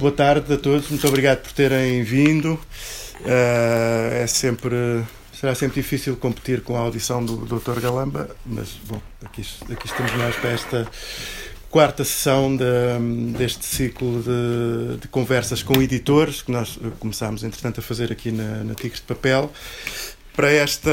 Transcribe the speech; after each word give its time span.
boa 0.00 0.10
tarde 0.10 0.54
a 0.54 0.56
todos, 0.56 0.88
muito 0.88 1.06
obrigado 1.06 1.42
por 1.42 1.52
terem 1.52 2.02
vindo. 2.02 2.54
Uh, 3.20 4.14
é 4.14 4.26
sempre. 4.26 5.04
Será 5.34 5.54
sempre 5.54 5.80
difícil 5.80 6.16
competir 6.16 6.62
com 6.62 6.74
a 6.76 6.80
audição 6.80 7.24
do 7.24 7.36
Dr. 7.46 7.80
Galamba, 7.80 8.28
mas 8.44 8.78
bom, 8.86 9.00
aqui, 9.24 9.42
aqui 9.70 9.86
estamos 9.86 10.12
nós 10.14 10.36
para 10.36 10.50
esta 10.50 10.88
quarta 11.70 12.04
sessão 12.04 12.54
de, 12.54 13.32
deste 13.38 13.64
ciclo 13.64 14.22
de, 14.22 14.98
de, 14.98 15.08
conversas 15.08 15.62
com 15.62 15.80
editores, 15.80 16.42
que 16.42 16.52
nós 16.52 16.78
começámos, 16.98 17.42
entretanto, 17.42 17.80
a 17.80 17.82
fazer 17.82 18.12
aqui 18.12 18.30
na, 18.30 18.64
na 18.64 18.74
Tigres 18.74 19.00
de 19.00 19.06
Papel. 19.06 19.50
Para 20.34 20.50
esta, 20.50 20.90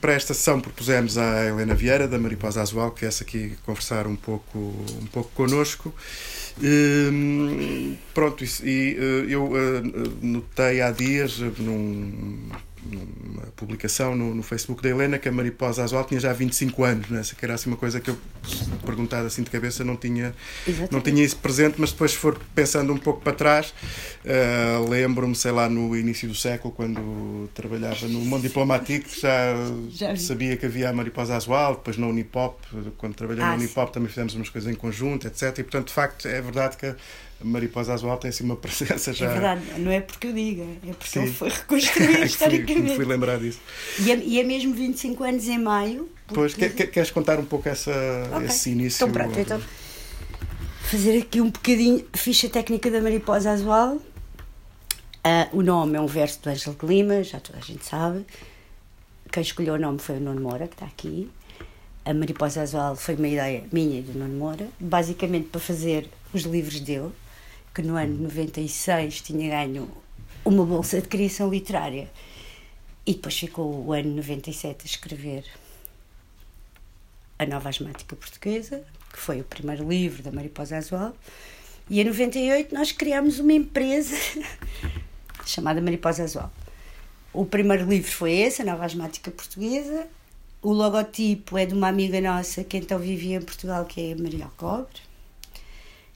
para 0.00 0.14
esta 0.14 0.34
sessão 0.34 0.60
propusemos 0.60 1.18
à 1.18 1.46
Helena 1.46 1.74
Vieira, 1.74 2.08
da 2.08 2.18
Mariposa 2.18 2.62
Azual, 2.62 2.90
que 2.90 3.02
viesse 3.02 3.22
aqui 3.22 3.56
conversar 3.64 4.06
um 4.06 4.16
pouco, 4.16 4.58
um 4.58 5.06
pouco 5.12 5.30
connosco. 5.34 5.94
Hum, 6.60 7.96
pronto, 8.12 8.44
e 8.64 8.96
uh, 8.98 9.30
eu 9.30 9.44
uh, 9.44 10.18
notei 10.20 10.80
há 10.80 10.90
dias, 10.90 11.38
num, 11.38 12.48
numa 12.88 13.42
publicação 13.56 14.16
no, 14.16 14.34
no, 14.34 14.42
Facebook 14.42 14.82
da 14.82 14.88
Helena 14.88 15.18
que 15.18 15.28
a 15.28 15.32
Mariposa 15.32 15.84
Azul 15.84 16.02
tinha 16.04 16.18
já 16.20 16.32
25 16.32 16.84
anos, 16.84 17.08
né? 17.08 17.22
que 17.38 17.44
era 17.44 17.54
assim 17.54 17.68
uma 17.68 17.76
coisa 17.76 18.00
que 18.00 18.10
eu, 18.10 18.18
perguntado 18.84 19.26
assim 19.26 19.42
de 19.42 19.50
cabeça, 19.50 19.84
não 19.84 19.96
tinha, 19.96 20.34
não 20.90 21.00
tinha 21.00 21.22
isso 21.22 21.36
presente, 21.36 21.76
mas 21.78 21.92
depois 21.92 22.14
for 22.14 22.38
pensando 22.54 22.92
um 22.92 22.96
pouco 22.96 23.20
para 23.20 23.32
trás, 23.32 23.74
uh, 24.24 24.88
lembro-me, 24.88 25.34
sei 25.34 25.52
lá, 25.52 25.68
no 25.68 25.96
início 25.96 26.28
do 26.28 26.34
século, 26.34 26.72
quando 26.72 27.48
trabalhava 27.54 28.06
no 28.08 28.20
mundo 28.20 28.42
diplomático, 28.42 29.08
já, 29.20 29.54
já 29.90 30.16
sabia 30.16 30.56
que 30.56 30.66
havia 30.66 30.88
a 30.88 30.92
Mariposa 30.92 31.36
Azul, 31.36 31.74
depois 31.74 31.96
na 31.96 32.06
Unipop, 32.06 32.56
quando 32.96 33.14
trabalhei 33.14 33.42
ah, 33.42 33.48
na 33.48 33.54
Unipop 33.56 33.88
sim. 33.88 33.94
também 33.94 34.08
fizemos 34.08 34.34
umas 34.34 34.48
coisas 34.48 34.72
em 34.72 34.76
conjunto, 34.76 35.26
etc. 35.26 35.58
E 35.58 35.62
portanto, 35.62 35.88
de 35.88 35.92
facto, 35.92 36.26
é 36.26 36.40
verdade 36.40 36.76
que 36.76 36.94
Mariposa 37.42 37.94
Azul 37.94 38.16
tem 38.16 38.30
assim 38.30 38.44
uma 38.44 38.56
presença 38.56 39.12
já. 39.12 39.26
É 39.26 39.32
verdade, 39.32 39.62
não 39.78 39.90
é 39.90 40.00
porque 40.00 40.26
eu 40.26 40.32
diga, 40.32 40.62
é 40.62 40.92
porque 40.92 41.08
Sim. 41.08 41.22
ele 41.22 41.32
foi 41.32 41.48
reconstruído 41.48 42.24
historicamente. 42.24 42.96
Fui 42.96 43.04
lembrar 43.04 43.38
disso. 43.38 43.60
E 44.00 44.10
é, 44.10 44.16
e 44.16 44.40
é 44.40 44.44
mesmo 44.44 44.74
25 44.74 45.22
anos 45.24 45.46
em 45.46 45.58
maio. 45.58 46.08
Pois, 46.28 46.54
quer, 46.54 46.70
queres 46.70 47.10
contar 47.10 47.38
um 47.38 47.44
pouco 47.44 47.68
essa, 47.68 47.92
okay. 48.34 48.46
esse 48.46 48.70
início? 48.70 49.04
Então, 49.04 49.12
pronto, 49.12 49.38
então. 49.38 49.60
Fazer 50.82 51.18
aqui 51.18 51.40
um 51.40 51.50
bocadinho 51.50 52.04
ficha 52.14 52.48
técnica 52.48 52.90
da 52.90 53.00
Mariposa 53.00 53.50
Azul. 53.50 53.96
Uh, 53.96 55.58
o 55.58 55.62
nome 55.62 55.96
é 55.96 56.00
um 56.00 56.06
verso 56.06 56.40
do 56.42 56.48
Ângelo 56.48 56.76
de 56.80 56.86
Lima, 56.86 57.22
já 57.22 57.38
toda 57.38 57.58
a 57.58 57.62
gente 57.62 57.84
sabe. 57.84 58.24
Quem 59.30 59.42
escolheu 59.42 59.74
o 59.74 59.78
nome 59.78 59.98
foi 59.98 60.16
o 60.16 60.20
Nuno 60.20 60.40
Moura, 60.40 60.66
que 60.66 60.74
está 60.74 60.86
aqui. 60.86 61.30
A 62.04 62.14
Mariposa 62.14 62.62
Azul 62.62 62.96
foi 62.96 63.14
uma 63.14 63.28
ideia 63.28 63.64
minha 63.70 63.98
e 63.98 64.02
do 64.02 64.18
Nuno 64.18 64.38
Moura, 64.38 64.68
basicamente 64.80 65.48
para 65.48 65.60
fazer 65.60 66.08
os 66.32 66.42
livros 66.42 66.80
dele 66.80 67.10
que 67.78 67.82
no 67.84 67.94
ano 67.94 68.24
96 68.24 69.20
tinha 69.20 69.50
ganho 69.50 69.88
uma 70.44 70.66
bolsa 70.66 71.00
de 71.00 71.06
criação 71.06 71.48
literária 71.48 72.10
e 73.06 73.14
depois 73.14 73.38
ficou 73.38 73.86
o 73.86 73.92
ano 73.92 74.16
97 74.16 74.82
a 74.82 74.84
escrever 74.84 75.44
a 77.38 77.46
nova 77.46 77.68
asmática 77.68 78.16
portuguesa, 78.16 78.82
que 79.12 79.20
foi 79.20 79.40
o 79.42 79.44
primeiro 79.44 79.88
livro 79.88 80.24
da 80.24 80.32
Mariposa 80.32 80.76
Azual. 80.76 81.14
E 81.88 82.00
em 82.00 82.04
98 82.04 82.74
nós 82.74 82.90
criámos 82.90 83.38
uma 83.38 83.52
empresa 83.52 84.16
chamada 85.46 85.80
Mariposa 85.80 86.24
Azual. 86.24 86.50
O 87.32 87.46
primeiro 87.46 87.88
livro 87.88 88.10
foi 88.10 88.32
esse, 88.32 88.60
a 88.60 88.64
nova 88.64 88.86
asmática 88.86 89.30
portuguesa. 89.30 90.08
O 90.60 90.72
logotipo 90.72 91.56
é 91.56 91.64
de 91.64 91.74
uma 91.74 91.86
amiga 91.86 92.20
nossa 92.20 92.64
que 92.64 92.76
então 92.76 92.98
vivia 92.98 93.36
em 93.36 93.42
Portugal, 93.42 93.84
que 93.84 94.00
é 94.00 94.14
a 94.14 94.16
Maria 94.20 94.46
Alcobre 94.46 95.07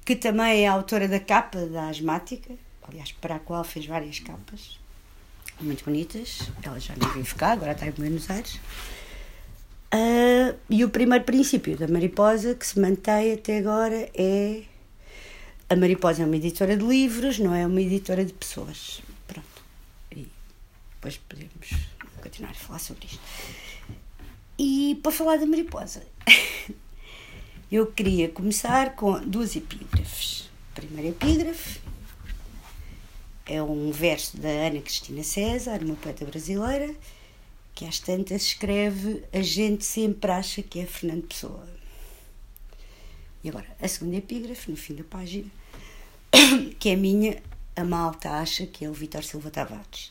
que 0.05 0.17
também 0.17 0.65
é 0.65 0.69
autora 0.69 1.07
da 1.09 1.21
capa 1.21 1.67
da 1.67 1.89
Asmática, 1.89 2.55
aliás, 2.89 3.13
para 3.13 3.37
a 3.37 3.39
qual 3.39 3.65
fez 3.65 3.87
várias 3.87 4.19
capas 4.19 4.81
muito 5.61 5.85
bonitas. 5.85 6.51
Ela 6.63 6.79
já 6.79 6.95
não 6.97 7.09
vive 7.11 7.35
cá, 7.35 7.53
agora 7.53 7.73
está 7.73 7.87
em 7.87 7.91
Buenos 7.91 8.29
Aires. 8.31 8.61
Uh, 9.95 10.57
e 10.71 10.85
o 10.85 10.89
primeiro 10.89 11.25
princípio 11.25 11.77
da 11.77 11.87
Mariposa 11.87 12.55
que 12.55 12.67
se 12.67 12.81
mantém 12.81 13.35
até 13.35 13.59
agora 13.59 14.11
é 14.15 14.63
a 15.69 15.77
Mariposa 15.77 16.23
é 16.23 16.27
uma 16.27 16.37
editora 16.37 16.77
de 16.77 16.85
livros, 16.85 17.39
não 17.39 17.55
é 17.55 17.67
uma 17.67 17.81
editora 17.81 18.25
de 18.25 18.33
pessoas. 18.33 19.03
Pronto. 19.27 19.63
E 20.11 20.27
depois 20.95 21.19
podemos 21.19 21.71
continuar 22.23 22.53
a 22.53 22.55
falar 22.55 22.79
sobre 22.79 23.07
isto. 23.07 23.21
E 24.59 24.99
para 25.03 25.13
falar 25.13 25.37
da 25.39 25.47
Mariposa, 25.47 26.03
eu 27.73 27.87
queria 27.87 28.29
começar 28.29 28.95
com 28.95 29.19
duas 29.27 29.57
epígrafes. 29.57 30.51
A 30.73 30.81
primeira 30.81 31.09
epígrafe 31.09 31.81
é 33.47 33.63
um 33.63 33.91
verso 33.91 34.37
da 34.37 34.49
Ana 34.49 34.83
Cristina 34.83 35.23
César, 35.23 35.83
uma 35.83 35.95
poeta 35.97 36.23
brasileira, 36.27 36.95
que 37.75 37.87
às 37.87 37.99
tantas 37.99 38.43
escreve 38.43 39.25
A 39.33 39.41
gente 39.41 39.87
sempre 39.87 40.31
acha 40.31 40.63
que 40.63 40.81
é 40.81 40.85
Fernando 40.85 41.23
Pessoa. 41.23 41.67
E 43.43 43.49
agora, 43.49 43.67
a 43.81 43.89
segunda 43.89 44.17
epígrafe, 44.17 44.71
no 44.71 44.77
fim 44.77 44.95
da 44.95 45.05
página, 45.05 45.51
que 46.79 46.91
é 46.91 46.97
minha, 46.97 47.43
a 47.75 47.85
malta 47.85 48.33
acha 48.33 48.67
que 48.67 48.85
é 48.85 48.91
o 48.91 48.93
Vitor 48.93 49.25
Silva 49.25 49.51
Tavares. 49.51 50.11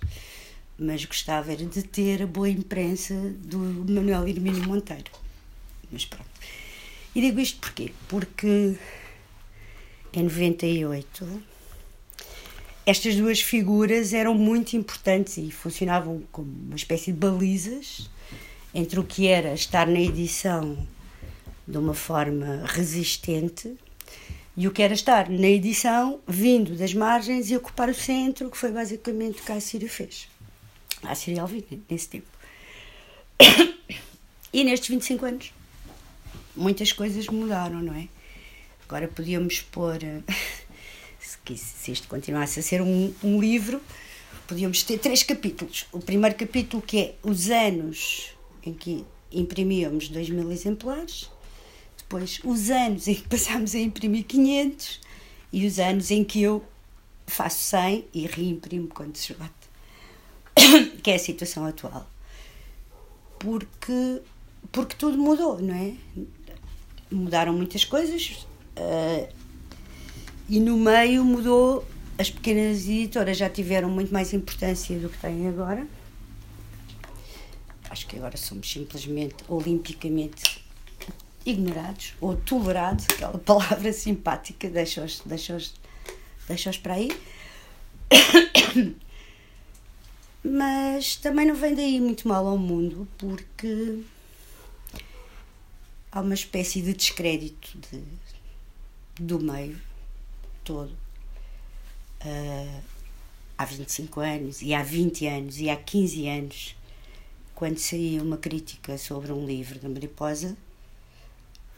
Mas 0.79 1.05
gostava 1.05 1.53
era 1.53 1.63
de 1.63 1.83
ter 1.83 2.23
a 2.23 2.27
boa 2.27 2.49
imprensa 2.49 3.13
do 3.37 3.59
Manuel 3.59 4.27
Hermínio 4.27 4.63
Monteiro. 4.63 5.11
Mas 5.91 6.05
pronto. 6.05 6.31
E 7.13 7.21
digo 7.21 7.39
isto 7.39 7.59
porquê? 7.59 7.91
Porque 8.07 8.75
em 10.13 10.23
98 10.23 11.43
estas 12.85 13.15
duas 13.15 13.39
figuras 13.39 14.13
eram 14.13 14.33
muito 14.33 14.75
importantes 14.75 15.37
e 15.37 15.51
funcionavam 15.51 16.23
como 16.31 16.51
uma 16.51 16.75
espécie 16.75 17.11
de 17.11 17.17
balizas 17.17 18.09
entre 18.73 18.99
o 18.99 19.03
que 19.03 19.27
era 19.27 19.53
estar 19.53 19.85
na 19.87 19.99
edição 19.99 20.77
de 21.67 21.77
uma 21.77 21.93
forma 21.93 22.63
resistente 22.65 23.75
e 24.57 24.67
o 24.67 24.71
que 24.71 24.81
era 24.81 24.93
estar 24.93 25.29
na 25.29 25.47
edição 25.47 26.19
vindo 26.27 26.75
das 26.75 26.93
margens 26.93 27.51
e 27.51 27.55
ocupar 27.55 27.89
o 27.89 27.93
centro, 27.93 28.49
que 28.49 28.57
foi 28.57 28.71
basicamente 28.71 29.41
o 29.41 29.43
que 29.43 29.51
a 29.51 29.61
Síria 29.61 29.89
fez. 29.89 30.27
A 31.03 31.13
Síria 31.15 31.41
Alvim, 31.41 31.63
nesse 31.89 32.07
tempo. 32.07 32.27
E 34.53 34.65
nestes 34.65 34.89
25 34.89 35.25
anos 35.25 35.53
muitas 36.55 36.91
coisas 36.91 37.27
mudaram, 37.27 37.81
não 37.81 37.95
é? 37.95 38.07
Agora 38.87 39.07
podíamos 39.07 39.61
pôr, 39.61 40.03
eh, 40.03 40.21
se 41.55 41.91
isto 41.91 42.07
continuasse 42.07 42.59
a 42.59 42.63
ser 42.63 42.81
um, 42.81 43.13
um 43.23 43.39
livro, 43.39 43.81
podíamos 44.47 44.83
ter 44.83 44.97
três 44.97 45.23
capítulos. 45.23 45.85
O 45.91 45.99
primeiro 45.99 46.35
capítulo 46.35 46.81
que 46.81 46.99
é 46.99 47.15
os 47.23 47.49
anos 47.49 48.35
em 48.63 48.73
que 48.73 49.05
imprimíamos 49.31 50.09
2 50.09 50.29
mil 50.29 50.51
exemplares, 50.51 51.29
depois 51.97 52.41
os 52.43 52.69
anos 52.69 53.07
em 53.07 53.15
que 53.15 53.27
passámos 53.27 53.73
a 53.73 53.79
imprimir 53.79 54.25
500 54.25 54.99
e 55.53 55.65
os 55.65 55.79
anos 55.79 56.11
em 56.11 56.23
que 56.23 56.41
eu 56.41 56.63
faço 57.25 57.63
100 57.63 58.05
e 58.13 58.27
reimprimo 58.27 58.89
quando 58.89 59.15
se 59.15 59.31
esgota, 59.31 59.51
que 61.01 61.11
é 61.11 61.15
a 61.15 61.19
situação 61.19 61.65
atual. 61.65 62.05
Porque, 63.39 64.21
porque 64.71 64.95
tudo 64.97 65.17
mudou, 65.17 65.59
não 65.61 65.73
é? 65.73 65.93
Mudaram 67.11 67.53
muitas 67.53 67.83
coisas 67.83 68.45
uh, 68.77 69.27
e 70.49 70.59
no 70.59 70.77
meio 70.77 71.23
mudou. 71.23 71.85
As 72.17 72.29
pequenas 72.29 72.87
editoras 72.87 73.37
já 73.37 73.49
tiveram 73.49 73.89
muito 73.89 74.13
mais 74.13 74.31
importância 74.33 74.97
do 74.99 75.09
que 75.09 75.17
têm 75.17 75.47
agora. 75.47 75.87
Acho 77.89 78.07
que 78.07 78.15
agora 78.15 78.37
somos 78.37 78.71
simplesmente 78.71 79.35
olimpicamente 79.47 80.63
ignorados 81.45 82.13
ou 82.21 82.35
tolerados, 82.35 83.05
aquela 83.09 83.37
palavra 83.39 83.91
simpática, 83.91 84.69
deixa-os 84.69 85.21
deixa 85.25 85.57
deixa 86.47 86.71
para 86.81 86.93
aí. 86.93 87.11
Mas 90.43 91.15
também 91.17 91.45
não 91.45 91.55
vem 91.55 91.75
daí 91.75 91.99
muito 91.99 92.27
mal 92.27 92.47
ao 92.47 92.57
mundo, 92.57 93.07
porque 93.17 93.99
há 96.11 96.19
uma 96.19 96.33
espécie 96.33 96.81
de 96.81 96.93
descrédito 96.93 97.77
de, 97.77 98.03
do 99.23 99.39
meio 99.39 99.79
todo. 100.63 100.91
Uh, 102.23 102.81
há 103.57 103.65
25 103.65 104.19
anos, 104.19 104.61
e 104.61 104.73
há 104.73 104.83
20 104.83 105.27
anos, 105.27 105.59
e 105.59 105.69
há 105.69 105.75
15 105.75 106.27
anos, 106.27 106.75
quando 107.55 107.77
saía 107.77 108.21
uma 108.21 108.37
crítica 108.37 108.97
sobre 108.97 109.31
um 109.31 109.45
livro 109.45 109.79
da 109.79 109.87
Mariposa, 109.87 110.57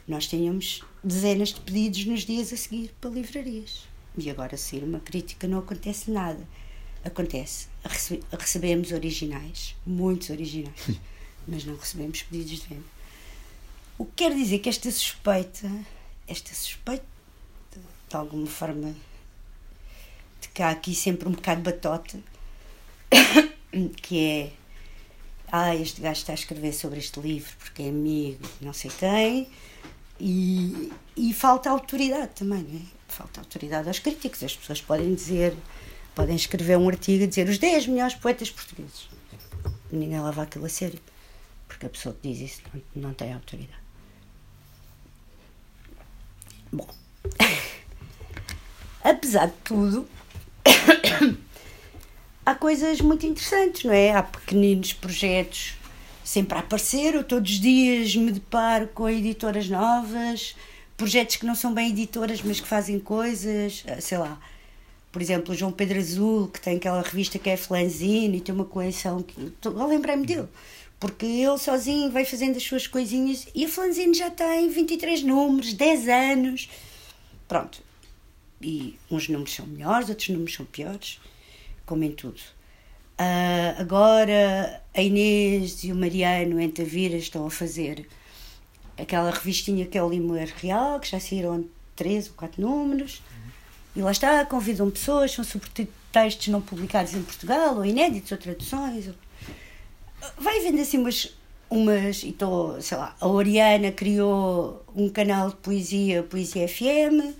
nós 0.06 0.26
tínhamos 0.26 0.82
dezenas 1.02 1.50
de 1.50 1.60
pedidos 1.60 2.04
nos 2.04 2.24
dias 2.24 2.52
a 2.52 2.56
seguir 2.56 2.94
para 3.00 3.10
livrarias. 3.10 3.86
E 4.16 4.30
agora, 4.30 4.56
sair 4.56 4.84
uma 4.84 5.00
crítica, 5.00 5.48
não 5.48 5.58
acontece 5.58 6.10
nada. 6.10 6.46
Acontece, 7.04 7.68
recebemos 8.38 8.92
originais, 8.92 9.74
muitos 9.86 10.30
originais, 10.30 10.90
mas 11.46 11.64
não 11.64 11.76
recebemos 11.76 12.22
pedidos 12.22 12.60
de 12.60 12.68
venda. 12.68 12.93
O 13.96 14.04
que 14.04 14.24
quer 14.24 14.34
dizer 14.34 14.58
que 14.58 14.68
esta 14.68 14.90
suspeita, 14.90 15.70
esta 16.26 16.52
suspeita, 16.54 17.04
de 18.08 18.16
alguma 18.16 18.46
forma 18.46 18.94
que 20.52 20.62
há 20.62 20.70
aqui 20.70 20.94
sempre 20.94 21.28
um 21.28 21.32
bocado 21.32 21.62
de 21.62 21.72
batota, 21.72 22.18
que 24.02 24.20
é 24.20 24.52
ah, 25.50 25.74
este 25.74 26.00
gajo 26.00 26.18
está 26.18 26.32
a 26.32 26.34
escrever 26.34 26.72
sobre 26.72 26.98
este 26.98 27.20
livro 27.20 27.52
porque 27.58 27.82
é 27.82 27.88
amigo, 27.88 28.48
não 28.60 28.72
sei 28.72 28.90
quem, 28.90 29.48
e, 30.18 30.92
e 31.16 31.32
falta 31.32 31.70
autoridade 31.70 32.32
também, 32.34 32.62
não 32.62 32.80
é? 32.80 32.82
Falta 33.08 33.40
autoridade 33.40 33.86
aos 33.86 34.00
críticos. 34.00 34.42
As 34.42 34.56
pessoas 34.56 34.80
podem 34.80 35.14
dizer, 35.14 35.54
podem 36.14 36.34
escrever 36.34 36.76
um 36.76 36.88
artigo 36.88 37.22
e 37.22 37.26
dizer 37.28 37.48
os 37.48 37.58
10 37.58 37.86
melhores 37.86 38.14
poetas 38.14 38.50
portugueses. 38.50 39.08
Ninguém 39.92 40.20
leva 40.20 40.42
aquilo 40.42 40.66
a 40.66 40.68
sério, 40.68 40.98
porque 41.68 41.86
a 41.86 41.88
pessoa 41.88 42.16
que 42.20 42.32
diz 42.32 42.40
isso 42.40 42.62
não, 42.72 43.08
não 43.08 43.14
tem 43.14 43.32
autoridade. 43.32 43.83
Bom, 46.74 46.88
apesar 49.04 49.46
de 49.46 49.52
tudo, 49.62 50.08
há 52.44 52.54
coisas 52.56 53.00
muito 53.00 53.24
interessantes, 53.24 53.84
não 53.84 53.92
é? 53.92 54.10
Há 54.10 54.24
pequeninos 54.24 54.92
projetos 54.92 55.76
sempre 56.24 56.58
a 56.58 56.60
aparecer, 56.60 57.14
eu 57.14 57.22
todos 57.22 57.52
os 57.52 57.60
dias 57.60 58.16
me 58.16 58.32
deparo 58.32 58.88
com 58.88 59.08
editoras 59.08 59.68
novas, 59.68 60.56
projetos 60.96 61.36
que 61.36 61.46
não 61.46 61.54
são 61.54 61.72
bem 61.72 61.90
editoras, 61.90 62.42
mas 62.42 62.58
que 62.58 62.66
fazem 62.66 62.98
coisas, 62.98 63.84
eh, 63.86 64.00
sei 64.00 64.18
lá. 64.18 64.40
Por 65.12 65.22
exemplo, 65.22 65.54
o 65.54 65.56
João 65.56 65.70
Pedro 65.70 65.96
Azul, 66.00 66.48
que 66.48 66.60
tem 66.60 66.76
aquela 66.76 67.00
revista 67.00 67.38
que 67.38 67.48
é 67.48 67.56
Flanzine 67.56 68.38
e 68.38 68.40
tem 68.40 68.52
uma 68.52 68.64
coleção 68.64 69.22
que. 69.22 69.52
Eu 69.62 69.86
lembrei-me 69.86 70.26
dele, 70.26 70.48
porque 70.98 71.26
ele 71.26 71.58
sozinho 71.58 72.10
vai 72.10 72.24
fazendo 72.24 72.56
as 72.56 72.62
suas 72.62 72.86
coisinhas 72.86 73.46
e 73.54 73.64
a 73.64 73.68
Flanzine 73.68 74.14
já 74.14 74.30
tem 74.30 74.68
23 74.68 75.22
números, 75.22 75.72
10 75.74 76.08
anos. 76.08 76.68
Pronto. 77.46 77.82
E 78.60 78.98
uns 79.10 79.28
números 79.28 79.54
são 79.54 79.66
melhores, 79.66 80.08
outros 80.08 80.28
números 80.30 80.54
são 80.54 80.64
piores 80.64 81.20
como 81.84 82.04
em 82.04 82.12
tudo. 82.12 82.40
Uh, 83.18 83.80
agora 83.80 84.82
a 84.92 85.02
Inês 85.02 85.84
e 85.84 85.92
o 85.92 85.96
Mariano 85.96 86.60
em 86.60 86.68
Tavira 86.68 87.16
estão 87.16 87.46
a 87.46 87.50
fazer 87.50 88.08
aquela 88.98 89.30
revistinha 89.30 89.86
que 89.86 89.96
é 89.96 90.02
o 90.02 90.08
Limoeiro 90.08 90.52
Real, 90.56 90.98
que 90.98 91.10
já 91.10 91.20
saíram 91.20 91.64
três 91.94 92.28
ou 92.28 92.34
quatro 92.34 92.60
números. 92.60 93.22
E 93.94 94.02
lá 94.02 94.10
está, 94.10 94.44
convidam 94.44 94.90
pessoas, 94.90 95.30
são 95.30 95.44
sobretudo 95.44 95.88
textos 96.10 96.48
não 96.48 96.60
publicados 96.60 97.14
em 97.14 97.22
Portugal, 97.22 97.76
ou 97.76 97.84
inéditos, 97.84 98.32
ou 98.32 98.38
traduções. 98.38 99.06
Ou... 99.06 99.14
Vai 100.38 100.60
vendo 100.60 100.80
assim 100.80 100.98
umas. 100.98 101.34
umas 101.70 102.22
e 102.22 102.30
estou, 102.30 102.80
sei 102.80 102.96
lá, 102.98 103.14
a 103.20 103.26
Oriana 103.26 103.92
criou 103.92 104.84
um 104.94 105.08
canal 105.08 105.50
de 105.50 105.56
poesia, 105.56 106.22
Poesia 106.22 106.68
FM, 106.68 107.34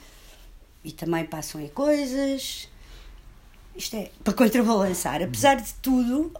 e 0.85 0.93
também 0.93 1.25
passam 1.25 1.61
aí 1.61 1.69
coisas 1.69 2.69
isto 3.77 3.97
é 3.97 4.11
para 4.23 4.33
contrabalançar. 4.33 5.23
Apesar 5.23 5.57
de 5.57 5.73
tudo, 5.75 6.33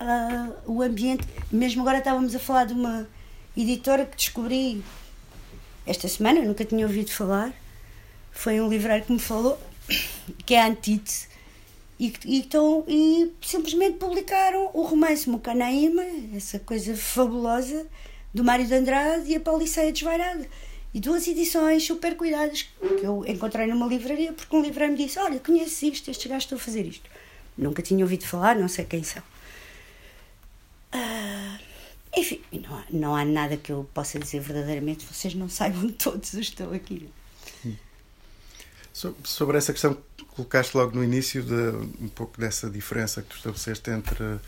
uh, 0.00 0.54
o 0.66 0.82
ambiente. 0.82 1.26
Mesmo 1.50 1.82
agora 1.82 1.98
estávamos 1.98 2.34
a 2.34 2.38
falar 2.38 2.64
de 2.64 2.74
uma 2.74 3.06
editora 3.56 4.04
que 4.04 4.16
descobri 4.16 4.82
esta 5.86 6.08
semana, 6.08 6.42
nunca 6.42 6.64
tinha 6.64 6.86
ouvido 6.86 7.10
falar. 7.10 7.52
Foi 8.32 8.60
um 8.60 8.68
livreiro 8.68 9.04
que 9.04 9.12
me 9.12 9.18
falou, 9.18 9.60
que 10.44 10.54
é 10.54 10.62
a 10.62 10.66
Antite. 10.66 11.28
E, 12.02 12.12
então, 12.26 12.84
e 12.88 13.30
simplesmente 13.40 13.96
publicaram 13.96 14.72
o 14.74 14.82
romance 14.82 15.30
Mucanaíma, 15.30 16.02
essa 16.34 16.58
coisa 16.58 16.96
fabulosa, 16.96 17.86
do 18.34 18.42
Mário 18.42 18.66
de 18.66 18.74
Andrade 18.74 19.30
e 19.30 19.36
a 19.36 19.40
Pauliceia 19.40 19.92
Desvairada 19.92 20.44
e 20.92 20.98
duas 20.98 21.28
edições 21.28 21.86
super 21.86 22.16
cuidadas 22.16 22.62
que 22.80 23.06
eu 23.06 23.24
encontrei 23.24 23.68
numa 23.68 23.86
livraria, 23.86 24.32
porque 24.32 24.56
um 24.56 24.62
livreiro 24.62 24.94
me 24.94 24.98
disse: 24.98 25.16
Olha, 25.20 25.38
conheces 25.38 25.80
isto, 25.80 26.10
estes 26.10 26.26
gajos 26.26 26.42
estão 26.42 26.58
a 26.58 26.60
fazer 26.60 26.84
isto. 26.84 27.08
Nunca 27.56 27.80
tinha 27.82 28.04
ouvido 28.04 28.26
falar, 28.26 28.56
não 28.56 28.66
sei 28.66 28.84
quem 28.84 29.04
são. 29.04 29.22
Uh, 30.92 31.58
enfim, 32.16 32.40
não 32.50 32.74
há, 32.74 32.84
não 32.90 33.14
há 33.14 33.24
nada 33.24 33.56
que 33.56 33.70
eu 33.70 33.88
possa 33.94 34.18
dizer 34.18 34.40
verdadeiramente, 34.40 35.06
vocês 35.06 35.34
não 35.36 35.48
saibam 35.48 35.88
todos 35.96 36.32
os 36.32 36.48
que 36.48 36.62
estão 36.62 36.72
aqui. 36.72 37.08
Sobre 38.92 39.58
essa 39.58 39.72
questão 39.72 39.96
que 40.16 40.24
colocaste 40.24 40.76
logo 40.76 40.94
no 40.94 41.02
início, 41.02 41.42
de, 41.42 41.54
um 42.02 42.08
pouco 42.08 42.40
dessa 42.40 42.68
diferença 42.68 43.22
que 43.22 43.28
tu 43.28 43.36
estabeleceste 43.36 43.90
entre 43.90 44.38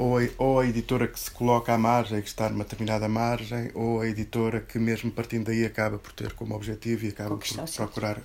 ou 0.00 0.16
a, 0.16 0.22
ou 0.38 0.60
a 0.60 0.66
editora 0.66 1.06
que 1.06 1.20
se 1.20 1.30
coloca 1.30 1.74
à 1.74 1.78
margem, 1.78 2.22
que 2.22 2.28
está 2.28 2.48
numa 2.48 2.64
determinada 2.64 3.06
margem, 3.06 3.70
ou 3.74 4.00
a 4.00 4.06
editora 4.08 4.60
que, 4.60 4.78
mesmo 4.78 5.10
partindo 5.10 5.46
daí, 5.46 5.64
acaba 5.64 5.98
por 5.98 6.12
ter 6.12 6.32
como 6.32 6.54
objetivo 6.54 7.04
e 7.04 7.08
acaba 7.08 7.36
por 7.36 7.66
procurar 7.76 8.18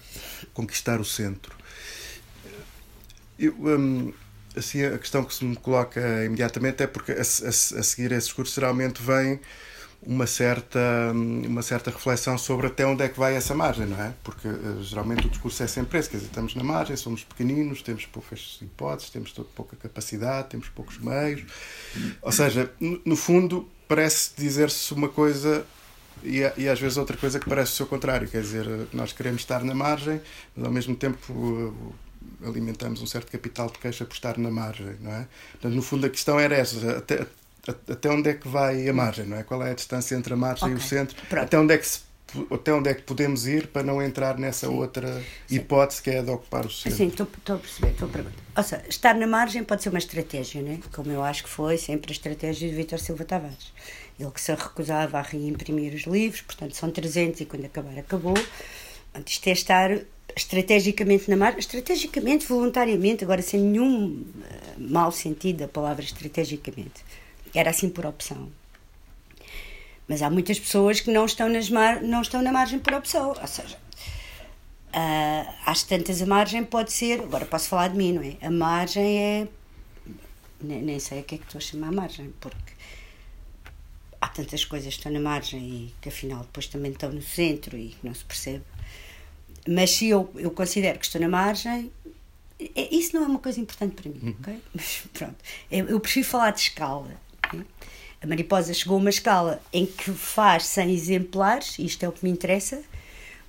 conquistar 0.53 1.01
o 1.01 1.05
centro. 1.05 1.53
Eu, 3.37 3.53
hum, 3.59 4.13
assim, 4.55 4.85
a 4.85 4.97
questão 4.97 5.25
que 5.25 5.35
se 5.35 5.43
me 5.43 5.57
coloca 5.57 5.99
imediatamente 6.23 6.81
é 6.81 6.87
porque 6.87 7.11
a, 7.11 7.15
a, 7.15 7.19
a 7.19 7.21
seguir 7.83 8.13
esse 8.13 8.27
discurso 8.27 8.55
geralmente 8.55 9.01
vem 9.01 9.41
uma 10.05 10.27
certa, 10.27 10.79
uma 11.13 11.61
certa 11.61 11.89
reflexão 11.89 12.37
sobre 12.37 12.67
até 12.67 12.85
onde 12.85 13.03
é 13.03 13.09
que 13.09 13.17
vai 13.17 13.35
essa 13.35 13.55
margem, 13.55 13.85
não 13.87 13.99
é? 13.99 14.13
Porque 14.23 14.47
uh, 14.47 14.83
geralmente 14.83 15.25
o 15.25 15.29
discurso 15.29 15.63
é 15.63 15.67
sempre 15.67 15.97
esse, 15.97 16.09
quer 16.09 16.17
dizer, 16.17 16.29
estamos 16.29 16.55
na 16.55 16.63
margem, 16.63 16.95
somos 16.95 17.23
pequeninos, 17.23 17.81
temos 17.81 18.05
poucas 18.05 18.59
hipóteses, 18.61 19.09
temos 19.09 19.33
pouca 19.55 19.75
capacidade, 19.75 20.49
temos 20.49 20.69
poucos 20.69 20.97
meios. 20.99 21.43
Ou 22.21 22.31
seja, 22.31 22.71
no, 22.79 23.15
fundo, 23.15 23.67
parece 23.87 24.31
dizer-se 24.37 24.93
uma 24.93 25.09
coisa 25.09 25.65
e, 26.23 26.39
e, 26.57 26.69
às 26.69 26.79
vezes 26.79 26.97
outra 26.97 27.17
coisa 27.17 27.39
que 27.39 27.47
parece 27.47 27.73
o 27.73 27.75
seu 27.75 27.85
contrário, 27.85 28.27
quer 28.27 28.41
dizer, 28.41 28.65
nós 28.93 29.11
queremos 29.11 29.41
estar 29.41 29.63
na 29.63 29.73
margem, 29.73 30.21
mas 30.55 30.65
ao 30.65 30.71
mesmo 30.71 30.95
tempo 30.95 31.33
uh, 31.33 31.93
alimentamos 32.43 33.01
um 33.01 33.05
certo 33.05 33.31
capital 33.31 33.67
de 33.67 33.79
queixa 33.79 34.05
por 34.05 34.13
estar 34.13 34.37
na 34.37 34.49
margem, 34.49 34.95
não 35.01 35.11
é? 35.11 35.27
Portanto, 35.53 35.73
no 35.73 35.81
fundo 35.81 36.05
a 36.05 36.09
questão 36.09 36.39
era 36.39 36.55
essa, 36.55 36.97
até, 36.97 37.25
até 37.67 38.09
onde 38.09 38.29
é 38.29 38.33
que 38.33 38.47
vai 38.47 38.87
a 38.87 38.93
margem, 38.93 39.25
não 39.25 39.37
é? 39.37 39.43
Qual 39.43 39.61
é 39.63 39.71
a 39.71 39.73
distância 39.73 40.15
entre 40.15 40.33
a 40.33 40.37
margem 40.37 40.67
okay. 40.67 40.77
e 40.77 40.79
o 40.79 40.81
centro? 40.81 41.15
Pronto. 41.27 41.43
Até 41.43 41.59
onde 41.59 41.73
é 41.73 41.77
que 41.77 41.87
se 41.87 42.05
até 42.51 42.73
onde 42.73 42.89
é 42.89 42.93
que 42.93 43.03
podemos 43.03 43.47
ir 43.47 43.67
para 43.67 43.83
não 43.83 44.01
entrar 44.01 44.37
nessa 44.37 44.67
Sim. 44.67 44.73
outra 44.73 45.23
hipótese 45.49 45.97
Sim. 45.97 46.03
que 46.03 46.09
é 46.09 46.21
de 46.21 46.31
ocupar 46.31 46.65
o 46.65 46.71
centro? 46.71 46.97
Sim, 46.97 47.07
estou, 47.07 47.25
a 47.25 47.57
perceber, 47.57 47.91
estou 47.91 48.07
a 48.07 48.11
perguntar. 48.11 48.43
Ou 48.57 48.63
seja, 48.63 48.83
estar 48.89 49.15
na 49.15 49.27
margem 49.27 49.63
pode 49.63 49.83
ser 49.83 49.89
uma 49.89 49.99
estratégia, 49.99 50.61
né? 50.61 50.79
como 50.93 51.11
eu 51.11 51.23
acho 51.23 51.43
que 51.43 51.49
foi 51.49 51.77
sempre 51.77 52.11
a 52.11 52.13
estratégia 52.13 52.69
de 52.69 52.75
Vítor 52.75 52.99
Silva 52.99 53.23
Tavares. 53.23 53.71
Ele 54.19 54.31
que 54.31 54.41
se 54.41 54.53
recusava 54.53 55.19
a 55.19 55.21
reimprimir 55.21 55.93
os 55.93 56.03
livros, 56.03 56.41
portanto 56.41 56.75
são 56.75 56.89
300 56.89 57.41
e 57.41 57.45
quando 57.45 57.65
acabar, 57.65 57.97
acabou. 57.97 58.35
Isto 59.25 59.47
é 59.47 59.51
estar 59.51 59.91
estrategicamente 60.35 61.29
na 61.29 61.37
margem, 61.37 61.59
estrategicamente, 61.59 62.45
voluntariamente, 62.45 63.23
agora 63.23 63.41
sem 63.41 63.61
nenhum 63.61 64.07
uh, 64.07 64.23
mau 64.77 65.11
sentido 65.11 65.59
da 65.59 65.67
palavra 65.67 66.03
estrategicamente 66.03 67.03
era 67.55 67.69
assim 67.69 67.89
por 67.89 68.05
opção. 68.05 68.51
Mas 70.07 70.21
há 70.21 70.29
muitas 70.29 70.59
pessoas 70.59 70.99
que 70.99 71.11
não 71.11 71.25
estão, 71.25 71.49
nas 71.49 71.69
mar... 71.69 72.01
não 72.01 72.21
estão 72.21 72.41
na 72.41 72.51
margem 72.51 72.79
por 72.79 72.93
opção. 72.93 73.29
Ou 73.29 73.47
seja, 73.47 73.77
uh, 74.95 75.53
às 75.65 75.83
tantas 75.83 76.21
a 76.21 76.25
margem 76.25 76.63
pode 76.63 76.93
ser. 76.93 77.21
Agora 77.21 77.45
posso 77.45 77.69
falar 77.69 77.89
de 77.89 77.97
mim, 77.97 78.13
não 78.13 78.21
é? 78.21 78.37
A 78.45 78.51
margem 78.51 79.19
é. 79.19 79.47
Nem, 80.61 80.81
nem 80.81 80.99
sei 80.99 81.21
o 81.21 81.23
que 81.23 81.35
é 81.35 81.37
que 81.37 81.45
estou 81.45 81.59
a 81.59 81.61
chamar 81.61 81.87
a 81.87 81.91
margem, 81.91 82.33
porque 82.39 82.73
há 84.21 84.27
tantas 84.27 84.63
coisas 84.63 84.93
que 84.93 84.99
estão 84.99 85.11
na 85.11 85.19
margem 85.19 85.59
e 85.59 85.93
que 86.01 86.09
afinal 86.09 86.41
depois 86.41 86.67
também 86.67 86.91
estão 86.91 87.11
no 87.11 87.21
centro 87.21 87.77
e 87.77 87.89
que 87.89 88.05
não 88.05 88.13
se 88.13 88.23
percebe. 88.23 88.63
Mas 89.67 89.91
se 89.91 90.07
eu, 90.07 90.31
eu 90.35 90.51
considero 90.51 90.99
que 90.99 91.05
estou 91.05 91.19
na 91.19 91.27
margem, 91.27 91.91
é, 92.59 92.95
isso 92.95 93.15
não 93.15 93.23
é 93.23 93.27
uma 93.27 93.39
coisa 93.39 93.59
importante 93.59 94.01
para 94.01 94.09
mim, 94.09 94.19
uhum. 94.23 94.35
ok? 94.39 94.61
Mas 94.73 95.03
pronto, 95.13 95.35
eu, 95.69 95.87
eu 95.87 95.99
prefiro 95.99 96.25
falar 96.25 96.51
de 96.51 96.61
escala. 96.61 97.11
A 98.21 98.27
mariposa 98.27 98.73
chegou 98.73 98.97
a 98.97 99.01
uma 99.01 99.09
escala 99.09 99.61
em 99.71 99.85
que 99.85 100.11
faz 100.11 100.65
100 100.65 100.93
exemplares, 100.93 101.79
isto 101.79 102.03
é 102.03 102.09
o 102.09 102.11
que 102.11 102.23
me 102.23 102.31
interessa, 102.31 102.81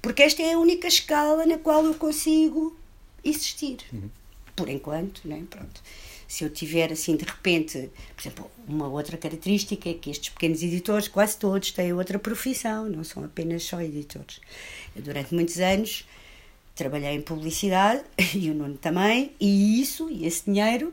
porque 0.02 0.22
esta 0.22 0.42
é 0.42 0.52
a 0.52 0.58
única 0.58 0.86
escala 0.86 1.46
na 1.46 1.58
qual 1.58 1.84
eu 1.84 1.94
consigo 1.94 2.76
existir. 3.24 3.78
Uhum. 3.92 4.10
Por 4.54 4.68
enquanto, 4.68 5.26
né? 5.26 5.42
Pronto. 5.48 5.82
Se 6.28 6.44
eu 6.44 6.50
tiver 6.50 6.92
assim 6.92 7.16
de 7.16 7.24
repente, 7.24 7.90
por 8.14 8.22
exemplo, 8.22 8.50
uma 8.66 8.88
outra 8.88 9.16
característica 9.16 9.88
é 9.88 9.94
que 9.94 10.10
estes 10.10 10.30
pequenos 10.30 10.62
editores, 10.62 11.08
quase 11.08 11.36
todos, 11.36 11.70
têm 11.70 11.92
outra 11.92 12.18
profissão, 12.18 12.88
não 12.88 13.04
são 13.04 13.24
apenas 13.24 13.62
só 13.62 13.80
editores. 13.80 14.40
Eu, 14.94 15.02
durante 15.02 15.34
muitos 15.34 15.58
anos, 15.58 16.04
trabalhei 16.74 17.14
em 17.14 17.20
publicidade 17.20 18.02
e 18.34 18.50
o 18.50 18.54
Nuno 18.54 18.76
também, 18.76 19.32
e 19.40 19.80
isso, 19.80 20.10
e 20.10 20.26
esse 20.26 20.44
dinheiro, 20.44 20.92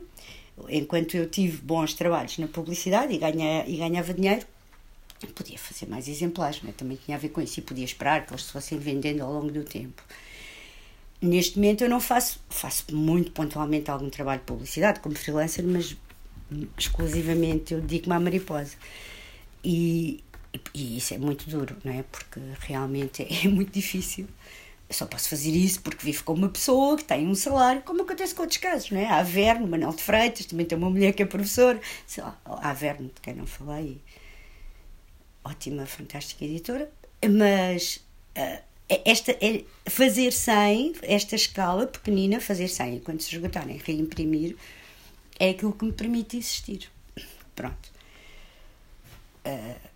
enquanto 0.68 1.16
eu 1.16 1.28
tive 1.28 1.58
bons 1.58 1.94
trabalhos 1.94 2.38
na 2.38 2.46
publicidade 2.46 3.12
e, 3.12 3.18
ganha, 3.18 3.66
e 3.66 3.76
ganhava 3.76 4.14
dinheiro, 4.14 4.46
podia 5.34 5.58
fazer 5.58 5.86
mais 5.86 6.08
exemplares, 6.08 6.62
né? 6.62 6.72
também 6.76 6.98
tinha 7.02 7.16
a 7.16 7.20
ver 7.20 7.30
com 7.30 7.40
isso 7.40 7.58
e 7.60 7.62
podia 7.62 7.84
esperar 7.84 8.26
que 8.26 8.32
eles 8.32 8.44
se 8.44 8.52
fossem 8.52 8.78
vendendo 8.78 9.22
ao 9.22 9.32
longo 9.32 9.50
do 9.50 9.64
tempo. 9.64 10.02
Neste 11.20 11.56
momento 11.56 11.82
eu 11.82 11.88
não 11.88 12.00
faço, 12.00 12.40
faço 12.48 12.94
muito 12.94 13.30
pontualmente 13.30 13.90
algum 13.90 14.10
trabalho 14.10 14.40
de 14.40 14.46
publicidade 14.46 15.00
como 15.00 15.16
freelancer, 15.16 15.64
mas 15.64 15.96
exclusivamente 16.78 17.72
eu 17.72 17.80
dedico-me 17.80 18.14
à 18.14 18.20
mariposa. 18.20 18.76
E, 19.62 20.22
e, 20.74 20.98
isso 20.98 21.14
é 21.14 21.18
muito 21.18 21.48
duro, 21.48 21.76
não 21.82 21.92
é? 21.92 22.02
Porque 22.02 22.40
realmente 22.60 23.22
é 23.44 23.48
muito 23.48 23.72
difícil 23.72 24.28
só 24.96 25.06
posso 25.06 25.28
fazer 25.28 25.50
isso 25.50 25.80
porque 25.80 26.04
vivo 26.04 26.24
com 26.24 26.32
uma 26.32 26.48
pessoa 26.48 26.96
que 26.96 27.04
tem 27.04 27.26
um 27.26 27.34
salário, 27.34 27.82
como 27.82 28.02
acontece 28.02 28.34
com 28.34 28.42
outros 28.42 28.58
casos, 28.58 28.90
não 28.90 29.00
é? 29.00 29.06
A 29.06 29.18
Averno, 29.18 29.66
Manuel 29.66 29.92
de 29.92 30.02
Freitas, 30.02 30.46
também 30.46 30.66
tem 30.66 30.76
uma 30.76 30.90
mulher 30.90 31.12
que 31.12 31.22
é 31.22 31.26
professora, 31.26 31.80
sei 32.06 32.22
lá, 32.22 32.38
a 32.44 32.70
Averno, 32.70 33.10
de 33.14 33.20
quem 33.20 33.34
não 33.34 33.46
falei, 33.46 34.00
ótima, 35.44 35.86
fantástica 35.86 36.44
editora, 36.44 36.90
mas 37.28 37.96
uh, 38.36 38.62
esta, 39.04 39.32
é, 39.32 39.64
fazer 39.86 40.32
100, 40.32 40.94
esta 41.02 41.36
escala 41.36 41.86
pequenina, 41.86 42.40
fazer 42.40 42.68
100, 42.68 43.00
quando 43.00 43.20
se 43.20 43.34
esgotarem, 43.34 43.76
reimprimir, 43.78 44.56
é 45.38 45.50
aquilo 45.50 45.72
que 45.72 45.84
me 45.84 45.92
permite 45.92 46.36
existir. 46.36 46.90
Pronto. 47.54 47.92
Uh, 49.46 49.88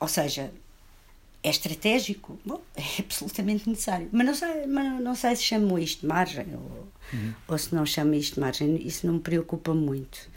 ou 0.00 0.08
seja, 0.08 0.52
é 1.48 1.50
estratégico? 1.50 2.38
Bom, 2.44 2.60
é 2.76 3.00
absolutamente 3.00 3.68
necessário. 3.68 4.08
Mas 4.12 4.26
não 4.26 4.34
sei, 4.34 4.66
mas 4.66 5.00
não 5.00 5.14
sei 5.14 5.36
se 5.36 5.42
chamo 5.42 5.78
isto 5.78 6.02
de 6.02 6.06
margem 6.06 6.46
ou, 6.54 6.88
uhum. 7.12 7.34
ou 7.48 7.58
se 7.58 7.74
não 7.74 7.84
chamo 7.84 8.14
isto 8.14 8.34
de 8.34 8.40
margem. 8.40 8.76
Isso 8.86 9.06
não 9.06 9.14
me 9.14 9.20
preocupa 9.20 9.74
muito, 9.74 10.28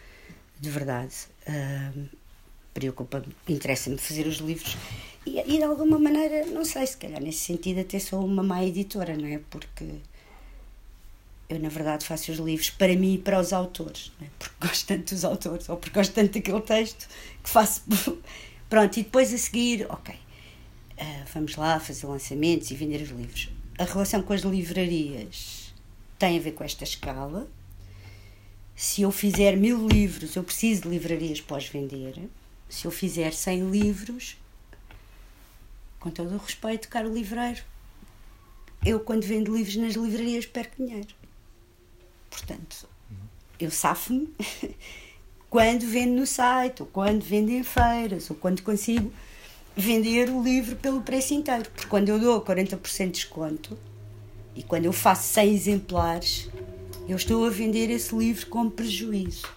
de 0.59 0.69
verdade. 0.69 1.13
Uh, 1.47 2.09
preocupa 2.73 3.23
interessa-me 3.47 3.97
fazer 3.97 4.25
os 4.27 4.37
livros 4.37 4.77
e, 5.25 5.39
e, 5.39 5.57
de 5.57 5.63
alguma 5.63 5.99
maneira, 5.99 6.45
não 6.45 6.65
sei, 6.65 6.87
se 6.87 6.97
calhar 6.97 7.21
nesse 7.21 7.39
sentido 7.39 7.81
até 7.81 7.99
sou 7.99 8.25
uma 8.25 8.41
má 8.41 8.63
editora, 8.63 9.15
não 9.15 9.27
é? 9.27 9.39
Porque 9.49 9.85
eu, 11.47 11.59
na 11.59 11.69
verdade, 11.69 12.05
faço 12.05 12.31
os 12.31 12.39
livros 12.39 12.69
para 12.71 12.95
mim 12.95 13.15
e 13.15 13.17
para 13.17 13.39
os 13.39 13.53
autores, 13.53 14.11
não 14.19 14.27
é? 14.27 14.29
Porque 14.39 14.55
gosto 14.59 14.87
tanto 14.87 15.13
dos 15.13 15.25
autores 15.25 15.69
ou 15.69 15.77
porque 15.77 15.93
gosto 15.93 16.13
tanto 16.13 16.33
daquele 16.33 16.61
texto 16.61 17.07
que 17.43 17.49
faço. 17.49 17.83
Pronto, 18.69 18.97
e 18.97 19.03
depois 19.03 19.33
a 19.33 19.37
seguir, 19.37 19.85
ok 19.89 20.15
vamos 21.33 21.55
lá 21.55 21.79
fazer 21.79 22.05
lançamentos 22.05 22.69
e 22.71 22.75
vender 22.75 23.01
os 23.01 23.09
livros. 23.09 23.49
A 23.77 23.83
relação 23.83 24.21
com 24.21 24.33
as 24.33 24.41
livrarias 24.41 25.73
tem 26.19 26.37
a 26.37 26.41
ver 26.41 26.51
com 26.51 26.63
esta 26.63 26.83
escala. 26.83 27.47
Se 28.75 29.01
eu 29.01 29.11
fizer 29.11 29.55
mil 29.55 29.87
livros, 29.87 30.35
eu 30.35 30.43
preciso 30.43 30.83
de 30.83 30.89
livrarias 30.89 31.41
pós-vender. 31.41 32.29
Se 32.69 32.85
eu 32.85 32.91
fizer 32.91 33.31
100 33.33 33.69
livros, 33.69 34.37
com 35.99 36.09
todo 36.09 36.33
o 36.33 36.37
respeito, 36.37 36.87
caro 36.87 37.13
livreiro, 37.13 37.61
eu, 38.85 38.99
quando 38.99 39.23
vendo 39.23 39.55
livros 39.55 39.75
nas 39.75 39.93
livrarias, 39.93 40.45
perco 40.45 40.83
dinheiro. 40.83 41.13
Portanto, 42.29 42.87
eu 43.59 43.69
safo-me 43.69 44.33
quando 45.49 45.85
vendo 45.85 46.13
no 46.13 46.25
site, 46.25 46.81
ou 46.81 46.87
quando 46.87 47.21
vendo 47.21 47.51
em 47.51 47.63
feiras, 47.63 48.29
ou 48.29 48.35
quando 48.35 48.61
consigo 48.63 49.13
vender 49.75 50.29
o 50.29 50.43
livro 50.43 50.75
pelo 50.75 51.01
preço 51.01 51.33
inteiro. 51.33 51.69
Porque 51.69 51.87
quando 51.87 52.09
eu 52.09 52.19
dou 52.19 52.41
40% 52.41 53.05
de 53.05 53.11
desconto 53.11 53.77
e 54.55 54.63
quando 54.63 54.85
eu 54.85 54.93
faço 54.93 55.33
100 55.33 55.53
exemplares, 55.53 56.49
eu 57.07 57.15
estou 57.15 57.45
a 57.45 57.49
vender 57.49 57.89
esse 57.89 58.15
livro 58.15 58.47
com 58.47 58.69
prejuízo. 58.69 59.47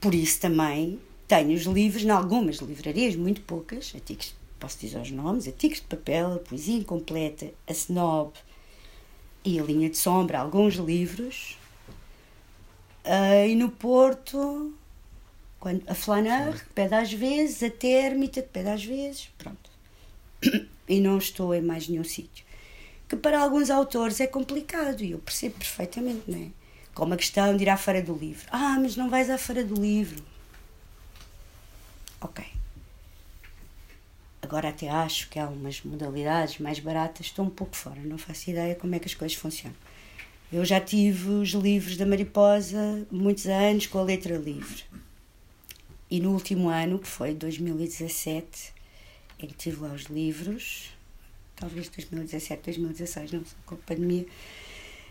Por 0.00 0.14
isso 0.14 0.40
também 0.40 0.98
tenho 1.28 1.54
os 1.54 1.62
livros 1.62 2.04
em 2.04 2.10
algumas 2.10 2.56
livrarias, 2.56 3.16
muito 3.16 3.40
poucas, 3.42 3.94
antigos, 3.94 4.34
posso 4.58 4.78
dizer 4.78 5.00
os 5.00 5.10
nomes, 5.10 5.46
Antigos 5.48 5.78
de 5.78 5.86
Papel, 5.86 6.34
a 6.34 6.38
Poesia 6.38 6.76
Incompleta, 6.76 7.50
a 7.66 7.72
Snob 7.72 8.32
e 9.44 9.58
a 9.58 9.62
Linha 9.62 9.90
de 9.90 9.96
Sombra, 9.96 10.38
alguns 10.38 10.74
livros. 10.74 11.58
Uh, 13.04 13.48
e 13.48 13.56
no 13.56 13.70
Porto 13.70 14.72
quando, 15.62 15.88
a 15.88 15.94
Flaneur, 15.94 16.60
pede 16.74 16.92
às 16.92 17.12
vezes, 17.12 17.62
a 17.62 17.70
Térmita, 17.70 18.42
pede 18.42 18.68
às 18.68 18.84
vezes, 18.84 19.30
pronto. 19.38 19.70
E 20.88 21.00
não 21.00 21.16
estou 21.16 21.54
em 21.54 21.62
mais 21.62 21.88
nenhum 21.88 22.02
sítio. 22.02 22.44
Que 23.08 23.14
para 23.14 23.40
alguns 23.40 23.70
autores 23.70 24.18
é 24.18 24.26
complicado, 24.26 25.00
e 25.00 25.12
eu 25.12 25.18
percebo 25.20 25.54
perfeitamente, 25.54 26.28
não 26.28 26.36
é? 26.36 26.48
Como 26.92 27.14
a 27.14 27.16
questão 27.16 27.56
de 27.56 27.62
ir 27.62 27.68
à 27.68 27.76
Feira 27.76 28.02
do 28.02 28.12
Livro. 28.12 28.44
Ah, 28.50 28.76
mas 28.78 28.96
não 28.96 29.08
vais 29.08 29.30
à 29.30 29.38
Feira 29.38 29.64
do 29.64 29.80
Livro. 29.80 30.22
Ok. 32.20 32.44
Agora 34.42 34.70
até 34.70 34.90
acho 34.90 35.30
que 35.30 35.38
há 35.38 35.48
umas 35.48 35.80
modalidades 35.82 36.58
mais 36.58 36.80
baratas, 36.80 37.26
estou 37.26 37.44
um 37.44 37.50
pouco 37.50 37.76
fora, 37.76 38.00
não 38.00 38.18
faço 38.18 38.50
ideia 38.50 38.74
como 38.74 38.96
é 38.96 38.98
que 38.98 39.06
as 39.06 39.14
coisas 39.14 39.36
funcionam. 39.36 39.76
Eu 40.52 40.64
já 40.64 40.80
tive 40.80 41.30
os 41.30 41.50
livros 41.50 41.96
da 41.96 42.04
Mariposa 42.04 43.06
muitos 43.12 43.46
anos 43.46 43.86
com 43.86 44.00
a 44.00 44.02
letra 44.02 44.36
livre. 44.36 44.82
E 46.12 46.20
no 46.20 46.32
último 46.32 46.68
ano, 46.68 46.98
que 46.98 47.08
foi 47.08 47.32
2017, 47.32 48.74
em 49.38 49.46
que 49.46 49.54
tive 49.54 49.80
lá 49.80 49.94
os 49.94 50.02
livros, 50.02 50.90
talvez 51.56 51.88
2017, 51.88 52.64
2016, 52.64 53.32
não 53.32 53.42
sei, 53.42 53.56
com 53.64 53.76
a 53.76 53.78
pandemia, 53.78 54.26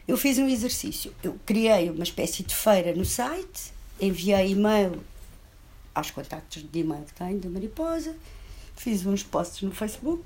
eu 0.08 0.16
fiz 0.16 0.38
um 0.38 0.48
exercício. 0.48 1.12
Eu 1.24 1.40
criei 1.44 1.90
uma 1.90 2.04
espécie 2.04 2.44
de 2.44 2.54
feira 2.54 2.94
no 2.94 3.04
site, 3.04 3.74
enviei 4.00 4.52
e-mail 4.52 5.04
aos 5.96 6.12
contactos 6.12 6.64
de 6.72 6.80
e-mail 6.82 7.04
que 7.04 7.16
tenho 7.16 7.40
da 7.40 7.50
Mariposa, 7.50 8.16
fiz 8.76 9.04
uns 9.04 9.24
posts 9.24 9.64
no 9.64 9.72
Facebook 9.72 10.24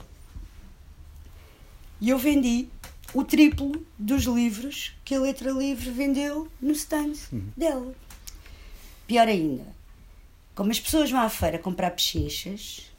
e 2.01 2.10
eu 2.10 2.17
vendi 2.17 2.67
o 3.13 3.24
triplo 3.24 3.82
dos 3.98 4.24
livros 4.24 4.94
que 5.05 5.15
a 5.15 5.22
Letra 5.22 5.51
Livre 5.51 5.89
vendeu 5.89 6.50
no 6.62 6.74
stand 6.74 7.13
uhum. 7.32 7.48
dela. 7.55 7.96
Pior 9.08 9.27
ainda, 9.29 9.75
como 10.55 10.71
as 10.71 10.79
pessoas 10.79 11.12
vão 11.12 11.19
à 11.19 11.29
feira 11.29 11.59
comprar 11.59 11.91
pechinchas, 11.91 12.89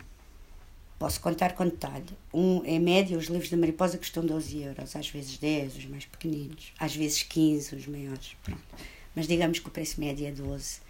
posso 0.98 1.18
contar 1.20 1.54
com 1.54 1.64
detalhe. 1.64 2.04
Um, 2.32 2.62
em 2.64 2.78
média, 2.78 3.16
os 3.16 3.26
livros 3.26 3.50
da 3.50 3.56
Mariposa 3.56 3.96
custam 3.96 4.25
12 4.25 4.62
euros, 4.62 4.94
às 4.94 5.08
vezes 5.08 5.38
10, 5.38 5.76
os 5.76 5.86
mais 5.86 6.04
pequeninos, 6.04 6.72
às 6.78 6.94
vezes 6.94 7.22
15, 7.22 7.75
os 7.75 7.86
maiores. 7.86 8.36
Pronto. 8.42 8.62
Mas 9.14 9.26
digamos 9.26 9.58
que 9.58 9.68
o 9.68 9.70
preço 9.70 9.98
médio 9.98 10.26
é 10.26 10.30
12. 10.30 10.80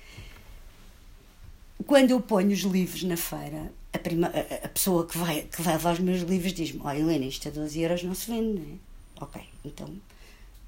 Quando 1.86 2.10
eu 2.10 2.20
ponho 2.20 2.50
os 2.50 2.60
livros 2.60 3.04
na 3.04 3.16
feira, 3.16 3.72
a, 3.92 3.98
prima, 3.98 4.26
a, 4.28 4.66
a 4.66 4.68
pessoa 4.68 5.06
que, 5.06 5.16
vai, 5.16 5.42
que 5.42 5.62
leva 5.62 5.92
os 5.92 6.00
meus 6.00 6.22
livros 6.22 6.52
diz-me: 6.52 6.80
Olha, 6.82 6.98
Helena, 6.98 7.26
isto 7.26 7.46
a 7.46 7.50
12 7.50 7.80
euros 7.80 8.02
não 8.02 8.14
se 8.14 8.28
vende, 8.28 8.58
não 8.58 8.74
é? 8.74 9.24
Ok, 9.24 9.40
então 9.64 9.94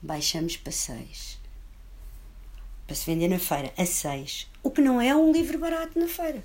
baixamos 0.00 0.57
para 0.57 0.71
6 0.71 1.38
para 2.88 2.97
se 2.97 3.04
vender 3.04 3.28
na 3.28 3.38
feira 3.38 3.71
a 3.76 3.85
6, 3.85 4.49
o 4.62 4.71
que 4.71 4.80
não 4.80 4.99
é 4.99 5.14
um 5.14 5.30
livro 5.30 5.59
barato 5.59 5.99
na 6.00 6.09
feira. 6.09 6.42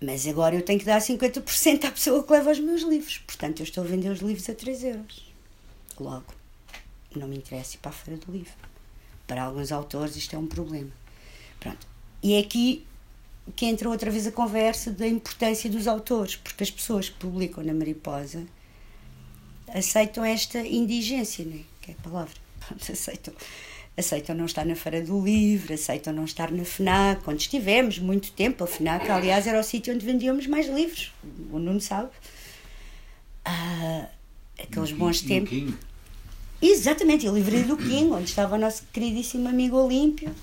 Mas 0.00 0.26
agora 0.26 0.54
eu 0.54 0.62
tenho 0.62 0.78
que 0.78 0.86
dar 0.86 1.02
50% 1.02 1.84
à 1.84 1.90
pessoa 1.90 2.24
que 2.24 2.32
leva 2.32 2.50
os 2.50 2.58
meus 2.58 2.80
livros. 2.80 3.18
Portanto, 3.18 3.60
eu 3.60 3.64
estou 3.64 3.84
a 3.84 3.86
vender 3.86 4.08
os 4.08 4.20
livros 4.20 4.48
a 4.48 4.54
3 4.54 4.84
euros. 4.84 5.32
Logo, 6.00 6.32
não 7.14 7.28
me 7.28 7.36
interessa 7.36 7.76
ir 7.76 7.78
para 7.80 7.90
a 7.90 7.94
feira 7.94 8.18
do 8.24 8.32
livro. 8.32 8.54
Para 9.26 9.42
alguns 9.42 9.70
autores 9.70 10.16
isto 10.16 10.34
é 10.34 10.38
um 10.38 10.46
problema. 10.46 10.90
Pronto. 11.60 11.86
E 12.22 12.32
é 12.32 12.38
aqui 12.38 12.86
que 13.54 13.66
entra 13.66 13.90
outra 13.90 14.10
vez 14.10 14.26
a 14.26 14.32
conversa 14.32 14.90
da 14.90 15.06
importância 15.06 15.68
dos 15.68 15.86
autores, 15.86 16.36
porque 16.36 16.64
as 16.64 16.70
pessoas 16.70 17.10
que 17.10 17.18
publicam 17.18 17.62
na 17.62 17.74
Mariposa 17.74 18.46
aceitam 19.74 20.24
esta 20.24 20.60
indigência, 20.60 21.44
né? 21.44 21.60
que 21.82 21.90
é 21.90 21.94
a 21.98 22.02
palavra. 22.02 22.34
Pronto, 22.66 22.92
aceitam 22.92 23.34
aceitam 23.98 24.34
não 24.34 24.46
estar 24.46 24.64
na 24.64 24.74
Feira 24.74 25.02
do 25.02 25.20
Livro, 25.22 25.74
aceitam 25.74 26.12
não 26.12 26.24
estar 26.24 26.52
na 26.52 26.64
FNAC, 26.64 27.28
onde 27.28 27.42
estivemos 27.42 27.98
muito 27.98 28.30
tempo. 28.32 28.62
A 28.62 28.66
FNAC, 28.66 29.10
aliás, 29.10 29.46
era 29.46 29.58
o 29.58 29.62
sítio 29.62 29.92
onde 29.92 30.06
vendíamos 30.06 30.46
mais 30.46 30.68
livros, 30.68 31.12
o 31.50 31.58
Nuno 31.58 31.80
sabe. 31.80 32.10
Ah, 33.44 34.06
aqueles 34.58 34.92
no 34.92 34.98
bons 34.98 35.20
tempos. 35.22 35.50
King. 35.50 35.74
Exatamente, 36.60 37.26
a 37.26 37.30
livraria 37.32 37.64
do 37.64 37.76
King, 37.76 38.12
onde 38.12 38.28
estava 38.28 38.56
o 38.56 38.58
nosso 38.58 38.84
queridíssimo 38.92 39.48
amigo 39.48 39.76
Olímpio 39.76 40.34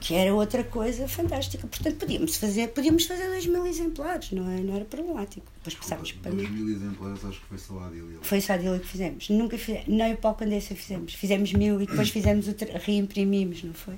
que 0.00 0.14
era 0.14 0.34
outra 0.34 0.64
coisa 0.64 1.06
fantástica. 1.06 1.66
Portanto, 1.66 1.96
podíamos 1.96 2.36
fazer, 2.36 2.68
podíamos 2.68 3.04
fazer 3.04 3.28
2 3.28 3.46
mil 3.46 3.66
exemplares, 3.66 4.32
não, 4.32 4.50
é, 4.50 4.60
não 4.60 4.74
era 4.74 4.84
problemático. 4.86 5.46
Depois 5.58 5.74
passámos 5.74 6.12
para 6.12 6.32
2 6.32 6.50
mil 6.50 6.74
exemplares, 6.74 7.22
acho 7.24 7.38
que 7.40 7.46
foi 7.46 7.58
só 7.58 7.78
a 7.78 7.86
Adília. 7.86 8.18
Foi 8.22 8.40
só 8.40 8.52
a 8.54 8.56
Adília 8.56 8.78
que 8.78 8.88
fizemos. 8.88 9.28
Nunca 9.28 9.58
fizemos, 9.58 9.86
nem 9.88 10.14
o 10.14 10.16
Paulo 10.16 10.38
Candessa 10.38 10.74
fizemos. 10.74 11.14
Fizemos 11.14 11.52
mil 11.52 11.80
e 11.82 11.86
depois 11.86 12.08
fizemos 12.08 12.48
o 12.48 12.54
reimprimimos, 12.82 13.62
não 13.62 13.74
foi? 13.74 13.96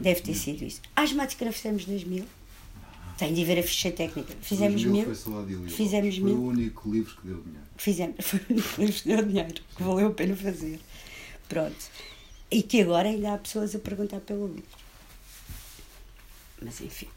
Deve 0.00 0.20
ter 0.20 0.34
sido 0.34 0.64
isso. 0.64 0.82
Asmática 0.96 1.50
fizemos 1.52 1.84
2 1.84 2.04
mil. 2.04 2.24
Tem 3.16 3.32
de 3.32 3.44
ver 3.44 3.58
a 3.58 3.62
ficha 3.62 3.90
técnica. 3.90 4.32
Fizemos 4.42 4.84
mil. 4.84 5.04
Foi 5.04 5.14
só 5.14 5.38
a 5.38 5.42
Adília. 5.42 5.68
Fizemos 5.68 6.16
foi 6.16 6.24
mil. 6.24 6.36
Foi 6.36 6.44
o 6.44 6.48
único 6.48 6.90
livro 6.90 7.16
que 7.16 7.26
deu 7.26 7.40
dinheiro. 7.40 7.66
Fizemos, 7.76 8.16
foi 8.24 8.40
o 8.40 8.52
único 8.52 8.80
livro 8.80 9.02
que 9.02 9.08
deu 9.08 9.24
dinheiro, 9.24 9.62
que 9.76 9.82
valeu 9.82 10.08
a 10.08 10.10
pena 10.10 10.36
fazer. 10.36 10.80
Pronto. 11.48 11.90
E 12.50 12.62
que 12.62 12.80
agora 12.80 13.08
ainda 13.08 13.34
há 13.34 13.38
pessoas 13.38 13.74
a 13.74 13.78
perguntar 13.78 14.20
pelo 14.20 14.46
livro 14.46 14.77
mas 16.62 16.80
enfim. 16.80 17.08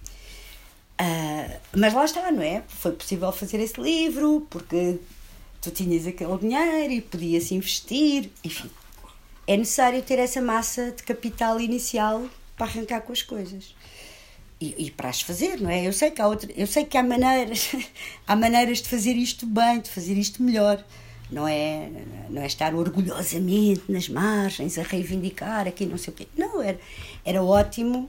Uh, 1.01 1.59
mas 1.75 1.93
lá 1.93 2.05
está, 2.05 2.31
não 2.31 2.43
é? 2.43 2.63
Foi 2.67 2.91
possível 2.91 3.31
fazer 3.31 3.59
esse 3.59 3.79
livro 3.81 4.45
porque 4.49 4.99
tu 5.61 5.71
tinhas 5.71 6.05
aquele 6.05 6.37
dinheiro 6.37 6.93
e 6.93 7.01
podias 7.01 7.51
investir, 7.51 8.29
enfim. 8.43 8.69
É 9.47 9.57
necessário 9.57 10.01
ter 10.03 10.19
essa 10.19 10.41
massa 10.41 10.91
de 10.91 11.03
capital 11.03 11.59
inicial 11.59 12.27
para 12.55 12.67
arrancar 12.67 13.01
com 13.01 13.11
as 13.11 13.23
coisas. 13.23 13.75
E, 14.59 14.75
e, 14.77 14.91
para 14.91 15.09
as 15.09 15.21
fazer, 15.21 15.59
não 15.59 15.71
é? 15.71 15.87
Eu 15.87 15.91
sei 15.91 16.11
que 16.11 16.21
há 16.21 16.27
outra, 16.27 16.51
eu 16.55 16.67
sei 16.67 16.85
que 16.85 16.95
há 16.95 17.01
maneiras, 17.01 17.71
há 18.27 18.35
maneiras 18.35 18.79
de 18.79 18.89
fazer 18.89 19.13
isto 19.13 19.47
bem, 19.47 19.79
de 19.81 19.89
fazer 19.89 20.13
isto 20.13 20.43
melhor. 20.43 20.83
não 21.31 21.47
é, 21.47 21.89
não 22.29 22.41
é 22.43 22.45
estar 22.45 22.75
orgulhosamente 22.75 23.83
nas 23.89 24.07
margens 24.07 24.77
a 24.77 24.83
reivindicar 24.83 25.67
aqui 25.67 25.85
não 25.87 25.97
sei 25.97 26.13
o 26.13 26.15
quê. 26.15 26.27
Não, 26.37 26.61
era, 26.61 26.79
era 27.25 27.43
ótimo, 27.43 28.07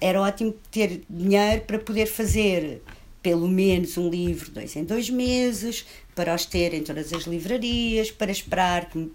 era 0.00 0.20
ótimo 0.20 0.54
ter 0.70 1.02
dinheiro 1.08 1.62
para 1.62 1.78
poder 1.78 2.06
fazer 2.06 2.82
pelo 3.22 3.48
menos 3.48 3.96
um 3.98 4.08
livro 4.08 4.52
dois 4.52 4.76
em 4.76 4.84
dois 4.84 5.10
meses, 5.10 5.84
para 6.14 6.34
os 6.34 6.46
ter 6.46 6.72
em 6.74 6.84
todas 6.84 7.12
as 7.12 7.24
livrarias, 7.24 8.10
para 8.10 8.30
esperar 8.30 8.88
que 8.88 9.10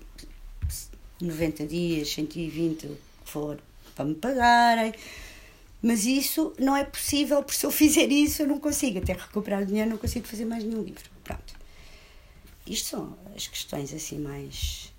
90 1.21 1.65
dias, 1.65 2.09
120, 2.09 2.87
o 2.87 2.89
que 2.89 2.97
for, 3.23 3.57
para 3.95 4.05
me 4.05 4.15
pagarem. 4.15 4.93
Mas 5.81 6.05
isso 6.05 6.53
não 6.59 6.75
é 6.75 6.83
possível, 6.83 7.41
porque 7.41 7.57
se 7.57 7.65
eu 7.65 7.71
fizer 7.71 8.11
isso, 8.11 8.41
eu 8.41 8.47
não 8.47 8.59
consigo 8.59 8.99
até 8.99 9.13
recuperar 9.13 9.63
o 9.63 9.65
dinheiro, 9.65 9.89
não 9.89 9.97
consigo 9.97 10.27
fazer 10.27 10.45
mais 10.45 10.63
nenhum 10.63 10.83
livro. 10.83 11.09
Pronto. 11.23 11.55
Isto 12.67 12.89
são 12.89 13.17
as 13.35 13.47
questões 13.47 13.93
assim 13.93 14.19
mais. 14.19 14.90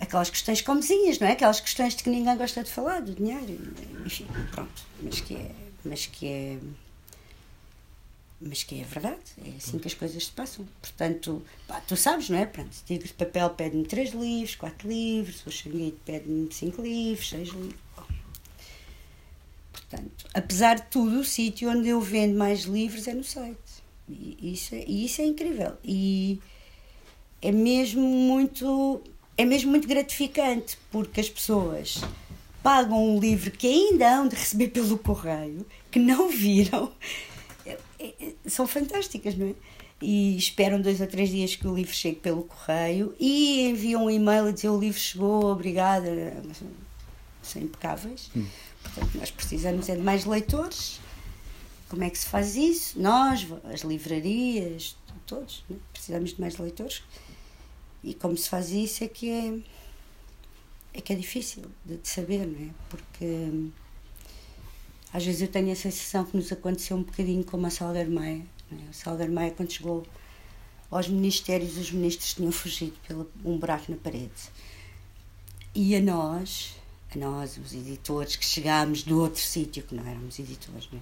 Aquelas 0.00 0.30
questões 0.30 0.60
comezinhas, 0.62 1.18
não 1.18 1.26
é? 1.26 1.32
Aquelas 1.32 1.60
questões 1.60 1.96
de 1.96 2.02
que 2.04 2.10
ninguém 2.10 2.36
gosta 2.36 2.62
de 2.62 2.70
falar, 2.70 3.00
do 3.00 3.12
dinheiro, 3.12 3.58
enfim, 4.04 4.26
pronto. 4.50 4.82
Mas 5.02 5.20
que 5.20 5.34
é. 5.34 5.50
Mas 5.84 6.06
que 6.06 6.26
é 6.26 6.58
mas 8.40 8.62
que 8.62 8.80
é 8.80 8.84
verdade, 8.84 9.22
é 9.44 9.56
assim 9.56 9.78
que 9.78 9.88
as 9.88 9.94
coisas 9.94 10.26
se 10.26 10.30
passam. 10.30 10.66
Portanto, 10.80 11.42
pá, 11.66 11.80
tu 11.80 11.96
sabes, 11.96 12.28
não 12.28 12.38
é? 12.38 12.44
Pronto, 12.44 12.70
Tigre 12.84 13.08
de 13.08 13.14
Papel 13.14 13.48
pede-me 13.50 13.84
três 13.84 14.12
livros, 14.12 14.54
quatro 14.54 14.88
livros, 14.88 15.46
o 15.46 15.50
Xanguito 15.50 15.98
pede-me 16.04 16.52
cinco 16.52 16.82
livros, 16.82 17.30
seis 17.30 17.48
livros. 17.48 17.80
Bom. 17.96 18.04
Portanto, 19.72 20.26
apesar 20.34 20.76
de 20.76 20.86
tudo, 20.90 21.20
o 21.20 21.24
sítio 21.24 21.70
onde 21.70 21.88
eu 21.88 22.00
vendo 22.00 22.36
mais 22.36 22.62
livros 22.64 23.08
é 23.08 23.14
no 23.14 23.24
site. 23.24 23.56
E 24.08 24.52
isso 24.52 24.74
é, 24.74 24.84
e 24.86 25.06
isso 25.06 25.22
é 25.22 25.24
incrível. 25.24 25.78
E 25.82 26.38
é 27.40 27.50
mesmo 27.50 28.02
muito 28.02 29.02
é 29.36 29.44
mesmo 29.44 29.70
muito 29.70 29.88
gratificante 29.88 30.78
porque 30.90 31.20
as 31.20 31.28
pessoas 31.28 32.02
pagam 32.62 33.16
um 33.16 33.18
livro 33.18 33.50
que 33.50 33.66
ainda 33.66 34.08
hão 34.08 34.28
de 34.28 34.36
receber 34.36 34.68
pelo 34.68 34.96
correio, 34.98 35.66
que 35.90 35.98
não 35.98 36.28
viram 36.30 36.92
são 38.46 38.66
fantásticas, 38.66 39.34
não 39.36 39.48
é? 39.48 39.54
E 40.02 40.36
esperam 40.36 40.80
dois 40.80 41.00
ou 41.00 41.06
três 41.06 41.30
dias 41.30 41.56
que 41.56 41.66
o 41.66 41.74
livro 41.74 41.94
chegue 41.94 42.16
pelo 42.16 42.42
correio 42.42 43.14
e 43.18 43.62
enviam 43.62 44.04
um 44.04 44.10
e-mail 44.10 44.46
a 44.46 44.50
dizer 44.50 44.68
o 44.68 44.78
livro 44.78 44.98
chegou, 44.98 45.46
obrigada. 45.46 46.08
São 47.42 47.62
impecáveis. 47.62 48.30
Hum. 48.36 48.44
Portanto, 48.82 49.18
nós 49.18 49.30
precisamos 49.30 49.88
é 49.88 49.96
de 49.96 50.02
mais 50.02 50.24
leitores. 50.24 51.00
Como 51.88 52.02
é 52.04 52.10
que 52.10 52.18
se 52.18 52.26
faz 52.26 52.56
isso? 52.56 53.00
Nós, 53.00 53.46
as 53.72 53.80
livrarias, 53.82 54.96
todos, 55.26 55.64
é? 55.70 55.74
precisamos 55.92 56.34
de 56.34 56.40
mais 56.40 56.58
leitores. 56.58 57.02
E 58.04 58.12
como 58.14 58.36
se 58.36 58.48
faz 58.48 58.70
isso 58.70 59.02
é 59.02 59.08
que 59.08 59.30
é, 59.30 59.58
é 60.92 61.00
que 61.00 61.12
é 61.12 61.16
difícil 61.16 61.64
de, 61.84 61.96
de 61.96 62.08
saber, 62.08 62.46
não 62.46 62.66
é? 62.66 62.70
Porque 62.90 63.70
às 65.12 65.24
vezes 65.24 65.40
eu 65.40 65.48
tenho 65.48 65.72
a 65.72 65.76
sensação 65.76 66.24
que 66.24 66.36
nos 66.36 66.52
aconteceu 66.52 66.96
um 66.96 67.02
bocadinho 67.02 67.42
como 67.44 67.66
a 67.66 67.70
Saldermeia. 67.70 68.44
Né? 68.70 68.86
A 68.90 68.92
Saldermeia, 68.92 69.52
quando 69.52 69.72
chegou 69.72 70.06
aos 70.90 71.08
ministérios, 71.08 71.78
os 71.78 71.90
ministros 71.90 72.34
tinham 72.34 72.52
fugido 72.52 72.94
pelo 73.08 73.30
um 73.44 73.56
buraco 73.56 73.90
na 73.90 73.96
parede. 73.96 74.50
E 75.74 75.96
a 75.96 76.00
nós, 76.00 76.76
a 77.14 77.18
nós, 77.18 77.56
os 77.56 77.72
editores, 77.72 78.36
que 78.36 78.44
chegámos 78.44 79.02
do 79.02 79.18
outro 79.18 79.40
sítio, 79.40 79.82
que 79.82 79.94
não 79.94 80.06
éramos 80.06 80.38
editores, 80.38 80.88
né? 80.92 81.00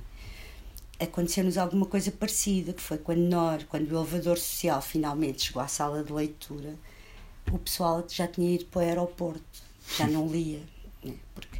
aconteceu-nos 1.04 1.58
alguma 1.58 1.86
coisa 1.86 2.10
parecida, 2.10 2.72
que 2.72 2.80
foi 2.80 2.98
quando 2.98 3.20
nós, 3.20 3.64
quando 3.64 3.90
o 3.90 3.96
elevador 3.96 4.38
social 4.38 4.80
finalmente 4.80 5.46
chegou 5.46 5.62
à 5.62 5.68
sala 5.68 6.04
de 6.04 6.12
leitura, 6.12 6.76
o 7.50 7.58
pessoal 7.58 8.04
já 8.08 8.26
tinha 8.26 8.54
ido 8.54 8.66
para 8.66 8.80
o 8.80 8.82
aeroporto, 8.82 9.62
já 9.96 10.06
não 10.06 10.28
lia, 10.28 10.60
né? 11.04 11.14
porque 11.34 11.58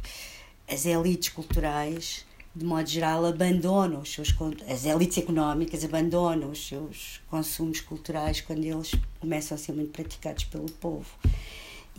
as 0.67 0.85
elites 0.85 1.29
culturais 1.29 2.25
de 2.55 2.65
modo 2.65 2.87
geral, 2.87 3.25
abandonam 3.25 4.01
os 4.01 4.13
seus 4.13 4.33
as 4.69 4.85
elites 4.85 5.17
económicas 5.17 5.83
abandonam 5.83 6.51
os 6.51 6.67
seus 6.67 7.19
consumos 7.27 7.81
culturais 7.81 8.41
quando 8.41 8.63
eles 8.63 8.91
começam 9.19 9.55
a 9.55 9.57
ser 9.57 9.73
muito 9.73 9.91
praticados 9.91 10.43
pelo 10.45 10.69
povo. 10.73 11.09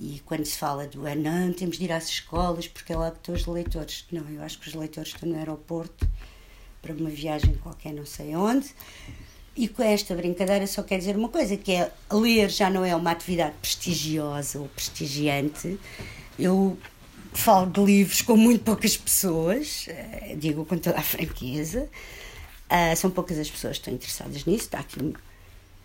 E 0.00 0.20
quando 0.24 0.44
se 0.44 0.56
fala 0.56 0.86
do 0.86 1.06
ah, 1.06 1.14
não, 1.14 1.52
temos 1.52 1.76
de 1.76 1.84
ir 1.84 1.92
às 1.92 2.08
escolas 2.08 2.68
porque 2.68 2.92
é 2.92 2.96
lá 2.96 3.10
que 3.10 3.18
estão 3.18 3.34
os 3.34 3.46
leitores. 3.46 4.04
Não, 4.12 4.28
eu 4.28 4.42
acho 4.42 4.58
que 4.60 4.68
os 4.68 4.74
leitores 4.74 5.10
estão 5.12 5.28
no 5.28 5.36
aeroporto 5.36 6.08
para 6.80 6.92
uma 6.92 7.10
viagem 7.10 7.54
qualquer, 7.56 7.92
não 7.92 8.06
sei 8.06 8.36
onde. 8.36 8.72
E 9.56 9.68
com 9.68 9.82
esta 9.82 10.14
brincadeira 10.14 10.66
só 10.66 10.82
quer 10.82 10.98
dizer 10.98 11.16
uma 11.16 11.28
coisa, 11.28 11.56
que 11.56 11.72
é 11.72 11.90
ler 12.10 12.50
já 12.50 12.68
não 12.68 12.84
é 12.84 12.94
uma 12.94 13.12
atividade 13.12 13.54
prestigiosa 13.60 14.58
ou 14.58 14.68
prestigiante. 14.68 15.78
Eu 16.36 16.76
falo 17.32 17.70
de 17.70 17.80
livros 17.80 18.22
com 18.22 18.36
muito 18.36 18.64
poucas 18.64 18.96
pessoas, 18.96 19.86
uh, 19.88 20.36
digo 20.36 20.64
com 20.64 20.76
toda 20.76 20.98
a 20.98 21.02
franqueza. 21.02 21.88
Uh, 22.68 22.96
são 22.96 23.10
poucas 23.10 23.38
as 23.38 23.48
pessoas 23.48 23.78
que 23.78 23.82
estão 23.82 23.94
interessadas 23.94 24.44
nisso. 24.44 24.64
Está 24.64 24.80
aqui 24.80 25.00
um 25.00 25.12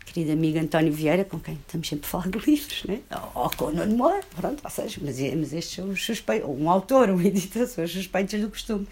querido 0.05 0.31
amigo 0.31 0.57
António 0.57 0.91
Vieira, 0.91 1.23
com 1.23 1.39
quem 1.39 1.53
estamos 1.53 1.87
sempre 1.87 2.05
a 2.07 2.09
falar 2.09 2.29
de 2.29 2.39
livros, 2.39 2.83
né? 2.85 3.01
ou 3.35 3.49
com 3.51 3.65
o 3.65 3.71
Nuno 3.71 3.95
Moura, 3.95 4.21
pronto, 4.35 4.61
ou 4.63 4.69
seja, 4.71 4.99
mas, 5.03 5.19
mas 5.19 5.53
estes 5.53 5.75
são 5.75 5.89
os 5.89 6.03
suspeitos, 6.03 6.49
ou 6.49 6.57
um 6.57 6.69
autor, 6.69 7.11
um 7.11 7.21
editor, 7.21 7.67
são 7.67 7.83
os 7.83 7.91
suspeitos 7.91 8.39
do 8.39 8.49
costume. 8.49 8.87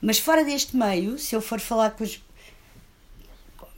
Mas 0.00 0.18
fora 0.18 0.42
deste 0.42 0.74
meio, 0.74 1.18
se 1.18 1.34
eu 1.34 1.42
for 1.42 1.60
falar 1.60 1.90
com 1.90 2.04
os 2.04 2.22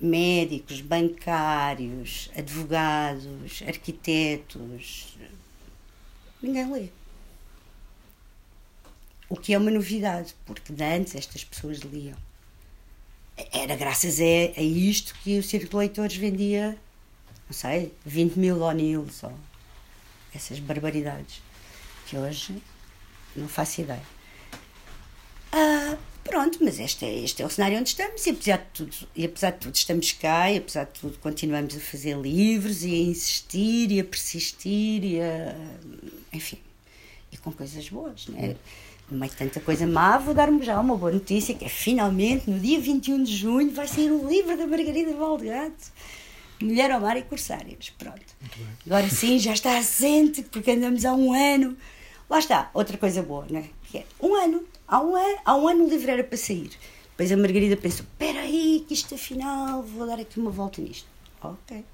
médicos, 0.01 0.81
bancários, 0.81 2.31
advogados, 2.37 3.63
arquitetos, 3.67 5.17
ninguém 6.43 6.71
lê. 6.71 6.89
O 9.29 9.37
que 9.37 9.55
é 9.55 9.59
uma 9.59 9.71
novidade, 9.71 10.35
porque 10.45 10.73
de 10.73 10.85
antes 10.85 11.15
estas 11.15 11.43
pessoas 11.43 11.79
liam. 11.79 12.17
Era 13.53 13.75
graças 13.75 14.21
a, 14.21 14.61
a 14.61 14.63
isto 14.63 15.15
que 15.23 15.39
o 15.39 15.43
Círculo 15.43 15.71
de 15.71 15.77
Leitores 15.77 16.17
vendia, 16.17 16.79
não 17.47 17.53
sei, 17.53 17.93
20 18.05 18.37
mil 18.37 18.63
O'Neills 18.63 19.25
ou 19.25 19.37
essas 20.35 20.59
barbaridades, 20.59 21.43
que 22.07 22.17
hoje 22.17 22.63
não 23.35 23.49
faço 23.49 23.81
ideia. 23.81 24.03
Ah, 25.53 25.97
pronto, 26.27 26.59
mas 26.63 26.79
este 26.79 27.05
é, 27.05 27.19
este 27.23 27.43
é 27.43 27.47
o 27.47 27.51
cenário 27.51 27.79
onde 27.79 27.89
estamos 27.89 28.27
e 28.27 28.31
apesar, 28.31 28.59
de 28.59 28.65
tudo, 28.75 28.97
e 29.15 29.25
apesar 29.25 29.51
de 29.51 29.59
tudo 29.59 29.75
estamos 29.75 30.13
cá 30.13 30.51
e 30.51 30.59
apesar 30.59 30.85
de 30.85 31.01
tudo 31.01 31.19
continuamos 31.19 31.77
a 31.77 31.81
fazer 31.81 32.17
livros 32.17 32.85
e 32.85 32.95
a 32.95 32.99
insistir 32.99 33.91
e 33.93 34.01
a 34.01 34.05
persistir 34.05 35.05
e 35.05 35.21
a, 35.21 35.55
enfim, 36.33 36.59
e 37.33 37.37
com 37.37 37.53
coisas 37.53 37.89
boas, 37.89 38.27
não 38.29 38.39
é? 38.39 38.57
no 39.11 39.19
meio 39.19 39.31
de 39.31 39.39
tanta 39.39 39.61
coisa 39.61 39.87
má, 39.87 40.19
vou 40.19 40.35
dar-me 40.35 40.65
já 40.65 40.81
uma 40.81 40.97
boa 40.97 41.13
notícia, 41.13 41.55
que 41.55 41.65
é 41.65 41.69
finalmente, 41.69 42.51
no 42.51 42.59
dia 42.59 42.81
21 42.81 43.23
de 43.23 43.37
junho, 43.37 43.71
vai 43.71 43.87
sair 43.87 44.11
o 44.11 44.29
livro 44.29 44.57
da 44.57 44.67
Margarida 44.67 45.15
Valdegato, 45.15 45.93
Mulher 46.61 46.91
ao 46.91 47.01
Mar 47.01 47.17
e 47.17 47.23
Corsários. 47.23 47.91
Pronto. 47.91 48.25
Agora 48.85 49.09
sim, 49.09 49.39
já 49.39 49.53
está 49.53 49.79
assente, 49.79 50.43
porque 50.43 50.71
andamos 50.71 51.05
há 51.05 51.13
um 51.13 51.33
ano. 51.33 51.77
Lá 52.29 52.39
está, 52.39 52.71
outra 52.75 52.97
coisa 52.97 53.23
boa, 53.23 53.47
não 53.49 53.61
é? 53.61 53.65
Que 53.91 53.99
é 53.99 54.05
um 54.21 54.35
ano. 54.35 54.65
Há 54.89 55.01
um 55.01 55.17
ano, 55.17 55.39
há 55.45 55.57
um 55.57 55.69
ano 55.69 55.85
o 55.85 55.89
livro 55.89 56.11
era 56.11 56.25
para 56.25 56.39
sair. 56.39 56.71
Depois 57.11 57.33
a 57.33 57.37
Margarida 57.37 57.77
pensou: 57.77 58.05
espera 58.05 58.41
aí, 58.41 58.85
que 58.87 58.95
isto 58.95 59.15
afinal, 59.15 59.83
vou 59.83 60.07
dar 60.07 60.21
aqui 60.21 60.39
uma 60.39 60.51
volta 60.51 60.81
nisto. 60.81 61.09
Ok. 61.43 61.85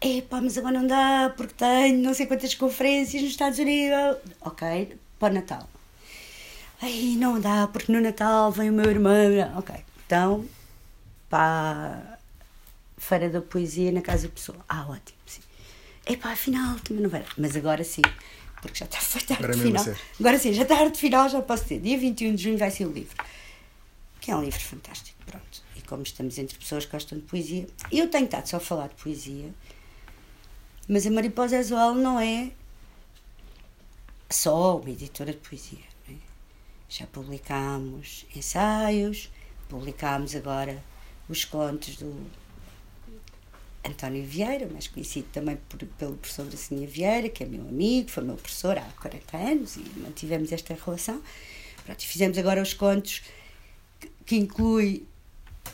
Epá, 0.00 0.40
mas 0.40 0.58
agora 0.58 0.80
não 0.80 0.86
dá 0.86 1.32
porque 1.36 1.54
tenho 1.54 2.02
não 2.02 2.12
sei 2.12 2.26
quantas 2.26 2.54
conferências 2.54 3.22
nos 3.22 3.30
Estados 3.30 3.58
Unidos. 3.58 4.18
Ok, 4.40 4.98
para 5.18 5.30
o 5.30 5.34
Natal. 5.34 5.68
Ai, 6.80 7.14
não 7.16 7.40
dá, 7.40 7.68
porque 7.68 7.92
no 7.92 8.00
Natal 8.00 8.50
vem 8.50 8.68
o 8.68 8.72
meu 8.72 8.90
irmão. 8.90 9.56
Ok, 9.56 9.72
então, 10.04 10.44
para 11.30 12.18
a 12.98 13.00
Feira 13.00 13.30
da 13.30 13.40
Poesia 13.40 13.92
na 13.92 14.02
Casa 14.02 14.28
Pessoa. 14.28 14.58
Ah, 14.68 14.86
ótimo, 14.88 15.18
sim. 15.24 15.42
Epá, 16.04 16.32
afinal 16.32 16.80
também 16.80 17.04
não 17.04 17.08
vai 17.08 17.24
Mas 17.38 17.54
agora 17.54 17.84
sim, 17.84 18.02
porque 18.62 18.78
já 18.78 18.84
está 18.86 18.98
feita 18.98 19.34
a 19.34 19.36
arte 19.38 19.58
final. 19.58 19.84
Agora 20.18 20.38
sim, 20.38 20.52
já 20.54 20.62
está 20.62 20.76
a 20.76 20.80
arte 20.82 20.98
final, 20.98 21.28
já 21.28 21.42
posso 21.42 21.64
ter. 21.64 21.80
Dia 21.80 21.98
21 21.98 22.34
de 22.36 22.42
junho 22.44 22.56
vai 22.56 22.70
ser 22.70 22.86
o 22.86 22.92
livro. 22.92 23.16
Que 24.20 24.30
é 24.30 24.36
um 24.36 24.42
livro 24.42 24.60
fantástico, 24.60 25.18
pronto. 25.26 25.62
E 25.76 25.82
como 25.82 26.04
estamos 26.04 26.38
entre 26.38 26.56
pessoas 26.56 26.86
que 26.86 26.92
gostam 26.92 27.18
de 27.18 27.24
poesia, 27.24 27.66
eu 27.90 28.08
tenho 28.08 28.24
estado 28.24 28.46
só 28.46 28.58
a 28.58 28.60
falar 28.60 28.88
de 28.88 28.94
poesia, 28.94 29.52
mas 30.88 31.04
a 31.04 31.10
Mariposa 31.10 31.58
Azual 31.58 31.94
não 31.94 32.20
é 32.20 32.52
só 34.30 34.78
uma 34.78 34.90
editora 34.90 35.32
de 35.32 35.38
poesia. 35.38 35.84
Né? 36.08 36.16
Já 36.88 37.06
publicámos 37.08 38.24
ensaios, 38.34 39.28
publicámos 39.68 40.36
agora 40.36 40.82
os 41.28 41.44
contos 41.44 41.96
do 41.96 42.30
António 43.84 44.24
Vieira, 44.24 44.68
mais 44.68 44.86
conhecido 44.86 45.26
também 45.32 45.58
por, 45.68 45.78
pelo 45.98 46.16
professor 46.16 46.46
Bracinha 46.46 46.86
Vieira, 46.86 47.28
que 47.28 47.42
é 47.42 47.46
meu 47.46 47.62
amigo, 47.68 48.10
foi 48.10 48.22
meu 48.22 48.36
professor 48.36 48.78
há 48.78 48.84
40 49.00 49.36
anos 49.36 49.76
e 49.76 49.84
mantivemos 49.98 50.52
esta 50.52 50.74
relação. 50.74 51.20
Pronto, 51.84 52.06
fizemos 52.06 52.38
agora 52.38 52.62
os 52.62 52.74
contos 52.74 53.22
que, 53.98 54.10
que 54.24 54.36
inclui 54.36 55.04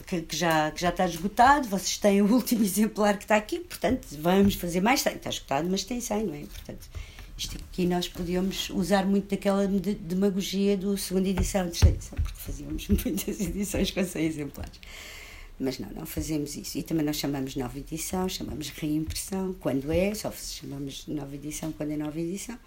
que, 0.07 0.23
que 0.23 0.37
já, 0.37 0.71
que 0.71 0.81
já 0.81 0.89
está 0.91 1.07
esgotado, 1.07 1.69
vocês 1.69 1.99
têm 1.99 2.23
o 2.23 2.27
último 2.33 2.65
exemplar 2.65 3.17
que 3.17 3.25
está 3.25 3.37
aqui, 3.37 3.61
portanto, 3.61 4.07
vamos 4.19 4.55
fazer 4.55 4.81
mais 4.81 5.01
100. 5.01 5.17
Está 5.17 5.31
esgotado, 5.31 5.69
mas 5.71 5.85
tem 5.85 6.01
100, 6.01 6.25
não 6.25 6.35
é? 6.35 6.41
Portanto, 6.41 6.89
isto 7.37 7.57
aqui 7.57 7.87
nós 7.87 8.09
podíamos 8.09 8.71
usar 8.71 9.07
muito 9.07 9.29
daquela 9.29 9.67
demagogia 9.67 10.77
do 10.77 10.97
segunda 10.97 11.29
edição, 11.29 11.65
terceira 11.67 11.95
edição, 11.95 12.19
porque 12.23 12.39
fazíamos 12.41 12.89
muitas 12.89 13.41
edições 13.41 13.91
com 13.91 14.05
100 14.05 14.25
exemplares. 14.25 14.81
Mas 15.59 15.79
não, 15.79 15.91
não 15.91 16.07
fazemos 16.07 16.57
isso. 16.57 16.79
E 16.79 16.83
também 16.83 17.05
não 17.05 17.13
chamamos 17.13 17.57
nova 17.57 17.79
edição, 17.79 18.29
chamamos 18.29 18.69
reimpressão, 18.71 19.55
quando 19.61 19.91
é, 19.91 20.15
só 20.15 20.31
chamamos 20.33 21.07
nova 21.09 21.35
edição 21.35 21.73
quando 21.73 21.93
é 21.93 21.97
nova 21.97 22.19
edição. 22.19 22.59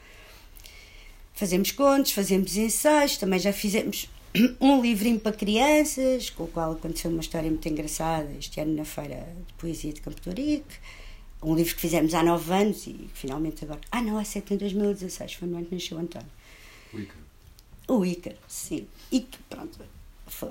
Fazemos 1.33 1.71
contos, 1.71 2.11
fazemos 2.11 2.57
ensaios, 2.57 3.17
também 3.17 3.39
já 3.39 3.53
fizemos 3.53 4.09
um 4.59 4.81
livrinho 4.81 5.19
para 5.19 5.31
crianças, 5.31 6.29
com 6.29 6.43
o 6.43 6.47
qual 6.47 6.73
aconteceu 6.73 7.09
uma 7.09 7.21
história 7.21 7.49
muito 7.49 7.67
engraçada 7.67 8.29
este 8.37 8.59
ano 8.59 8.75
na 8.75 8.85
Feira 8.85 9.27
de 9.47 9.53
Poesia 9.53 9.93
de 9.93 10.01
Campo 10.01 10.21
Torique. 10.21 10.75
Um 11.43 11.55
livro 11.55 11.73
que 11.73 11.81
fizemos 11.81 12.13
há 12.13 12.21
nove 12.21 12.53
anos 12.53 12.85
e 12.85 13.09
finalmente 13.13 13.63
agora. 13.63 13.79
Ah, 13.91 14.01
não, 14.01 14.17
há 14.17 14.23
sete 14.23 14.53
em 14.53 14.57
2016, 14.57 15.33
foi 15.33 15.47
no 15.47 15.57
ano 15.57 15.65
que 15.65 15.73
nasceu 15.73 15.97
o 15.97 16.01
António. 16.01 16.27
O 16.93 16.99
Ícaro. 16.99 17.19
O 17.87 18.05
Ícaro, 18.05 18.37
sim. 18.47 18.87
E 19.11 19.21
que, 19.21 19.39
pronto, 19.49 19.79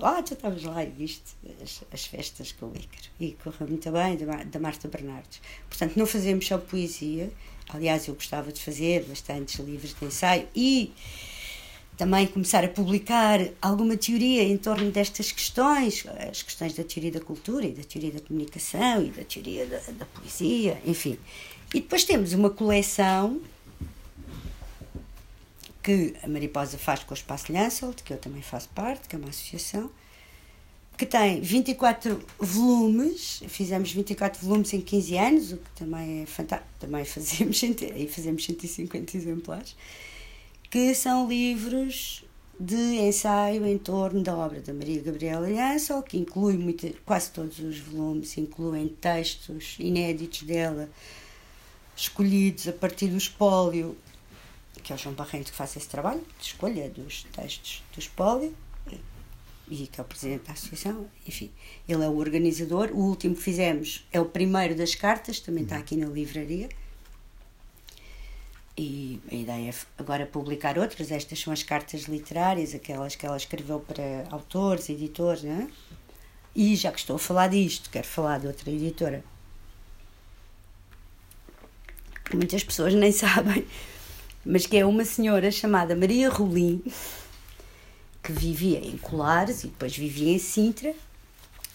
ah, 0.02 0.22
tu 0.22 0.34
estavas 0.34 0.62
lá 0.62 0.82
e 0.84 0.90
viste 0.90 1.34
as, 1.62 1.82
as, 1.92 2.06
festas 2.06 2.52
com 2.52 2.66
o 2.66 2.72
Ícaro. 2.76 3.08
E 3.18 3.32
correu 3.42 3.68
muito 3.68 3.90
bem, 3.90 4.16
da, 4.16 4.44
da 4.44 4.58
Marta 4.58 4.88
Bernardes. 4.88 5.40
Portanto, 5.68 5.96
não 5.96 6.06
fazemos 6.06 6.46
só 6.46 6.58
poesia. 6.58 7.30
Aliás, 7.68 8.06
eu 8.08 8.14
gostava 8.14 8.52
de 8.52 8.60
fazer 8.60 9.04
bastantes 9.04 9.58
livros 9.60 9.94
de 9.94 10.04
ensaio 10.04 10.48
e 10.54 10.92
também 11.96 12.26
começar 12.26 12.64
a 12.64 12.68
publicar 12.68 13.40
alguma 13.60 13.96
teoria 13.96 14.42
em 14.42 14.56
torno 14.56 14.90
destas 14.90 15.30
questões, 15.32 16.04
as 16.30 16.42
questões 16.42 16.72
da 16.72 16.82
teoria 16.82 17.12
da 17.12 17.20
cultura 17.20 17.66
e 17.66 17.72
da 17.72 17.82
teoria 17.82 18.12
da 18.12 18.20
comunicação 18.20 19.04
e 19.04 19.10
da 19.10 19.22
teoria 19.22 19.66
da, 19.66 19.78
da 19.92 20.06
poesia, 20.06 20.80
enfim. 20.86 21.18
E 21.74 21.80
depois 21.80 22.04
temos 22.04 22.32
uma 22.32 22.48
coleção 22.48 23.40
que 25.82 26.14
a 26.22 26.28
Mariposa 26.28 26.78
faz 26.78 27.02
com 27.02 27.12
o 27.12 27.16
Espaço 27.16 27.52
Lancelot, 27.52 28.02
que 28.02 28.12
eu 28.12 28.18
também 28.18 28.42
faço 28.42 28.68
parte, 28.70 29.08
que 29.08 29.16
é 29.16 29.18
uma 29.18 29.28
associação, 29.28 29.90
que 30.96 31.06
tem 31.06 31.40
24 31.40 32.22
volumes, 32.38 33.42
fizemos 33.48 33.90
24 33.90 34.44
volumes 34.44 34.74
em 34.74 34.82
15 34.82 35.16
anos, 35.16 35.52
o 35.52 35.56
que 35.56 35.70
também 35.74 36.22
é 36.22 36.26
fantástico, 36.26 36.70
também 36.78 37.04
fazemos, 37.06 37.62
e 37.62 38.06
fazemos 38.06 38.44
150 38.44 39.16
exemplares, 39.16 39.74
que 40.68 40.94
são 40.94 41.26
livros 41.26 42.22
de 42.60 42.76
ensaio 42.76 43.66
em 43.66 43.78
torno 43.78 44.22
da 44.22 44.36
obra 44.36 44.60
da 44.60 44.74
Maria 44.74 45.00
Gabriela 45.00 45.48
Jansson, 45.48 46.02
que 46.02 46.18
inclui 46.18 46.58
muito, 46.58 46.86
quase 47.06 47.30
todos 47.30 47.58
os 47.58 47.78
volumes, 47.78 48.36
incluem 48.36 48.86
textos 48.88 49.76
inéditos 49.78 50.42
dela, 50.42 50.90
escolhidos 51.96 52.68
a 52.68 52.72
partir 52.74 53.06
do 53.06 53.16
espólio, 53.16 53.96
que 54.80 54.92
é 54.92 54.96
o 54.96 54.98
João 54.98 55.14
Barrento 55.14 55.50
que 55.50 55.56
faz 55.56 55.76
esse 55.76 55.88
trabalho, 55.88 56.24
de 56.38 56.46
escolha 56.46 56.88
dos 56.88 57.24
textos 57.32 57.82
do 57.92 57.98
espólio, 57.98 58.54
e 59.70 59.86
que 59.86 60.00
é 60.00 60.02
o 60.02 60.06
presidente 60.06 60.46
da 60.46 60.52
associação, 60.52 61.06
enfim, 61.26 61.50
ele 61.88 62.04
é 62.04 62.08
o 62.08 62.16
organizador. 62.16 62.90
O 62.92 62.98
último 62.98 63.36
que 63.36 63.42
fizemos 63.42 64.04
é 64.12 64.20
o 64.20 64.24
primeiro 64.24 64.74
das 64.74 64.96
cartas, 64.96 65.38
também 65.38 65.62
está 65.62 65.76
aqui 65.76 65.96
na 65.96 66.06
livraria. 66.06 66.68
E 68.76 69.20
a 69.30 69.34
ideia 69.34 69.70
é 69.70 69.74
agora 69.96 70.26
publicar 70.26 70.76
outras. 70.76 71.12
Estas 71.12 71.38
são 71.38 71.52
as 71.52 71.62
cartas 71.62 72.02
literárias, 72.02 72.74
aquelas 72.74 73.14
que 73.14 73.24
ela 73.24 73.36
escreveu 73.36 73.78
para 73.78 74.26
autores, 74.30 74.88
editores, 74.88 75.44
não 75.44 75.52
é? 75.52 75.68
E 76.54 76.74
já 76.74 76.90
que 76.90 76.98
estou 76.98 77.16
a 77.16 77.18
falar 77.18 77.48
disto, 77.48 77.90
quero 77.90 78.06
falar 78.06 78.40
de 78.40 78.48
outra 78.48 78.70
editora. 78.70 79.22
Muitas 82.34 82.64
pessoas 82.64 82.94
nem 82.94 83.12
sabem, 83.12 83.66
mas 84.44 84.66
que 84.66 84.76
é 84.76 84.84
uma 84.84 85.04
senhora 85.04 85.50
chamada 85.50 85.94
Maria 85.94 86.30
Rolim, 86.30 86.82
que 88.22 88.32
vivia 88.32 88.78
em 88.78 88.96
Colares 88.96 89.64
e 89.64 89.68
depois 89.68 89.96
vivia 89.96 90.32
em 90.32 90.38
Sintra 90.38 90.94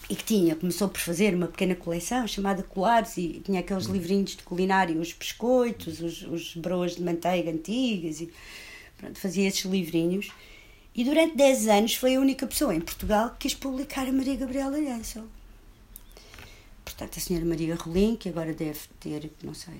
e 0.08 0.14
que 0.14 0.24
tinha, 0.24 0.54
começou 0.54 0.88
por 0.88 1.00
fazer 1.00 1.34
uma 1.34 1.48
pequena 1.48 1.74
coleção 1.74 2.26
chamada 2.26 2.62
Colares 2.62 3.16
e 3.16 3.40
tinha 3.44 3.60
aqueles 3.60 3.86
livrinhos 3.86 4.36
de 4.36 4.42
culinária, 4.42 4.96
os 4.96 5.12
biscoitos, 5.12 6.00
os, 6.00 6.22
os 6.22 6.54
broas 6.54 6.96
de 6.96 7.02
manteiga 7.02 7.50
antigas 7.50 8.20
e 8.20 8.32
pronto, 8.96 9.18
fazia 9.18 9.48
esses 9.48 9.64
livrinhos. 9.64 10.30
E 10.94 11.04
durante 11.04 11.36
10 11.36 11.68
anos 11.68 11.94
foi 11.94 12.16
a 12.16 12.20
única 12.20 12.46
pessoa 12.46 12.74
em 12.74 12.80
Portugal 12.80 13.30
que 13.30 13.40
quis 13.40 13.54
publicar 13.54 14.06
a 14.08 14.12
Maria 14.12 14.36
Gabriela 14.36 14.82
Jansel. 14.82 15.24
Portanto, 16.84 17.18
a 17.18 17.20
senhora 17.20 17.44
Maria 17.44 17.74
Rolim, 17.74 18.16
que 18.16 18.28
agora 18.28 18.54
deve 18.54 18.80
ter, 19.00 19.30
não 19.42 19.52
sei, 19.52 19.74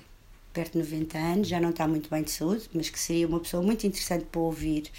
perto 0.57 0.71
de 0.71 0.79
90 0.79 1.17
anos, 1.19 1.47
já 1.47 1.59
não 1.59 1.69
está 1.69 1.87
muito 1.87 2.09
bem 2.09 2.23
de 2.23 2.31
saúde, 2.31 2.67
mas 2.73 2.89
que 2.89 2.99
seria 2.99 3.27
uma 3.27 3.39
pessoa 3.39 3.61
muito 3.61 3.85
interessante 3.85 4.25
para 4.25 4.41
ouvir, 4.41 4.89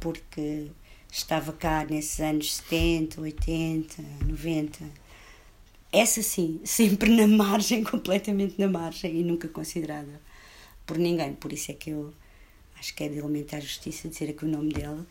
porque 0.00 0.66
estava 1.12 1.52
cá 1.52 1.86
nesses 1.88 2.18
anos 2.18 2.56
70, 2.56 3.20
80, 3.20 4.02
90. 4.26 4.84
Essa 5.92 6.20
sim, 6.24 6.60
sempre 6.66 7.08
na 7.14 7.28
margem, 7.28 7.84
completamente 7.84 8.58
na 8.58 8.66
margem 8.66 9.20
e 9.20 9.22
nunca 9.22 9.46
considerada 9.46 10.20
por 10.84 10.98
ninguém. 10.98 11.34
Por 11.34 11.52
isso 11.52 11.70
é 11.70 11.74
que 11.74 11.90
eu 11.90 12.12
acho 12.76 12.92
que 12.92 13.04
é 13.04 13.08
de 13.08 13.18
elementar 13.18 13.60
justiça 13.60 14.08
dizer 14.08 14.30
aqui 14.30 14.44
o 14.44 14.48
nome 14.48 14.72
dela. 14.72 15.06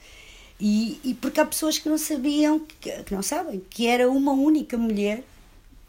E, 0.59 0.99
e 1.05 1.13
porque 1.13 1.39
há 1.39 1.45
pessoas 1.45 1.77
que 1.77 1.87
não 1.87 1.97
sabiam, 1.97 2.59
que, 2.81 2.91
que 3.03 3.13
não 3.13 3.21
sabem, 3.21 3.61
que 3.69 3.87
era 3.87 4.11
uma 4.11 4.33
única 4.33 4.77
mulher 4.77 5.23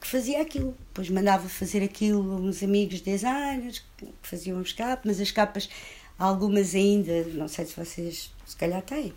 que 0.06 0.12
fazia 0.12 0.40
aquilo. 0.40 0.76
Depois 0.88 1.10
mandava 1.10 1.48
fazer 1.48 1.82
aquilo 1.82 2.32
a 2.32 2.36
uns 2.36 2.62
amigos 2.62 3.00
designers 3.00 3.82
que 3.96 4.06
faziam 4.22 4.60
as 4.60 4.72
capas, 4.72 5.04
mas 5.04 5.20
as 5.20 5.30
capas, 5.32 5.68
algumas 6.16 6.74
ainda, 6.74 7.24
não 7.34 7.48
sei 7.48 7.66
se 7.66 7.76
vocês 7.76 8.30
se 8.46 8.56
calhar 8.56 8.82
uhum. 8.92 9.12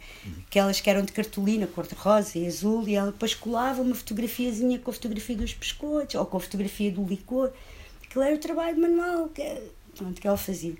aquelas 0.47 0.81
que 0.81 0.89
eram 0.89 1.03
de 1.03 1.11
cartolina, 1.11 1.67
cor-de-rosa 1.67 2.39
e 2.39 2.47
azul, 2.47 2.87
e 2.87 2.95
ela 2.95 3.11
depois 3.11 3.35
colava 3.35 3.83
uma 3.83 3.93
fotografiazinha 3.93 4.79
com 4.79 4.89
a 4.89 4.93
fotografia 4.93 5.35
dos 5.35 5.53
biscoitos 5.53 6.15
ou 6.15 6.25
com 6.25 6.37
a 6.37 6.39
fotografia 6.39 6.91
do 6.91 7.05
licor. 7.05 7.51
Aquilo 8.03 8.23
era 8.23 8.35
o 8.35 8.39
trabalho 8.39 8.81
manual 8.81 9.29
que, 9.29 9.43
pronto, 9.95 10.19
que 10.19 10.27
ela 10.27 10.37
fazia. 10.37 10.73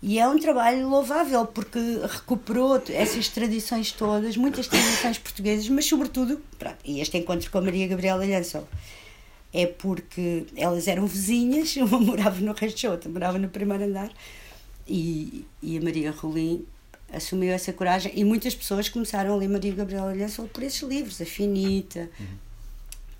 E 0.00 0.18
é 0.18 0.26
um 0.26 0.38
trabalho 0.38 0.88
louvável 0.88 1.44
porque 1.44 1.78
recuperou 2.08 2.80
essas 2.88 3.28
tradições 3.28 3.92
todas, 3.92 4.36
muitas 4.36 4.66
tradições 4.66 5.18
portuguesas, 5.18 5.68
mas 5.68 5.84
sobretudo, 5.84 6.40
pronto, 6.58 6.78
e 6.84 7.00
este 7.00 7.18
encontro 7.18 7.50
com 7.50 7.58
a 7.58 7.60
Maria 7.60 7.86
Gabriela 7.86 8.24
Lhançol 8.24 8.66
é 9.52 9.66
porque 9.66 10.46
elas 10.56 10.86
eram 10.88 11.06
vizinhas, 11.06 11.76
uma 11.78 11.98
morava 12.00 12.40
no 12.40 12.52
resto 12.52 12.82
da 12.82 12.92
outra, 12.92 13.10
morava 13.10 13.38
no 13.38 13.48
primeiro 13.48 13.84
andar, 13.84 14.12
e, 14.86 15.44
e 15.62 15.78
a 15.78 15.80
Maria 15.80 16.10
Rolim 16.10 16.66
assumiu 17.12 17.52
essa 17.52 17.72
coragem 17.72 18.12
e 18.14 18.24
muitas 18.24 18.54
pessoas 18.54 18.88
começaram 18.88 19.32
a 19.32 19.36
ler 19.36 19.48
Maria 19.48 19.74
Gabriela 19.74 20.14
Lhançol 20.14 20.48
por 20.48 20.62
esses 20.62 20.82
livros, 20.82 21.20
a 21.20 21.24
Finita, 21.24 22.10
uhum. 22.20 22.26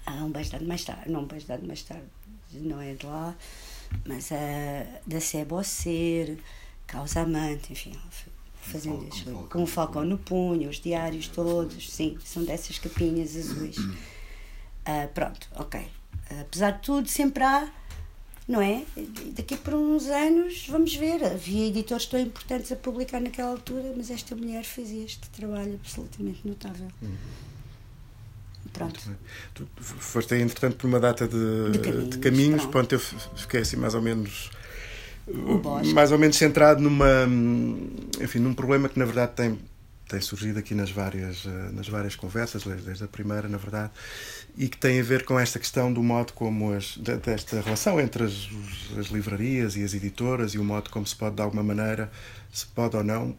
ah, 0.07 0.25
um 0.25 0.31
bastante 0.31 0.64
mais 0.64 0.85
tarde, 0.85 1.11
não 1.11 1.23
um 1.23 1.27
bastante 1.27 1.67
mais 1.67 1.83
tarde, 1.83 2.05
não 2.53 2.81
é 2.81 2.95
de 2.95 3.07
lá, 3.07 3.35
mas 4.07 4.31
a 4.33 5.01
da 5.07 5.21
Sebo 5.21 5.62
Ser, 5.62 6.38
Causa 6.87 7.21
Amante, 7.21 7.73
enfim, 7.73 7.93
fazendo 8.61 9.05
um 9.05 9.09
isso, 9.09 9.25
com 9.51 9.62
o 9.62 9.67
Falcão 9.67 10.05
no 10.05 10.19
punho, 10.19 10.69
os 10.69 10.81
diários 10.81 11.29
todos, 11.29 11.91
sim, 11.91 12.19
são 12.25 12.45
dessas 12.45 12.79
capinhas 12.79 13.37
azuis. 13.37 13.79
Uh, 13.79 15.09
pronto, 15.14 15.49
ok. 15.55 15.87
Apesar 16.40 16.73
de 16.73 16.83
tudo, 16.83 17.09
sempre 17.09 17.42
há 17.42 17.71
não 18.49 18.62
é? 18.62 18.83
Daqui 19.37 19.59
por 19.59 19.75
uns 19.75 20.07
anos 20.07 20.66
vamos 20.68 20.97
ver. 20.97 21.23
Havia 21.23 21.66
editores 21.66 22.07
tão 22.07 22.18
importantes 22.18 22.73
a 22.73 22.77
publicar 22.77 23.21
naquela 23.21 23.51
altura, 23.51 23.92
mas 23.94 24.11
esta 24.11 24.35
mulher 24.35 24.64
fazia 24.64 25.05
este 25.05 25.29
trabalho 25.29 25.75
absolutamente 25.75 26.40
notável. 26.49 26.88
Uhum. 27.03 27.11
Pronto. 28.73 29.01
Tu 29.55 29.68
foste 29.79 30.35
aí, 30.35 30.42
entretanto, 30.42 30.77
por 30.77 30.87
uma 30.87 30.99
data 30.99 31.29
de, 31.29 31.73
de 31.73 31.79
caminhos. 31.79 32.09
De 32.09 32.18
caminhos 32.18 32.66
pronto. 32.66 32.71
pronto. 32.71 32.92
eu 32.94 32.99
fiquei 33.37 33.61
assim 33.61 33.77
mais 33.77 33.94
ou 33.94 34.01
menos. 34.01 34.51
Mais 35.92 36.11
ou 36.11 36.18
menos 36.18 36.37
centrado 36.37 36.81
numa. 36.81 37.29
Enfim, 38.21 38.38
num 38.38 38.55
problema 38.55 38.88
que 38.88 38.99
na 38.99 39.05
verdade 39.05 39.33
tem 39.35 39.59
tem 40.09 40.21
surgido 40.21 40.59
aqui 40.59 40.75
nas 40.75 40.90
várias, 40.90 41.44
eh, 41.47 41.71
nas 41.73 41.88
várias 41.88 42.16
conversas, 42.16 42.64
desde 42.64 43.05
a 43.05 43.09
primeira, 43.09 43.49
na 43.49 43.59
verdade, 43.59 43.92
e 44.57 44.68
que 44.68 44.77
tem 44.77 44.99
a 44.99 45.03
ver 45.03 45.25
com 45.25 45.38
esta 45.38 45.59
questão 45.59 45.92
do 45.92 46.03
modo 46.03 46.33
como 46.33 46.73
as, 46.73 46.97
desta 46.97 47.61
relação 47.61 48.01
entre 48.01 48.25
as, 48.25 48.49
as 48.99 49.07
livrarias 49.09 49.77
e 49.77 49.85
as 49.85 49.92
editoras 49.94 50.55
e 50.55 50.59
o 50.59 50.64
modo 50.64 50.90
como 50.90 51.07
se 51.07 51.14
pode, 51.14 51.37
de 51.37 51.42
alguma 51.42 51.62
maneira, 51.62 52.11
se 52.51 52.66
pode 52.66 52.97
ou 52.97 53.05
não 53.05 53.37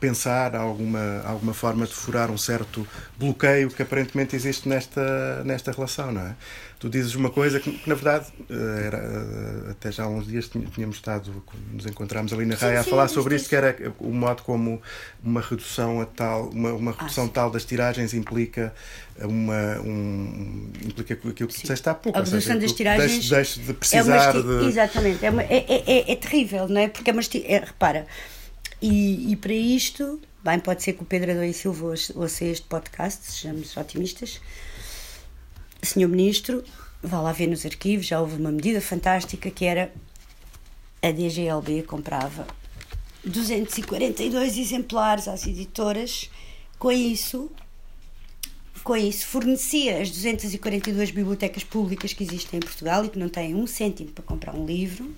pensar 0.00 0.54
alguma, 0.54 1.22
alguma 1.24 1.54
forma 1.54 1.86
de 1.86 1.94
furar 1.94 2.30
um 2.30 2.38
certo 2.38 2.86
bloqueio 3.18 3.70
que 3.70 3.82
aparentemente 3.82 4.36
existe 4.36 4.68
nesta, 4.68 5.42
nesta 5.44 5.72
relação, 5.72 6.12
não 6.12 6.22
é? 6.22 6.36
Tu 6.78 6.90
dizes 6.90 7.14
uma 7.14 7.30
coisa 7.30 7.58
que, 7.58 7.72
que 7.72 7.88
na 7.88 7.94
verdade, 7.94 8.26
uh, 8.50 8.78
era, 8.84 8.98
uh, 8.98 9.70
até 9.70 9.90
já 9.90 10.04
há 10.04 10.08
uns 10.08 10.26
dias 10.26 10.46
tínhamos 10.74 10.96
estado, 10.96 11.42
nos 11.72 11.86
encontramos 11.86 12.34
ali 12.34 12.44
na 12.44 12.54
Raia 12.54 12.80
a 12.80 12.84
falar 12.84 13.08
sobre 13.08 13.34
isto, 13.34 13.48
que 13.48 13.56
era 13.56 13.74
o 13.98 14.10
modo 14.10 14.42
como 14.42 14.82
uma 15.24 15.40
redução 15.40 16.02
a 16.02 16.04
tal, 16.04 16.50
uma, 16.50 16.74
uma 16.74 16.92
redução 16.92 17.24
ah, 17.24 17.30
tal 17.32 17.50
das 17.50 17.64
tiragens 17.64 18.12
implica 18.12 18.74
uma 19.18 19.80
um, 19.80 20.70
implica 20.84 21.14
aquilo 21.14 21.32
que 21.32 21.46
tu 21.46 21.60
disseste 21.62 21.88
há 21.88 21.94
pouco. 21.94 22.18
A 22.18 22.20
redução 22.20 22.40
seja, 22.40 22.58
das 22.58 22.72
tiragens 22.72 23.28
deixe, 23.30 23.60
de 23.60 23.72
precisar 23.72 24.36
é 24.36 24.42
de... 24.42 24.68
Exatamente, 24.68 25.24
é, 25.24 25.30
uma, 25.30 25.42
é, 25.44 25.64
é, 25.68 26.12
é, 26.12 26.16
terrível, 26.16 26.68
não 26.68 26.80
é? 26.82 26.88
Porque 26.88 27.08
é 27.08 27.12
uma 27.14 27.22
é, 27.22 27.58
repara, 27.58 28.06
e, 28.80 29.32
e 29.32 29.36
para 29.36 29.52
isto, 29.52 30.20
bem, 30.44 30.58
pode 30.58 30.82
ser 30.82 30.94
que 30.94 31.02
o 31.02 31.06
Pedro 31.06 31.30
Adão 31.30 31.44
e 31.44 31.52
Silva 31.52 31.94
ouça 32.14 32.44
este 32.44 32.66
podcast, 32.66 33.24
sejamos 33.24 33.76
otimistas. 33.76 34.40
Senhor 35.82 36.08
Ministro, 36.08 36.64
vá 37.02 37.20
lá 37.20 37.32
ver 37.32 37.46
nos 37.46 37.64
arquivos, 37.64 38.06
já 38.06 38.20
houve 38.20 38.36
uma 38.36 38.50
medida 38.50 38.80
fantástica 38.80 39.50
que 39.50 39.64
era 39.64 39.92
a 41.02 41.10
DGLB 41.10 41.82
comprava 41.84 42.46
242 43.24 44.56
exemplares 44.56 45.28
às 45.28 45.46
editoras, 45.46 46.30
com 46.78 46.90
isso 46.90 47.50
com 48.86 48.96
isso, 48.96 49.26
fornecia 49.26 50.00
as 50.00 50.10
242 50.10 51.10
bibliotecas 51.10 51.64
públicas 51.64 52.12
que 52.12 52.22
existem 52.22 52.58
em 52.58 52.60
Portugal 52.60 53.04
e 53.04 53.08
que 53.08 53.18
não 53.18 53.28
têm 53.28 53.52
um 53.52 53.66
cêntimo 53.66 54.12
para 54.12 54.22
comprar 54.22 54.54
um 54.54 54.64
livro. 54.64 55.12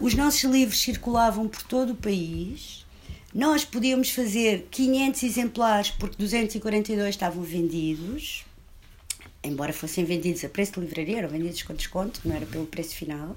Os 0.00 0.14
nossos 0.14 0.44
livros 0.44 0.80
circulavam 0.80 1.46
por 1.46 1.62
todo 1.62 1.92
o 1.92 1.96
país. 1.96 2.86
Nós 3.34 3.64
podíamos 3.64 4.10
fazer 4.10 4.66
500 4.70 5.22
exemplares 5.22 5.90
porque 5.90 6.16
242 6.16 7.08
estavam 7.10 7.42
vendidos, 7.42 8.44
embora 9.44 9.72
fossem 9.72 10.04
vendidos 10.04 10.44
a 10.44 10.48
preço 10.48 10.72
de 10.72 10.80
livraria, 10.80 11.18
eram 11.18 11.28
vendidos 11.28 11.62
com 11.62 11.74
desconto, 11.74 12.20
não 12.24 12.34
era 12.34 12.46
pelo 12.46 12.66
preço 12.66 12.94
final. 12.96 13.36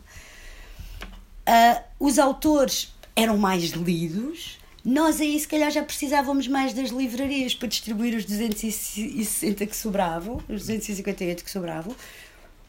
Uh, 1.48 1.84
os 2.00 2.18
autores 2.18 2.94
eram 3.16 3.38
mais 3.38 3.64
lidos 3.72 4.58
nós 4.86 5.22
aí, 5.22 5.40
se 5.40 5.48
calhar, 5.48 5.72
já 5.72 5.82
precisávamos 5.82 6.46
mais 6.46 6.74
das 6.74 6.90
livrarias 6.90 7.56
para 7.56 7.70
distribuir 7.70 8.18
os 8.18 8.26
260 8.26 9.66
que 9.66 9.76
sobravam, 9.76 10.44
os 10.50 10.60
258 10.68 11.42
que 11.42 11.50
sobravam. 11.50 11.96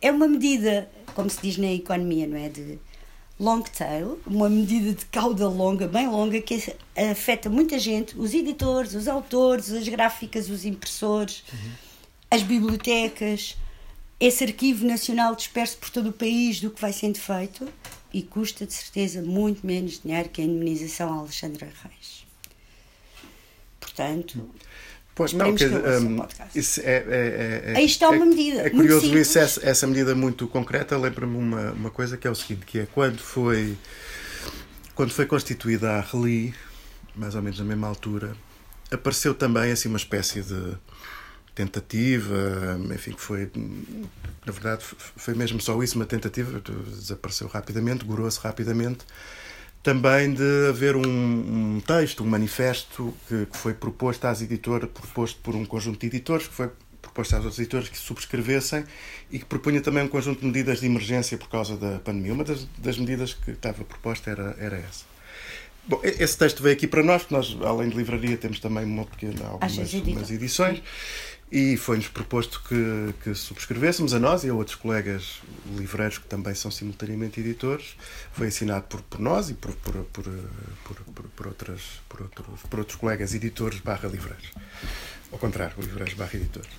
É 0.00 0.12
uma 0.12 0.28
medida, 0.28 0.88
como 1.12 1.28
se 1.28 1.40
diz 1.42 1.56
na 1.56 1.72
economia, 1.72 2.24
não 2.28 2.36
é? 2.36 2.48
De 2.48 2.78
long 3.44 3.62
tail, 3.62 4.18
uma 4.26 4.48
medida 4.48 4.94
de 4.94 5.04
cauda 5.06 5.46
longa, 5.48 5.86
bem 5.86 6.08
longa, 6.08 6.40
que 6.40 6.74
afeta 6.96 7.50
muita 7.50 7.78
gente, 7.78 8.18
os 8.18 8.32
editores, 8.32 8.94
os 8.94 9.06
autores, 9.06 9.70
as 9.70 9.86
gráficas, 9.86 10.48
os 10.48 10.64
impressores, 10.64 11.44
uhum. 11.52 11.70
as 12.30 12.42
bibliotecas, 12.42 13.56
esse 14.18 14.44
arquivo 14.44 14.86
nacional 14.86 15.34
disperso 15.34 15.76
por 15.76 15.90
todo 15.90 16.08
o 16.08 16.12
país 16.12 16.60
do 16.60 16.70
que 16.70 16.80
vai 16.80 16.92
sendo 16.92 17.18
feito 17.18 17.68
e 18.12 18.22
custa 18.22 18.64
de 18.64 18.72
certeza 18.72 19.20
muito 19.20 19.66
menos 19.66 20.00
dinheiro 20.00 20.30
que 20.30 20.40
a 20.40 20.44
indemnização 20.44 21.12
a 21.12 21.18
Alexandra 21.18 21.70
Reis. 21.82 22.24
Portanto, 23.78 24.50
Pois 25.14 25.32
não, 25.32 25.54
que, 25.54 25.64
um, 25.64 26.26
isso 26.54 26.80
é, 26.80 26.96
é, 26.96 27.62
é, 27.66 27.76
Aí 27.76 27.84
está 27.84 28.10
uma 28.10 28.26
medida. 28.26 28.62
É, 28.62 28.70
curioso 28.70 29.16
isso, 29.16 29.38
essa, 29.38 29.64
essa 29.64 29.86
medida 29.86 30.12
muito 30.14 30.48
concreta. 30.48 30.98
Lembra-me 30.98 31.36
uma, 31.36 31.70
uma 31.70 31.90
coisa 31.90 32.16
que 32.16 32.26
é 32.26 32.30
o 32.30 32.34
seguinte: 32.34 32.66
que 32.66 32.80
é 32.80 32.86
quando 32.86 33.18
foi, 33.18 33.78
quando 34.94 35.12
foi 35.12 35.24
constituída 35.26 35.92
a 35.92 36.00
RELI, 36.00 36.52
mais 37.14 37.36
ou 37.36 37.42
menos 37.42 37.60
na 37.60 37.64
mesma 37.64 37.86
altura, 37.86 38.36
apareceu 38.90 39.34
também 39.34 39.70
assim 39.70 39.88
uma 39.88 39.98
espécie 39.98 40.42
de 40.42 40.76
tentativa, 41.54 42.76
enfim, 42.92 43.12
que 43.12 43.20
foi, 43.20 43.48
na 44.44 44.52
verdade, 44.52 44.84
foi 44.98 45.34
mesmo 45.34 45.60
só 45.60 45.80
isso, 45.82 45.94
uma 45.94 46.04
tentativa, 46.04 46.60
desapareceu 46.88 47.46
rapidamente, 47.46 48.04
gorou-se 48.04 48.40
rapidamente, 48.40 49.04
também 49.84 50.32
de 50.32 50.68
haver 50.70 50.96
um, 50.96 51.76
um 51.76 51.80
texto, 51.86 52.24
um 52.24 52.26
manifesto 52.26 53.14
que, 53.28 53.44
que, 53.44 53.56
foi 53.56 53.74
proposto 53.74 54.24
às 54.24 54.40
editoras, 54.40 54.88
proposto 54.90 55.38
por 55.42 55.54
um 55.54 55.66
conjunto 55.66 56.00
de 56.00 56.06
editores, 56.06 56.48
que 56.48 56.54
foi 56.54 56.70
proposto 57.02 57.36
às 57.36 57.44
outras 57.44 57.58
editoras 57.58 57.88
que 57.90 57.98
subscrevessem 57.98 58.82
e 59.30 59.38
que 59.38 59.44
propunha 59.44 59.82
também 59.82 60.02
um 60.02 60.08
conjunto 60.08 60.40
de 60.40 60.46
medidas 60.46 60.80
de 60.80 60.86
emergência 60.86 61.36
por 61.36 61.50
causa 61.50 61.76
da 61.76 61.98
pandemia. 61.98 62.32
Uma 62.32 62.44
das, 62.44 62.66
das 62.78 62.96
medidas 62.96 63.34
que 63.34 63.50
estava 63.50 63.84
proposta 63.84 64.30
era, 64.30 64.56
era 64.58 64.76
essa. 64.78 65.04
Bom, 65.86 66.00
esse 66.02 66.38
texto 66.38 66.62
veio 66.62 66.74
aqui 66.74 66.86
para 66.86 67.02
nós, 67.02 67.22
porque 67.22 67.34
nós, 67.34 67.54
além 67.62 67.90
de 67.90 67.96
livraria, 67.96 68.38
temos 68.38 68.58
também 68.58 68.86
uma 68.86 69.04
pequena, 69.04 69.48
algumas 69.48 70.30
edições. 70.30 70.82
E 71.52 71.76
foi-nos 71.76 72.08
proposto 72.08 72.62
que, 72.68 73.14
que 73.22 73.34
subscrevêssemos 73.34 74.12
a 74.12 74.18
nós 74.18 74.42
e 74.44 74.48
a 74.48 74.54
outros 74.54 74.76
colegas 74.76 75.40
livreiros 75.76 76.18
que 76.18 76.26
também 76.26 76.54
são 76.54 76.70
simultaneamente 76.70 77.38
editores. 77.40 77.96
Foi 78.32 78.48
assinado 78.48 78.86
por, 78.86 79.02
por 79.02 79.20
nós 79.20 79.50
e 79.50 79.54
por, 79.54 79.72
por, 79.76 79.94
por, 80.04 80.24
por, 80.84 81.24
por, 81.36 81.46
outras, 81.46 81.80
por, 82.08 82.22
outros, 82.22 82.60
por 82.68 82.78
outros 82.80 82.98
colegas 82.98 83.34
editores 83.34 83.78
barra 83.80 84.08
livreiros. 84.08 84.50
Ao 85.30 85.38
contrário, 85.38 85.74
livreiros 85.78 86.14
barra 86.14 86.34
editores. 86.34 86.70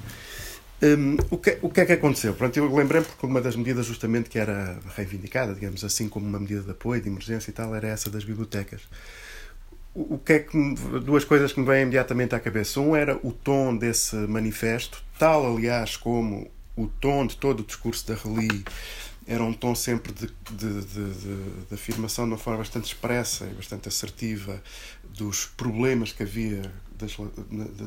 Um, 0.82 1.16
o, 1.30 1.38
que, 1.38 1.58
o 1.62 1.70
que 1.70 1.82
é 1.82 1.86
que 1.86 1.94
aconteceu? 1.94 2.34
Pronto, 2.34 2.58
eu 2.58 2.74
lembrei-me 2.76 3.06
porque 3.06 3.26
uma 3.26 3.42
das 3.42 3.56
medidas 3.56 3.86
justamente 3.86 4.30
que 4.30 4.38
era 4.38 4.78
reivindicada, 4.96 5.54
digamos 5.54 5.84
assim, 5.86 6.10
como 6.10 6.28
uma 6.28 6.40
medida 6.40 6.62
de 6.62 6.72
apoio, 6.72 7.02
de 7.02 7.08
emergência 7.08 7.50
e 7.50 7.54
tal, 7.54 7.74
era 7.74 7.88
essa 7.88 8.10
das 8.10 8.26
bibliotecas 8.26 8.82
o 9.96 10.18
que 10.18 10.34
é 10.34 10.40
que 10.40 10.58
duas 11.06 11.24
coisas 11.24 11.54
que 11.54 11.60
me 11.60 11.66
vêm 11.66 11.84
imediatamente 11.84 12.36
à 12.36 12.40
cabeça. 12.40 12.82
Um 12.82 12.96
era 12.96 13.18
o 13.24 13.32
tom 13.32 13.76
desse 13.76 14.16
manifesto, 14.16 15.02
tal 15.18 15.56
aliás 15.56 15.96
como 15.96 16.52
o 16.76 16.88
tom 16.88 17.26
de 17.26 17.38
todo 17.38 17.62
o 17.62 17.64
discurso 17.64 18.06
da 18.06 18.16
Reli 18.16 18.66
era 19.28 19.44
um 19.44 19.54
tom 19.54 19.74
sempre 19.74 20.14
de, 20.14 20.28
de, 20.52 20.82
de, 20.82 21.14
de, 21.68 21.74
afirmação 21.74 22.26
de 22.26 22.32
uma 22.32 22.38
forma 22.38 22.60
bastante 22.60 22.86
expressa 22.86 23.46
e 23.46 23.54
bastante 23.56 23.88
assertiva 23.88 24.62
dos 25.04 25.46
problemas 25.46 26.12
que 26.12 26.22
havia 26.22 26.62
das, 26.92 27.16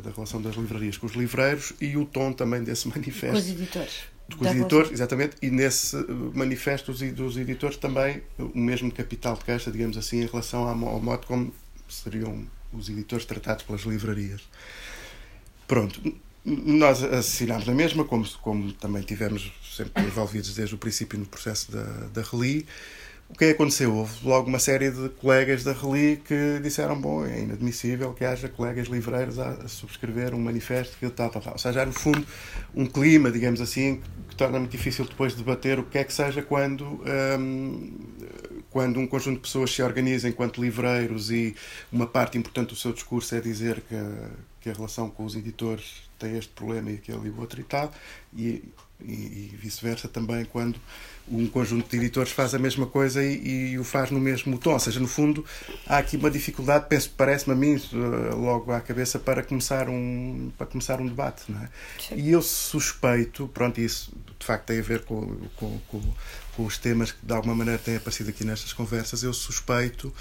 da, 0.03 0.11
relação 0.11 0.43
das 0.43 0.57
livrarias 0.57 0.97
com 0.97 1.07
os 1.07 1.13
livreiros 1.13 1.73
e 1.81 1.97
o 1.97 2.05
tom 2.05 2.33
também 2.33 2.65
desse 2.65 2.89
manifesto. 2.89 3.33
Com 3.33 3.39
os 3.39 3.51
editores. 3.51 3.95
Com 4.37 4.45
os 4.45 4.51
editores, 4.51 4.91
exatamente, 4.91 5.37
e 5.41 5.49
nesse 5.49 5.97
manifesto 6.35 6.93
dos 6.93 7.37
editores 7.37 7.77
também 7.77 8.21
o 8.39 8.59
mesmo 8.59 8.91
capital 8.93 9.35
de 9.37 9.45
queixa, 9.45 9.71
digamos 9.71 9.97
assim, 9.97 10.23
em 10.23 10.27
relação 10.27 10.69
ao 10.69 11.01
modo 11.01 11.27
como 11.27 11.53
seriam 11.89 12.47
os 12.73 12.89
editores 12.89 13.25
tratados 13.25 13.65
pelas 13.65 13.83
livrarias. 13.83 14.43
Pronto, 15.67 16.01
nós 16.45 17.03
assinámos 17.03 17.67
na 17.67 17.75
mesma, 17.75 18.05
como, 18.05 18.27
como 18.39 18.73
também 18.73 19.03
tivemos 19.03 19.53
sempre 19.77 20.05
envolvidos 20.05 20.55
desde 20.55 20.75
o 20.75 20.79
princípio 20.79 21.19
no 21.19 21.27
processo 21.27 21.71
da, 21.71 21.83
da 22.13 22.23
Reli. 22.23 22.67
O 23.29 23.35
que 23.37 23.45
é 23.45 23.51
aconteceu? 23.51 23.95
Houve 23.95 24.27
logo 24.27 24.49
uma 24.49 24.59
série 24.59 24.91
de 24.91 25.11
colegas 25.11 25.63
da 25.63 25.75
Reli 25.75 26.17
que 26.25 26.59
disseram: 26.63 26.99
bom, 26.99 27.27
é 27.27 27.41
inadmissível 27.41 28.15
que 28.15 28.25
haja 28.25 28.49
colegas 28.49 28.89
livreiros 28.89 29.39
a, 29.39 29.51
a 29.51 29.69
subscrever 29.69 30.35
um 30.35 30.41
manifesto 30.41 30.97
que 30.99 31.09
tal, 31.11 31.29
tal, 31.29 31.43
tal. 31.43 31.53
Ou 31.53 31.59
seja, 31.59 31.85
no 31.85 31.93
fundo 31.93 32.27
um 32.75 32.87
clima, 32.87 33.31
digamos 33.31 33.61
assim, 33.61 34.01
que 34.31 34.35
torna 34.35 34.59
muito 34.59 34.71
difícil 34.71 35.05
depois 35.05 35.35
debater 35.35 35.79
o 35.79 35.85
que 35.85 35.99
é 35.99 36.05
que 36.05 36.13
seja 36.13 36.41
quando. 36.41 37.03
Hum, 37.39 37.93
quando 38.71 39.01
um 39.01 39.07
conjunto 39.07 39.37
de 39.37 39.43
pessoas 39.43 39.71
se 39.71 39.83
organiza 39.83 40.29
enquanto 40.29 40.61
livreiros 40.61 41.31
e 41.31 41.55
uma 41.91 42.07
parte 42.07 42.37
importante 42.37 42.71
do 42.71 42.77
seu 42.77 42.93
discurso 42.93 43.35
é 43.35 43.41
dizer 43.41 43.81
que 43.83 43.95
a, 43.95 44.31
que 44.61 44.71
a 44.71 44.73
relação 44.73 45.09
com 45.09 45.25
os 45.25 45.35
editores 45.35 46.09
tem 46.19 46.37
este 46.37 46.53
problema 46.53 46.91
e 46.91 46.95
aquele 46.95 47.29
e 47.29 47.31
o 47.31 47.41
outro 47.41 47.61
e 47.61 47.65
tal, 47.65 47.93
e, 48.37 48.65
e, 49.01 49.13
e 49.13 49.57
vice-versa 49.57 50.09
também 50.09 50.45
quando 50.45 50.81
um 51.31 51.47
conjunto 51.47 51.89
de 51.89 51.97
editores 51.97 52.33
faz 52.33 52.55
a 52.55 52.59
mesma 52.59 52.87
coisa 52.87 53.23
e, 53.23 53.73
e, 53.73 53.79
o 53.79 53.85
faz 53.85 54.11
no 54.11 54.19
mesmo 54.19 54.59
tom. 54.59 54.73
Ou 54.73 54.81
seja, 54.81 54.99
no 54.99 55.07
fundo, 55.07 55.45
há 55.87 55.99
aqui 55.99 56.17
uma 56.17 56.31
dificuldade, 56.31 56.87
penso, 56.89 57.13
parece-me 57.17 57.53
a 57.53 57.57
mim, 57.57 57.77
eh, 57.77 58.35
logo 58.35 58.73
à 58.73 58.81
cabeça, 58.81 59.19
para 59.19 59.43
começar 59.43 59.89
um, 59.89 60.51
para 60.57 60.67
começar 60.67 61.01
um 61.01 61.07
debate. 61.07 61.45
Não 61.49 61.63
é? 61.63 61.69
E 62.17 62.31
eu 62.31 62.43
suspeito, 62.43 63.49
pronto, 63.49 63.81
isso 63.81 64.13
de 64.39 64.47
facto 64.47 64.67
tem 64.67 64.79
a 64.79 64.83
ver 64.83 65.05
com, 65.05 65.37
com, 65.57 65.79
com, 65.89 66.01
com 66.59 66.67
os 66.67 66.77
temas 66.77 67.13
que 67.13 67.25
de 67.25 67.33
alguma 67.33 67.55
maneira 67.55 67.79
têm 67.79 67.95
aparecido 67.95 68.31
aqui 68.31 68.43
nestas 68.43 68.73
conversas, 68.73 69.23
eu 69.23 69.33
suspeito 69.33 70.13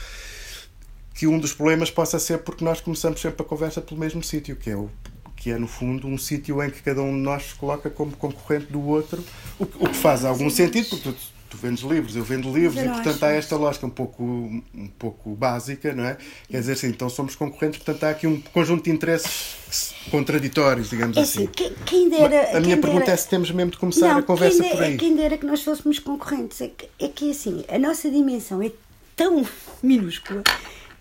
que 1.15 1.25
um 1.25 1.39
dos 1.39 1.51
problemas 1.51 1.89
possa 1.89 2.19
ser 2.19 2.37
porque 2.37 2.63
nós 2.63 2.79
começamos 2.79 3.19
sempre 3.19 3.41
a 3.41 3.45
conversa 3.45 3.81
pelo 3.81 3.99
mesmo 3.99 4.21
sítio, 4.21 4.55
que 4.55 4.69
é 4.69 4.75
o 4.75 4.87
que 5.35 5.49
é 5.49 5.57
no 5.57 5.67
fundo 5.67 6.07
um 6.07 6.15
sítio 6.17 6.61
em 6.63 6.69
que 6.69 6.83
cada 6.83 7.01
um 7.01 7.11
de 7.11 7.21
nós 7.21 7.49
se 7.49 7.55
coloca 7.55 7.89
como 7.89 8.11
concorrente 8.15 8.67
do 8.71 8.79
outro, 8.81 9.23
o 9.57 9.65
que, 9.65 9.83
o 9.83 9.89
que 9.89 9.95
faz 9.95 10.23
algum 10.23 10.47
sentido, 10.47 10.89
porque 10.89 11.15
tu, 11.49 11.57
vendes 11.57 11.83
livros, 11.83 12.15
eu 12.15 12.23
vendo 12.23 12.51
livros, 12.53 12.81
e 12.81 12.87
portanto 12.87 13.23
há 13.23 13.31
esta 13.31 13.55
lógica 13.55 13.85
um 13.85 13.89
pouco, 13.89 14.23
um 14.23 14.89
pouco 14.97 15.35
básica, 15.35 15.93
não 15.93 16.05
é? 16.05 16.17
Quer 16.49 16.59
dizer 16.59 16.73
assim, 16.73 16.87
então 16.87 17.09
somos 17.09 17.35
concorrentes, 17.35 17.81
portanto 17.81 18.03
há 18.03 18.09
aqui 18.09 18.27
um 18.27 18.41
conjunto 18.53 18.83
de 18.83 18.91
interesses 18.91 19.93
contraditórios, 20.09 20.89
digamos 20.89 21.17
é 21.17 21.21
assim. 21.21 21.43
assim. 21.43 21.73
Quem 21.85 22.09
dera, 22.09 22.57
a 22.57 22.59
minha 22.59 22.75
quem 22.75 22.81
pergunta 22.81 23.05
dera, 23.05 23.13
é 23.13 23.17
se 23.17 23.27
temos 23.27 23.51
mesmo 23.51 23.71
de 23.71 23.77
começar 23.77 24.09
não, 24.09 24.19
a 24.19 24.23
conversa 24.23 24.61
dera, 24.61 24.75
por 24.75 24.83
aí. 24.83 24.97
Quem 24.97 25.15
dera 25.15 25.37
que 25.37 25.45
nós 25.45 25.63
fôssemos 25.63 25.99
concorrentes, 25.99 26.61
é 26.61 26.67
que, 26.67 26.89
é 26.99 27.07
que 27.07 27.31
assim, 27.31 27.63
a 27.67 27.77
nossa 27.77 28.09
dimensão 28.09 28.61
é 28.61 28.71
tão 29.15 29.45
minúscula 29.81 30.43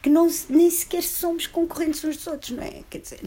que 0.03 0.11
não, 0.11 0.31
nem 0.49 0.71
sequer 0.71 1.03
somos 1.03 1.49
concorrentes 1.49 2.05
uns 2.05 2.17
dos 2.17 2.27
outros, 2.29 2.51
não 2.53 2.63
é? 2.63 2.83
Quer 2.89 2.99
dizer, 2.99 3.21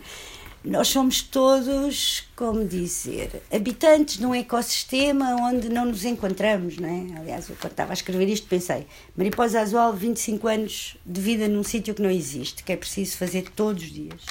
nós 0.63 0.89
somos 0.89 1.21
todos, 1.21 2.23
como 2.35 2.65
dizer, 2.65 3.41
habitantes 3.51 4.17
de 4.17 4.25
um 4.25 4.35
ecossistema 4.35 5.35
onde 5.35 5.69
não 5.69 5.85
nos 5.85 6.03
encontramos, 6.03 6.77
não 6.77 6.89
é? 6.89 7.17
Aliás, 7.17 7.49
eu 7.49 7.55
quando 7.55 7.71
estava 7.71 7.91
a 7.91 7.93
escrever 7.93 8.27
isto 8.27 8.47
pensei, 8.47 8.85
Mariposa 9.15 9.61
Azul, 9.61 9.93
25 9.93 10.47
anos 10.47 10.97
de 11.05 11.21
vida 11.21 11.47
num 11.47 11.63
sítio 11.63 11.93
que 11.93 12.01
não 12.01 12.09
existe, 12.11 12.63
que 12.63 12.73
é 12.73 12.75
preciso 12.75 13.15
fazer 13.17 13.49
todos 13.55 13.83
os 13.83 13.89
dias. 13.89 14.25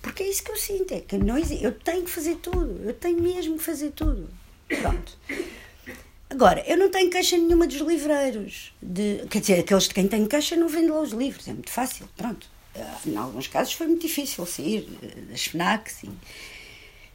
Porque 0.00 0.22
é 0.22 0.28
isso 0.28 0.44
que 0.44 0.52
eu 0.52 0.56
sinto, 0.56 0.94
é 0.94 1.00
que 1.00 1.18
não 1.18 1.36
existe, 1.36 1.64
eu 1.64 1.72
tenho 1.72 2.04
que 2.04 2.10
fazer 2.10 2.36
tudo, 2.36 2.82
eu 2.84 2.94
tenho 2.94 3.20
mesmo 3.20 3.56
que 3.56 3.64
fazer 3.64 3.90
tudo. 3.90 4.28
Pronto. 4.68 5.18
Agora, 6.30 6.62
eu 6.66 6.76
não 6.76 6.90
tenho 6.90 7.10
queixa 7.10 7.36
nenhuma 7.36 7.66
dos 7.66 7.76
livreiros. 7.76 8.72
De, 8.82 9.24
quer 9.30 9.40
dizer, 9.40 9.60
aqueles 9.60 9.84
de 9.84 9.94
quem 9.94 10.06
tem 10.06 10.26
queixa 10.26 10.56
não 10.56 10.68
vendem 10.68 10.90
lá 10.90 11.00
os 11.00 11.12
livros, 11.12 11.46
é 11.48 11.52
muito 11.52 11.70
fácil, 11.70 12.08
pronto. 12.16 12.53
Em 13.06 13.16
alguns 13.16 13.46
casos 13.46 13.72
foi 13.72 13.86
muito 13.86 14.02
difícil 14.02 14.44
sair 14.46 14.88
das 15.28 15.44
FNACs 15.44 16.02
e 16.02 16.10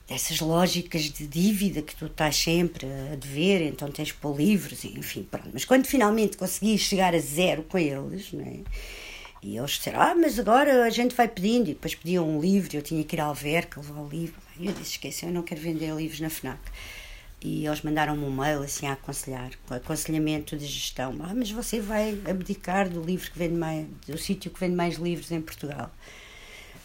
dessas 0.08 0.40
lógicas 0.40 1.04
de 1.04 1.28
dívida 1.28 1.82
que 1.82 1.96
tu 1.96 2.08
estás 2.08 2.36
sempre 2.36 2.88
a 3.14 3.16
dever, 3.16 3.62
então 3.62 3.92
tens 3.92 4.12
para 4.12 4.32
livros, 4.32 4.84
enfim, 4.86 5.28
pronto. 5.30 5.50
Mas 5.54 5.66
quando 5.66 5.86
finalmente 5.86 6.36
consegui 6.36 6.78
chegar 6.78 7.14
a 7.14 7.20
zero 7.20 7.64
com 7.64 7.78
eles, 7.78 8.32
não 8.34 8.44
é? 8.44 8.60
E 9.42 9.58
eles 9.58 9.72
disseram, 9.72 10.02
ah, 10.02 10.16
mas 10.16 10.38
agora 10.38 10.84
a 10.84 10.90
gente 10.90 11.16
vai 11.16 11.28
pedindo. 11.28 11.70
E 11.70 11.74
depois 11.74 11.96
pediam 11.96 12.28
um 12.28 12.42
livro, 12.42 12.76
eu 12.76 12.82
tinha 12.82 13.04
que 13.04 13.16
ir 13.16 13.22
ao 13.22 13.30
Alverca 13.30 13.80
levar 13.80 14.02
o 14.02 14.10
livro. 14.10 14.42
E 14.60 14.66
eu 14.66 14.74
disse, 14.74 14.92
esqueci, 14.92 15.26
eu 15.26 15.32
não 15.32 15.44
quero 15.44 15.62
vender 15.62 15.96
livros 15.96 16.20
na 16.20 16.30
FNAC. 16.30 16.60
E 17.42 17.66
eles 17.66 17.82
mandaram-me 17.82 18.24
um 18.24 18.32
mail 18.32 18.62
assim 18.62 18.86
a 18.88 18.94
aconselhar, 18.94 19.52
com 19.66 19.74
aconselhamento 19.74 20.58
de 20.58 20.66
gestão. 20.66 21.16
Ah, 21.22 21.34
mas 21.34 21.50
você 21.50 21.80
vai 21.80 22.20
abdicar 22.30 22.90
do 22.90 23.02
livro 23.02 23.32
que 23.32 23.40
vende 23.40 23.56
mais, 23.56 23.88
do 24.06 24.18
sítio 24.18 24.52
que 24.52 24.60
vende 24.60 24.76
mais 24.76 24.96
livros 24.96 25.32
em 25.32 25.42
Portugal. 25.42 25.90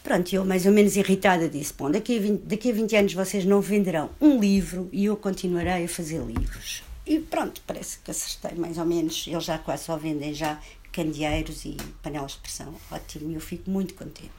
Pronto, 0.05 0.33
eu 0.35 0.45
mais 0.45 0.67
ou 0.67 0.73
menos 0.73 0.97
irritada 0.97 1.49
disse: 1.49 1.73
Bom, 1.73 1.91
daqui 1.91 2.19
a, 2.19 2.21
20, 2.21 2.41
daqui 2.43 2.71
a 2.71 2.75
20 2.75 2.97
anos 2.97 3.15
vocês 3.15 3.45
não 3.45 3.61
venderão 3.61 4.11
um 4.21 4.39
livro 4.39 4.89
e 4.93 5.07
eu 5.07 5.17
continuarei 5.17 5.85
a 5.85 5.89
fazer 5.89 6.21
livros. 6.23 6.83
E 7.07 7.19
pronto, 7.19 7.61
parece 7.67 7.99
que 7.99 8.11
acertei 8.11 8.57
mais 8.57 8.79
ou 8.79 8.85
menos. 8.85 9.27
Eles 9.27 9.45
já 9.45 9.59
quase 9.59 9.85
só 9.85 9.97
vendem 9.97 10.33
já 10.33 10.61
candeeiros 10.93 11.65
e 11.65 11.77
panelas 12.03 12.33
de 12.33 12.39
pressão. 12.39 12.75
Ótimo, 12.91 13.33
eu 13.33 13.41
fico 13.41 13.71
muito 13.71 13.95
contente. 13.95 14.31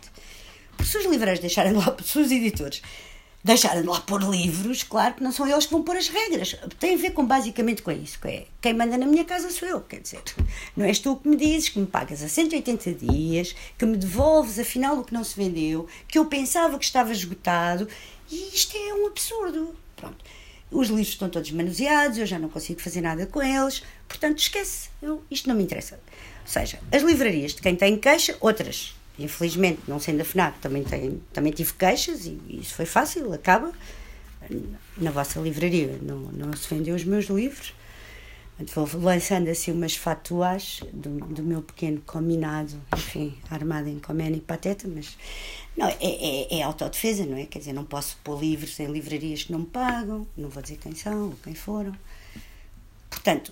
Se 0.84 0.98
os 0.98 1.06
livreiros 1.06 1.40
deixarem 1.40 1.74
lá, 1.74 1.96
se 2.04 2.20
os 2.20 2.32
editores 2.32 2.82
deixarem 3.46 3.84
de 3.84 3.88
lá 3.88 4.02
pôr 4.02 4.24
livros, 4.24 4.82
claro 4.82 5.14
que 5.14 5.24
não 5.24 5.32
são 5.32 5.48
eles 5.48 5.68
que 5.68 5.72
vão 5.72 5.84
pôr 5.84 5.96
as 5.96 6.08
regras. 6.08 6.56
Tem 6.80 6.96
a 6.96 6.98
ver 6.98 7.12
com 7.12 7.24
basicamente 7.24 7.84
com 7.84 7.92
isso. 7.92 8.20
Que 8.20 8.28
é, 8.28 8.48
quem 8.60 8.74
manda 8.74 8.98
na 8.98 9.06
minha 9.06 9.24
casa 9.24 9.52
sou 9.52 9.68
eu, 9.68 9.82
quer 9.82 10.00
dizer, 10.00 10.24
não 10.76 10.84
és 10.84 10.98
tu 10.98 11.16
que 11.16 11.28
me 11.28 11.36
dizes 11.36 11.70
que 11.70 11.78
me 11.78 11.86
pagas 11.86 12.24
a 12.24 12.28
180 12.28 12.96
dias, 12.96 13.56
que 13.78 13.86
me 13.86 13.98
devolves 13.98 14.58
afinal 14.58 14.98
o 14.98 15.04
que 15.04 15.14
não 15.14 15.24
se 15.24 15.36
vendeu, 15.36 15.88
que 16.08 16.18
eu 16.18 16.26
pensava 16.26 16.80
que 16.80 16.86
estava 16.86 17.12
esgotado, 17.12 17.88
e 18.32 18.50
isto 18.52 18.76
é 18.76 18.96
um 18.96 19.06
absurdo. 19.06 19.76
Pronto. 19.96 20.26
Os 20.72 20.88
livros 20.88 21.10
estão 21.10 21.30
todos 21.30 21.52
manuseados, 21.52 22.18
eu 22.18 22.26
já 22.26 22.40
não 22.40 22.50
consigo 22.50 22.82
fazer 22.82 23.02
nada 23.02 23.28
com 23.28 23.44
eles, 23.44 23.84
portanto 24.08 24.40
esquece, 24.40 24.90
eu, 25.00 25.24
isto 25.30 25.48
não 25.48 25.56
me 25.56 25.62
interessa. 25.62 26.00
Ou 26.42 26.48
seja, 26.48 26.80
as 26.92 27.04
livrarias 27.04 27.54
de 27.54 27.62
quem 27.62 27.76
tem 27.76 27.96
queixa, 27.96 28.36
outras 28.42 28.95
Infelizmente, 29.18 29.82
não 29.88 30.00
sendo 30.00 30.22
a 30.22 30.26
FNAC, 30.26 30.60
também, 30.60 30.84
tem, 30.84 31.22
também 31.32 31.52
tive 31.52 31.74
queixas 31.74 32.26
e 32.26 32.38
isso 32.50 32.76
foi 32.76 32.86
fácil, 32.86 33.32
acaba. 33.34 33.72
Na 34.98 35.12
vossa 35.12 35.40
livraria 35.40 35.98
não, 36.02 36.18
não 36.18 36.54
se 36.54 36.74
vendeu 36.74 36.96
os 36.96 37.04
meus 37.04 37.26
livros. 37.26 37.74
Vou 38.74 38.88
lançando 39.02 39.50
assim 39.50 39.72
umas 39.72 39.96
fatuas 39.96 40.80
do, 40.94 41.10
do 41.26 41.44
meu 41.44 41.62
pequeno 41.62 42.02
combinado, 42.06 42.74
enfim, 42.96 43.38
armado 43.50 43.90
em 43.90 44.00
comédia 44.00 44.38
e 44.38 44.42
pateta, 44.42 44.88
mas 44.88 45.18
não, 45.76 45.88
é, 45.88 45.98
é, 46.00 46.60
é 46.60 46.62
autodefesa, 46.62 47.26
não 47.26 47.38
é? 47.38 47.46
Quer 47.46 47.60
dizer, 47.60 47.74
não 47.74 47.84
posso 47.84 48.18
pôr 48.24 48.40
livros 48.40 48.80
em 48.80 48.88
livrarias 48.88 49.44
que 49.44 49.52
não 49.52 49.60
me 49.60 49.66
pagam, 49.66 50.26
não 50.38 50.48
vou 50.48 50.64
dizer 50.64 50.78
quem 50.78 50.96
são 50.96 51.26
ou 51.26 51.36
quem 51.44 51.54
foram. 51.54 51.94
Portanto, 53.10 53.52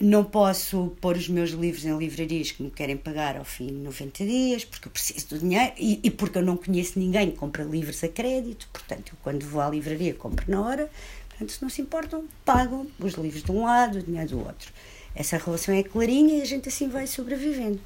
não 0.00 0.24
posso 0.24 0.92
pôr 1.00 1.16
os 1.16 1.28
meus 1.28 1.50
livros 1.50 1.84
em 1.84 1.96
livrarias 1.96 2.50
que 2.50 2.62
me 2.62 2.70
querem 2.70 2.96
pagar 2.96 3.36
ao 3.36 3.44
fim 3.44 3.68
de 3.68 3.74
90 3.74 4.24
dias, 4.24 4.64
porque 4.64 4.88
eu 4.88 4.92
preciso 4.92 5.28
do 5.28 5.38
dinheiro 5.38 5.72
e, 5.78 6.00
e 6.02 6.10
porque 6.10 6.38
eu 6.38 6.42
não 6.42 6.56
conheço 6.56 6.98
ninguém 6.98 7.30
que 7.30 7.36
compra 7.36 7.62
livros 7.62 8.02
a 8.02 8.08
crédito. 8.08 8.68
Portanto, 8.72 9.12
eu, 9.12 9.18
quando 9.22 9.46
vou 9.46 9.60
à 9.60 9.68
livraria, 9.68 10.12
compro 10.14 10.50
na 10.50 10.60
hora. 10.60 10.90
Portanto, 11.28 11.52
se 11.52 11.62
não 11.62 11.68
se 11.68 11.80
importam, 11.80 12.24
pagam 12.44 12.86
os 12.98 13.14
livros 13.14 13.42
de 13.42 13.52
um 13.52 13.64
lado, 13.64 13.98
o 13.98 14.02
dinheiro 14.02 14.30
do 14.30 14.38
outro. 14.40 14.72
Essa 15.14 15.36
relação 15.36 15.72
é 15.72 15.82
clarinha 15.84 16.38
e 16.38 16.42
a 16.42 16.44
gente 16.44 16.68
assim 16.68 16.88
vai 16.88 17.06
sobrevivendo. 17.06 17.80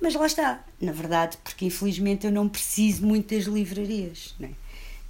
Mas 0.00 0.14
lá 0.14 0.24
está, 0.24 0.64
na 0.80 0.92
verdade, 0.92 1.36
porque 1.44 1.66
infelizmente 1.66 2.24
eu 2.24 2.32
não 2.32 2.48
preciso 2.48 3.04
muito 3.04 3.34
das 3.34 3.44
livrarias. 3.44 4.34
Não 4.40 4.48
é? 4.48 4.52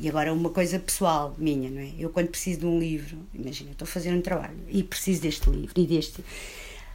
E 0.00 0.08
agora 0.08 0.32
uma 0.32 0.48
coisa 0.48 0.78
pessoal 0.78 1.34
minha, 1.36 1.68
não 1.68 1.82
é? 1.82 1.92
Eu 1.98 2.08
quando 2.08 2.28
preciso 2.28 2.60
de 2.60 2.66
um 2.66 2.78
livro, 2.78 3.18
imagina, 3.34 3.72
estou 3.72 3.84
a 3.84 3.88
fazer 3.88 4.10
um 4.14 4.22
trabalho 4.22 4.56
e 4.70 4.82
preciso 4.82 5.20
deste 5.20 5.50
livro 5.50 5.74
e 5.76 5.86
deste. 5.86 6.24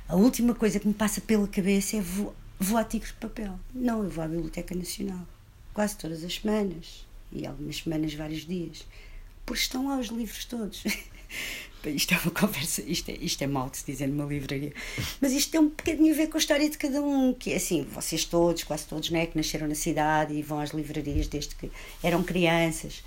A 0.10 0.16
última 0.16 0.56
coisa 0.56 0.80
que 0.80 0.88
me 0.88 0.94
passa 0.94 1.22
pela 1.22 1.48
cabeça 1.48 1.98
é 1.98 2.02
vou, 2.02 2.34
a 2.76 2.84
Tigres 2.84 3.12
de 3.12 3.20
Papel. 3.20 3.60
Não, 3.76 4.04
eu 4.04 4.10
vou 4.10 4.24
à 4.24 4.28
Biblioteca 4.28 4.74
Nacional. 4.74 5.22
Quase 5.72 5.96
todas 5.98 6.24
as 6.24 6.34
semanas. 6.34 7.06
E 7.32 7.46
algumas 7.46 7.78
semanas, 7.78 8.12
vários 8.16 8.44
dias. 8.46 8.88
Porque 9.46 9.62
estão 9.62 9.88
lá 9.88 10.00
os 10.00 10.08
livros 10.08 10.44
todos. 10.46 10.84
isto 11.90 12.14
é 12.14 12.18
uma 12.18 12.32
conversa, 12.32 12.82
isto 12.86 13.10
é, 13.10 13.18
isto 13.20 13.42
é 13.44 13.48
mal 13.48 13.70
de 13.70 13.78
se 13.78 13.86
dizer 13.86 14.08
numa 14.08 14.26
livraria, 14.26 14.74
mas 15.22 15.32
isto 15.32 15.52
tem 15.52 15.62
um 15.62 15.70
bocadinho 15.70 16.14
a 16.14 16.18
ver 16.18 16.28
com 16.28 16.38
a 16.38 16.40
história 16.40 16.70
de 16.70 16.78
cada 16.78 17.02
um, 17.02 17.34
que 17.34 17.54
é 17.54 17.56
assim, 17.56 17.84
vocês 17.84 18.26
todos, 18.26 18.64
quase 18.64 18.86
todos, 18.86 19.10
né, 19.10 19.26
que 19.26 19.38
nasceram 19.38 19.68
na 19.68 19.76
cidade 19.76 20.34
e 20.34 20.42
vão 20.42 20.60
às 20.60 20.72
livrarias 20.72 21.28
desde 21.28 21.56
que 21.56 21.72
eram 22.04 22.24
crianças. 22.24 23.04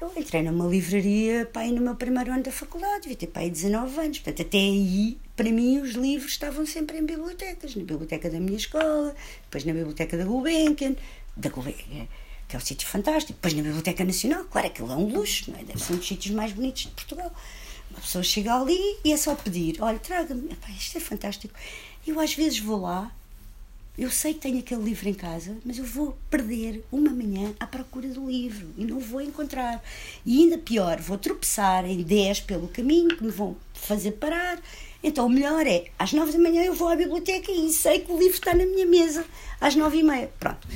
Eu 0.00 0.12
entrei 0.16 0.42
numa 0.42 0.66
livraria 0.66 1.46
pai, 1.46 1.70
no 1.70 1.80
meu 1.80 1.94
primeiro 1.94 2.32
ano 2.32 2.42
da 2.42 2.50
faculdade, 2.50 3.02
devia 3.02 3.16
ter 3.16 3.28
pai 3.28 3.48
19 3.48 4.00
anos, 4.00 4.18
portanto, 4.18 4.46
até 4.46 4.58
aí, 4.58 5.18
para 5.36 5.50
mim, 5.50 5.78
os 5.78 5.92
livros 5.92 6.32
estavam 6.32 6.66
sempre 6.66 6.98
em 6.98 7.06
bibliotecas, 7.06 7.74
na 7.76 7.84
biblioteca 7.84 8.28
da 8.28 8.40
minha 8.40 8.56
escola, 8.56 9.14
depois 9.44 9.64
na 9.64 9.72
biblioteca 9.72 10.16
da 10.16 10.24
Gulbenkian, 10.24 10.96
da 11.36 11.48
Gulbenkian 11.48 12.08
que 12.48 12.56
é 12.56 12.58
um 12.58 12.60
sítio 12.60 12.86
fantástico. 12.86 13.32
Depois 13.34 13.54
na 13.54 13.62
Biblioteca 13.62 14.04
Nacional, 14.04 14.44
claro, 14.44 14.66
aquilo 14.66 14.92
é 14.92 14.96
um 14.96 15.12
luxo, 15.12 15.50
não 15.50 15.58
é? 15.58 15.64
deve 15.64 15.82
ser 15.82 15.94
um 15.94 15.96
dos 15.96 16.06
sítios 16.06 16.34
mais 16.34 16.52
bonitos 16.52 16.82
de 16.82 16.88
Portugal. 16.88 17.32
Uma 17.94 18.00
pessoa 18.00 18.24
chega 18.24 18.54
ali 18.54 18.98
e 19.04 19.12
é 19.12 19.16
só 19.16 19.34
pedir: 19.36 19.80
olha, 19.80 19.98
traga-me, 19.98 20.50
isto 20.76 20.98
é 20.98 21.00
fantástico. 21.00 21.54
Eu 22.04 22.18
às 22.18 22.34
vezes 22.34 22.58
vou 22.58 22.80
lá, 22.82 23.10
eu 23.96 24.10
sei 24.10 24.34
que 24.34 24.40
tenho 24.40 24.58
aquele 24.58 24.82
livro 24.82 25.08
em 25.08 25.14
casa, 25.14 25.56
mas 25.64 25.78
eu 25.78 25.84
vou 25.84 26.18
perder 26.28 26.84
uma 26.90 27.10
manhã 27.10 27.54
à 27.60 27.66
procura 27.66 28.08
do 28.08 28.28
livro 28.28 28.68
e 28.76 28.84
não 28.84 28.98
vou 28.98 29.20
encontrar. 29.20 29.80
E 30.26 30.40
ainda 30.40 30.58
pior, 30.58 31.00
vou 31.00 31.16
tropeçar 31.16 31.86
em 31.86 32.02
10 32.02 32.40
pelo 32.40 32.66
caminho 32.66 33.16
que 33.16 33.22
me 33.22 33.30
vão 33.30 33.56
fazer 33.72 34.12
parar. 34.12 34.60
Então 35.00 35.26
o 35.26 35.30
melhor 35.30 35.64
é, 35.64 35.84
às 35.96 36.12
9 36.12 36.32
da 36.32 36.38
manhã 36.38 36.64
eu 36.64 36.74
vou 36.74 36.88
à 36.88 36.96
biblioteca 36.96 37.52
e 37.52 37.72
sei 37.72 38.00
que 38.00 38.10
o 38.10 38.18
livro 38.18 38.34
está 38.34 38.52
na 38.52 38.66
minha 38.66 38.86
mesa 38.86 39.24
às 39.60 39.76
9 39.76 39.98
e 39.98 40.02
meia. 40.02 40.30
Pronto. 40.40 40.66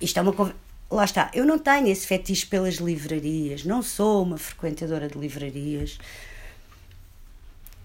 Isto 0.00 0.18
é 0.18 0.22
uma 0.22 0.32
Lá 0.90 1.04
está, 1.04 1.30
eu 1.34 1.44
não 1.44 1.58
tenho 1.58 1.88
esse 1.88 2.06
fetiche 2.06 2.46
pelas 2.46 2.76
livrarias, 2.76 3.62
não 3.62 3.82
sou 3.82 4.22
uma 4.22 4.38
frequentadora 4.38 5.06
de 5.06 5.18
livrarias 5.18 5.98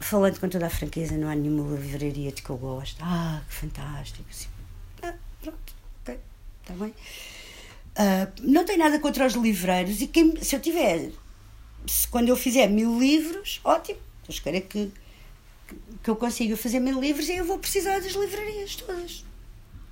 falando 0.03 0.39
com 0.39 0.49
toda 0.49 0.67
a 0.67 0.69
franqueza, 0.69 1.17
não 1.17 1.29
há 1.29 1.35
nenhuma 1.35 1.75
livraria 1.75 2.31
de 2.31 2.41
que 2.41 2.49
eu 2.49 2.57
gosto. 2.57 2.97
Ah, 3.01 3.41
que 3.47 3.53
fantástico. 3.53 4.25
Assim, 4.29 4.47
ah, 5.01 5.13
pronto, 5.41 5.73
ok, 6.01 6.19
está 6.61 6.73
bem. 6.73 6.93
Uh, 7.95 8.51
não 8.51 8.65
tenho 8.65 8.79
nada 8.79 8.99
contra 8.99 9.25
os 9.25 9.33
livreiros 9.33 10.01
e 10.01 10.07
quem, 10.07 10.41
se 10.41 10.55
eu 10.55 10.59
tiver, 10.59 11.11
se, 11.85 12.07
quando 12.07 12.29
eu 12.29 12.35
fizer 12.35 12.67
mil 12.67 12.99
livros, 12.99 13.61
ótimo. 13.63 13.99
Eu 14.27 14.29
espero 14.29 14.61
que, 14.61 14.91
que 16.01 16.09
eu 16.09 16.15
consiga 16.15 16.57
fazer 16.57 16.79
mil 16.79 16.99
livros 16.99 17.29
e 17.29 17.35
eu 17.35 17.45
vou 17.45 17.59
precisar 17.59 17.99
das 17.99 18.13
livrarias 18.13 18.75
todas. 18.75 19.25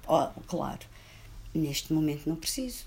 Oh, 0.08 0.28
claro, 0.47 0.80
neste 1.54 1.93
momento 1.93 2.28
não 2.28 2.36
preciso. 2.36 2.86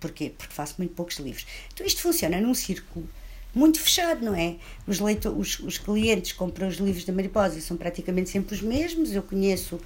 Porquê? 0.00 0.32
Porque 0.36 0.52
faço 0.52 0.74
muito 0.78 0.94
poucos 0.94 1.18
livros. 1.18 1.46
Então 1.72 1.86
isto 1.86 2.00
funciona 2.00 2.40
num 2.40 2.54
círculo 2.54 3.08
muito 3.54 3.78
fechado, 3.78 4.24
não 4.24 4.34
é? 4.34 4.56
Os, 4.86 4.98
leitor, 4.98 5.36
os, 5.36 5.58
os 5.60 5.78
clientes 5.78 6.32
compram 6.32 6.68
os 6.68 6.76
livros 6.76 7.04
da 7.04 7.12
Mariposa 7.12 7.60
são 7.60 7.76
praticamente 7.76 8.30
sempre 8.30 8.54
os 8.54 8.62
mesmos. 8.62 9.14
Eu 9.14 9.22
conheço 9.22 9.78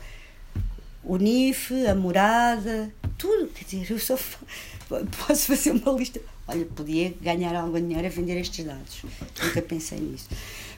o 1.03 1.17
NIF, 1.17 1.73
a 1.87 1.95
morada, 1.95 2.93
tudo. 3.19 3.49
Quer 3.49 3.65
dizer, 3.65 3.93
eu 3.93 3.99
só 3.99 4.17
posso 5.27 5.47
fazer 5.47 5.73
uma 5.73 5.93
lista. 5.93 6.21
Olha, 6.49 6.65
podia 6.65 7.13
ganhar 7.21 7.57
algum 7.57 7.81
dinheiro 7.81 8.07
a 8.07 8.11
vender 8.11 8.39
estes 8.39 8.65
dados. 8.65 9.03
Nunca 9.43 9.63
pensei 9.63 9.99
nisso. 9.99 10.29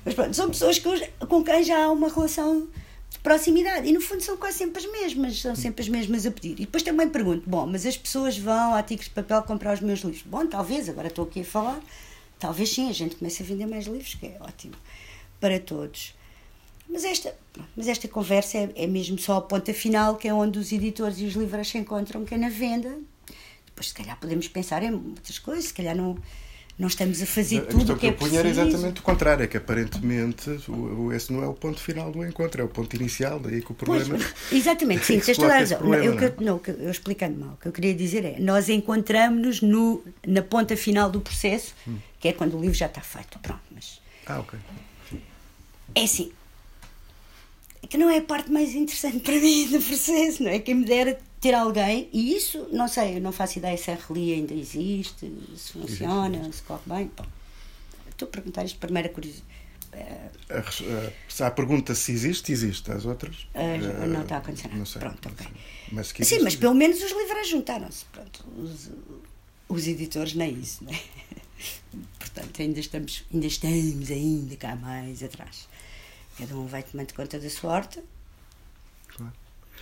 Mas 0.04 0.14
pronto, 0.14 0.34
são 0.34 0.48
pessoas 0.48 0.78
que, 0.78 1.06
com 1.26 1.44
quem 1.44 1.62
já 1.62 1.84
há 1.84 1.92
uma 1.92 2.08
relação 2.08 2.66
de 3.10 3.18
proximidade. 3.18 3.86
E 3.86 3.92
no 3.92 4.00
fundo 4.00 4.22
são 4.22 4.38
quase 4.38 4.58
sempre 4.58 4.82
as 4.82 4.90
mesmas, 4.90 5.40
são 5.40 5.54
sempre 5.54 5.82
as 5.82 5.88
mesmas 5.90 6.24
a 6.24 6.30
pedir. 6.30 6.52
E 6.52 6.64
depois 6.64 6.82
também 6.82 7.06
pergunto: 7.06 7.42
bom, 7.46 7.66
mas 7.66 7.84
as 7.84 7.98
pessoas 7.98 8.38
vão 8.38 8.74
a 8.74 8.82
Tigres 8.82 9.08
de 9.08 9.14
Papel 9.14 9.42
comprar 9.42 9.74
os 9.74 9.80
meus 9.80 10.00
livros? 10.00 10.22
Bom, 10.22 10.46
talvez, 10.46 10.88
agora 10.88 11.08
estou 11.08 11.26
aqui 11.26 11.42
a 11.42 11.44
falar 11.44 11.82
Talvez 12.38 12.70
sim, 12.70 12.88
a 12.88 12.92
gente 12.92 13.16
comece 13.16 13.42
a 13.42 13.46
vender 13.46 13.66
mais 13.66 13.86
livros, 13.86 14.14
que 14.14 14.26
é 14.26 14.36
ótimo 14.40 14.74
para 15.40 15.58
todos. 15.58 16.14
Mas 16.88 17.04
esta, 17.04 17.36
mas 17.76 17.86
esta 17.86 18.08
conversa 18.08 18.58
é, 18.58 18.72
é 18.76 18.86
mesmo 18.86 19.18
só 19.18 19.36
a 19.36 19.42
ponta 19.42 19.74
final, 19.74 20.16
que 20.16 20.26
é 20.26 20.32
onde 20.32 20.58
os 20.58 20.72
editores 20.72 21.18
e 21.20 21.26
os 21.26 21.34
livros 21.34 21.68
se 21.68 21.78
encontram, 21.78 22.24
que 22.24 22.34
é 22.34 22.38
na 22.38 22.48
venda. 22.48 22.98
Depois, 23.66 23.88
se 23.88 23.94
calhar, 23.94 24.18
podemos 24.18 24.48
pensar 24.48 24.82
em 24.82 24.90
muitas 24.90 25.38
coisas, 25.38 25.66
se 25.66 25.74
calhar 25.74 25.94
não, 25.94 26.16
não 26.78 26.86
estamos 26.86 27.20
a 27.20 27.26
fazer 27.26 27.58
A 27.58 27.64
tudo 27.66 27.94
o 27.94 27.96
que 27.98 28.06
é 28.06 28.10
eu 28.10 28.14
punha 28.14 28.38
era 28.38 28.48
preciso. 28.48 28.68
exatamente 28.68 29.00
o 29.00 29.02
contrário, 29.02 29.42
é 29.42 29.46
que 29.48 29.56
aparentemente 29.56 30.48
o, 30.68 31.12
esse 31.12 31.32
não 31.32 31.42
é 31.42 31.46
o 31.48 31.52
ponto 31.54 31.80
final 31.80 32.12
do 32.12 32.24
encontro, 32.24 32.60
é 32.62 32.64
o 32.64 32.68
ponto 32.68 32.94
inicial, 32.94 33.40
daí 33.40 33.60
que 33.62 33.72
o 33.72 33.74
Pois, 33.74 34.06
problema. 34.06 34.24
exatamente, 34.52 35.04
sim, 35.04 35.18
que 35.20 35.26
tens 35.26 35.36
toda 35.38 35.54
a 35.54 35.58
razão. 35.58 35.78
problema, 35.78 36.04
Eu, 36.04 36.16
que- 36.32 36.44
não 36.44 36.56
é? 36.56 36.58
que- 36.60 36.70
eu 36.70 36.90
explicando 36.90 37.36
mal, 37.38 37.54
o 37.54 37.56
que 37.56 37.66
eu 37.66 37.72
queria 37.72 37.94
dizer 37.94 38.24
é: 38.24 38.38
nós 38.38 38.68
encontramos-nos 38.68 39.60
no- 39.60 40.04
na 40.26 40.40
ponta 40.42 40.76
final 40.76 41.10
do 41.10 41.20
processo, 41.20 41.74
Hum. 41.86 41.96
que 42.20 42.28
é 42.28 42.32
quando 42.32 42.56
o 42.56 42.60
livro 42.60 42.76
já 42.76 42.86
está 42.86 43.00
feito. 43.00 43.38
Pronto, 43.40 43.60
mas 43.72 44.00
Ah, 44.26 44.38
ok. 44.38 44.58
é 45.96 46.02
assim. 46.04 46.30
é 47.82 47.86
Que 47.86 47.96
não 47.98 48.08
é 48.10 48.18
a 48.18 48.22
parte 48.22 48.52
mais 48.52 48.74
interessante 48.74 49.18
para 49.24 49.34
mim 49.40 49.66
do 49.66 49.80
processo, 49.80 50.42
não 50.44 50.50
é? 50.50 50.58
Quem 50.60 50.74
me 50.76 50.84
dera 50.84 51.18
ter 51.40 51.54
alguém, 51.54 52.08
e 52.12 52.34
isso, 52.36 52.68
não 52.72 52.88
sei, 52.88 53.16
eu 53.16 53.20
não 53.20 53.32
faço 53.32 53.58
ideia 53.58 53.76
se 53.76 53.90
a 53.90 53.94
relia 53.96 54.34
ainda 54.36 54.54
existe, 54.54 55.32
se 55.56 55.72
funciona, 55.72 56.52
se 56.52 56.62
corre 56.62 56.82
bem. 56.86 57.10
Bom, 57.16 57.24
estou 58.10 58.26
a 58.28 58.30
perguntar 58.30 58.64
isto 58.64 58.78
primeira 58.78 59.08
curiosidade. 59.08 59.46
A, 60.50 60.60
res- 60.60 60.82
a- 60.82 61.12
se 61.28 61.42
há 61.42 61.50
pergunta 61.50 61.94
se 61.94 62.12
existe, 62.12 62.52
existe. 62.52 62.90
As 62.90 63.04
outras. 63.06 63.46
Eh, 63.54 63.78
não 64.06 64.22
está 64.22 64.36
a 64.36 64.38
acontecer 64.38 64.68
nada. 64.68 64.78
Não 64.78 64.86
sei. 64.86 65.00
Pronto, 65.00 65.28
ok. 65.28 65.46
Mas 65.92 66.12
que 66.12 66.24
Sim, 66.24 66.34
existe, 66.36 66.44
mas 66.44 66.56
pelo 66.56 66.74
menos 66.74 67.02
os 67.02 67.10
livros 67.10 67.48
juntaram-se. 67.48 68.04
Pronto, 68.06 68.44
os, 68.58 68.90
os 69.68 69.86
editores 69.86 70.34
nem 70.34 70.54
isso, 70.58 70.84
não 70.84 70.92
é? 70.92 71.00
Portanto, 72.18 72.60
ainda 72.62 72.78
estamos, 72.80 73.24
ainda 73.32 73.46
estamos 73.46 74.10
ainda 74.10 74.56
cá 74.56 74.76
mais 74.76 75.22
atrás. 75.22 75.68
Cada 76.38 76.54
um 76.56 76.66
vai 76.66 76.82
tomando 76.82 77.12
conta 77.14 77.38
da 77.40 77.50
sua 77.50 77.72
horta 77.72 78.02
Claro. 79.08 79.32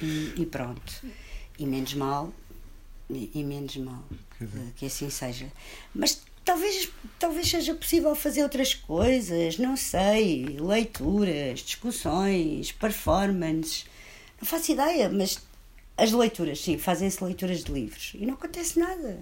e, 0.00 0.34
e 0.38 0.46
pronto. 0.46 1.02
E 1.58 1.66
menos 1.66 1.94
mal, 1.94 2.32
e, 3.08 3.30
e 3.34 3.44
menos 3.44 3.76
mal 3.76 4.04
que 4.76 4.86
assim 4.86 5.08
seja. 5.10 5.50
Mas 5.94 6.22
talvez, 6.44 6.88
talvez 7.18 7.48
seja 7.48 7.74
possível 7.74 8.14
fazer 8.14 8.42
outras 8.42 8.74
coisas, 8.74 9.58
não 9.58 9.76
sei, 9.76 10.44
leituras, 10.60 11.60
discussões, 11.60 12.72
performances, 12.72 13.86
não 14.40 14.46
faço 14.46 14.72
ideia, 14.72 15.08
mas 15.08 15.40
as 15.96 16.12
leituras, 16.12 16.60
sim, 16.60 16.76
fazem-se 16.76 17.22
leituras 17.24 17.64
de 17.64 17.72
livros 17.72 18.12
e 18.14 18.26
não 18.26 18.34
acontece 18.34 18.78
nada. 18.78 19.18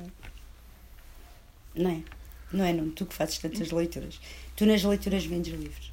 Não 1.74 1.90
é? 1.90 2.02
Não 2.52 2.64
é, 2.64 2.72
não? 2.72 2.90
Tu 2.90 3.06
que 3.06 3.14
fazes 3.14 3.38
tantas 3.38 3.70
leituras. 3.70 4.20
Tu 4.56 4.64
nas 4.64 4.82
leituras 4.84 5.24
vendes 5.24 5.52
livros. 5.52 5.92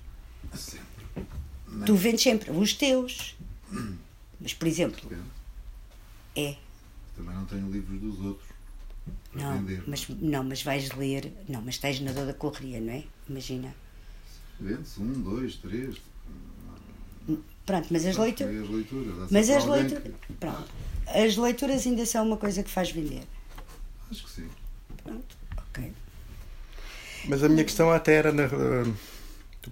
Sempre. 0.54 1.26
Tu 1.86 1.96
vendes 1.96 2.22
sempre 2.22 2.52
os 2.52 2.74
teus. 2.74 3.36
Mas, 4.40 4.54
por 4.54 4.68
exemplo. 4.68 5.10
É. 6.36 6.56
Também 7.16 7.36
não 7.36 7.46
tenho 7.46 7.70
livros 7.72 8.00
dos 8.00 8.20
outros. 8.26 8.48
para 9.32 9.42
Não, 9.44 9.58
vender. 9.58 9.84
mas, 9.88 10.08
não, 10.10 10.44
mas 10.44 10.64
vais 10.64 10.92
ler. 10.92 11.32
Não, 11.48 11.62
mas 11.62 11.78
tens 11.78 12.00
na 12.00 12.12
dor 12.12 12.26
da 12.26 12.34
correria, 12.34 12.80
não 12.82 12.94
é? 12.94 13.04
Imagina. 13.30 13.74
Vende-se 14.60 15.00
um, 15.02 15.12
dois, 15.22 15.56
três. 15.56 15.98
Pronto, 17.66 17.88
mas 17.92 18.06
as 18.06 18.08
é 18.08 18.10
as 18.10 18.18
leituras. 18.18 19.32
Mas 19.32 19.50
as 19.50 19.66
leituras. 19.66 20.04
que- 20.04 20.34
Pronto. 20.34 20.66
As 21.08 21.38
leituras 21.38 21.86
ainda 21.86 22.06
são 22.06 22.26
uma 22.26 22.38
coisa 22.38 22.64
que 22.64 22.70
faz 22.70 22.92
vender. 22.92 23.24
Acho 24.10 24.24
que 24.24 24.30
sim. 24.30 24.50
Pronto, 25.04 25.38
ok. 25.58 25.94
Mas 27.28 27.44
a 27.44 27.50
minha 27.50 27.64
questão 27.64 27.92
até 27.92 28.14
era 28.16 28.32
na. 28.32 28.44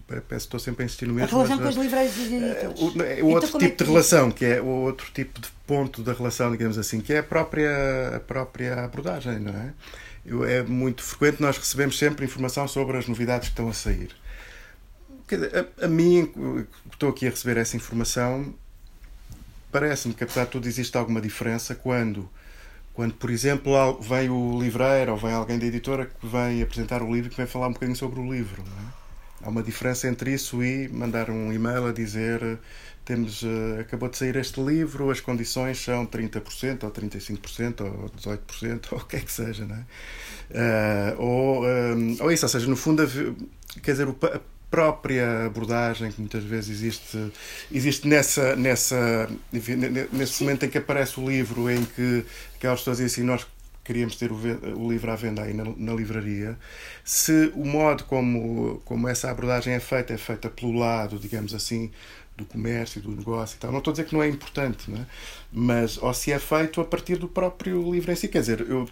Eh, 0.10 0.22
que 0.28 0.36
estou 0.36 0.60
sempre 0.60 0.84
a 0.84 0.86
insistir 0.86 1.06
no 1.08 1.14
A 1.14 1.16
mesmo. 1.16 1.38
relação 1.38 1.58
mas, 1.58 1.64
com 1.66 1.70
os 1.70 1.78
eh, 1.78 1.82
livreiros 1.88 2.18
e 2.18 2.36
É, 2.36 2.52
editores. 2.66 2.80
o, 2.82 3.02
é 3.02 3.14
o 3.14 3.18
Então, 3.18 3.28
outro 3.30 3.58
é 3.58 3.60
tipo 3.60 3.78
de 3.78 3.84
que- 3.84 3.84
relação, 3.90 4.32
que 4.32 4.46
é 4.46 4.62
o 4.62 4.66
outro 4.68 5.12
tipo 5.14 5.40
de 5.40 5.48
ponto 5.66 6.02
da 6.04 6.14
relação, 6.14 6.52
digamos 6.52 6.78
assim, 6.78 7.00
que 7.02 7.14
é 7.14 7.20
a 7.20 7.24
própria, 7.24 8.16
a 8.16 8.20
própria 8.20 8.84
abordagem, 8.86 9.40
não 9.40 9.54
é? 9.54 9.74
Eu- 10.26 10.44
é 10.46 10.62
muito 10.64 11.02
frequente, 11.04 11.42
nós 11.42 11.58
recebemos 11.58 11.98
sempre 11.98 12.26
informação 12.26 12.68
sobre 12.68 12.98
as 12.98 13.08
novidades 13.08 13.48
que 13.50 13.54
estão 13.54 13.70
a 13.70 13.74
sair. 13.74 14.10
A, 15.82 15.86
a 15.86 15.88
mim, 15.88 16.26
que 16.26 16.66
estou 16.94 17.10
aqui 17.10 17.28
a 17.28 17.30
receber 17.30 17.58
essa 17.60 17.76
informação, 17.78 18.54
parece-me 19.72 20.14
que 20.14 20.24
apesar 20.24 20.46
de 20.46 20.52
tudo 20.52 20.68
existe 20.68 20.98
alguma 20.98 21.22
diferença 21.22 21.76
quando, 21.76 22.28
quando 22.94 23.14
por 23.14 23.30
exemplo, 23.30 24.00
vem 24.02 24.30
o 24.30 24.60
livreiro 24.60 25.12
ou 25.12 25.18
vem 25.18 25.32
alguém 25.32 25.60
da 25.60 25.66
editora 25.66 26.08
que 26.08 26.28
vem 26.28 26.62
apresentar 26.64 27.02
o 27.04 27.12
livro 27.14 27.28
e 27.28 27.30
que 27.30 27.38
vem 27.38 27.46
falar 27.46 27.68
um 27.68 27.74
bocadinho 27.74 27.96
sobre 27.96 28.20
o 28.20 28.32
livro. 28.32 28.64
Não 28.64 28.74
é? 28.88 28.99
Há 29.42 29.50
uma 29.50 29.64
diferença 29.64 30.08
entre 30.08 30.34
isso 30.34 30.64
e 30.64 30.90
mandar 30.90 31.30
um 31.30 31.52
e-mail 31.52 31.88
a 31.88 31.94
dizer 31.94 32.44
eh, 32.44 32.58
temos, 33.10 33.42
eh, 33.44 33.82
acabou 33.82 34.08
de 34.08 34.18
sair 34.18 34.36
este 34.36 34.62
livro, 34.62 35.10
as 35.10 35.20
condições 35.20 35.84
são 35.84 36.06
30% 36.06 36.84
ou 36.84 36.92
35% 36.92 37.82
ou 37.82 38.10
18% 38.10 38.86
ou 38.94 39.00
o 39.00 39.06
que 39.06 39.16
é 39.16 39.20
que 39.20 39.32
seja, 39.32 39.66
não 39.66 39.76
é? 39.76 39.86
Eh, 40.52 41.16
ou, 41.18 41.68
eh, 41.68 41.96
ou 42.20 42.32
isso, 42.32 42.46
ou 42.46 42.50
seja, 42.50 42.68
no 42.68 42.76
fundo, 42.76 43.04
quer 43.82 43.94
dizer, 43.94 44.08
a 44.08 44.40
própria 44.70 45.48
abordagem 45.48 46.12
que 46.12 46.20
muitas 46.22 46.44
vezes 46.44 46.70
existe, 46.70 47.32
existe 47.72 48.08
nessa, 48.08 48.56
nessa, 48.56 49.28
nesse 50.12 50.44
momento 50.44 50.68
em 50.68 50.70
que 50.70 50.78
aparece 50.78 51.20
o 51.20 51.28
livro, 51.28 51.68
em 51.68 51.84
que 51.84 52.24
aquelas 52.58 52.80
pessoas 52.82 52.98
dizem 52.98 53.24
assim, 53.24 53.24
nós 53.24 53.48
queríamos 53.90 54.16
ter 54.16 54.32
o, 54.32 54.36
o 54.36 54.92
livro 54.92 55.12
à 55.12 55.16
venda 55.16 55.44
aí 55.44 55.54
na, 55.54 55.64
na 55.78 55.94
livraria, 55.94 56.58
se 57.04 57.52
o 57.56 57.66
modo 57.66 58.04
como, 58.06 58.82
como 58.86 59.08
essa 59.08 59.30
abordagem 59.32 59.74
é 59.74 59.80
feita, 59.80 60.14
é 60.14 60.18
feita 60.18 60.50
pelo 60.50 60.74
lado, 60.74 61.18
digamos 61.20 61.54
assim, 61.54 61.92
do 62.38 62.46
comércio, 62.46 63.02
do 63.02 63.12
negócio 63.12 63.56
e 63.56 63.60
tal. 63.60 63.72
Não 63.72 63.80
estou 63.80 63.92
a 63.92 63.94
dizer 63.96 64.06
que 64.06 64.14
não 64.14 64.24
é 64.24 64.30
importante, 64.30 64.90
não 64.92 65.00
é? 65.00 65.06
mas 65.52 65.98
ou 65.98 66.14
se 66.14 66.32
é 66.32 66.40
feito 66.40 66.80
a 66.82 66.86
partir 66.86 67.18
do 67.18 67.28
próprio 67.28 67.92
livro 67.92 68.12
em 68.12 68.16
si. 68.16 68.28
Quer 68.28 68.42
dizer, 68.42 68.62
eu- 68.70 68.88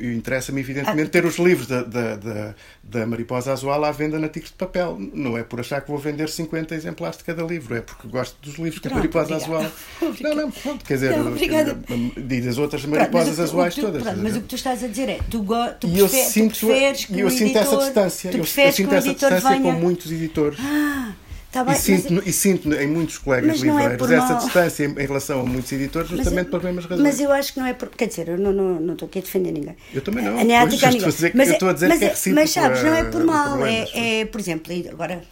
interessa-me 0.00 0.60
evidentemente 0.60 1.08
Ah. 1.08 1.10
ter 1.10 1.24
os 1.24 1.36
livros 1.38 1.66
da, 1.66 1.82
da, 1.82 2.16
da, 2.16 2.54
da 2.82 3.06
Mariposa 3.06 3.52
Azual 3.52 3.84
à 3.84 3.90
venda 3.92 4.18
na 4.18 4.28
Tigres 4.28 4.50
de 4.50 4.56
Papel. 4.56 4.98
Não 5.12 5.36
é 5.36 5.42
por 5.42 5.60
achar 5.60 5.80
que 5.82 5.90
vou 5.90 5.98
vender 5.98 6.28
50 6.28 6.74
exemplares 6.74 7.18
de 7.18 7.24
cada 7.24 7.42
livro, 7.42 7.74
é 7.76 7.80
porque 7.80 8.08
gosto 8.08 8.36
dos 8.42 8.54
livros 8.58 8.80
da 8.80 8.88
Pronto, 8.90 8.96
Mariposa 8.96 9.34
obrigada. 9.36 9.66
Azual. 9.66 10.14
Não, 10.20 10.34
não, 10.34 10.50
pronto, 10.50 10.84
quer 10.84 10.94
dizer, 10.94 11.16
Não, 11.16 11.28
obrigada. 11.28 11.78
e 12.16 12.40
das 12.40 12.58
outras 12.58 12.82
Pronto, 12.82 12.96
mariposas 12.96 13.28
o 13.32 13.34
que- 13.34 13.40
o 13.40 13.44
azuais 13.44 13.74
que 13.74 13.80
tu- 13.80 13.86
todas. 13.86 14.02
pronto, 14.02 14.18
mas 14.22 14.36
o 14.36 14.40
que 14.40 14.48
tu 14.48 14.54
estás 14.56 14.82
a 14.84 14.86
dizer 14.86 15.08
é 15.08 15.18
tu, 15.30 15.42
go, 15.42 15.54
tu, 15.80 15.86
E 15.88 15.98
eu 15.98 16.08
prefer- 16.08 16.24
tu 16.26 16.30
sinto, 16.32 16.58
preferes 16.66 17.04
que 17.04 17.20
eu 17.20 17.26
o 17.26 17.30
sinto 17.30 17.42
editor, 17.56 17.62
essa 17.62 17.76
distância. 17.84 18.30
Eu, 18.30 18.38
eu 18.38 18.44
sinto 18.44 18.94
essa 18.94 19.08
distância 19.12 19.48
venha. 19.50 19.62
com 19.62 19.72
muitos 19.72 20.10
editores. 20.12 20.58
Ah, 20.60 21.12
tá 21.54 21.64
bem, 21.64 21.74
E 21.74 21.78
sinto, 21.78 22.12
mas, 22.12 22.26
e 22.26 22.32
sinto 22.32 22.72
em 22.74 22.86
muitos 22.88 23.18
colegas 23.18 23.48
mas 23.48 23.62
é 23.62 23.66
livreiros 23.66 23.96
por 23.98 24.12
essa 24.12 24.32
mal. 24.34 24.38
distância 24.44 24.84
em, 24.84 24.94
relação 25.06 25.40
a 25.40 25.44
muitos 25.44 25.70
editores, 25.72 26.10
mas 26.10 26.18
justamente 26.18 26.44
eu- 26.46 26.50
pelas 26.50 26.64
mesmas 26.64 26.84
razões. 26.84 27.00
Mas 27.02 27.20
eu 27.20 27.32
acho 27.32 27.52
que 27.54 27.60
não 27.60 27.66
é 27.66 27.72
por. 27.74 27.88
Quer 27.90 28.08
dizer, 28.08 28.28
eu 28.28 28.38
não, 28.38 28.52
não, 28.52 28.80
não 28.80 28.92
estou 28.94 29.06
aqui 29.06 29.20
a 29.20 29.22
defender 29.22 29.52
ninguém. 29.52 29.76
Eu 29.92 30.02
também 30.02 30.24
não. 30.24 30.38
A 30.38 30.44
nem 30.44 30.56
a 30.56 30.66
Pois, 30.66 30.80
ninguém. 30.82 30.98
dizer 31.08 31.30
que- 31.30 31.36
mas, 31.36 31.48
eu 31.48 31.54
estou 31.54 31.68
a 31.68 31.72
dizer 31.72 31.88
mas, 31.88 31.98
que 31.98 32.04
é 32.04 32.08
recíproco, 32.08 32.40
Mas 32.40 32.50
sabes, 32.50 32.82
não 32.82 32.94
é 32.94 33.04
por 33.04 33.24
mal. 33.24 33.64
É, 33.66 34.20
é, 34.20 34.24
por 34.26 34.40
exemplo, 34.40 34.72
agora 34.90 35.22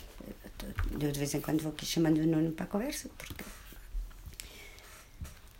eu 1.00 1.10
de 1.10 1.18
vez 1.18 1.34
em 1.34 1.40
quando 1.40 1.60
vou 1.62 1.72
aqui 1.72 1.84
chamando 1.84 2.18
o 2.18 2.26
Nuno 2.26 2.52
para 2.52 2.64
a 2.64 2.68
conversa, 2.68 3.08
porque 3.18 3.42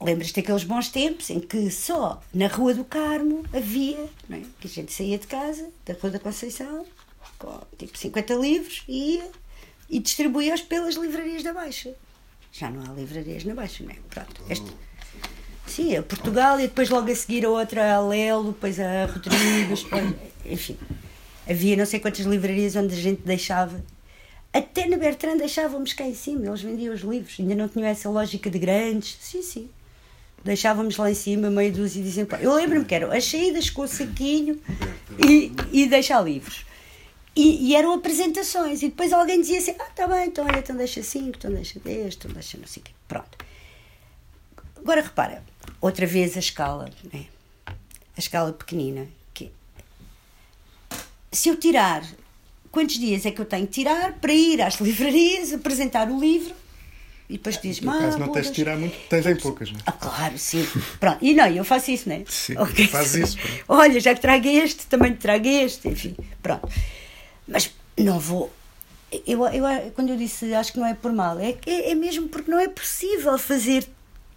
lembras-te 0.01 0.35
daqueles 0.41 0.65
bons 0.65 0.89
tempos 0.89 1.31
em 1.31 1.39
que 1.41 1.71
só 1.71 2.21
na 2.35 2.47
Rua 2.49 2.75
do 2.75 2.85
Carmo 2.85 3.45
havia, 3.53 4.05
é? 4.31 4.41
que 4.61 4.67
a 4.67 4.71
gente 4.71 4.93
saía 4.93 5.19
de 5.19 5.27
casa, 5.27 5.69
da 5.87 5.95
Rua 5.95 6.11
da 6.11 6.19
Conceição, 6.19 6.85
com 7.39 7.61
tipo 7.79 7.97
50 7.97 8.35
livros 8.35 8.83
e 8.89 9.17
ia 9.17 9.25
e 9.93 9.99
distribuía-os 10.01 10.63
pelas 10.63 10.95
livrarias 10.97 11.43
da 11.45 11.53
Baixa. 11.53 11.95
Já 12.51 12.71
não 12.71 12.83
há 12.91 12.95
livrarias 12.95 13.45
na 13.45 13.55
Baixa, 13.55 13.85
não 13.85 13.91
é? 13.93 13.97
Pronto. 14.11 14.43
Este, 14.51 14.67
sim, 15.67 15.97
a 15.97 16.03
Portugal 16.03 16.59
e 16.59 16.63
depois 16.63 16.91
logo 16.91 17.11
a 17.11 17.15
seguir 17.15 17.45
a 17.45 17.51
outra 17.51 17.95
a 17.95 18.01
Lelo, 18.01 18.53
depois 18.53 18.81
a 18.81 19.07
Rodrigues, 19.07 19.85
depois- 19.85 20.15
enfim. 20.47 20.77
Havia 21.49 21.77
não 21.77 21.87
sei 21.87 22.01
quantas 22.01 22.25
livrarias 22.25 22.75
onde 22.77 22.95
a 22.95 22.97
gente 22.99 23.23
deixava. 23.23 23.85
Até 24.53 24.87
na 24.87 24.97
Bertrand 24.97 25.39
deixávamos 25.39 25.93
cá 25.93 26.05
em 26.05 26.15
cima, 26.15 26.47
eles 26.47 26.61
vendiam 26.63 26.95
os 26.95 27.01
livros, 27.03 27.37
ainda 27.39 27.55
não 27.55 27.69
tinham 27.69 27.87
essa 27.89 28.09
lógica 28.11 28.49
de 28.51 28.59
grandes. 28.59 29.17
Sim, 29.21 29.43
sim. 29.43 29.71
Deixávamos 30.45 30.97
lá 30.97 31.11
em 31.11 31.15
cima 31.15 31.49
meia 31.51 31.71
dúzia 31.71 32.01
e 32.01 32.05
diziam. 32.05 32.27
Eu 32.41 32.55
lembro-me 32.55 32.85
que 32.85 32.95
eram 32.95 33.13
as 33.13 33.25
saídas 33.25 33.71
com 33.71 33.83
o 33.83 33.89
saquinho 33.89 34.61
e, 35.27 35.53
e 35.73 35.87
deixar 35.87 36.21
livros. 36.21 36.65
E, 37.35 37.69
e 37.71 37.75
eram 37.77 37.95
apresentações. 37.95 38.83
E 38.83 38.89
depois 38.89 39.13
alguém 39.13 39.41
dizia 39.41 39.59
assim: 39.59 39.75
Ah, 39.79 39.91
tá 39.95 40.07
bem, 40.07 40.27
então 40.29 40.45
olha, 40.45 40.59
então 40.59 40.77
deixa 40.77 41.03
cinco, 41.03 41.37
então 41.39 41.51
deixa 41.51 41.81
dez, 41.81 42.15
então 42.15 42.31
deixa 42.31 42.59
não 42.59 42.67
sei 42.67 42.83
o 42.83 42.85
quê. 42.85 42.93
Pronto. 43.09 43.39
Agora 44.77 45.01
repara, 45.01 45.43
outra 45.81 46.07
vez 46.07 46.37
a 46.37 46.41
escala, 46.41 46.91
né? 47.13 47.27
a 48.17 48.19
escala 48.21 48.53
pequenina. 48.53 49.07
Que 49.33 49.51
se 51.31 51.49
eu 51.49 51.57
tirar, 51.57 52.05
quantos 52.71 52.99
dias 52.99 53.25
é 53.25 53.31
que 53.31 53.41
eu 53.41 53.45
tenho 53.47 53.67
que 53.67 53.73
tirar 53.73 54.13
para 54.15 54.33
ir 54.33 54.61
às 54.61 54.75
livrarias, 54.81 55.53
apresentar 55.53 56.11
o 56.11 56.19
livro 56.21 56.55
e 57.31 57.35
depois 57.39 57.59
dizes, 57.59 57.81
No 57.81 57.93
caso, 57.97 58.19
não 58.19 58.29
tens 58.31 58.49
de 58.49 58.53
tirar 58.53 58.77
muito, 58.77 58.95
tens 59.09 59.25
em 59.25 59.37
poucas, 59.37 59.71
não 59.73 59.79
é? 59.79 59.83
ah, 59.87 59.93
claro, 59.93 60.37
sim. 60.37 60.67
Pronto. 61.01 61.19
E 61.23 61.33
não, 61.33 61.47
eu 61.47 61.65
faço 61.65 61.91
isso, 61.91 62.07
não 62.09 62.17
é? 62.17 62.25
Sim, 62.29 62.59
Ok. 62.59 62.87
fazes 62.89 63.15
isso, 63.29 63.39
pronto. 63.39 63.65
Olha, 63.69 64.01
já 64.01 64.15
que 64.15 64.21
trago 64.21 64.47
este, 64.47 64.85
também 64.87 65.15
trago 65.15 65.47
este, 65.49 65.89
enfim, 65.89 66.15
pronto. 66.43 66.69
Mas 67.47 67.71
não 67.99 68.19
vou, 68.19 68.51
Eu, 69.27 69.47
eu, 69.49 69.65
quando 69.95 70.11
eu 70.11 70.17
disse 70.17 70.55
acho 70.55 70.73
que 70.73 70.79
não 70.79 70.87
é 70.87 70.95
por 70.95 71.13
mal, 71.13 71.39
é, 71.39 71.57
é, 71.67 71.91
é 71.91 71.95
mesmo 71.95 72.29
porque 72.29 72.51
não 72.51 72.59
é 72.59 72.69
possível 72.69 73.37
fazer 73.39 73.87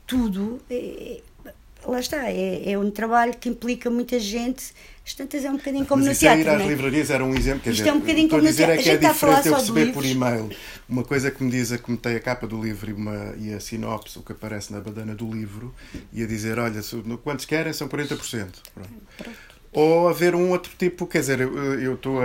tudo. 0.05 0.59
É, 0.69 1.21
é 1.45 1.51
lá 1.87 1.99
está, 1.99 2.29
é, 2.29 2.71
é 2.71 2.77
um 2.77 2.89
trabalho 2.91 3.33
que 3.37 3.49
implica 3.49 3.89
muita 3.89 4.19
gente. 4.19 4.73
Às 5.05 5.13
tantas 5.13 5.45
é 5.45 5.51
um 5.51 5.57
bocadinho 5.57 5.85
como 5.85 6.03
Mas 6.03 6.07
no 6.07 6.11
é 6.11 6.15
teatro. 6.15 6.41
ir 6.41 6.49
às 6.49 6.57
não 6.57 6.65
é? 6.65 6.67
livrarias 6.67 7.09
era 7.11 7.23
um 7.23 7.35
exemplo. 7.35 7.61
Quer 7.61 7.69
Isto 7.69 7.83
dizer, 7.83 7.89
é 7.89 7.93
um 7.93 7.99
bocadinho 7.99 8.29
como 8.29 8.41
no 8.41 8.47
dizer 8.47 8.63
é 8.69 8.77
teatro. 8.77 8.83
que 8.83 8.89
A 8.89 8.91
é 8.91 8.95
gente 8.95 9.05
está 9.05 9.11
a 9.11 9.13
falar 9.13 9.35
diferente 9.37 9.47
eu 9.47 9.53
receber 9.55 9.93
por 9.93 10.05
e-mail 10.05 10.49
uma 10.89 11.03
coisa 11.03 11.29
que 11.29 11.43
me 11.43 11.51
diz 11.51 11.71
a 11.71 11.77
que 11.77 11.91
me 11.91 11.97
tem 11.97 12.15
a 12.15 12.19
capa 12.19 12.47
do 12.47 12.59
livro 12.61 12.89
e, 12.89 12.93
uma, 12.93 13.35
e 13.37 13.53
a 13.53 13.59
sinopse, 13.59 14.17
o 14.17 14.23
que 14.23 14.31
aparece 14.31 14.73
na 14.73 14.79
badana 14.81 15.13
do 15.13 15.31
livro, 15.31 15.73
e 16.11 16.23
a 16.23 16.27
dizer: 16.27 16.57
olha, 16.57 16.81
quantos 17.23 17.45
querem 17.45 17.71
são 17.71 17.87
40%. 17.87 18.47
Pronto. 18.73 19.54
Ou 19.75 20.07
haver 20.07 20.33
um 20.33 20.51
outro 20.51 20.71
tipo, 20.77 21.05
quer 21.05 21.19
dizer, 21.19 21.41
eu 21.41 21.95
estou 21.95 22.19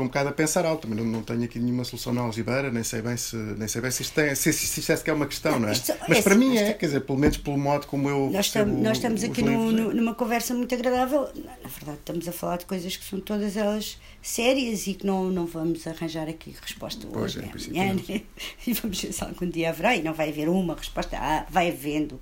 um 0.00 0.06
bocado 0.08 0.28
a 0.28 0.32
pensar 0.32 0.66
alto, 0.66 0.86
mas 0.86 0.98
não, 0.98 1.04
não 1.06 1.22
tenho 1.22 1.42
aqui 1.44 1.58
nenhuma 1.58 1.84
solução 1.84 2.12
na 2.12 2.20
algibeira, 2.20 2.70
nem 2.70 2.84
sei 2.84 3.00
bem 3.00 3.16
se, 3.16 3.34
nem 3.34 3.66
sei 3.66 3.80
bem 3.80 3.90
se 3.90 4.02
isto, 4.02 4.14
tem, 4.14 4.34
se, 4.34 4.52
se 4.52 4.80
isto 4.80 4.92
é 4.92 4.96
sequer 4.96 5.14
uma 5.14 5.26
questão, 5.26 5.58
não 5.58 5.68
é? 5.70 5.72
Isto- 5.72 5.94
Mas 6.06 6.18
é 6.18 6.22
para 6.22 6.34
assim, 6.34 6.44
mim 6.48 6.56
é, 6.58 6.72
te- 6.72 6.78
quer 6.78 6.86
dizer, 6.86 7.00
pelo 7.00 7.18
menos 7.18 7.38
pelo 7.38 7.56
modo 7.56 7.86
como 7.86 8.10
eu. 8.10 8.28
Nós, 8.30 8.46
estamos, 8.46 8.82
nós 8.82 8.98
estamos 8.98 9.22
os 9.22 9.28
aqui 9.30 9.40
no- 9.42 9.50
é. 9.52 9.72
no- 9.72 9.94
numa 9.94 10.14
conversa 10.14 10.52
muito 10.52 10.74
agradável. 10.74 11.22
Na 11.34 11.68
verdade, 11.68 11.98
estamos 11.98 12.28
a 12.28 12.32
falar 12.32 12.58
de 12.58 12.66
coisas 12.66 12.94
que 12.94 13.04
são 13.04 13.20
todas 13.20 13.56
elas 13.56 13.98
sérias 14.20 14.86
e 14.86 14.92
que 14.94 15.06
não, 15.06 15.30
não 15.30 15.46
vamos 15.46 15.86
arranjar 15.86 16.28
aqui 16.28 16.54
resposta 16.60 17.06
Pois, 17.10 17.36
hoje, 17.36 17.46
princípio 17.48 17.80
amanhã, 17.80 17.94
não. 17.94 18.04
né? 18.14 18.22
E 18.66 18.72
vamos 18.74 19.00
ver 19.00 19.12
se 19.12 19.24
algum 19.24 19.48
dia 19.48 19.70
haverá. 19.70 19.96
E 19.96 20.02
não 20.02 20.12
vai 20.12 20.28
haver 20.28 20.48
uma 20.50 20.74
resposta. 20.74 21.16
Ah, 21.18 21.46
vai 21.48 21.70
havendo. 21.70 22.20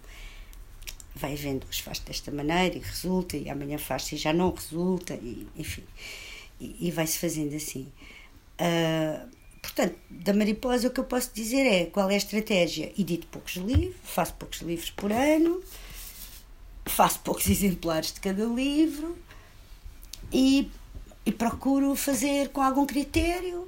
Vai 1.15 1.35
havendo. 1.35 1.67
Hoje 1.69 1.83
faz 1.83 1.99
desta 2.01 2.31
maneira 2.31 2.77
e 2.77 2.81
resulta, 2.81 3.37
e 3.37 3.49
amanhã 3.49 3.79
faz-se 3.79 4.15
e 4.15 4.19
já 4.19 4.33
não 4.33 4.53
resulta, 4.53 5.15
e, 5.15 5.47
enfim. 5.57 5.85
E, 6.61 6.89
e 6.89 6.91
vai-se 6.91 7.19
fazendo 7.19 7.55
assim. 7.55 7.87
Ah, 8.59 9.27
portanto, 9.63 9.97
da 10.11 10.33
mariposa 10.33 10.89
o 10.89 10.91
que 10.91 11.01
eu 11.01 11.05
posso 11.05 11.31
dizer 11.35 11.67
é 11.67 11.87
qual 11.87 12.11
é 12.11 12.15
a 12.15 12.19
estratégia. 12.19 12.93
Edito 12.99 13.27
poucos 13.29 13.55
livros, 13.57 13.97
faço 14.05 14.35
poucos 14.35 14.61
livros 14.61 14.91
por 14.91 15.13
ano, 15.13 15.63
faço 16.85 17.21
poucos 17.21 17.49
exemplares 17.51 18.13
de 18.13 18.21
cada 18.21 18.45
livro 18.45 19.17
e, 20.33 20.71
e 21.25 21.33
procuro 21.33 21.95
fazer 21.95 22.49
com 22.51 22.61
algum 22.61 22.87
critério, 22.87 23.67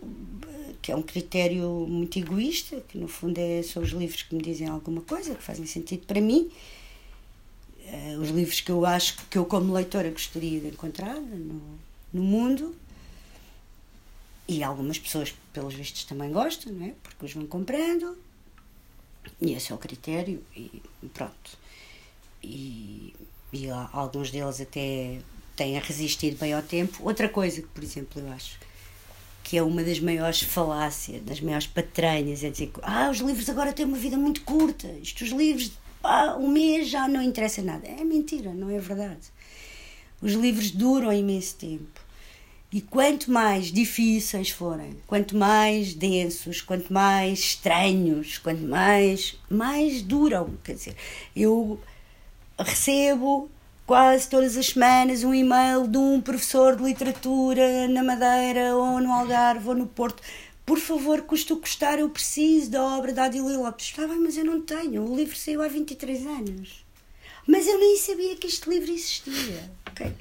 que 0.81 0.93
é 0.93 0.97
um 0.97 1.03
critério 1.03 1.87
muito 1.89 2.19
egoísta, 2.19 2.81
que 2.89 2.99
no 2.99 3.09
fundo 3.09 3.39
é, 3.39 3.63
são 3.63 3.83
os 3.83 3.91
livros 3.91 4.23
que 4.23 4.35
me 4.35 4.43
dizem 4.43 4.69
alguma 4.69 5.01
coisa, 5.01 5.35
que 5.35 5.43
fazem 5.43 5.67
sentido 5.67 6.07
para 6.07 6.21
mim. 6.21 6.51
Eh, 7.87 8.17
os 8.19 8.31
livros 8.31 8.61
que 8.61 8.71
eu 8.71 8.85
acho 8.85 9.17
que 9.31 9.39
eu, 9.39 9.45
como 9.45 9.73
leitora, 9.73 10.11
gostaria 10.11 10.61
de 10.61 10.69
encontrar 10.69 11.15
no, 11.15 11.79
no 12.13 12.23
mundo. 12.23 12.75
E 14.49 14.63
algumas 14.63 14.99
pessoas, 14.99 15.35
pelos 15.53 15.75
vistos, 15.75 16.05
também 16.05 16.31
gostam, 16.33 16.73
não 16.73 16.87
é? 16.87 16.95
Porque 17.03 17.25
os 17.25 17.33
vão 17.33 17.47
comprando. 17.47 18.17
E 19.41 19.53
esse 19.53 19.73
é 19.73 19.75
o 19.75 19.79
critério. 19.79 20.43
E 20.55 20.83
pronto. 21.13 21.59
E, 22.43 23.15
e 23.53 23.69
alguns 23.93 24.31
deles 24.31 24.61
até 24.61 25.21
têm 25.57 25.79
resistido 25.79 26.39
bem 26.39 26.53
ao 26.53 26.63
tempo. 26.63 27.03
Outra 27.03 27.29
coisa 27.29 27.63
que, 27.63 27.69
por 27.69 27.83
exemplo, 27.83 28.21
eu 28.21 28.33
acho 28.33 28.59
que 29.43 29.57
é 29.57 29.63
uma 29.63 29.83
das 29.85 30.01
maiores 30.01 30.43
falácias, 30.43 31.23
das 31.23 31.41
maiores 31.41 31.69
patranhas, 31.69 32.43
é 32.43 32.51
dizer 32.51 32.67
que 32.67 32.81
ah, 32.83 33.09
os 33.11 33.19
livros 33.19 33.49
agora 33.49 33.73
têm 33.73 33.87
uma 33.87 33.97
vida 33.97 34.17
muito 34.17 34.43
curta. 34.43 34.89
Isto, 35.01 35.23
os 35.23 35.31
livros, 35.31 35.71
pá, 36.07 36.37
um 36.39 36.49
mês 36.49 36.89
já 36.89 37.09
não 37.09 37.21
interessa 37.21 37.61
nada. 37.61 37.87
É 37.87 38.05
mentira, 38.05 38.55
não 38.55 38.71
é 38.71 38.79
verdade. 38.79 39.33
Os 40.23 40.33
livros 40.35 40.71
duram 40.71 41.13
imenso 41.13 41.57
tempo. 41.57 42.01
E 42.73 42.81
quanto 42.81 43.31
mais 43.31 43.67
difíceis 43.73 44.51
forem, 44.51 44.97
quanto 45.07 45.37
mais 45.37 45.95
densos, 45.95 46.61
quanto 46.61 46.93
mais 46.93 47.39
estranhos, 47.39 48.39
quanto 48.39 48.63
mais, 48.63 49.37
mais 49.49 50.03
duram. 50.03 50.51
Quer 50.63 50.75
dizer, 50.75 50.97
eu 51.35 51.81
recebo 52.59 53.49
quase 53.87 54.29
todas 54.29 54.57
as 54.57 54.67
semanas 54.67 55.23
um 55.23 55.33
e-mail 55.33 55.87
de 55.87 55.97
um 55.97 56.21
professor 56.21 56.77
de 56.77 56.83
literatura 56.83 57.87
na 57.89 58.03
Madeira 58.03 58.75
ou 58.75 59.01
no 59.01 59.13
Algarve 59.13 59.69
ou 59.69 59.75
no 59.75 59.87
Porto. 59.87 60.23
Por 60.67 60.81
favor, 60.81 61.23
custa 61.23 61.55
o 61.55 61.61
custar, 61.61 62.01
eu 62.01 62.11
preciso 62.11 62.73
da 62.73 62.83
obra 62.83 63.13
da 63.13 63.25
Adília 63.25 63.57
Lopes. 63.57 63.87
Está 63.87 64.07
bem, 64.07 64.19
mas 64.19 64.37
eu 64.37 64.45
não 64.45 64.61
tenho. 64.61 65.03
O 65.05 65.17
livro 65.17 65.37
saiu 65.37 65.63
há 65.63 65.69
23 65.69 66.27
anos. 66.27 66.85
Mas 67.47 67.69
eu 67.69 67.79
nem 67.79 67.97
sabia 67.97 68.35
que 68.35 68.49
este 68.49 68.69
livro 68.69 68.91
existia. 68.91 69.71
Ok? 69.89 70.13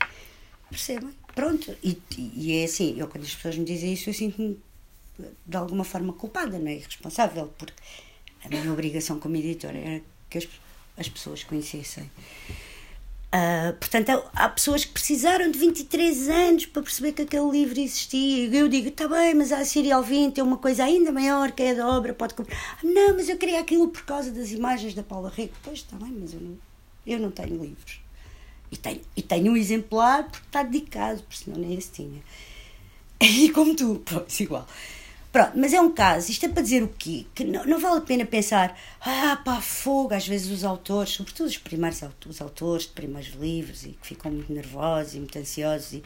Percebem? 0.69 1.09
Pronto. 1.33 1.75
E, 1.83 1.97
e 2.17 2.57
é 2.59 2.65
assim, 2.65 2.95
eu 2.97 3.07
quando 3.07 3.23
as 3.23 3.33
pessoas 3.33 3.57
me 3.57 3.65
dizem 3.65 3.93
isso, 3.93 4.07
eu 4.09 4.13
sinto-me 4.13 4.59
de 5.45 5.57
alguma 5.57 5.83
forma 5.83 6.13
culpada, 6.13 6.59
não 6.59 6.67
é? 6.67 6.75
Irresponsável, 6.75 7.51
porque 7.57 7.73
a 8.43 8.49
minha 8.49 8.71
obrigação 8.71 9.19
como 9.19 9.35
editora 9.35 9.77
era 9.77 10.03
que 10.29 10.37
as, 10.37 10.47
as 10.95 11.09
pessoas 11.09 11.43
conhecessem. 11.43 12.09
Ah, 13.37 13.73
portanto, 13.77 14.23
há, 14.33 14.47
pessoas 14.47 14.85
que 14.85 14.93
precisaram 14.93 15.51
de 15.51 15.59
23 15.59 16.29
anos 16.29 16.65
para 16.67 16.81
perceber 16.81 17.11
que 17.11 17.23
aquele 17.23 17.49
livro 17.51 17.77
existia. 17.77 18.47
E 18.47 18.55
eu 18.57 18.69
digo, 18.69 18.87
está 18.87 19.09
bem, 19.09 19.33
mas 19.33 19.51
a 19.51 19.65
Serial 19.65 20.01
20 20.01 20.39
é 20.39 20.43
uma 20.43 20.55
coisa 20.57 20.85
ainda 20.85 21.11
maior 21.11 21.51
que 21.51 21.61
é 21.61 21.75
da 21.75 21.85
obra, 21.85 22.13
pode 22.13 22.33
comprar. 22.33 22.55
"Ah, 22.55 22.77
Não, 22.81 23.13
mas 23.13 23.27
eu 23.27 23.37
queria 23.37 23.59
aquilo 23.59 23.89
por 23.89 24.03
causa 24.05 24.31
das 24.31 24.51
imagens 24.51 24.93
da 24.93 25.03
Paula 25.03 25.29
Rego. 25.35 25.51
Pois, 25.61 25.79
está 25.79 25.97
bem, 25.97 26.15
mas 26.17 26.33
eu 26.33 26.39
não, 26.39 26.57
eu 27.05 27.19
não 27.19 27.29
tenho 27.29 27.61
livros. 27.61 27.99
E 28.71 28.77
tenho, 28.77 29.01
e 29.17 29.21
tenho 29.21 29.51
um 29.51 29.57
exemplar 29.57 30.23
porque 30.23 30.45
está 30.47 30.63
dedicado, 30.63 31.21
porque 31.23 31.43
senão 31.43 31.59
nem 31.59 31.73
esse 31.77 31.91
tinha. 31.91 32.21
E 33.19 33.49
como 33.49 33.75
tu, 33.75 34.01
pronto, 34.05 34.31
igual. 34.39 34.65
Pronto, 35.35 35.51
mas 35.53 35.73
é 35.73 35.81
um 35.81 35.91
caso, 35.91 36.31
isto 36.31 36.45
é 36.45 36.47
para 36.47 36.61
dizer 36.61 36.81
o 36.81 36.87
quê? 36.87 37.25
Que 37.35 37.43
não, 37.43 37.65
não 37.65 37.77
vale 37.77 37.97
a 37.97 38.01
pena 38.01 38.23
pensar, 38.23 38.73
ah, 39.01 39.37
pá, 39.43 39.59
fogo, 39.59 40.13
às 40.13 40.25
vezes 40.25 40.49
os 40.49 40.63
autores, 40.63 41.11
sobretudo 41.11 41.47
os 41.47 41.57
primeiros 41.57 41.99
os 42.25 42.41
autores 42.41 42.85
de 42.85 42.93
primeiros 42.93 43.33
livros, 43.33 43.83
e 43.83 43.89
que 43.89 44.07
ficam 44.07 44.31
muito 44.31 44.53
nervosos 44.53 45.13
e 45.15 45.17
muito 45.17 45.37
ansiosos, 45.37 45.91
e, 45.91 46.03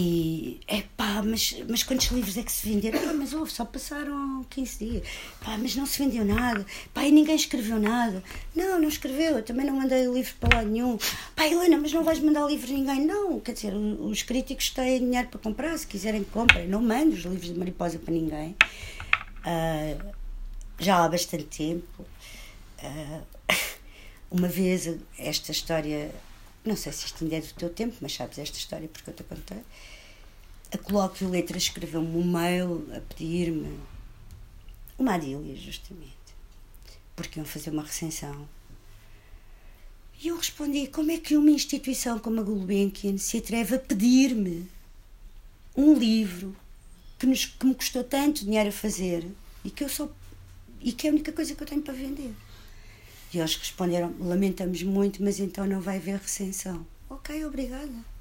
e 0.00 0.60
é 0.68 0.82
pá, 0.96 1.20
mas, 1.24 1.56
mas 1.68 1.82
quantos 1.82 2.06
livros 2.12 2.36
é 2.36 2.44
que 2.44 2.52
se 2.52 2.68
venderam? 2.68 3.00
Pá, 3.00 3.12
mas 3.12 3.32
houve, 3.32 3.50
só 3.50 3.64
passaram 3.64 4.46
15 4.48 4.78
dias. 4.78 5.08
Pá, 5.44 5.58
mas 5.58 5.74
não 5.74 5.86
se 5.86 5.98
vendeu 5.98 6.24
nada. 6.24 6.64
Pá, 6.94 7.02
e 7.02 7.10
ninguém 7.10 7.34
escreveu 7.34 7.80
nada. 7.80 8.22
Não, 8.54 8.78
não 8.78 8.86
escreveu, 8.86 9.38
eu 9.38 9.42
também 9.42 9.66
não 9.66 9.74
mandei 9.74 10.06
livro 10.06 10.32
para 10.38 10.58
lado 10.58 10.70
nenhum. 10.70 10.96
Pá, 11.34 11.48
Helena, 11.48 11.78
mas 11.78 11.92
não 11.92 12.04
vais 12.04 12.20
mandar 12.20 12.46
livro 12.46 12.70
a 12.70 12.74
ninguém? 12.74 13.06
Não, 13.06 13.40
quer 13.40 13.54
dizer, 13.54 13.74
os 13.74 14.22
críticos 14.22 14.70
têm 14.70 15.00
dinheiro 15.00 15.26
para 15.30 15.40
comprar, 15.40 15.76
se 15.76 15.84
quiserem 15.84 16.22
comprem. 16.22 16.68
Não 16.68 16.80
mando 16.80 17.16
os 17.16 17.24
livros 17.24 17.52
de 17.52 17.58
Mariposa 17.58 17.98
para 17.98 18.14
ninguém. 18.14 18.54
Ah, 19.44 20.12
já 20.78 21.04
há 21.04 21.08
bastante 21.08 21.44
tempo. 21.46 22.06
Ah, 22.80 23.22
uma 24.30 24.46
vez 24.46 24.88
esta 25.18 25.50
história, 25.50 26.14
não 26.64 26.76
sei 26.76 26.92
se 26.92 27.06
isto 27.06 27.24
ainda 27.24 27.38
é 27.38 27.40
do 27.40 27.52
teu 27.54 27.70
tempo, 27.70 27.96
mas 28.00 28.14
sabes 28.14 28.38
esta 28.38 28.56
história 28.56 28.86
porque 28.86 29.10
eu 29.10 29.14
te 29.14 29.24
contei. 29.24 29.58
A 30.70 30.76
Colóquio 30.76 31.30
Letras 31.30 31.62
escreveu-me 31.62 32.14
um 32.14 32.24
mail 32.24 32.86
a 32.94 33.00
pedir-me 33.00 33.78
uma 34.98 35.14
adília, 35.14 35.56
justamente, 35.56 36.12
porque 37.16 37.38
iam 37.38 37.46
fazer 37.46 37.70
uma 37.70 37.82
recensão. 37.82 38.46
E 40.20 40.28
eu 40.28 40.36
respondi: 40.36 40.86
como 40.88 41.10
é 41.10 41.16
que 41.16 41.36
uma 41.36 41.50
instituição 41.50 42.18
como 42.18 42.40
a 42.40 42.42
Gulbenkian 42.42 43.16
se 43.16 43.38
atreve 43.38 43.76
a 43.76 43.78
pedir-me 43.78 44.68
um 45.74 45.94
livro 45.94 46.54
que, 47.18 47.26
nos, 47.26 47.46
que 47.46 47.64
me 47.64 47.74
custou 47.74 48.04
tanto 48.04 48.44
dinheiro 48.44 48.68
a 48.68 48.72
fazer 48.72 49.26
e 49.64 49.70
que 49.70 49.84
eu 49.84 49.88
só 49.88 50.10
e 50.80 50.92
que 50.92 51.06
é 51.06 51.10
a 51.10 51.12
única 51.14 51.32
coisa 51.32 51.54
que 51.54 51.62
eu 51.62 51.66
tenho 51.66 51.82
para 51.82 51.94
vender? 51.94 52.34
E 53.32 53.38
eles 53.38 53.56
responderam: 53.56 54.14
lamentamos 54.20 54.82
muito, 54.82 55.22
mas 55.22 55.40
então 55.40 55.66
não 55.66 55.80
vai 55.80 55.96
haver 55.96 56.18
recensão. 56.18 56.86
Ok, 57.08 57.44
obrigada. 57.46 58.17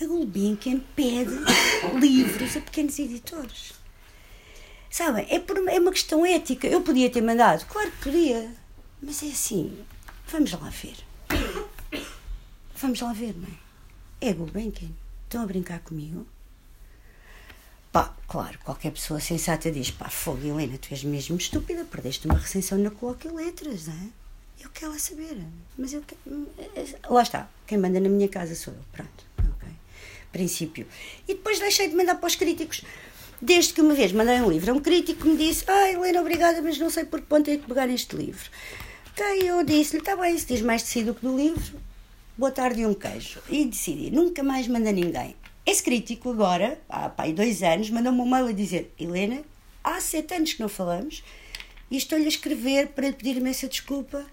A 0.00 0.06
Gulbenkian 0.06 0.80
pede 0.96 1.30
livros 2.00 2.56
a 2.56 2.60
pequenos 2.60 2.98
editores. 2.98 3.74
Sabem, 4.90 5.26
é, 5.28 5.38
por, 5.38 5.58
é 5.68 5.78
uma 5.78 5.92
questão 5.92 6.24
ética. 6.24 6.66
Eu 6.66 6.80
podia 6.80 7.10
ter 7.10 7.20
mandado, 7.20 7.66
claro 7.66 7.90
que 7.90 8.04
podia, 8.04 8.50
mas 9.02 9.22
é 9.22 9.26
assim, 9.26 9.78
vamos 10.26 10.52
lá 10.52 10.70
ver. 10.70 10.96
Vamos 12.76 13.00
lá 13.00 13.12
ver, 13.12 13.36
não 13.36 13.46
é? 13.46 14.28
É 14.28 14.32
Gulbenkian. 14.32 14.88
Estão 15.24 15.42
a 15.42 15.46
brincar 15.46 15.80
comigo? 15.80 16.26
Pá, 17.92 18.16
claro, 18.26 18.58
qualquer 18.64 18.92
pessoa 18.92 19.20
sensata 19.20 19.70
diz: 19.70 19.90
pá, 19.90 20.08
fogo, 20.08 20.46
Helena, 20.46 20.78
tu 20.78 20.88
és 20.92 21.04
mesmo 21.04 21.36
estúpida, 21.36 21.84
perdeste 21.84 22.26
uma 22.26 22.38
recensão 22.38 22.78
na 22.78 22.90
Colóquio 22.90 23.34
Letras, 23.34 23.86
não 23.86 23.94
é? 23.94 24.08
Eu 24.64 24.70
quero 24.70 24.98
saber. 24.98 25.36
Mas 25.76 25.92
eu 25.92 26.02
quero... 26.02 26.48
Lá 27.08 27.22
está, 27.22 27.50
quem 27.66 27.76
manda 27.76 28.00
na 28.00 28.08
minha 28.08 28.28
casa 28.28 28.54
sou 28.54 28.72
eu, 28.72 28.80
pronto. 28.92 29.29
Princípio. 30.32 30.86
E 31.26 31.34
depois 31.34 31.58
deixei 31.58 31.88
de 31.88 31.96
mandar 31.96 32.16
para 32.16 32.26
os 32.26 32.36
críticos. 32.36 32.82
Desde 33.42 33.72
que 33.72 33.80
uma 33.80 33.94
vez 33.94 34.12
mandei 34.12 34.40
um 34.40 34.50
livro 34.50 34.70
a 34.70 34.74
um 34.74 34.80
crítico 34.80 35.22
que 35.22 35.28
me 35.28 35.36
disse: 35.36 35.64
Ah, 35.66 35.90
Helena, 35.90 36.20
obrigada, 36.20 36.60
mas 36.60 36.78
não 36.78 36.90
sei 36.90 37.04
por 37.04 37.20
que 37.20 37.26
ponto 37.26 37.50
é 37.50 37.56
que 37.56 37.66
pegar 37.66 37.86
neste 37.86 38.14
livro. 38.14 38.50
Ok, 39.12 39.24
eu 39.42 39.64
disse-lhe: 39.64 40.00
Está 40.00 40.14
bem, 40.16 40.36
se 40.36 40.46
diz 40.46 40.60
mais 40.60 40.82
de 40.82 40.88
si 40.88 41.02
do 41.02 41.14
que 41.14 41.22
do 41.22 41.36
livro, 41.36 41.80
boa 42.36 42.50
tarde 42.50 42.82
e 42.82 42.86
um 42.86 42.94
queijo. 42.94 43.40
E 43.48 43.64
decidi: 43.64 44.10
nunca 44.10 44.42
mais 44.42 44.68
manda 44.68 44.92
ninguém. 44.92 45.34
Esse 45.64 45.82
crítico 45.82 46.30
agora, 46.30 46.80
há 46.88 47.08
pá, 47.08 47.24
aí 47.24 47.32
dois 47.32 47.62
anos, 47.62 47.90
mandou-me 47.90 48.20
um 48.20 48.28
mail 48.28 48.46
a 48.46 48.52
dizer 48.52 48.92
Helena, 48.98 49.42
há 49.84 50.00
sete 50.00 50.34
anos 50.34 50.52
que 50.54 50.60
não 50.60 50.68
falamos 50.68 51.22
e 51.90 51.96
estou-lhe 51.96 52.24
a 52.24 52.28
escrever 52.28 52.88
para 52.88 53.12
pedir 53.12 53.36
imensa 53.36 53.68
desculpa 53.68 54.24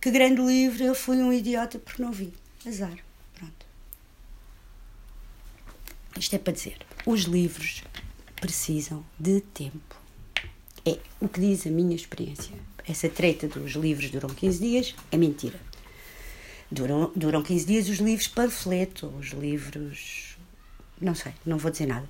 que 0.00 0.10
grande 0.10 0.40
livro, 0.40 0.82
eu 0.82 0.94
fui 0.94 1.18
um 1.18 1.32
idiota 1.32 1.78
porque 1.78 2.02
não 2.02 2.10
vi. 2.10 2.32
Azar. 2.66 2.96
Pronto. 3.34 3.66
Isto 6.20 6.36
é 6.36 6.38
para 6.38 6.52
dizer, 6.52 6.76
os 7.06 7.22
livros 7.22 7.82
precisam 8.36 9.02
de 9.18 9.40
tempo. 9.40 9.96
É 10.84 10.98
o 11.18 11.26
que 11.26 11.40
diz 11.40 11.66
a 11.66 11.70
minha 11.70 11.96
experiência. 11.96 12.54
Essa 12.86 13.08
treta 13.08 13.48
dos 13.48 13.72
livros 13.72 14.10
duram 14.10 14.28
15 14.28 14.60
dias 14.60 14.94
é 15.10 15.16
mentira. 15.16 15.58
Duram, 16.70 17.10
duram 17.16 17.42
15 17.42 17.64
dias 17.64 17.88
os 17.88 18.00
livros 18.00 18.28
panfleto, 18.28 19.06
os 19.18 19.28
livros. 19.28 20.36
Não 21.00 21.14
sei, 21.14 21.32
não 21.46 21.56
vou 21.56 21.70
dizer 21.70 21.86
nada. 21.86 22.06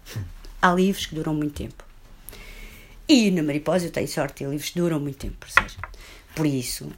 Há 0.60 0.74
livros 0.74 1.06
que 1.06 1.14
duram 1.14 1.32
muito 1.32 1.54
tempo. 1.54 1.84
E 3.06 3.30
na 3.30 3.44
Mariposa 3.44 3.86
eu 3.86 3.92
tenho 3.92 4.08
sorte, 4.08 4.42
livros 4.42 4.70
que 4.70 4.80
duram 4.80 4.98
muito 4.98 5.18
tempo. 5.18 5.46
Seja, 5.48 5.78
por 6.34 6.46
isso, 6.46 6.90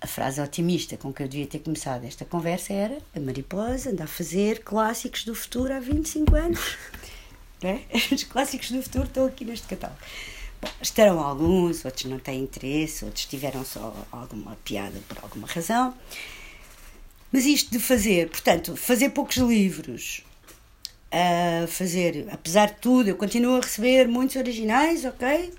a 0.00 0.06
frase 0.06 0.40
otimista 0.40 0.96
com 0.96 1.12
que 1.12 1.22
eu 1.22 1.28
devia 1.28 1.46
ter 1.46 1.58
começado 1.58 2.04
esta 2.04 2.24
conversa 2.24 2.72
era: 2.72 2.98
a 3.14 3.20
Mariposa 3.20 3.90
anda 3.90 4.04
a 4.04 4.06
fazer 4.06 4.62
clássicos 4.62 5.24
do 5.24 5.34
futuro 5.34 5.72
há 5.72 5.80
25 5.80 6.36
anos. 6.36 6.60
É? 7.60 7.80
Os 8.14 8.22
clássicos 8.22 8.70
do 8.70 8.80
futuro 8.80 9.06
estão 9.06 9.26
aqui 9.26 9.44
neste 9.44 9.66
catálogo. 9.66 9.98
Bom, 10.62 10.70
estarão 10.80 11.18
alguns, 11.18 11.84
outros 11.84 12.04
não 12.04 12.20
têm 12.20 12.44
interesse, 12.44 13.04
outros 13.04 13.24
tiveram 13.24 13.64
só 13.64 13.92
alguma 14.12 14.56
piada 14.64 14.96
por 15.08 15.18
alguma 15.24 15.48
razão. 15.48 15.92
Mas 17.32 17.46
isto 17.46 17.72
de 17.72 17.80
fazer, 17.80 18.30
portanto, 18.30 18.76
fazer 18.76 19.10
poucos 19.10 19.38
livros, 19.38 20.22
a 21.10 21.66
fazer, 21.66 22.28
apesar 22.30 22.66
de 22.66 22.80
tudo, 22.80 23.08
eu 23.08 23.16
continuo 23.16 23.56
a 23.56 23.60
receber 23.60 24.06
muitos 24.06 24.36
originais, 24.36 25.04
ok? 25.04 25.52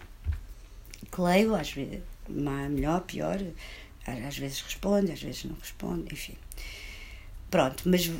Que 1.12 1.22
leio, 1.22 1.54
às 1.54 1.72
vezes, 1.72 2.00
melhor, 2.30 3.02
pior, 3.02 3.40
às 4.26 4.38
vezes 4.38 4.62
responde, 4.62 5.12
às 5.12 5.22
vezes 5.22 5.45
não 5.45 5.55
responde, 5.55 6.14
enfim. 6.14 6.36
Pronto, 7.49 7.84
mas 7.86 8.12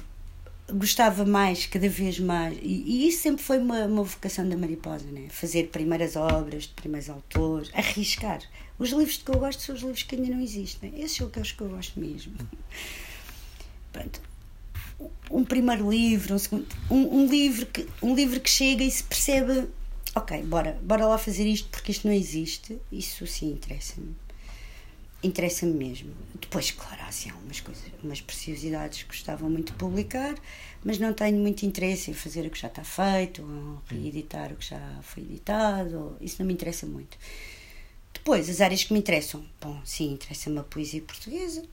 gostava 0.72 1.26
mais, 1.26 1.66
cada 1.66 1.90
vez 1.90 2.20
mais, 2.20 2.58
e, 2.62 2.84
e 2.86 3.08
isso 3.08 3.24
sempre 3.24 3.44
foi 3.44 3.58
uma, 3.58 3.86
uma 3.86 4.04
vocação 4.04 4.48
da 4.48 4.56
Mariposa, 4.58 5.06
né? 5.06 5.28
fazer 5.30 5.70
primeiras 5.70 6.16
obras 6.16 6.64
de 6.64 6.70
primeiros 6.70 7.10
autores, 7.10 7.70
arriscar. 7.74 8.42
Os 8.78 8.90
livros 8.90 9.18
que 9.18 9.30
eu 9.30 9.40
gosto 9.40 9.62
são 9.62 9.76
os 9.76 9.82
livros 9.82 10.04
que 10.04 10.16
ainda 10.16 10.34
não 10.34 10.42
existem, 10.42 10.94
esses 11.00 11.18
são 11.18 11.28
aqueles 11.28 11.52
que 11.52 11.62
eu 11.62 11.70
gosto 11.70 12.00
mesmo. 12.00 12.34
Pronto. 13.92 14.22
Um 15.32 15.44
primeiro 15.44 15.90
livro, 15.90 16.36
um 16.36 16.40
segundo, 16.40 16.68
um, 16.90 17.22
um, 17.22 17.28
livro 17.28 17.66
que, 17.66 17.88
um 18.02 18.14
livro 18.14 18.40
que 18.40 18.50
chega 18.50 18.84
e 18.84 18.92
se 18.92 19.04
percebe, 19.04 19.68
ok, 20.16 20.44
bora, 20.44 20.78
bora 20.84 21.06
lá 21.06 21.18
fazer 21.18 21.46
isto 21.46 21.70
porque 21.70 21.92
isto 21.92 22.08
não 22.08 22.14
existe, 22.14 22.78
isso 22.92 23.26
sim 23.26 23.52
interessa-me 23.52 24.16
interessa-me 25.22 25.74
mesmo. 25.74 26.14
Depois, 26.40 26.72
claro, 26.72 27.02
há 27.02 27.08
assim, 27.08 27.32
umas 27.44 27.60
coisas, 27.60 27.84
umas 28.04 28.22
preciosidades 28.22 29.04
que 29.04 29.10
gostava 29.10 29.48
muito 29.50 29.74
de 29.74 29.78
publicar, 29.78 30.36
mas 30.84 30.98
não 30.98 31.14
tenho 31.14 31.38
muito 31.38 31.66
interesse 31.66 32.10
em 32.12 32.14
fazer 32.14 32.46
o 32.46 32.50
que 32.50 32.60
já 32.60 32.68
está 32.68 32.84
feito, 32.84 33.42
ou 33.42 33.82
reeditar 33.88 34.52
o 34.52 34.56
que 34.56 34.66
já 34.66 35.00
foi 35.02 35.24
editado, 35.24 36.16
isso 36.22 36.38
não 36.40 36.48
me 36.48 36.54
interessa 36.54 36.86
muito. 36.86 37.18
Depois, 38.14 38.50
as 38.50 38.62
áreas 38.62 38.84
que 38.84 38.94
me 38.94 39.00
interessam, 39.00 39.46
bom, 39.62 39.80
sim, 39.84 40.14
interessa-me 40.14 40.60
a 40.60 40.64
poesia 40.64 41.02
portuguesa, 41.02 41.64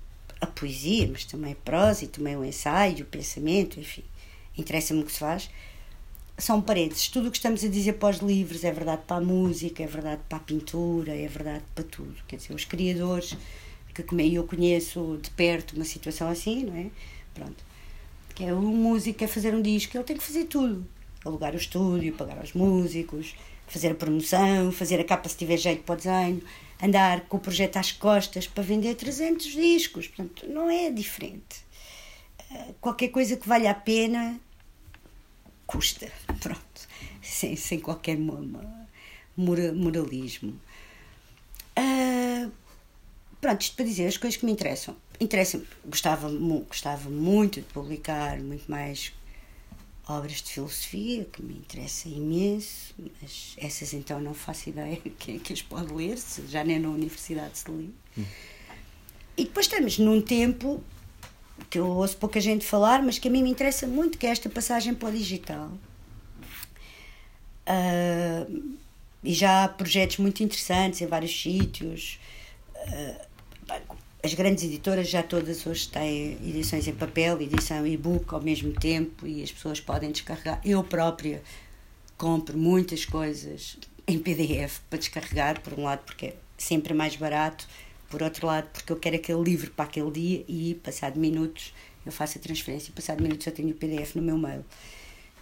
a 0.41 0.47
poesia, 0.47 1.09
mas 1.11 1.25
também 1.25 1.53
a 1.53 1.57
prosa 1.57 2.05
e 2.05 2.09
também 2.09 2.37
o 2.37 2.45
ensaio, 2.45 3.05
o 3.05 3.07
pensamento, 3.09 3.81
enfim, 3.81 4.05
interessa-me 4.57 5.03
o 5.03 5.07
que 5.07 5.13
se 5.13 5.19
faz 5.19 5.49
são 6.39 6.61
paredes. 6.61 7.09
Tudo 7.09 7.29
o 7.29 7.31
que 7.31 7.39
estamos 7.39 7.65
a 7.65 7.69
dizer 7.69 7.95
para 7.95 8.11
os 8.11 8.19
livros 8.19 8.63
é 8.65 8.71
verdade 8.71 9.03
para 9.07 9.17
a 9.17 9.21
música, 9.21 9.83
é 9.83 9.87
verdade 9.87 10.21
para 10.29 10.39
a 10.39 10.41
pintura, 10.41 11.15
é 11.15 11.27
verdade 11.27 11.65
para 11.75 11.85
tudo. 11.85 12.15
Quer 12.29 12.37
dizer, 12.37 12.55
os 12.55 12.65
criadores, 12.65 13.37
que 13.95 14.03
eu 14.03 14.45
conheço 14.45 15.19
de 15.23 15.31
perto 15.31 15.75
uma 15.75 15.85
situação 15.85 16.29
assim, 16.29 16.65
não 16.65 16.77
é? 16.77 16.87
Pronto. 17.35 17.65
Que 18.35 18.45
é 18.45 18.55
um 18.55 18.61
músico 18.61 19.19
quer 19.21 19.29
fazer 19.29 19.55
um 19.55 19.63
disco, 19.63 19.97
ele 19.97 20.05
tem 20.05 20.17
que 20.17 20.23
fazer 20.23 20.45
tudo. 20.45 20.87
Alugar 21.25 21.55
o 21.55 21.57
estúdio, 21.57 22.13
pagar 22.15 22.39
aos 22.39 22.53
músicos, 22.53 23.35
fazer 23.67 23.93
a 23.93 23.95
promoção, 23.95 24.71
fazer 24.71 25.01
a 25.01 25.05
capa 25.05 25.29
se 25.29 25.37
tiver 25.37 25.57
jeito 25.57 25.83
para 25.83 25.95
o 25.95 25.97
desenho, 25.97 26.43
andar 26.83 27.23
com 27.23 27.39
o 27.39 27.41
projeto 27.41 27.79
às 27.79 27.93
costas 27.93 28.47
para 28.47 28.63
vender 28.63 28.95
300 28.95 29.47
discos. 29.47 30.07
Portanto, 30.07 30.47
não 30.47 30.71
é 30.71 30.91
diferente. 30.91 31.65
Eh, 32.51 32.75
qualquer 32.81 33.09
coisa 33.09 33.37
que 33.37 33.49
valha 33.49 33.71
a 33.71 33.75
pena 33.75 34.39
custa, 35.67 36.11
pronto, 36.41 36.89
sem, 37.23 37.57
sem 37.57 37.81
qualquer 37.81 38.17
moralismo. 39.37 40.61
Uh, 41.79 42.51
pronto, 43.41 43.61
isto 43.61 43.77
para 43.77 43.85
dizer 43.85 44.07
as 44.07 44.17
coisas 44.17 44.39
que 44.39 44.47
me 44.47 44.53
interessam. 44.53 44.97
Interessa 45.21 45.63
gostava, 45.85 46.31
gostava 46.69 47.09
muito 47.11 47.61
de 47.61 47.67
publicar 47.67 48.39
muito 48.41 48.71
mais 48.71 49.13
obras 50.09 50.41
de 50.41 50.53
filosofia, 50.53 51.25
que 51.25 51.43
me 51.43 51.55
interessa 51.55 52.09
imenso, 52.09 52.95
mas 53.21 53.55
essas 53.57 53.93
então 53.93 54.21
não 54.21 54.35
faço 54.35 54.69
ideia 54.69 55.01
quem 55.19 55.37
é 55.37 55.39
que 55.39 55.53
as 55.53 55.63
pode 55.63 55.93
ler, 55.93 56.17
se 56.17 56.47
já 56.47 56.63
nem 56.63 56.79
na 56.79 56.89
universidade 56.89 57.59
se 57.59 57.71
lê. 57.71 57.89
Hum. 58.17 58.25
E 59.37 59.45
depois 59.45 59.67
estamos 59.67 59.99
num 59.99 60.23
tempo 60.23 60.83
que 61.69 61.79
eu 61.79 61.87
ouço 61.87 62.17
pouca 62.17 62.41
gente 62.41 62.65
falar, 62.65 63.03
mas 63.03 63.19
que 63.19 63.29
a 63.29 63.31
mim 63.31 63.43
me 63.43 63.51
interessa 63.51 63.87
muito, 63.87 64.19
que 64.19 64.27
é 64.27 64.31
esta 64.31 64.49
passagem 64.49 64.95
para 64.95 65.09
o 65.09 65.13
digital. 65.13 65.71
Uh, 67.69 68.77
e 69.25 69.33
já 69.33 69.65
há 69.65 69.69
projetos 69.69 70.19
muito 70.19 70.43
interessantes 70.43 71.01
em 71.01 71.07
vários 71.07 71.41
sítios. 71.41 72.21
Uh, 72.75 73.27
as 74.23 74.35
grandes 74.35 74.65
editoras 74.65 75.09
já 75.09 75.23
todas 75.23 75.67
hoje 75.67 75.89
têm 75.89 76.33
edições 76.45 76.87
em 76.89 76.93
papel, 76.93 77.41
edição 77.41 77.87
e-book 77.87 78.35
ao 78.35 78.41
mesmo 78.41 78.73
tempo 78.73 79.27
e 79.27 79.43
as 79.43 79.53
pessoas 79.53 79.81
podem 79.81 80.11
descarregar. 80.11 80.61
Eu 80.65 80.83
própria 80.83 81.43
compro 82.17 82.57
muitas 82.57 83.05
coisas 83.05 83.77
em 84.07 84.19
PDF 84.19 84.81
para 84.89 84.99
descarregar, 84.99 85.61
por 85.61 85.79
um 85.79 85.85
lado 85.85 86.01
porque 86.05 86.27
é 86.27 86.37
sempre 86.57 86.95
mais 86.95 87.17
barato 87.17 87.69
por 88.09 88.23
outro 88.23 88.47
lado, 88.47 88.69
porque 88.73 88.93
eu 88.93 88.97
quero 88.97 89.17
aquele 89.17 89.43
livro 89.43 89.71
para 89.71 89.85
aquele 89.85 90.11
dia 90.11 90.45
e, 90.49 90.75
passado 90.83 91.19
minutos, 91.19 91.73
eu 92.05 92.13
faço 92.13 92.39
a 92.39 92.41
transferência 92.41 92.91
e, 92.91 92.93
passado 92.93 93.23
minutos, 93.23 93.47
eu 93.47 93.53
tenho 93.53 93.71
o 93.71 93.75
PDF 93.75 94.15
no 94.15 94.23
meu 94.23 94.39
mail. 94.39 94.65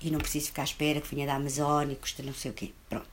E 0.00 0.10
não 0.10 0.18
preciso 0.18 0.46
ficar 0.46 0.62
à 0.62 0.64
espera 0.64 1.00
que 1.00 1.14
venha 1.14 1.26
da 1.26 1.34
Amazon 1.34 1.90
e 1.90 1.96
custa 1.96 2.22
não 2.22 2.34
sei 2.34 2.50
o 2.50 2.54
quê. 2.54 2.70
Pronto. 2.88 3.08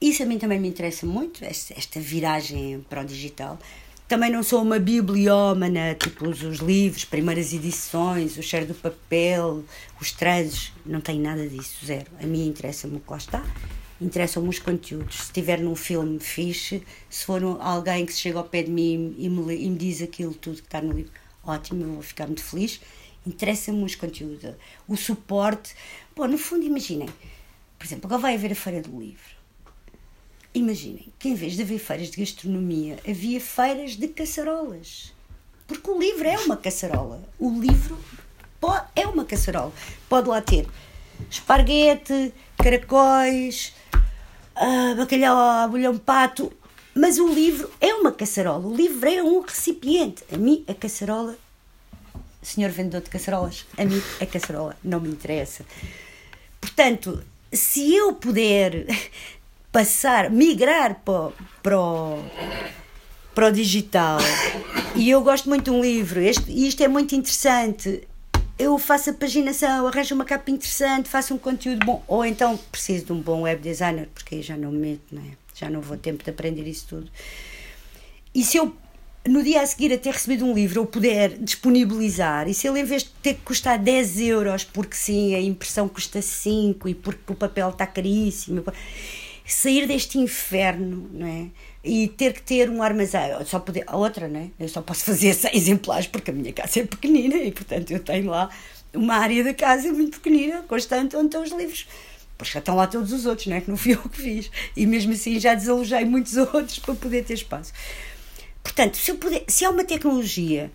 Isso 0.00 0.22
a 0.22 0.26
mim 0.26 0.38
também 0.38 0.60
me 0.60 0.68
interessa 0.68 1.06
muito, 1.06 1.44
esta 1.44 2.00
viragem 2.00 2.84
para 2.88 3.02
o 3.02 3.04
digital. 3.04 3.58
Também 4.06 4.30
não 4.30 4.42
sou 4.42 4.60
uma 4.60 4.78
bibliómana, 4.78 5.94
tipo 5.94 6.28
os, 6.28 6.42
os 6.42 6.58
livros, 6.58 7.04
primeiras 7.04 7.54
edições, 7.54 8.36
o 8.36 8.42
cheiro 8.42 8.66
do 8.66 8.74
papel, 8.74 9.64
os 10.00 10.12
transes, 10.12 10.72
não 10.84 11.00
tenho 11.00 11.22
nada 11.22 11.48
disso, 11.48 11.86
zero. 11.86 12.10
A 12.22 12.26
mim 12.26 12.46
interessa-me 12.46 12.96
o 12.96 13.00
que 13.00 13.10
lá 13.10 13.16
está 13.16 13.42
interessam-me 14.00 14.48
os 14.48 14.58
conteúdos. 14.58 15.16
Se 15.16 15.22
estiver 15.24 15.60
num 15.60 15.76
filme 15.76 16.18
fixe, 16.20 16.82
se 17.08 17.24
for 17.24 17.42
alguém 17.60 18.06
que 18.06 18.12
chega 18.12 18.38
ao 18.38 18.44
pé 18.44 18.62
de 18.62 18.70
mim 18.70 19.14
e 19.18 19.28
me, 19.28 19.54
e 19.54 19.68
me 19.68 19.76
diz 19.76 20.02
aquilo 20.02 20.34
tudo 20.34 20.56
que 20.56 20.62
está 20.62 20.80
no 20.80 20.92
livro, 20.92 21.12
ótimo, 21.44 21.84
eu 21.84 21.92
vou 21.92 22.02
ficar 22.02 22.26
muito 22.26 22.42
feliz. 22.42 22.80
Interessa-me 23.26 23.82
os 23.82 23.94
conteúdos, 23.94 24.54
o 24.86 24.96
suporte. 24.96 25.74
Bom, 26.14 26.26
no 26.26 26.36
fundo, 26.36 26.64
imaginem, 26.64 27.08
por 27.78 27.86
exemplo, 27.86 28.06
agora 28.06 28.20
vai 28.20 28.34
haver 28.34 28.52
a 28.52 28.54
Feira 28.54 28.82
do 28.82 29.00
Livro. 29.00 29.34
Imaginem 30.52 31.12
que 31.18 31.28
em 31.28 31.34
vez 31.34 31.54
de 31.54 31.62
haver 31.62 31.78
feiras 31.78 32.10
de 32.10 32.18
gastronomia, 32.18 32.98
havia 33.08 33.40
feiras 33.40 33.96
de 33.96 34.08
caçarolas. 34.08 35.12
Porque 35.66 35.90
o 35.90 35.98
livro 35.98 36.28
é 36.28 36.38
uma 36.38 36.56
caçarola. 36.56 37.22
O 37.38 37.58
livro 37.58 37.98
é 38.94 39.06
uma 39.06 39.24
caçarola. 39.24 39.72
Pode 40.08 40.28
lá 40.28 40.40
ter 40.40 40.66
esparguete, 41.30 42.32
caracóis, 42.56 43.74
uh, 44.56 44.94
bacalhau 44.96 45.36
a 45.36 45.68
bolhão 45.68 45.96
pato, 45.98 46.52
mas 46.94 47.18
o 47.18 47.28
livro 47.28 47.70
é 47.80 47.92
uma 47.94 48.12
caçarola, 48.12 48.66
o 48.66 48.74
livro 48.74 49.08
é 49.08 49.22
um 49.22 49.40
recipiente. 49.40 50.22
A 50.32 50.36
mim, 50.36 50.64
a 50.68 50.74
caçarola, 50.74 51.36
senhor 52.42 52.70
vendedor 52.70 53.00
de 53.00 53.10
caçarolas, 53.10 53.66
a 53.76 53.84
mim, 53.84 54.00
a 54.20 54.26
caçarola 54.26 54.76
não 54.82 55.00
me 55.00 55.08
interessa. 55.08 55.64
Portanto, 56.60 57.22
se 57.52 57.94
eu 57.94 58.14
puder 58.14 58.86
passar, 59.72 60.30
migrar 60.30 61.00
para, 61.04 61.32
para, 61.62 61.80
o, 61.80 62.24
para 63.34 63.48
o 63.48 63.52
digital, 63.52 64.18
e 64.94 65.10
eu 65.10 65.20
gosto 65.22 65.48
muito 65.48 65.64
de 65.64 65.70
um 65.70 65.80
livro, 65.80 66.20
este, 66.20 66.50
e 66.50 66.68
isto 66.68 66.82
é 66.82 66.88
muito 66.88 67.14
interessante, 67.14 68.06
eu 68.58 68.78
faço 68.78 69.10
a 69.10 69.12
paginação, 69.12 69.86
arranjo 69.86 70.14
uma 70.14 70.24
capa 70.24 70.50
interessante, 70.50 71.08
faço 71.08 71.34
um 71.34 71.38
conteúdo 71.38 71.84
bom, 71.84 72.02
ou 72.06 72.24
então 72.24 72.56
preciso 72.70 73.06
de 73.06 73.12
um 73.12 73.20
bom 73.20 73.42
web 73.42 73.60
designer, 73.60 74.08
porque 74.14 74.36
aí 74.36 74.42
já 74.42 74.56
não 74.56 74.70
me 74.70 74.78
meto, 74.78 75.02
não 75.12 75.22
é? 75.22 75.44
já 75.54 75.70
não 75.70 75.80
vou 75.80 75.96
tempo 75.96 76.22
de 76.22 76.30
aprender 76.30 76.66
isso 76.66 76.86
tudo. 76.88 77.10
E 78.34 78.42
se 78.44 78.56
eu 78.56 78.74
no 79.26 79.42
dia 79.42 79.62
a 79.62 79.66
seguir 79.66 79.92
a 79.92 79.98
ter 79.98 80.12
recebido 80.12 80.44
um 80.44 80.52
livro 80.52 80.80
eu 80.80 80.86
puder 80.86 81.38
disponibilizar, 81.38 82.48
e 82.48 82.54
se 82.54 82.68
ele 82.68 82.80
em 82.80 82.84
vez 82.84 83.04
de 83.04 83.10
ter 83.22 83.34
que 83.34 83.40
custar 83.40 83.78
10 83.78 84.20
euros, 84.20 84.64
porque 84.64 84.94
sim, 84.94 85.34
a 85.34 85.40
impressão 85.40 85.88
custa 85.88 86.20
5 86.20 86.88
e 86.88 86.94
porque 86.94 87.32
o 87.32 87.34
papel 87.34 87.70
está 87.70 87.86
caríssimo, 87.86 88.64
sair 89.46 89.86
deste 89.86 90.18
inferno, 90.18 91.08
não 91.12 91.26
é? 91.26 91.46
E 91.84 92.08
ter 92.08 92.32
que 92.32 92.42
ter 92.42 92.70
um 92.70 92.82
armazém, 92.82 93.30
só 93.44 93.58
poder, 93.58 93.84
a 93.86 93.96
outra, 93.96 94.26
não 94.26 94.40
é? 94.40 94.50
Eu 94.58 94.68
só 94.68 94.80
posso 94.80 95.04
fazer 95.04 95.34
100 95.36 95.54
exemplares 95.54 96.06
porque 96.06 96.30
a 96.30 96.34
minha 96.34 96.52
casa 96.52 96.80
é 96.80 96.86
pequenina 96.86 97.36
e, 97.36 97.52
portanto, 97.52 97.90
eu 97.90 98.00
tenho 98.00 98.30
lá 98.30 98.48
uma 98.94 99.16
área 99.16 99.44
da 99.44 99.52
casa 99.52 99.92
muito 99.92 100.18
pequenina, 100.20 100.62
constante, 100.62 101.14
onde 101.16 101.26
estão 101.26 101.42
os 101.42 101.50
livros. 101.50 101.86
Pois 102.38 102.50
já 102.50 102.58
estão 102.58 102.74
lá 102.74 102.86
todos 102.86 103.12
os 103.12 103.26
outros, 103.26 103.46
não 103.46 103.56
é? 103.56 103.60
Que 103.60 103.70
não 103.70 103.76
fui 103.76 103.92
eu 103.92 104.08
que 104.08 104.20
fiz. 104.20 104.50
E 104.76 104.86
mesmo 104.86 105.12
assim 105.12 105.38
já 105.38 105.54
desalojei 105.54 106.04
muitos 106.04 106.36
outros 106.54 106.78
para 106.78 106.94
poder 106.94 107.24
ter 107.24 107.34
espaço. 107.34 107.72
Portanto, 108.62 108.96
se, 108.96 109.12
puder, 109.14 109.44
se 109.46 109.64
há 109.64 109.70
uma 109.70 109.84
tecnologia 109.84 110.72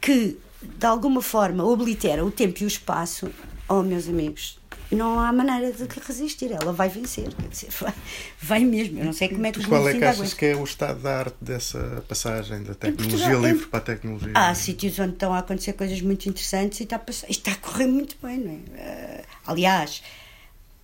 que 0.00 0.38
de 0.62 0.86
alguma 0.86 1.20
forma 1.20 1.64
oblitera 1.64 2.24
o 2.24 2.30
tempo 2.30 2.62
e 2.62 2.64
o 2.64 2.68
espaço, 2.68 3.30
oh 3.68 3.82
meus 3.82 4.08
amigos, 4.08 4.58
não 4.90 5.18
há 5.18 5.32
maneira 5.32 5.72
de 5.72 5.84
resistir, 6.00 6.52
ela 6.52 6.72
vai 6.72 6.88
vencer, 6.88 7.34
quer 7.34 7.48
dizer, 7.48 7.70
vai, 7.80 7.94
vai 8.40 8.64
mesmo. 8.64 8.98
Eu 9.00 9.04
não 9.04 9.12
sei 9.12 9.28
como 9.28 9.46
é 9.46 9.52
que 9.52 9.58
os 9.58 9.66
Qual 9.66 9.88
é 9.88 9.94
que 9.94 10.04
achas 10.04 10.32
que 10.32 10.46
é 10.46 10.56
o 10.56 10.64
estado 10.64 11.00
da 11.00 11.18
arte 11.18 11.36
dessa 11.40 12.04
passagem 12.08 12.62
da 12.62 12.74
tecnologia 12.74 13.18
Portugal, 13.18 13.42
livre 13.42 13.66
para 13.66 13.78
a 13.78 13.82
tecnologia? 13.82 14.32
Há 14.34 14.54
sítios 14.54 14.98
onde 14.98 15.14
estão 15.14 15.34
a 15.34 15.38
acontecer 15.38 15.72
coisas 15.72 16.00
muito 16.00 16.28
interessantes 16.28 16.80
e 16.80 16.84
está 16.84 16.96
a, 16.96 17.00
passar, 17.00 17.28
está 17.30 17.52
a 17.52 17.56
correr 17.56 17.86
muito 17.86 18.16
bem, 18.22 18.38
não 18.38 18.52
é? 18.52 18.54
Uh, 18.54 19.24
aliás, 19.46 20.02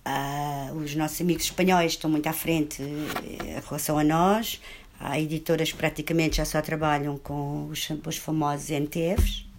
uh, 0.05 0.75
os 0.75 0.95
nossos 0.95 1.21
amigos 1.21 1.45
espanhóis 1.45 1.93
estão 1.93 2.09
muito 2.09 2.27
à 2.27 2.33
frente 2.33 2.81
em 2.81 3.59
relação 3.65 3.97
a 3.97 4.03
nós. 4.03 4.61
Há 4.99 5.19
editoras 5.19 5.71
que 5.71 5.77
praticamente 5.77 6.37
já 6.37 6.45
só 6.45 6.61
trabalham 6.61 7.17
com 7.17 7.67
os, 7.67 7.89
os 8.05 8.17
famosos 8.17 8.69
NTFs 8.69 9.52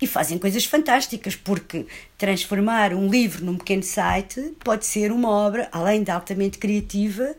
e 0.00 0.06
fazem 0.06 0.38
coisas 0.38 0.64
fantásticas, 0.64 1.36
porque 1.36 1.86
transformar 2.18 2.92
um 2.92 3.08
livro 3.08 3.44
num 3.44 3.56
pequeno 3.56 3.82
site 3.82 4.54
pode 4.62 4.84
ser 4.86 5.12
uma 5.12 5.28
obra, 5.28 5.68
além 5.72 6.02
de 6.02 6.10
altamente 6.10 6.58
criativa, 6.58 7.34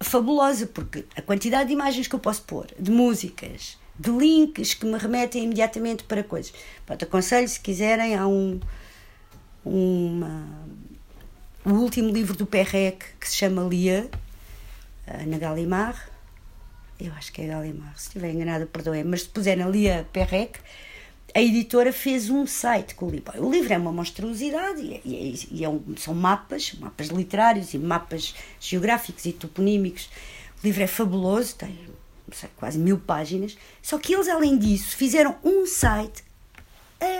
fabulosa, 0.00 0.66
porque 0.66 1.04
a 1.16 1.22
quantidade 1.22 1.68
de 1.68 1.74
imagens 1.74 2.06
que 2.06 2.14
eu 2.14 2.20
posso 2.20 2.42
pôr, 2.42 2.66
de 2.78 2.90
músicas, 2.90 3.78
de 3.98 4.10
links 4.10 4.74
que 4.74 4.86
me 4.86 4.96
remetem 4.96 5.44
imediatamente 5.44 6.04
para 6.04 6.22
coisas. 6.22 6.52
Pode 6.86 7.04
aconselho, 7.04 7.48
se 7.48 7.58
quiserem, 7.58 8.14
há 8.14 8.26
um. 8.26 8.60
Uma, 9.64 10.46
o 11.64 11.72
último 11.72 12.10
livro 12.10 12.34
do 12.34 12.46
Perrec 12.46 13.04
que 13.20 13.28
se 13.28 13.36
chama 13.36 13.62
Lia, 13.62 14.08
na 15.26 15.36
Galimar, 15.36 16.08
eu 17.00 17.12
acho 17.12 17.32
que 17.32 17.42
é 17.42 17.46
Galimar, 17.46 17.92
se 17.96 18.08
estiver 18.08 18.32
enganada, 18.32 18.66
perdoem, 18.66 19.04
mas 19.04 19.22
se 19.22 19.28
puserem 19.28 19.64
ali 19.64 19.90
a 19.90 20.04
Perrec, 20.04 20.58
a 21.34 21.40
editora 21.40 21.92
fez 21.92 22.30
um 22.30 22.46
site 22.46 22.94
com 22.94 23.06
o 23.06 23.10
livro. 23.10 23.46
O 23.46 23.50
livro 23.50 23.72
é 23.72 23.78
uma 23.78 23.92
monstruosidade 23.92 24.80
e, 24.80 25.00
e, 25.04 25.48
e 25.50 25.64
é 25.64 25.68
um, 25.68 25.82
são 25.96 26.14
mapas, 26.14 26.72
mapas 26.74 27.08
literários 27.08 27.74
e 27.74 27.78
mapas 27.78 28.34
geográficos 28.60 29.24
e 29.26 29.32
toponímicos. 29.32 30.08
O 30.62 30.66
livro 30.66 30.82
é 30.82 30.86
fabuloso, 30.86 31.54
tem 31.54 31.78
sei, 32.32 32.48
quase 32.56 32.78
mil 32.78 32.98
páginas. 32.98 33.56
Só 33.82 33.98
que 33.98 34.14
eles, 34.14 34.28
além 34.28 34.58
disso, 34.58 34.96
fizeram 34.96 35.36
um 35.44 35.66
site 35.66 36.24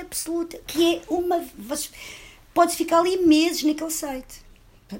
absoluto 0.00 0.58
que 0.66 0.96
é 0.96 1.02
uma. 1.08 1.44
Pode 2.52 2.74
ficar 2.74 3.00
ali 3.00 3.18
meses 3.18 3.62
naquele 3.62 3.90
site. 3.90 4.42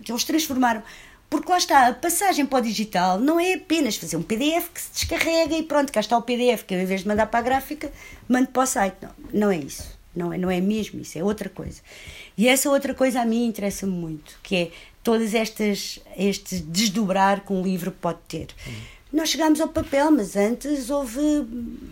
Eles 0.07 0.25
transformaram 0.25 0.83
porque 1.31 1.51
lá 1.51 1.59
está, 1.59 1.89
a 1.89 1.95
passagem 1.95 2.47
para 2.47 2.59
o 2.59 2.63
digital 2.63 3.19
não 3.19 3.39
é 3.39 3.55
apenas 3.55 3.97
fazer 3.97 4.17
um 4.17 4.23
PDF 4.23 4.71
que 4.73 4.81
se 4.81 4.93
descarrega 4.93 5.57
e 5.57 5.63
pronto, 5.63 5.93
cá 5.93 6.01
está 6.01 6.17
o 6.17 6.23
PDF, 6.23 6.65
que 6.65 6.75
eu, 6.75 6.81
em 6.81 6.87
vez 6.87 7.03
de 7.03 7.09
mandar 7.09 7.27
para 7.27 7.41
a 7.41 7.43
gráfica, 7.43 7.93
mando 8.29 8.49
para 8.49 8.63
o 8.63 8.67
site. 8.67 8.97
Não, 9.03 9.11
não 9.33 9.51
é 9.51 9.59
isso. 9.59 9.99
Não 10.17 10.33
é, 10.33 10.39
não 10.39 10.51
é 10.51 10.61
mesmo 10.61 11.01
isso, 11.01 11.19
é 11.19 11.23
outra 11.23 11.49
coisa. 11.49 11.81
E 12.37 12.49
essa 12.49 12.71
outra 12.71 12.95
coisa 12.95 13.21
a 13.21 13.25
mim 13.25 13.47
interessa-me 13.47 13.93
muito, 13.93 14.39
que 14.43 14.57
é 14.57 14.71
todas 15.05 15.35
estas 15.35 16.01
este 16.17 16.61
desdobrar 16.61 17.45
que 17.45 17.53
um 17.53 17.63
livro 17.63 17.93
pode 17.93 18.19
ter. 18.27 18.49
Nós 19.13 19.29
chegámos 19.29 19.61
ao 19.61 19.69
papel, 19.69 20.11
mas 20.11 20.35
antes 20.35 20.91
houve 20.91 21.21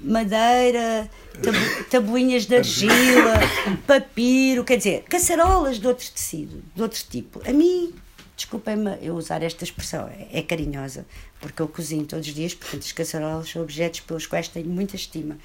madeira, 0.02 1.08
tabu, 1.42 1.84
tabuinhas 1.90 2.46
de 2.46 2.56
argila, 2.56 3.34
papiro, 3.86 4.64
quer 4.64 4.76
dizer, 4.78 5.04
caçarolas 5.04 5.78
de 5.78 5.86
outro 5.86 6.10
tecido, 6.10 6.62
de 6.74 6.82
outro 6.82 7.02
tipo. 7.08 7.40
A 7.48 7.52
mim 7.52 7.94
desculpem-me 8.36 8.98
eu 9.00 9.14
usar 9.14 9.42
esta 9.42 9.64
expressão, 9.64 10.06
é, 10.08 10.38
é, 10.38 10.42
carinhosa, 10.42 11.06
porque 11.40 11.60
eu 11.60 11.66
cozinho 11.66 12.04
todos 12.04 12.28
os 12.28 12.34
dias, 12.34 12.54
portanto, 12.54 12.82
as 12.82 12.92
caçarolas 12.92 13.48
são 13.48 13.62
objetos 13.62 14.00
pelos 14.00 14.26
quais 14.26 14.46
tenho 14.48 14.68
muita 14.68 14.94
estima. 14.94 15.38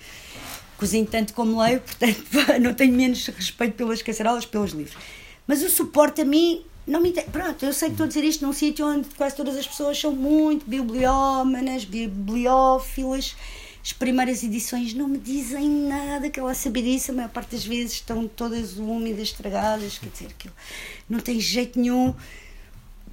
Cozinho 0.78 1.06
tanto 1.06 1.34
como 1.34 1.62
leio, 1.62 1.80
portanto, 1.82 2.24
não 2.62 2.74
tenho 2.74 2.94
menos 2.94 3.26
respeito 3.28 3.76
pelas 3.76 4.02
caçarolas, 4.02 4.46
pelos 4.46 4.72
livros. 4.72 4.98
Mas 5.48 5.64
o 5.64 5.70
suporte 5.70 6.22
a 6.22 6.26
mim 6.26 6.64
não 6.86 7.00
me 7.00 7.12
Pronto, 7.14 7.64
eu 7.64 7.74
sei 7.74 7.90
que 7.90 7.94
estou 7.94 8.06
a 8.06 8.08
dizer 8.08 8.24
isto 8.24 8.46
num 8.46 8.54
sítio 8.54 8.86
onde 8.86 9.08
quase 9.16 9.36
todas 9.36 9.56
as 9.56 9.68
pessoas 9.68 9.98
são 9.98 10.12
muito 10.12 10.66
bibliómanas, 10.68 11.86
bibliófilas. 11.86 13.36
As 13.84 13.94
primeiras 13.94 14.44
edições 14.44 14.94
não 14.94 15.08
me 15.08 15.18
dizem 15.18 15.68
nada, 15.68 16.28
aquela 16.28 16.54
sabedice, 16.54 17.10
a 17.10 17.14
maior 17.14 17.30
parte 17.30 17.56
das 17.56 17.66
vezes 17.66 17.94
estão 17.94 18.28
todas 18.28 18.78
úmidas, 18.78 19.30
estragadas, 19.30 19.98
quer 19.98 20.10
dizer, 20.10 20.28
aquilo 20.28 20.54
não 21.10 21.20
tem 21.20 21.40
jeito 21.40 21.80
nenhum 21.80 22.14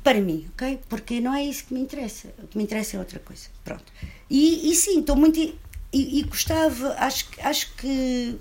para 0.09 0.23
mim, 0.23 0.49
ok? 0.55 0.81
Porque 0.89 1.21
não 1.21 1.35
é 1.35 1.45
isso 1.45 1.67
que 1.67 1.75
me 1.75 1.81
interessa. 1.81 2.29
O 2.43 2.47
que 2.47 2.57
me 2.57 2.65
interessa 2.65 2.97
é 2.97 2.99
outra 2.99 3.19
coisa. 3.19 3.49
Pronto. 3.63 3.85
E, 4.31 4.71
e 4.71 4.75
sim, 4.75 5.01
estou 5.01 5.15
muito. 5.15 5.39
E, 5.39 5.59
e 5.93 6.23
gostava, 6.23 6.95
acho, 6.95 7.27
acho 7.43 7.75
que. 7.75 8.39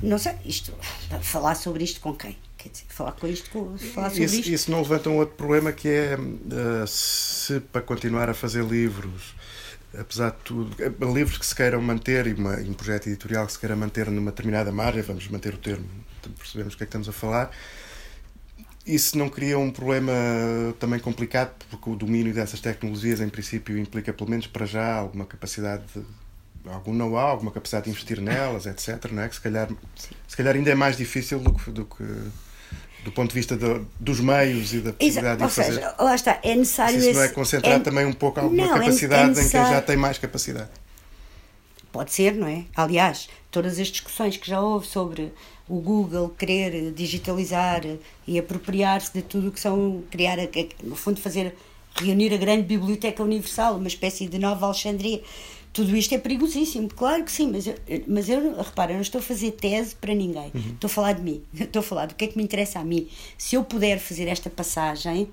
Não 0.00 0.18
sei, 0.18 0.34
isto. 0.44 0.72
Falar 1.22 1.56
sobre 1.56 1.82
isto 1.82 1.98
com 2.00 2.14
quem? 2.14 2.38
Quer 2.56 2.68
dizer, 2.68 2.84
falar 2.88 3.10
com 3.10 3.26
isto, 3.26 3.50
com, 3.50 3.76
falar 3.76 4.10
sobre 4.10 4.24
isso, 4.24 4.36
isto. 4.36 4.50
Isso 4.52 4.70
não 4.70 4.82
levanta 4.82 5.10
um 5.10 5.16
outro 5.16 5.34
problema 5.34 5.72
que 5.72 5.88
é 5.88 6.16
uh, 6.16 6.86
se 6.86 7.58
para 7.58 7.82
continuar 7.82 8.30
a 8.30 8.34
fazer 8.34 8.64
livros 8.64 9.34
apesar 9.98 10.30
de 10.30 10.36
tudo, 10.44 10.76
eh, 10.80 11.12
livros 11.12 11.36
que 11.36 11.44
se 11.44 11.54
queiram 11.56 11.82
manter 11.82 12.28
e, 12.28 12.34
uma, 12.34 12.54
um 12.60 12.72
projeto 12.72 13.08
editorial 13.08 13.44
que 13.46 13.52
se 13.52 13.58
queira 13.58 13.74
manter 13.74 14.08
numa 14.12 14.30
determinada 14.30 14.70
margem, 14.70 15.02
vamos 15.02 15.26
manter 15.26 15.54
o 15.54 15.58
termo, 15.58 15.84
percebemos 16.38 16.74
o 16.74 16.76
que 16.76 16.84
é 16.84 16.86
que 16.86 16.90
estamos 16.90 17.08
a 17.08 17.12
falar, 17.12 17.50
isso 18.86 19.16
não 19.16 19.28
cria 19.28 19.58
um 19.58 19.70
problema 19.70 20.12
também 20.78 20.98
complicado, 20.98 21.52
porque 21.70 21.88
o 21.88 21.94
domínio 21.94 22.34
dessas 22.34 22.60
tecnologias, 22.60 23.20
em 23.20 23.28
princípio, 23.28 23.78
implica, 23.78 24.12
pelo 24.12 24.28
menos 24.28 24.46
para 24.46 24.66
já, 24.66 24.94
alguma 24.94 25.24
capacidade 25.24 25.84
de 25.94 26.04
algum 26.70 26.92
know-how, 26.92 27.28
alguma 27.28 27.50
capacidade 27.50 27.84
de 27.84 27.90
investir 27.90 28.20
nelas, 28.20 28.66
etc. 28.66 29.10
Não 29.10 29.22
é? 29.22 29.28
Que 29.28 29.34
se 29.34 29.40
calhar, 29.40 29.68
se 30.28 30.36
calhar 30.36 30.54
ainda 30.54 30.70
é 30.70 30.74
mais 30.74 30.96
difícil 30.96 31.40
do 31.40 31.52
que, 31.52 31.70
do, 31.70 31.84
que, 31.84 32.04
do 33.04 33.12
ponto 33.12 33.30
de 33.30 33.34
vista 33.34 33.56
do, 33.56 33.86
dos 33.98 34.20
meios 34.20 34.72
e 34.72 34.80
da 34.80 34.92
possibilidade 34.92 35.42
de 35.42 35.50
fazer. 35.50 35.74
Seja, 35.74 35.94
lá 35.98 36.14
está, 36.14 36.38
é 36.42 36.54
necessário. 36.54 37.00
Se 37.00 37.10
isso 37.10 37.18
não 37.18 37.24
é 37.24 37.28
concentrar 37.28 37.74
é... 37.74 37.78
também 37.80 38.06
um 38.06 38.12
pouco 38.12 38.40
alguma 38.40 38.66
não, 38.66 38.76
é 38.76 38.80
capacidade 38.80 39.22
é 39.22 39.26
necessário... 39.28 39.66
em 39.66 39.70
quem 39.70 39.76
já 39.76 39.82
tem 39.82 39.96
mais 39.96 40.18
capacidade. 40.18 40.70
Pode 41.90 42.12
ser, 42.12 42.34
não 42.34 42.46
é? 42.46 42.64
Aliás, 42.74 43.28
todas 43.50 43.78
as 43.78 43.88
discussões 43.88 44.36
que 44.36 44.48
já 44.48 44.60
houve 44.60 44.86
sobre 44.86 45.32
o 45.68 45.80
Google 45.80 46.30
querer 46.30 46.92
digitalizar 46.92 47.82
e 48.26 48.38
apropriar-se 48.38 49.12
de 49.12 49.22
tudo 49.22 49.48
o 49.48 49.52
que 49.52 49.60
são, 49.60 50.02
criar, 50.10 50.38
no 50.82 50.96
fundo, 50.96 51.20
fazer, 51.20 51.54
reunir 51.96 52.32
a 52.32 52.36
grande 52.36 52.62
biblioteca 52.62 53.22
universal, 53.22 53.76
uma 53.76 53.88
espécie 53.88 54.26
de 54.26 54.38
nova 54.38 54.66
Alexandria. 54.66 55.22
Tudo 55.72 55.96
isto 55.96 56.14
é 56.14 56.18
perigosíssimo, 56.18 56.88
claro 56.88 57.24
que 57.24 57.32
sim, 57.32 57.50
mas 57.50 57.66
eu, 57.66 57.74
mas 58.06 58.28
eu 58.28 58.56
repara, 58.62 58.92
eu 58.92 58.96
não 58.96 59.02
estou 59.02 59.20
a 59.20 59.22
fazer 59.22 59.52
tese 59.52 59.94
para 59.94 60.14
ninguém, 60.14 60.50
uhum. 60.54 60.72
estou 60.74 60.86
a 60.86 60.90
falar 60.90 61.12
de 61.14 61.22
mim, 61.22 61.42
estou 61.58 61.80
a 61.80 61.82
falar 61.82 62.06
do 62.06 62.14
que 62.14 62.26
é 62.26 62.28
que 62.28 62.36
me 62.36 62.44
interessa 62.44 62.78
a 62.78 62.84
mim. 62.84 63.08
Se 63.38 63.56
eu 63.56 63.64
puder 63.64 63.98
fazer 63.98 64.28
esta 64.28 64.50
passagem, 64.50 65.28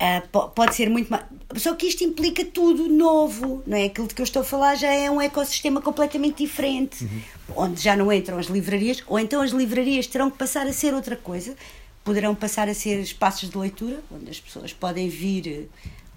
Uh, 0.00 0.48
pode 0.48 0.74
ser 0.74 0.88
muito 0.88 1.10
mais. 1.10 1.24
Só 1.56 1.74
que 1.74 1.86
isto 1.86 2.02
implica 2.02 2.42
tudo 2.42 2.88
novo, 2.88 3.62
não 3.66 3.76
é? 3.76 3.84
Aquilo 3.84 4.08
de 4.08 4.14
que 4.14 4.22
eu 4.22 4.24
estou 4.24 4.40
a 4.40 4.44
falar 4.44 4.74
já 4.74 4.90
é 4.90 5.10
um 5.10 5.20
ecossistema 5.20 5.82
completamente 5.82 6.38
diferente, 6.38 7.04
uhum. 7.04 7.20
onde 7.54 7.82
já 7.82 7.94
não 7.94 8.10
entram 8.10 8.38
as 8.38 8.46
livrarias, 8.46 9.02
ou 9.06 9.18
então 9.18 9.42
as 9.42 9.50
livrarias 9.50 10.06
terão 10.06 10.30
que 10.30 10.38
passar 10.38 10.66
a 10.66 10.72
ser 10.72 10.94
outra 10.94 11.16
coisa, 11.16 11.54
poderão 12.02 12.34
passar 12.34 12.66
a 12.66 12.72
ser 12.72 13.00
espaços 13.00 13.50
de 13.50 13.58
leitura, 13.58 14.02
onde 14.10 14.30
as 14.30 14.40
pessoas 14.40 14.72
podem 14.72 15.06
vir, 15.10 15.68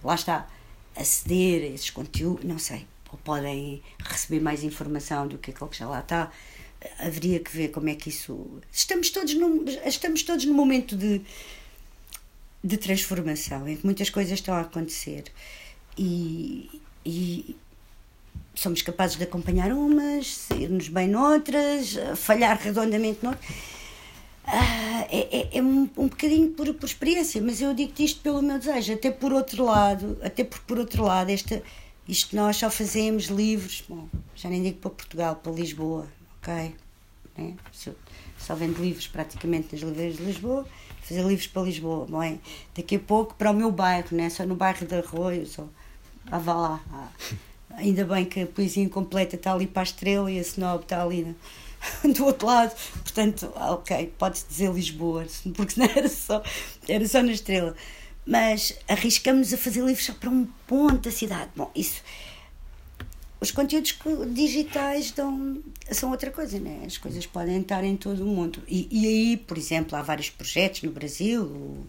lá 0.02 0.16
está, 0.16 0.48
aceder 0.96 1.64
a 1.64 1.76
esses 1.76 1.90
conteúdos, 1.90 2.46
não 2.46 2.58
sei, 2.58 2.86
ou 3.12 3.20
podem 3.22 3.82
receber 4.00 4.40
mais 4.40 4.64
informação 4.64 5.28
do 5.28 5.38
que 5.38 5.52
aquilo 5.52 5.70
que 5.70 5.78
já 5.78 5.90
lá 5.90 6.00
está. 6.00 6.32
Haveria 7.00 7.40
que 7.40 7.52
ver 7.56 7.70
como 7.70 7.90
é 7.90 7.96
que 7.96 8.10
isso. 8.10 8.62
Estamos 8.72 9.10
todos 9.10 9.34
num, 9.34 9.66
estamos 9.86 10.24
todos 10.24 10.46
num 10.46 10.54
momento 10.54 10.96
de 10.96 11.22
de 12.64 12.78
transformação, 12.78 13.68
em 13.68 13.76
que 13.76 13.86
muitas 13.86 14.10
coisas 14.10 14.34
estão 14.34 14.56
a 14.56 14.62
acontecer 14.62 15.26
e, 15.98 16.82
e 17.06 17.56
somos 18.56 18.82
capazes 18.82 19.18
de 19.18 19.24
acompanhar 19.24 19.72
umas, 19.72 20.28
sair-nos 20.28 20.88
bem 20.88 21.08
noutras, 21.08 21.96
falhar 22.16 22.58
redondamente 22.60 23.20
noutras. 23.24 23.46
Ah, 24.46 25.08
é, 25.10 25.40
é, 25.40 25.58
é 25.58 25.62
um, 25.62 25.90
um 25.98 26.08
bocadinho 26.08 26.52
por, 26.52 26.74
por 26.74 26.86
experiência, 26.86 27.42
mas 27.42 27.62
eu 27.62 27.74
digo 27.74 27.94
isto 28.00 28.22
pelo 28.22 28.42
meu 28.42 28.60
desejo, 28.60 28.94
até 28.94 29.10
por 29.10 29.32
outro 29.32 29.64
lado, 29.64 30.18
até 30.22 30.44
por, 30.44 30.60
por 30.62 30.80
outro 30.80 31.04
lado, 31.04 31.30
esta, 31.30 31.64
isto 32.08 32.36
nós 32.36 32.58
só 32.58 32.70
fazemos 32.70 33.26
livros, 33.26 33.84
bom, 33.88 34.08
já 34.36 34.50
nem 34.50 34.62
digo 34.62 34.80
para 34.80 34.92
Portugal, 34.92 35.36
para 35.38 35.52
Lisboa, 35.52 36.08
ok? 36.42 36.76
Né? 37.38 37.56
Só 38.38 38.54
vendo 38.56 38.82
livros 38.82 39.08
praticamente 39.08 39.70
nas 39.72 39.82
livrarias 39.82 40.18
de 40.18 40.24
Lisboa, 40.24 40.68
fazer 41.04 41.24
livros 41.24 41.48
para 41.48 41.62
Lisboa, 41.64 42.06
bom, 42.10 42.24
é? 42.24 42.38
daqui 42.76 42.96
a 42.96 43.00
pouco 43.00 43.36
para 43.36 43.52
o 43.52 43.54
meu 43.54 43.72
bairro, 43.72 44.08
né? 44.12 44.30
só 44.30 44.46
no 44.46 44.56
bairro 44.56 44.86
de 44.86 44.96
Arroio, 44.96 45.46
só, 45.46 45.68
ah, 46.32 46.40
vá 46.40 46.54
lá. 46.54 46.84
Ah. 46.92 47.10
Ainda 47.76 48.06
bem 48.06 48.26
que 48.26 48.42
a 48.42 48.48
poesia 48.48 48.84
incompleta 48.84 49.36
está 49.36 49.52
ali 49.54 49.66
para 49.68 49.82
a 49.82 49.84
estrela 49.84 50.32
e 50.32 50.38
a 50.38 50.42
snob 50.42 50.84
está 50.84 51.02
ali 51.02 51.24
né? 51.24 51.36
do 52.16 52.26
outro 52.26 52.48
lado. 52.48 52.74
Portanto, 53.02 53.52
ok, 53.56 54.14
pode-se 54.18 54.48
dizer 54.48 54.72
Lisboa, 54.72 55.26
porque 55.56 55.80
não 55.80 55.88
era 55.88 56.08
só, 56.08 56.42
era 56.88 57.08
só 57.08 57.22
na 57.22 57.32
estrela. 57.32 57.76
Mas 58.26 58.78
arriscamos 58.88 59.54
a 59.54 59.58
fazer 59.58 59.82
livros 59.84 60.06
só 60.06 60.14
para 60.14 60.30
um 60.30 60.48
ponto 60.66 61.10
da 61.10 61.12
cidade. 61.12 61.50
Bom, 61.56 61.70
isso. 61.76 62.02
Os 63.44 63.52
conteúdos 63.52 63.94
digitais 64.34 65.12
dão, 65.12 65.62
são 65.92 66.12
outra 66.12 66.32
coisa, 66.32 66.58
né? 66.58 66.84
As 66.86 66.98
coisas 66.98 67.26
podem 67.26 67.60
estar 67.60 67.84
em 67.84 67.98
todo 67.98 68.24
o 68.24 68.26
mundo. 68.26 68.64
E, 68.70 68.88
e 68.90 69.06
aí, 69.06 69.38
por 69.38 69.58
exemplo, 69.58 69.98
há 69.98 70.02
vários 70.02 70.30
projetos 70.30 70.82
no 70.82 70.92
Brasil, 70.92 71.86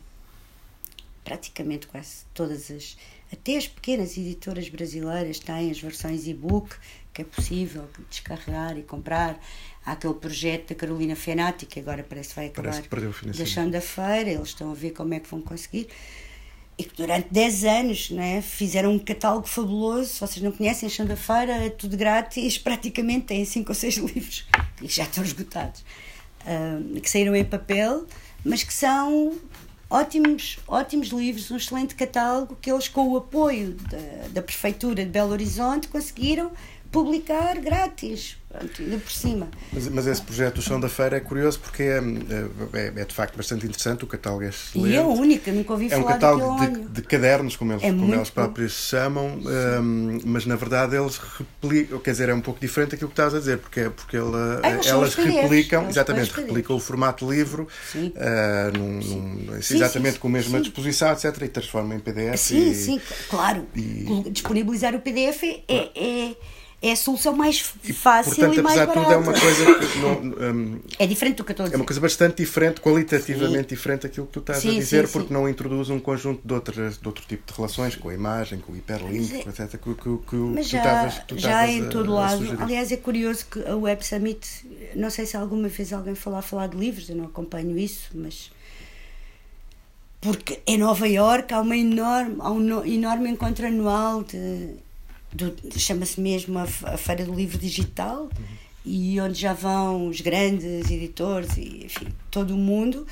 praticamente 1.22 1.86
quase 1.86 2.24
todas 2.34 2.72
as 2.72 2.96
até 3.32 3.56
as 3.56 3.68
pequenas 3.68 4.18
editoras 4.18 4.68
brasileiras 4.68 5.38
têm 5.38 5.70
as 5.70 5.78
versões 5.80 6.26
e-book, 6.26 6.74
que 7.12 7.22
é 7.22 7.24
possível 7.24 7.88
descarregar 8.10 8.76
e 8.76 8.82
comprar. 8.82 9.40
Há 9.86 9.92
aquele 9.92 10.14
projeto 10.14 10.70
da 10.70 10.74
Carolina 10.74 11.14
Fenati, 11.14 11.66
que 11.66 11.78
agora 11.78 12.02
parece 12.02 12.30
que 12.30 12.36
vai 12.36 12.46
acabar 12.46 12.82
deixando 13.32 13.70
da 13.70 13.80
feira, 13.80 14.30
eles 14.30 14.48
estão 14.48 14.72
a 14.72 14.74
ver 14.74 14.90
como 14.90 15.14
é 15.14 15.20
que 15.20 15.28
vão 15.28 15.40
conseguir. 15.40 15.88
E 16.76 16.84
que 16.84 16.96
durante 16.96 17.28
10 17.30 17.64
anos 17.64 18.10
né, 18.10 18.42
fizeram 18.42 18.92
um 18.92 18.98
catálogo 18.98 19.46
fabuloso. 19.46 20.06
Se 20.06 20.20
vocês 20.20 20.42
não 20.42 20.50
conhecem, 20.50 20.88
Chão 20.88 21.06
da 21.06 21.16
Feira, 21.16 21.52
é 21.52 21.70
tudo 21.70 21.96
grátis, 21.96 22.58
praticamente 22.58 23.26
têm 23.26 23.44
5 23.44 23.70
ou 23.70 23.74
6 23.74 23.96
livros, 24.14 24.46
e 24.82 24.88
já 24.88 25.04
estão 25.04 25.22
esgotados, 25.22 25.84
uh, 26.40 27.00
que 27.00 27.08
saíram 27.08 27.36
em 27.36 27.44
papel, 27.44 28.06
mas 28.44 28.64
que 28.64 28.74
são 28.74 29.38
ótimos, 29.88 30.58
ótimos 30.66 31.08
livros, 31.08 31.50
um 31.50 31.56
excelente 31.56 31.94
catálogo 31.94 32.56
que 32.60 32.70
eles, 32.70 32.88
com 32.88 33.08
o 33.08 33.16
apoio 33.16 33.74
da, 33.74 34.28
da 34.32 34.42
Prefeitura 34.42 35.04
de 35.04 35.10
Belo 35.10 35.30
Horizonte, 35.30 35.86
conseguiram 35.86 36.50
publicar 36.90 37.58
grátis, 37.60 38.36
ainda 38.78 38.98
por 38.98 39.10
cima. 39.10 39.48
Mas, 39.72 39.88
mas, 39.88 40.06
esse 40.06 40.22
projeto 40.22 40.56
do 40.56 40.62
Chão 40.62 40.78
da 40.78 40.88
Feira 40.88 41.16
é 41.16 41.20
curioso 41.20 41.58
porque 41.58 41.82
é, 41.82 41.98
é, 42.72 42.92
é, 42.96 43.04
de 43.04 43.14
facto 43.14 43.36
bastante 43.36 43.66
interessante, 43.66 44.04
o 44.04 44.06
catálogo 44.06 44.44
é 44.44 44.48
excelente. 44.48 44.92
E 44.92 44.96
é 44.96 45.02
único, 45.02 45.50
nunca 45.50 45.72
ouvi 45.72 45.88
falar 45.88 46.00
É 46.00 46.04
um 46.04 46.08
catálogo 46.08 46.66
de, 46.66 46.80
de, 46.88 47.02
cadernos, 47.02 47.56
como 47.56 47.72
eles, 47.72 47.82
é 47.82 47.88
como 47.90 48.14
eles 48.14 48.30
próprios 48.30 48.72
chamam, 48.72 49.38
um, 49.38 50.20
mas 50.24 50.46
na 50.46 50.56
verdade 50.56 50.96
eles 50.96 51.18
replicam, 51.18 51.98
quer 51.98 52.10
dizer, 52.12 52.28
é 52.28 52.34
um 52.34 52.40
pouco 52.40 52.60
diferente 52.60 52.92
daquilo 52.92 53.08
que 53.08 53.14
estás 53.14 53.34
a 53.34 53.38
dizer, 53.38 53.58
porque, 53.58 53.90
porque 53.90 54.16
ele, 54.16 54.36
ah, 54.62 54.80
elas 54.84 55.14
replicam, 55.14 55.88
exatamente, 55.88 56.32
replicam 56.32 56.76
o 56.76 56.80
formato 56.80 57.30
livro, 57.30 57.68
uh, 57.94 58.78
num, 58.78 59.00
num, 59.00 59.62
sim, 59.62 59.76
exatamente 59.76 60.14
sim, 60.14 60.20
com 60.20 60.28
a 60.28 60.30
mesma 60.30 60.60
disposição, 60.60 61.12
etc., 61.12 61.42
e 61.42 61.48
transformam 61.48 61.96
em 61.96 62.00
PDF. 62.00 62.38
Sim, 62.38 62.70
e, 62.70 62.74
sim, 62.74 63.00
claro. 63.28 63.66
E... 63.74 64.30
Disponibilizar 64.30 64.94
o 64.94 65.00
PDF 65.00 65.42
é, 65.68 65.90
é 65.94 66.34
é 66.84 66.92
a 66.92 66.96
solução 66.96 67.32
mais 67.32 67.60
fácil 67.60 68.32
e, 68.32 68.36
portanto, 68.36 68.58
e 68.58 68.62
mais 68.62 68.76
barata. 68.76 69.00
apesar 69.00 69.00
de 69.00 69.06
tudo 69.06 69.12
é 69.12 69.16
uma 69.16 69.40
coisa 69.40 70.00
não, 70.00 70.50
um, 70.50 70.80
é 70.98 71.06
diferente 71.06 71.36
do 71.36 71.44
que 71.44 71.52
eu 71.52 71.54
estou 71.54 71.64
a 71.64 71.66
dizer. 71.68 71.76
É 71.76 71.78
uma 71.78 71.86
coisa 71.86 72.00
bastante 72.00 72.36
diferente, 72.36 72.80
qualitativamente 72.82 73.70
sim. 73.70 73.74
diferente 73.74 74.02
daquilo 74.02 74.26
que 74.26 74.32
tu 74.34 74.40
estás 74.40 74.58
sim, 74.58 74.68
a 74.68 74.72
dizer, 74.72 75.06
sim, 75.06 75.12
porque 75.14 75.32
não 75.32 75.48
introduz 75.48 75.88
um 75.88 75.98
conjunto 75.98 76.46
de, 76.46 76.52
outras, 76.52 76.98
de 76.98 77.08
outro 77.08 77.24
tipo 77.26 77.50
de 77.50 77.56
relações, 77.56 77.96
com 77.96 78.10
a 78.10 78.14
imagem, 78.14 78.58
com 78.58 78.72
o 78.72 78.76
hiperlink, 78.76 79.34
é, 79.34 79.40
etc. 79.40 79.80
Que, 79.80 79.94
que, 79.94 80.18
que 80.28 80.36
mas 80.36 80.68
já, 80.68 80.82
tu 80.82 80.86
estavas, 80.86 81.18
tu 81.26 81.38
já 81.38 81.66
em 81.66 81.88
todo 81.88 82.12
a, 82.12 82.20
lado. 82.20 82.56
A 82.60 82.64
Aliás, 82.64 82.92
é 82.92 82.98
curioso 82.98 83.46
que 83.50 83.66
a 83.66 83.74
Web 83.74 84.06
Summit, 84.06 84.46
não 84.94 85.08
sei 85.08 85.24
se 85.24 85.38
alguma 85.38 85.68
vez 85.68 85.90
alguém 85.90 86.14
falou 86.14 86.38
a 86.38 86.42
falar 86.42 86.66
de 86.66 86.76
livros, 86.76 87.08
eu 87.08 87.16
não 87.16 87.24
acompanho 87.24 87.78
isso, 87.78 88.10
mas 88.14 88.50
porque 90.20 90.60
em 90.66 90.76
Nova 90.76 91.08
Iorque 91.08 91.54
há, 91.54 91.60
uma 91.60 91.76
enorme, 91.76 92.36
há 92.40 92.50
um 92.50 92.84
enorme 92.84 93.30
encontro 93.30 93.66
anual 93.66 94.22
de 94.22 94.83
chama-se 95.78 96.20
mesmo 96.20 96.58
a, 96.58 96.66
Feira 96.96 97.24
do 97.24 97.34
Livro 97.34 97.58
Digital, 97.58 98.24
uhum. 98.24 98.30
e 98.84 99.20
onde 99.20 99.38
já 99.38 99.52
vão 99.52 100.08
os 100.08 100.20
grandes 100.20 100.90
editores 100.90 101.56
e 101.56 101.84
enfim, 101.84 102.08
todo 102.30 102.54
o 102.54 102.58
mundo, 102.58 103.06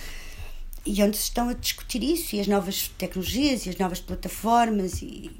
e 0.85 1.03
onde 1.03 1.17
se 1.17 1.25
estão 1.25 1.49
a 1.49 1.53
discutir 1.53 2.03
isso, 2.03 2.37
e 2.37 2.41
as 2.41 2.47
novas 2.47 2.89
tecnologias, 2.99 3.67
e 3.67 3.71
as 3.71 3.77
novas 3.77 4.01
plataformas, 4.01 5.03
e, 5.03 5.31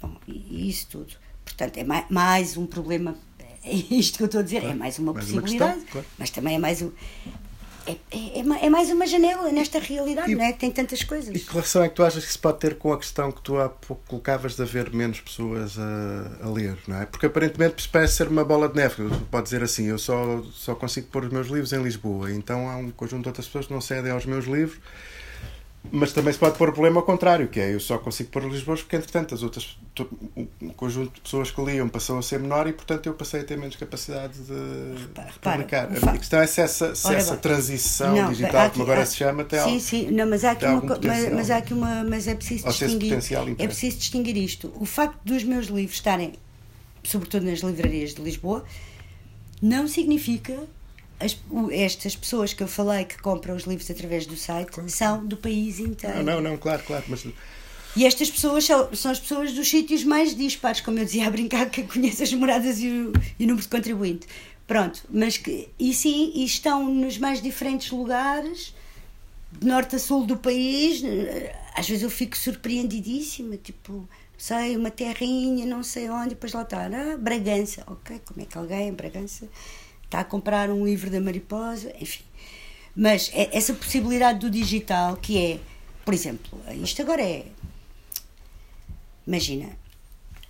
bom, 0.00 0.16
e 0.26 0.68
isso 0.68 0.86
tudo. 0.90 1.14
Portanto, 1.44 1.76
é 1.76 1.84
mais, 1.84 2.04
mais 2.08 2.56
um 2.56 2.66
problema 2.66 3.16
é 3.64 3.74
isto 3.74 4.16
que 4.16 4.22
eu 4.24 4.26
estou 4.26 4.40
a 4.40 4.42
dizer, 4.42 4.60
claro, 4.60 4.74
é 4.74 4.78
mais 4.78 4.98
uma 4.98 5.12
mais 5.12 5.24
possibilidade, 5.24 5.62
uma 5.62 5.74
questão, 5.74 5.92
claro. 5.92 6.06
mas 6.18 6.30
também 6.30 6.56
é 6.56 6.58
mais 6.58 6.82
um, 6.82 6.90
é, 7.86 7.96
é, 8.10 8.66
é, 8.66 8.70
mais 8.70 8.90
uma 8.90 9.06
janela 9.06 9.50
nesta 9.50 9.78
realidade, 9.78 10.30
e, 10.30 10.34
não 10.34 10.44
é? 10.44 10.52
Que 10.52 10.58
tem 10.60 10.70
tantas 10.70 11.02
coisas. 11.02 11.34
E 11.34 11.38
que 11.38 11.50
relação 11.50 11.82
é 11.82 11.88
que 11.88 11.94
tu 11.94 12.02
achas 12.02 12.24
que 12.24 12.32
se 12.32 12.38
pode 12.38 12.58
ter 12.58 12.76
com 12.76 12.92
a 12.92 12.98
questão 12.98 13.30
que 13.32 13.40
tu 13.40 13.58
há 13.58 13.68
pouco 13.68 14.02
colocavas 14.06 14.56
de 14.56 14.62
haver 14.62 14.92
menos 14.92 15.20
pessoas 15.20 15.78
a, 15.78 16.46
a 16.46 16.50
ler, 16.50 16.76
não 16.86 17.00
é? 17.00 17.06
Porque 17.06 17.26
aparentemente 17.26 17.88
parece 17.88 18.16
ser 18.16 18.28
uma 18.28 18.44
bola 18.44 18.68
de 18.68 18.76
neve. 18.76 19.08
Pode 19.30 19.44
dizer 19.44 19.62
assim: 19.62 19.86
eu 19.86 19.98
só, 19.98 20.42
só 20.52 20.74
consigo 20.74 21.08
pôr 21.08 21.24
os 21.24 21.32
meus 21.32 21.48
livros 21.48 21.72
em 21.72 21.82
Lisboa, 21.82 22.32
então 22.32 22.68
há 22.68 22.76
um 22.76 22.90
conjunto 22.90 23.22
de 23.22 23.28
outras 23.28 23.46
pessoas 23.46 23.66
que 23.66 23.72
não 23.72 23.80
cedem 23.80 24.12
aos 24.12 24.26
meus 24.26 24.46
livros 24.46 24.80
mas 25.90 26.12
também 26.12 26.32
se 26.32 26.38
pode 26.38 26.56
pôr 26.56 26.68
o 26.68 26.72
problema 26.72 27.00
ao 27.00 27.02
contrário, 27.04 27.48
que 27.48 27.58
é 27.58 27.74
eu 27.74 27.80
só 27.80 27.98
consigo 27.98 28.30
pôr 28.30 28.44
Lisboa 28.44 28.76
porque, 28.76 28.96
entretanto, 28.96 29.34
as 29.34 29.42
outras, 29.42 29.76
um 30.60 30.68
conjunto 30.70 31.12
de 31.14 31.20
pessoas 31.20 31.50
que 31.50 31.60
liam 31.60 31.88
passou 31.88 32.18
a 32.18 32.22
ser 32.22 32.38
menor 32.38 32.68
e, 32.68 32.72
portanto, 32.72 33.06
eu 33.06 33.14
passei 33.14 33.40
a 33.40 33.44
ter 33.44 33.58
menos 33.58 33.74
capacidade 33.76 34.38
de 34.38 34.94
repara, 35.32 35.58
publicar. 35.58 35.88
A 36.08 36.18
questão 36.18 36.40
é 36.40 36.46
se 36.46 36.60
essa, 36.60 36.94
se 36.94 37.14
essa 37.14 37.36
transição 37.36 38.14
não, 38.14 38.28
digital, 38.30 38.66
aqui, 38.66 38.72
como 38.72 38.84
agora 38.84 39.02
há, 39.02 39.06
se 39.06 39.16
chama, 39.16 39.44
tem 39.44 39.60
Sim, 39.60 39.80
sim, 39.80 40.10
não, 40.10 40.26
mas 40.26 40.44
há 40.44 40.52
aqui, 40.52 40.66
uma, 40.66 40.98
mas, 41.04 41.32
mas, 41.32 41.50
há 41.50 41.56
aqui 41.56 41.74
uma. 41.74 42.04
Mas 42.04 42.28
é 42.28 42.34
preciso 42.34 42.68
distinguir. 42.68 43.18
É 43.58 43.66
preciso 43.66 43.98
distinguir 43.98 44.36
isto. 44.36 44.72
O 44.76 44.86
facto 44.86 45.18
dos 45.24 45.42
meus 45.42 45.66
livros 45.66 45.96
estarem, 45.96 46.34
sobretudo 47.02 47.44
nas 47.44 47.58
livrarias 47.58 48.14
de 48.14 48.22
Lisboa, 48.22 48.64
não 49.60 49.88
significa 49.88 50.58
as, 51.24 51.36
estas 51.70 52.16
pessoas 52.16 52.52
que 52.52 52.62
eu 52.62 52.68
falei 52.68 53.04
que 53.04 53.20
compram 53.20 53.54
os 53.54 53.64
livros 53.64 53.90
através 53.90 54.26
do 54.26 54.36
site 54.36 54.70
claro. 54.70 54.88
são 54.88 55.26
do 55.26 55.36
país 55.36 55.78
inteiro. 55.78 56.22
Não, 56.22 56.40
não, 56.40 56.50
não, 56.50 56.56
claro, 56.56 56.82
claro. 56.84 57.04
Mas... 57.08 57.26
E 57.94 58.06
estas 58.06 58.30
pessoas 58.30 58.64
são, 58.64 58.94
são 58.94 59.10
as 59.10 59.20
pessoas 59.20 59.52
dos 59.52 59.68
sítios 59.68 60.02
mais 60.02 60.34
dispares, 60.34 60.80
como 60.80 60.98
eu 60.98 61.04
dizia 61.04 61.26
a 61.26 61.30
brincar, 61.30 61.68
que 61.68 61.82
conhecem 61.82 62.24
as 62.24 62.32
moradas 62.32 62.80
e 62.80 62.88
o, 62.88 63.12
e 63.38 63.44
o 63.44 63.46
número 63.46 63.62
de 63.62 63.68
contribuinte. 63.68 64.26
Pronto, 64.66 65.02
mas 65.10 65.36
que, 65.36 65.68
e 65.78 65.92
sim, 65.92 66.32
e 66.34 66.44
estão 66.44 66.88
nos 66.88 67.18
mais 67.18 67.42
diferentes 67.42 67.90
lugares, 67.90 68.74
de 69.52 69.66
norte 69.66 69.96
a 69.96 69.98
sul 69.98 70.24
do 70.24 70.36
país. 70.36 71.02
Às 71.74 71.88
vezes 71.88 72.02
eu 72.02 72.10
fico 72.10 72.36
surpreendidíssima, 72.36 73.58
tipo, 73.58 74.08
sei, 74.38 74.76
uma 74.76 74.90
terrinha, 74.90 75.66
não 75.66 75.82
sei 75.82 76.08
onde, 76.08 76.30
depois 76.30 76.52
lá 76.52 76.62
está, 76.62 76.86
ah, 76.86 77.16
Bragança, 77.18 77.82
ok, 77.86 78.20
como 78.24 78.40
é 78.40 78.44
que 78.46 78.56
alguém 78.56 78.88
em 78.88 78.92
Bragança 78.92 79.46
está 80.12 80.20
a 80.20 80.24
comprar 80.24 80.68
um 80.68 80.84
livro 80.84 81.10
da 81.10 81.18
Mariposa, 81.18 81.90
enfim. 81.98 82.22
Mas 82.94 83.30
é 83.32 83.56
essa 83.56 83.72
possibilidade 83.72 84.40
do 84.40 84.50
digital, 84.50 85.16
que 85.16 85.38
é, 85.38 85.58
por 86.04 86.12
exemplo, 86.12 86.60
isto 86.82 87.00
agora 87.00 87.22
é. 87.22 87.46
Imagina, 89.26 89.70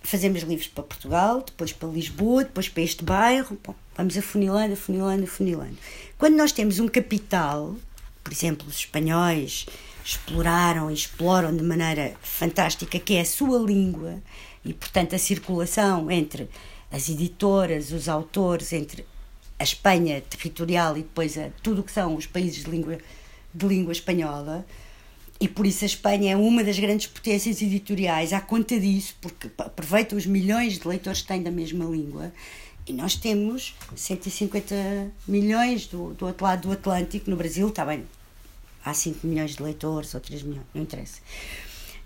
fazemos 0.01 0.41
livros 0.41 0.67
para 0.67 0.83
Portugal, 0.83 1.41
depois 1.45 1.71
para 1.71 1.87
Lisboa, 1.87 2.43
depois 2.43 2.67
para 2.67 2.83
este 2.83 3.05
bairro, 3.05 3.57
bom, 3.63 3.73
vamos 3.95 4.17
afunilando, 4.17 4.73
afunilando, 4.73 5.23
afunilando. 5.23 5.77
Quando 6.17 6.35
nós 6.35 6.51
temos 6.51 6.79
um 6.79 6.89
capital, 6.89 7.73
por 8.21 8.33
exemplo, 8.33 8.67
os 8.67 8.79
espanhóis 8.79 9.65
exploraram 10.03 10.91
e 10.91 10.93
exploram 10.93 11.55
de 11.55 11.63
maneira 11.63 12.17
fantástica, 12.21 12.99
que 12.99 13.15
é 13.15 13.21
a 13.21 13.25
sua 13.25 13.57
língua, 13.59 14.21
e 14.65 14.73
portanto 14.73 15.15
a 15.15 15.19
circulação 15.19 16.11
entre 16.11 16.49
as 16.91 17.07
editoras, 17.07 17.91
os 17.91 18.09
autores, 18.09 18.73
entre 18.73 19.05
a 19.63 19.65
Espanha 19.65 20.21
territorial 20.21 20.97
e 20.97 21.03
depois 21.03 21.37
a 21.37 21.49
tudo 21.63 21.79
o 21.79 21.83
que 21.83 21.91
são 21.91 22.15
os 22.15 22.25
países 22.25 22.65
de 22.65 22.69
língua, 22.69 22.97
de 23.53 23.65
língua 23.65 23.93
espanhola. 23.93 24.65
E 25.39 25.47
por 25.47 25.65
isso 25.65 25.85
a 25.85 25.87
Espanha 25.87 26.33
é 26.33 26.35
uma 26.35 26.63
das 26.63 26.77
grandes 26.77 27.07
potências 27.07 27.61
editoriais 27.61 28.33
à 28.33 28.41
conta 28.41 28.77
disso, 28.77 29.15
porque 29.21 29.49
aproveita 29.57 30.15
os 30.15 30.25
milhões 30.25 30.79
de 30.79 30.87
leitores 30.87 31.21
que 31.21 31.27
têm 31.29 31.41
da 31.41 31.49
mesma 31.49 31.85
língua. 31.85 32.31
E 32.85 32.91
nós 32.91 33.15
temos 33.15 33.73
150 33.95 34.75
milhões 35.25 35.87
do, 35.87 36.13
do 36.13 36.25
outro 36.27 36.43
lado 36.45 36.67
do 36.67 36.73
Atlântico, 36.73 37.29
no 37.29 37.37
Brasil, 37.37 37.69
está 37.69 37.85
bem, 37.85 38.03
há 38.83 38.93
5 38.93 39.25
milhões 39.25 39.55
de 39.55 39.63
leitores 39.63 40.13
ou 40.13 40.19
3 40.19 40.43
milhões, 40.43 40.65
não 40.73 40.83
interessa. 40.83 41.21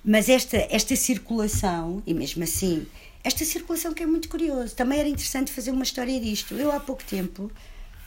Mas 0.05 0.29
esta, 0.29 0.57
esta 0.69 0.95
circulação, 0.95 2.03
e 2.05 2.13
mesmo 2.13 2.43
assim 2.43 2.85
esta 3.27 3.43
circulação 3.43 3.93
que 3.93 4.01
é 4.01 4.05
muito 4.05 4.29
curioso. 4.29 4.73
Também 4.73 4.99
era 4.99 5.09
interessante 5.09 5.51
fazer 5.51 5.71
uma 5.71 5.83
história 5.83 6.19
disto. 6.19 6.53
Eu 6.55 6.71
há 6.71 6.79
pouco 6.79 7.03
tempo 7.03 7.51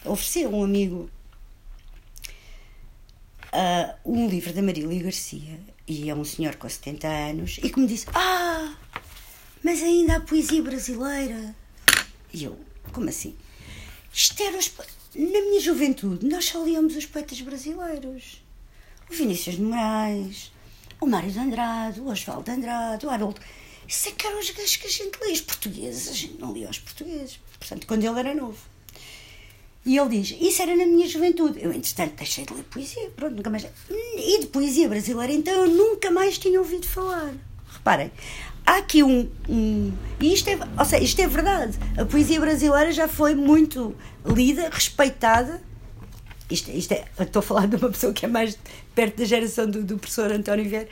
ofereci 0.04 0.44
a 0.44 0.48
um 0.48 0.64
amigo 0.64 1.10
uh, 3.52 3.94
um 4.04 4.28
livro 4.28 4.52
da 4.54 4.62
Marília 4.62 5.02
Garcia 5.02 5.60
e 5.86 6.08
é 6.08 6.14
um 6.14 6.24
senhor 6.24 6.56
com 6.56 6.68
70 6.68 7.06
anos 7.06 7.58
e 7.62 7.68
que 7.68 7.78
me 7.78 7.86
disse: 7.86 8.06
Ah, 8.14 8.74
mas 9.62 9.82
ainda 9.82 10.16
há 10.16 10.20
poesia 10.20 10.62
brasileira. 10.62 11.54
E 12.32 12.44
eu, 12.44 12.58
como 12.92 13.08
assim? 13.08 13.36
Isto 14.12 14.42
era 14.42 14.56
os... 14.56 14.72
Na 15.14 15.40
minha 15.40 15.60
juventude, 15.60 16.26
nós 16.26 16.46
só 16.46 16.64
líamos 16.64 16.96
os 16.96 17.04
poetas 17.04 17.40
brasileiros. 17.40 18.42
O 19.10 19.14
Vinícius 19.14 19.56
de 19.56 19.62
Moraes, 19.62 20.52
o 21.00 21.06
Mário 21.06 21.30
de 21.30 21.38
Andrade, 21.38 22.00
o 22.00 22.08
Oswaldo 22.08 22.44
de 22.44 22.52
Andrade, 22.52 23.04
o 23.04 23.10
Haroldo. 23.10 23.40
Isso 23.90 24.08
é 24.08 24.12
que 24.12 24.24
eram 24.24 24.38
os 24.38 24.48
gajos 24.48 24.76
que 24.76 24.86
a 24.86 24.90
gente 24.90 25.18
lia. 25.20 25.32
Os 25.32 25.40
portugueses, 25.40 26.08
a 26.08 26.12
gente 26.12 26.38
não 26.38 26.52
lia 26.52 26.70
os 26.70 26.78
portugueses. 26.78 27.40
Portanto, 27.58 27.88
quando 27.88 28.04
ele 28.04 28.20
era 28.20 28.32
novo. 28.32 28.56
E 29.84 29.98
ele 29.98 30.20
diz: 30.20 30.36
Isso 30.40 30.62
era 30.62 30.76
na 30.76 30.86
minha 30.86 31.08
juventude. 31.08 31.60
Eu, 31.60 31.72
entretanto, 31.72 32.14
deixei 32.14 32.46
de 32.46 32.54
ler 32.54 32.62
poesia. 32.62 33.10
Pronto, 33.16 33.34
nunca 33.34 33.50
mais. 33.50 33.66
E 33.90 34.40
de 34.42 34.46
poesia 34.46 34.88
brasileira, 34.88 35.32
então 35.32 35.52
eu 35.64 35.66
nunca 35.66 36.08
mais 36.08 36.38
tinha 36.38 36.60
ouvido 36.60 36.86
falar. 36.86 37.34
Reparem, 37.66 38.12
há 38.64 38.76
aqui 38.76 39.02
um. 39.02 39.28
um 39.48 39.92
e 40.20 40.34
isto 40.34 40.48
é, 40.48 40.58
ou 40.78 40.84
seja, 40.84 41.02
isto 41.02 41.20
é 41.20 41.26
verdade. 41.26 41.76
A 41.98 42.04
poesia 42.04 42.38
brasileira 42.38 42.92
já 42.92 43.08
foi 43.08 43.34
muito 43.34 43.96
lida, 44.24 44.70
respeitada. 44.70 45.60
Isto, 46.48 46.70
isto 46.70 46.92
é, 46.92 47.06
estou 47.18 47.40
a 47.40 47.42
falar 47.42 47.66
de 47.66 47.74
uma 47.74 47.90
pessoa 47.90 48.12
que 48.12 48.24
é 48.24 48.28
mais 48.28 48.56
perto 48.94 49.16
da 49.16 49.24
geração 49.24 49.68
do, 49.68 49.82
do 49.82 49.98
professor 49.98 50.30
António 50.30 50.68
Vieira. 50.68 50.88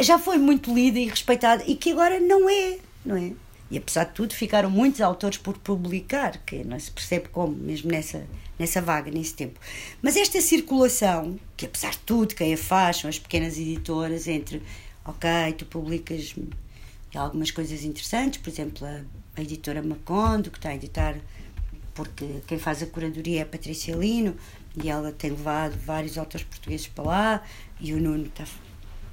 Já 0.00 0.18
foi 0.18 0.38
muito 0.38 0.72
lida 0.72 0.98
e 0.98 1.06
respeitada 1.06 1.62
e 1.66 1.74
que 1.76 1.92
agora 1.92 2.18
não 2.18 2.48
é, 2.48 2.78
não 3.04 3.16
é? 3.16 3.32
E 3.70 3.78
apesar 3.78 4.04
de 4.04 4.12
tudo, 4.14 4.34
ficaram 4.34 4.68
muitos 4.68 5.00
autores 5.00 5.38
por 5.38 5.56
publicar, 5.58 6.38
que 6.38 6.64
não 6.64 6.78
se 6.78 6.90
percebe 6.90 7.28
como, 7.28 7.54
mesmo 7.54 7.90
nessa, 7.90 8.26
nessa 8.58 8.82
vaga, 8.82 9.10
nesse 9.10 9.34
tempo. 9.34 9.60
Mas 10.02 10.16
esta 10.16 10.40
circulação, 10.40 11.38
que 11.56 11.66
apesar 11.66 11.92
de 11.92 11.98
tudo, 11.98 12.34
quem 12.34 12.52
a 12.52 12.58
faz 12.58 12.96
são 12.96 13.08
as 13.08 13.18
pequenas 13.18 13.56
editoras, 13.56 14.26
entre, 14.26 14.60
ok, 15.04 15.30
tu 15.56 15.66
publicas 15.66 16.34
algumas 17.14 17.52
coisas 17.52 17.84
interessantes, 17.84 18.40
por 18.40 18.50
exemplo, 18.50 18.86
a, 18.86 19.02
a 19.36 19.42
editora 19.42 19.82
Macondo, 19.82 20.50
que 20.50 20.58
está 20.58 20.70
a 20.70 20.74
editar, 20.74 21.16
porque 21.94 22.26
quem 22.48 22.58
faz 22.58 22.82
a 22.82 22.86
curadoria 22.86 23.40
é 23.40 23.42
a 23.42 23.46
Patrícia 23.46 23.94
Lino, 23.94 24.36
e 24.82 24.88
ela 24.88 25.12
tem 25.12 25.30
levado 25.30 25.78
vários 25.78 26.18
autores 26.18 26.44
portugueses 26.44 26.88
para 26.88 27.04
lá, 27.04 27.42
e 27.80 27.92
o 27.92 28.00
Nuno 28.00 28.26
está 28.26 28.44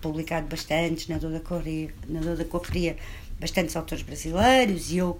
publicado 0.01 0.47
bastante 0.47 1.09
na 1.11 1.17
Dor 1.17 1.39
Correria, 1.41 1.93
na 2.07 2.19
Dor 2.19 2.37
da 2.37 2.45
Correria 2.45 2.97
bastantes 3.39 3.75
autores 3.75 4.03
brasileiros 4.03 4.91
e 4.91 4.97
eu 4.97 5.19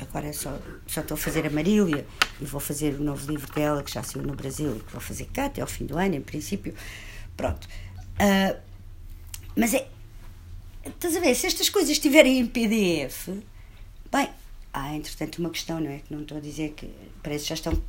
agora 0.00 0.32
só, 0.32 0.58
só 0.86 1.00
estou 1.00 1.14
a 1.14 1.18
fazer 1.18 1.46
a 1.46 1.50
Marília 1.50 2.06
e 2.40 2.44
vou 2.44 2.60
fazer 2.60 2.94
o 2.94 3.02
novo 3.02 3.30
livro 3.30 3.52
dela 3.52 3.82
que 3.82 3.92
já 3.92 4.02
saiu 4.02 4.24
no 4.24 4.34
Brasil 4.34 4.76
e 4.76 4.80
que 4.80 4.92
vou 4.92 5.00
fazer 5.00 5.26
cá 5.26 5.46
até 5.46 5.60
ao 5.60 5.66
fim 5.66 5.86
do 5.86 5.98
ano, 5.98 6.14
em 6.14 6.20
princípio. 6.20 6.74
Pronto. 7.36 7.66
Uh, 8.14 8.58
mas 9.56 9.74
é. 9.74 9.88
Estás 10.84 11.16
a 11.16 11.20
ver? 11.20 11.34
Se 11.34 11.46
estas 11.46 11.68
coisas 11.68 11.92
estiverem 11.92 12.40
em 12.40 12.46
PDF, 12.46 13.28
bem, 14.10 14.28
há 14.72 14.96
entretanto 14.96 15.38
uma 15.38 15.50
questão, 15.50 15.80
não 15.80 15.90
é? 15.90 15.98
Que 15.98 16.12
não 16.12 16.22
estou 16.22 16.38
a 16.38 16.40
dizer 16.40 16.70
que 16.70 16.90
parece 17.22 17.44
que 17.44 17.48
já 17.50 17.54
estão. 17.54 17.82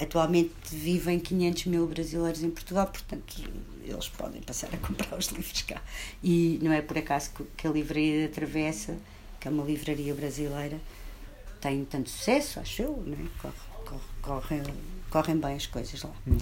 Atualmente 0.00 0.52
vivem 0.70 1.18
500 1.18 1.66
mil 1.66 1.86
brasileiros 1.86 2.42
em 2.42 2.50
Portugal, 2.50 2.86
portanto 2.86 3.42
eles 3.84 4.08
podem 4.08 4.40
passar 4.40 4.68
a 4.72 4.78
comprar 4.78 5.16
os 5.18 5.26
livros 5.28 5.62
cá. 5.62 5.80
E 6.22 6.58
não 6.62 6.72
é 6.72 6.80
por 6.80 6.96
acaso 6.96 7.30
que 7.56 7.66
a 7.66 7.70
Livraria 7.70 8.26
da 8.26 8.34
Travessa, 8.34 8.96
que 9.38 9.48
é 9.48 9.50
uma 9.50 9.64
livraria 9.64 10.14
brasileira, 10.14 10.80
tem 11.60 11.84
tanto 11.84 12.08
sucesso, 12.08 12.60
acho 12.60 12.82
eu, 12.82 13.02
não 13.06 13.14
é? 13.14 13.28
Corre, 13.42 13.54
corre, 13.84 14.00
correm, 14.22 14.62
correm 15.10 15.36
bem 15.36 15.56
as 15.56 15.66
coisas 15.66 16.02
lá. 16.02 16.12
Hum. 16.26 16.38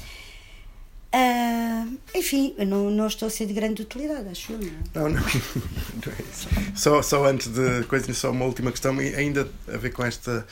Uh, 1.11 1.99
enfim, 2.15 2.55
não, 2.59 2.91
não 2.91 3.07
estou 3.07 3.29
a 3.29 3.31
ser 3.31 3.47
de 3.47 3.55
grande 3.55 3.81
utilidade, 3.81 4.29
acho 4.29 4.53
eu. 4.53 4.59
Não, 4.59 4.67
é? 4.67 4.71
não, 4.95 5.09
não, 5.09 5.21
não 6.05 6.13
é 6.13 6.23
isso. 6.31 6.49
Só, 6.77 7.03
só 7.03 7.25
antes 7.25 7.49
de 7.49 7.83
coisa, 7.85 8.13
só 8.13 8.31
uma 8.31 8.45
última 8.45 8.71
questão, 8.71 8.97
ainda 8.99 9.51
a 9.67 9.77
ver 9.79 9.91
com 9.91 10.05
esta 10.05 10.47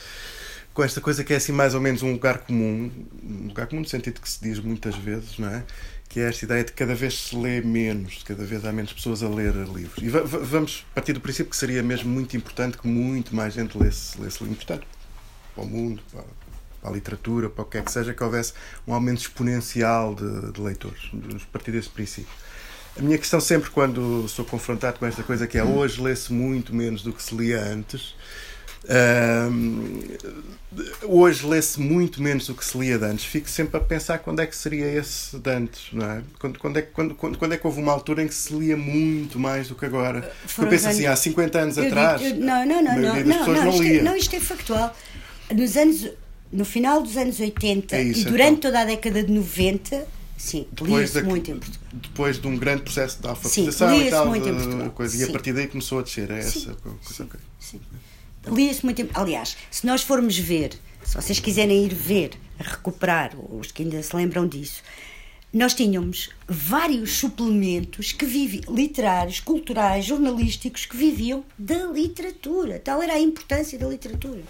com 0.77 0.83
esta 0.83 1.01
coisa 1.01 1.23
que 1.23 1.33
é 1.33 1.37
assim 1.37 1.51
mais 1.51 1.73
ou 1.73 1.81
menos 1.81 2.03
um 2.03 2.11
lugar 2.11 2.37
comum, 2.37 2.91
um 3.23 3.47
lugar 3.47 3.65
comum 3.65 3.81
no 3.81 3.87
sentido 3.87 4.21
que 4.21 4.29
se 4.29 4.39
diz 4.39 4.59
muitas 4.59 4.95
vezes, 4.95 5.39
não 5.39 5.49
é? 5.49 5.63
que 6.07 6.19
é 6.19 6.29
esta 6.29 6.45
ideia 6.45 6.63
de 6.63 6.71
cada 6.71 6.93
vez 6.93 7.19
se 7.19 7.35
lê 7.35 7.61
menos, 7.61 8.21
cada 8.21 8.45
vez 8.45 8.63
há 8.63 8.71
menos 8.71 8.93
pessoas 8.93 9.23
a 9.23 9.27
ler 9.27 9.55
livros. 9.55 9.97
E 10.03 10.07
vamos 10.07 10.85
partir 10.93 11.13
do 11.13 11.19
princípio 11.19 11.49
que 11.49 11.57
seria 11.57 11.81
mesmo 11.81 12.11
muito 12.11 12.37
importante 12.37 12.77
que 12.77 12.87
muito 12.87 13.35
mais 13.35 13.55
gente 13.55 13.75
lesse, 13.75 14.21
lesse 14.21 14.43
livros. 14.43 14.63
Portanto, 14.63 14.85
para 15.55 15.63
o 15.63 15.67
mundo, 15.67 15.99
para, 16.11 16.21
para, 16.79 16.91
a 16.91 16.93
literatura, 16.93 17.49
para 17.49 17.63
o 17.63 17.65
que 17.65 17.79
é 17.79 17.81
que 17.81 17.91
seja, 17.91 18.13
que 18.13 18.23
houvesse 18.23 18.53
um 18.85 18.93
aumento 18.93 19.21
exponencial 19.21 20.13
de, 20.13 20.51
de 20.51 20.61
leitores. 20.61 21.09
Vamos 21.11 21.43
partir 21.45 21.71
desse 21.71 21.89
princípio. 21.89 22.31
A 22.95 23.01
minha 23.01 23.17
questão 23.17 23.39
sempre 23.39 23.71
quando 23.71 24.27
sou 24.27 24.45
confrontado 24.45 24.99
com 24.99 25.07
esta 25.07 25.23
coisa 25.23 25.47
que 25.47 25.57
é 25.57 25.63
hoje 25.63 25.99
lê-se 25.99 26.31
muito 26.31 26.73
menos 26.73 27.01
do 27.01 27.11
que 27.11 27.23
se 27.23 27.35
lia 27.35 27.61
antes, 27.63 28.15
hoje 31.03 31.45
lê-se 31.45 31.79
muito 31.79 32.21
menos 32.21 32.47
do 32.47 32.53
que 32.53 32.63
se 32.63 32.77
lia 32.77 32.97
de 32.97 33.05
antes. 33.05 33.25
Fico 33.25 33.49
sempre 33.49 33.77
a 33.77 33.79
pensar 33.79 34.19
quando 34.19 34.41
é 34.41 34.45
que 34.45 34.55
seria 34.55 34.85
esse 34.85 35.37
de 35.37 35.49
antes, 35.49 35.87
não 35.91 36.05
é? 36.05 36.23
Quando, 36.39 36.59
quando, 36.59 36.77
é, 36.77 36.81
quando, 36.81 37.15
quando, 37.15 37.37
quando 37.37 37.53
é 37.53 37.57
que 37.57 37.65
houve 37.65 37.81
uma 37.81 37.91
altura 37.91 38.23
em 38.23 38.27
que 38.27 38.35
se 38.35 38.53
lia 38.53 38.77
muito 38.77 39.39
mais 39.39 39.69
do 39.69 39.75
que 39.75 39.85
agora? 39.85 40.31
eu 40.57 40.67
penso 40.67 40.87
assim, 40.87 41.05
há 41.05 41.15
50 41.15 41.59
anos 41.59 41.77
eu 41.77 41.85
atrás. 41.85 42.21
Digo, 42.21 42.37
eu, 42.37 42.45
não, 42.45 42.65
não, 42.65 42.83
não, 42.83 42.95
não, 42.95 43.15
não, 43.15 43.23
não, 43.23 43.53
não, 43.53 43.69
isto 43.69 43.83
é, 43.83 44.01
não, 44.01 44.15
isto 44.15 44.35
é 44.35 44.39
factual. 44.39 44.95
Nos 45.53 45.77
anos, 45.77 46.09
no 46.51 46.65
final 46.65 47.01
dos 47.01 47.17
anos 47.17 47.39
80 47.39 47.95
é 47.95 48.03
isso, 48.03 48.21
e 48.21 48.25
durante 48.25 48.57
então. 48.57 48.71
toda 48.71 48.81
a 48.81 48.85
década 48.85 49.23
de 49.23 49.31
90, 49.31 50.05
Sim, 50.37 50.67
lia-se 50.81 51.23
muito 51.23 51.49
em 51.49 51.57
Portugal. 51.57 51.89
Depois 51.93 52.39
de 52.39 52.47
um 52.47 52.55
grande 52.57 52.83
processo 52.83 53.19
de 53.19 53.27
alfabetização 53.27 53.89
Sim, 53.89 54.05
e 54.05 54.09
tal, 54.11 54.27
muito 54.27 54.47
em 54.47 54.53
Portugal. 54.53 54.89
Coisa, 54.91 55.17
e 55.17 55.23
a 55.23 55.31
partir 55.31 55.51
daí 55.53 55.67
começou 55.67 55.99
a 55.99 56.03
descer. 56.03 56.29
É 56.29 56.39
essa 56.39 56.75
coisa. 56.75 56.97
Sim, 57.01 57.23
okay. 57.23 57.39
sim 57.59 57.79
lia-se 58.49 58.83
muito. 58.83 59.07
Aliás, 59.13 59.57
se 59.69 59.85
nós 59.85 60.01
formos 60.01 60.37
ver, 60.37 60.71
se 61.03 61.15
vocês 61.15 61.39
quiserem 61.39 61.85
ir 61.85 61.93
ver, 61.93 62.31
recuperar, 62.59 63.35
os 63.51 63.71
que 63.71 63.83
ainda 63.83 64.01
se 64.01 64.15
lembram 64.15 64.47
disso, 64.47 64.81
nós 65.53 65.73
tínhamos 65.73 66.29
vários 66.47 67.11
suplementos 67.11 68.11
que 68.11 68.25
viviam, 68.25 68.75
literários, 68.75 69.39
culturais, 69.39 70.05
jornalísticos, 70.05 70.85
que 70.85 70.97
viviam 70.97 71.43
da 71.57 71.85
literatura. 71.85 72.79
Tal 72.79 73.01
era 73.01 73.13
a 73.13 73.19
importância 73.19 73.79
da 73.79 73.87
literatura. 73.87 74.41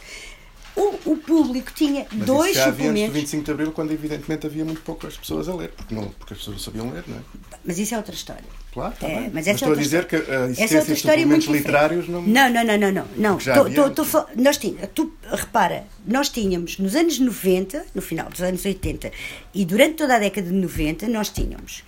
O, 0.77 1.13
o 1.13 1.17
público 1.17 1.71
tinha 1.73 2.05
Mas 2.11 2.27
dois 2.27 2.51
isso 2.51 2.59
já 2.59 2.65
suplementos. 2.65 2.89
Havia 2.89 3.05
antes 3.05 3.13
do 3.13 3.19
25 3.19 3.43
de 3.43 3.51
Abril, 3.51 3.71
quando 3.71 3.91
evidentemente 3.91 4.45
havia 4.45 4.63
muito 4.63 4.81
poucas 4.81 5.17
pessoas 5.17 5.49
a 5.49 5.55
ler, 5.55 5.69
porque, 5.69 5.95
não, 5.95 6.09
porque 6.09 6.33
as 6.33 6.39
pessoas 6.39 6.57
não 6.57 6.63
sabiam 6.63 6.93
ler, 6.93 7.03
não 7.07 7.17
é? 7.17 7.21
Mas 7.65 7.79
isso 7.79 7.95
é 7.95 7.97
outra 7.97 8.13
história. 8.13 8.43
Claro, 8.71 8.93
tá 8.99 9.07
é, 9.07 9.13
mas, 9.15 9.33
mas, 9.33 9.33
mas 9.33 9.55
estou 9.55 9.73
a 9.73 9.75
dizer 9.75 10.05
que 10.05 10.15
a 10.15 10.19
essa 10.19 10.45
existência 10.45 10.81
de 10.83 10.91
é 10.91 10.95
suplementos 10.95 11.47
literários 11.47 12.07
não. 12.07 12.21
Não, 12.21 12.49
não, 12.49 12.63
não, 12.63 12.77
não, 12.77 12.91
não. 12.91 13.07
não. 13.17 13.39
Já 13.39 13.55
tô, 13.55 13.71
tô, 13.71 14.05
tô, 14.05 14.25
nós 14.35 14.57
tínhamos, 14.57 14.89
tu 14.93 15.11
repara, 15.31 15.83
nós 16.05 16.29
tínhamos 16.29 16.77
nos 16.77 16.95
anos 16.95 17.17
90, 17.17 17.87
no 17.95 18.01
final 18.01 18.29
dos 18.29 18.41
anos 18.43 18.63
80 18.63 19.11
e 19.55 19.65
durante 19.65 19.95
toda 19.95 20.15
a 20.15 20.19
década 20.19 20.47
de 20.47 20.53
90, 20.53 21.07
nós 21.07 21.29
tínhamos 21.29 21.83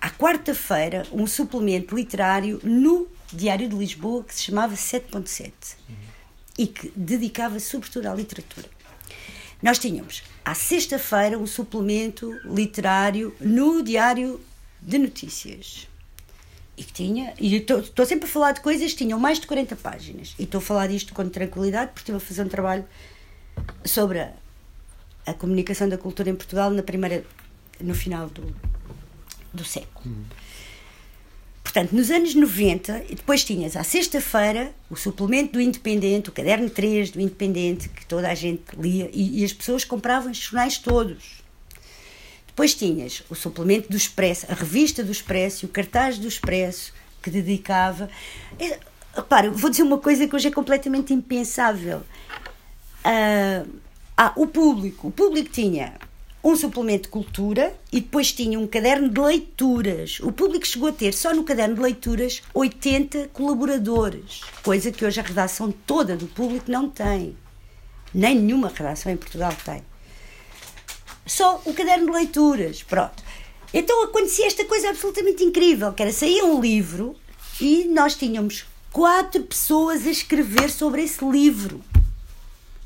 à 0.00 0.10
quarta-feira 0.10 1.04
um 1.12 1.24
suplemento 1.24 1.94
literário 1.94 2.58
no 2.64 3.06
Diário 3.32 3.68
de 3.68 3.76
Lisboa 3.76 4.24
que 4.24 4.34
se 4.34 4.42
chamava 4.42 4.74
7.7 4.74 5.52
uhum. 5.88 6.03
E 6.58 6.66
que 6.66 6.92
dedicava 6.94 7.58
sobretudo 7.58 8.06
à 8.06 8.14
literatura. 8.14 8.68
Nós 9.62 9.78
tínhamos 9.78 10.22
à 10.44 10.54
sexta-feira 10.54 11.38
um 11.38 11.46
suplemento 11.46 12.38
literário 12.44 13.34
no 13.40 13.82
Diário 13.82 14.40
de 14.80 14.98
Notícias. 14.98 15.88
E 16.76 16.82
que 16.82 16.92
tinha, 16.92 17.32
e 17.38 17.54
estou 17.56 18.04
sempre 18.04 18.28
a 18.28 18.28
falar 18.28 18.52
de 18.52 18.60
coisas 18.60 18.92
que 18.92 18.98
tinham 18.98 19.18
mais 19.18 19.38
de 19.38 19.46
40 19.46 19.76
páginas. 19.76 20.34
E 20.38 20.42
estou 20.42 20.58
a 20.58 20.62
falar 20.62 20.88
disto 20.88 21.14
com 21.14 21.28
tranquilidade 21.28 21.92
porque 21.92 22.00
estive 22.00 22.16
a 22.16 22.20
fazer 22.20 22.42
um 22.42 22.48
trabalho 22.48 22.84
sobre 23.84 24.20
a, 24.20 24.32
a 25.24 25.32
comunicação 25.32 25.88
da 25.88 25.96
cultura 25.96 26.30
em 26.30 26.34
Portugal 26.34 26.70
na 26.70 26.82
primeira, 26.82 27.24
no 27.80 27.94
final 27.94 28.28
do, 28.28 28.54
do 29.52 29.64
século. 29.64 30.04
Uhum. 30.04 30.24
Portanto, 31.74 31.92
nos 31.92 32.08
anos 32.08 32.36
90, 32.36 33.06
e 33.10 33.16
depois 33.16 33.42
tinhas 33.42 33.74
à 33.74 33.82
sexta-feira 33.82 34.72
o 34.88 34.94
suplemento 34.94 35.54
do 35.54 35.60
Independente, 35.60 36.28
o 36.28 36.32
caderno 36.32 36.70
3 36.70 37.10
do 37.10 37.20
Independente, 37.20 37.88
que 37.88 38.06
toda 38.06 38.30
a 38.30 38.34
gente 38.36 38.62
lia, 38.78 39.10
e, 39.12 39.40
e 39.40 39.44
as 39.44 39.52
pessoas 39.52 39.84
compravam 39.84 40.30
os 40.30 40.38
jornais 40.38 40.78
todos. 40.78 41.42
Depois 42.46 42.76
tinhas 42.76 43.24
o 43.28 43.34
suplemento 43.34 43.90
do 43.90 43.96
Expresso, 43.96 44.46
a 44.48 44.54
revista 44.54 45.02
do 45.02 45.10
Expresso, 45.10 45.66
o 45.66 45.68
cartaz 45.68 46.16
do 46.16 46.28
Expresso, 46.28 46.94
que 47.20 47.28
dedicava. 47.28 48.08
É, 48.56 48.78
repara, 49.12 49.50
vou 49.50 49.68
dizer 49.68 49.82
uma 49.82 49.98
coisa 49.98 50.28
que 50.28 50.36
hoje 50.36 50.46
é 50.46 50.52
completamente 50.52 51.12
impensável. 51.12 52.02
Uh, 53.04 53.68
ah, 54.16 54.32
o 54.36 54.46
público. 54.46 55.08
O 55.08 55.10
público 55.10 55.50
tinha 55.50 55.94
um 56.44 56.54
suplemento 56.54 57.04
de 57.04 57.08
cultura 57.08 57.74
e 57.90 58.02
depois 58.02 58.30
tinha 58.30 58.60
um 58.60 58.66
caderno 58.66 59.08
de 59.08 59.18
leituras. 59.18 60.20
O 60.20 60.30
público 60.30 60.66
chegou 60.66 60.90
a 60.90 60.92
ter 60.92 61.14
só 61.14 61.34
no 61.34 61.42
caderno 61.42 61.74
de 61.74 61.80
leituras 61.80 62.42
80 62.52 63.30
colaboradores, 63.32 64.42
coisa 64.62 64.92
que 64.92 65.06
hoje 65.06 65.20
a 65.20 65.22
redação 65.22 65.72
toda 65.72 66.14
do 66.14 66.26
público 66.26 66.70
não 66.70 66.90
tem. 66.90 67.34
Nem 68.12 68.38
nenhuma 68.38 68.68
redação 68.68 69.10
em 69.10 69.16
Portugal 69.16 69.56
tem. 69.64 69.82
Só 71.24 71.62
o 71.64 71.72
caderno 71.72 72.06
de 72.06 72.12
leituras, 72.12 72.82
pronto. 72.82 73.24
Então 73.72 74.04
acontecia 74.04 74.46
esta 74.46 74.66
coisa 74.66 74.90
absolutamente 74.90 75.42
incrível, 75.42 75.94
que 75.94 76.02
era 76.02 76.12
sair 76.12 76.42
um 76.42 76.60
livro 76.60 77.16
e 77.58 77.84
nós 77.84 78.16
tínhamos 78.16 78.66
quatro 78.92 79.42
pessoas 79.44 80.06
a 80.06 80.10
escrever 80.10 80.70
sobre 80.70 81.02
esse 81.02 81.24
livro. 81.24 81.80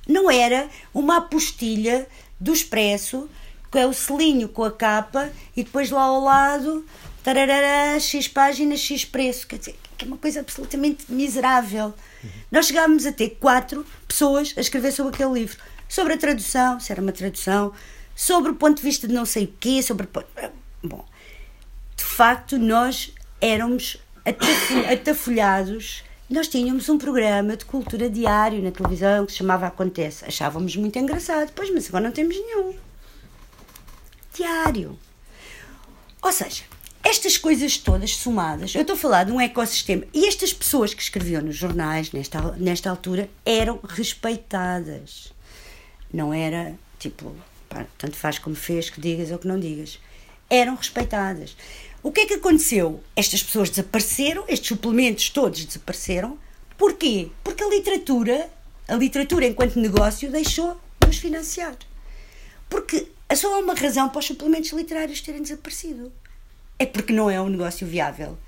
Não 0.06 0.30
era 0.30 0.68
uma 0.94 1.16
apostilha 1.16 2.06
do 2.40 2.52
Expresso, 2.52 3.28
que 3.70 3.78
é 3.78 3.86
o 3.86 3.92
selinho 3.92 4.48
com 4.48 4.64
a 4.64 4.70
capa, 4.70 5.30
e 5.56 5.62
depois 5.62 5.90
lá 5.90 6.02
ao 6.02 6.20
lado, 6.20 6.84
tararara, 7.22 7.98
X 8.00 8.28
páginas, 8.28 8.80
X 8.80 9.04
preço. 9.04 9.46
Quer 9.46 9.58
dizer, 9.58 9.78
que 9.96 10.04
é 10.04 10.08
uma 10.08 10.16
coisa 10.16 10.40
absolutamente 10.40 11.12
miserável. 11.12 11.92
Nós 12.50 12.66
chegámos 12.66 13.04
a 13.04 13.12
ter 13.12 13.30
quatro 13.40 13.84
pessoas 14.06 14.54
a 14.56 14.60
escrever 14.60 14.92
sobre 14.92 15.14
aquele 15.14 15.32
livro. 15.32 15.58
Sobre 15.88 16.14
a 16.14 16.18
tradução, 16.18 16.78
se 16.78 16.92
era 16.92 17.00
uma 17.00 17.12
tradução, 17.12 17.72
sobre 18.14 18.52
o 18.52 18.54
ponto 18.54 18.76
de 18.76 18.82
vista 18.82 19.08
de 19.08 19.14
não 19.14 19.24
sei 19.24 19.44
o 19.44 19.54
quê, 19.58 19.82
sobre. 19.82 20.08
Bom, 20.82 21.04
de 21.96 22.04
facto, 22.04 22.58
nós 22.58 23.12
éramos 23.40 23.96
atafolhados. 24.92 26.04
Nós 26.30 26.46
tínhamos 26.46 26.88
um 26.90 26.98
programa 26.98 27.56
de 27.56 27.64
cultura 27.64 28.10
diário 28.10 28.62
na 28.62 28.70
televisão 28.70 29.24
que 29.24 29.32
se 29.32 29.38
chamava 29.38 29.66
Acontece. 29.66 30.26
Achávamos 30.26 30.76
muito 30.76 30.98
engraçado, 30.98 31.50
pois, 31.54 31.70
mas 31.70 31.88
agora 31.88 32.04
não 32.04 32.12
temos 32.12 32.36
nenhum. 32.36 32.74
Diário. 34.38 34.96
Ou 36.22 36.30
seja, 36.30 36.62
estas 37.02 37.36
coisas 37.36 37.76
todas 37.76 38.14
somadas, 38.14 38.72
eu 38.72 38.82
estou 38.82 38.94
a 38.94 38.98
falar 38.98 39.24
de 39.24 39.32
um 39.32 39.40
ecossistema, 39.40 40.04
e 40.14 40.28
estas 40.28 40.52
pessoas 40.52 40.94
que 40.94 41.02
escreviam 41.02 41.42
nos 41.42 41.56
jornais 41.56 42.12
nesta, 42.12 42.52
nesta 42.52 42.88
altura 42.88 43.28
eram 43.44 43.80
respeitadas. 43.82 45.32
Não 46.14 46.32
era 46.32 46.78
tipo, 47.00 47.34
pá, 47.68 47.84
tanto 47.98 48.14
faz 48.14 48.38
como 48.38 48.54
fez, 48.54 48.88
que 48.88 49.00
digas 49.00 49.32
ou 49.32 49.40
que 49.40 49.48
não 49.48 49.58
digas. 49.58 49.98
Eram 50.48 50.76
respeitadas. 50.76 51.56
O 52.00 52.12
que 52.12 52.20
é 52.20 52.26
que 52.26 52.34
aconteceu? 52.34 53.02
Estas 53.16 53.42
pessoas 53.42 53.70
desapareceram, 53.70 54.44
estes 54.46 54.68
suplementos 54.68 55.30
todos 55.30 55.64
desapareceram. 55.64 56.38
Porquê? 56.76 57.28
Porque 57.42 57.64
a 57.64 57.68
literatura, 57.68 58.48
a 58.86 58.94
literatura 58.94 59.48
enquanto 59.48 59.80
negócio, 59.80 60.30
deixou 60.30 60.80
de 61.02 61.08
os 61.08 61.18
financiar. 61.18 61.76
Porque 62.70 63.08
só 63.36 63.54
há 63.54 63.58
uma 63.58 63.74
razão 63.74 64.08
para 64.08 64.18
os 64.18 64.26
suplementos 64.26 64.72
literários 64.72 65.20
terem 65.20 65.42
desaparecido. 65.42 66.12
É 66.78 66.86
porque 66.86 67.12
não 67.12 67.30
é 67.30 67.40
um 67.40 67.48
negócio 67.48 67.86
viável. 67.86 68.38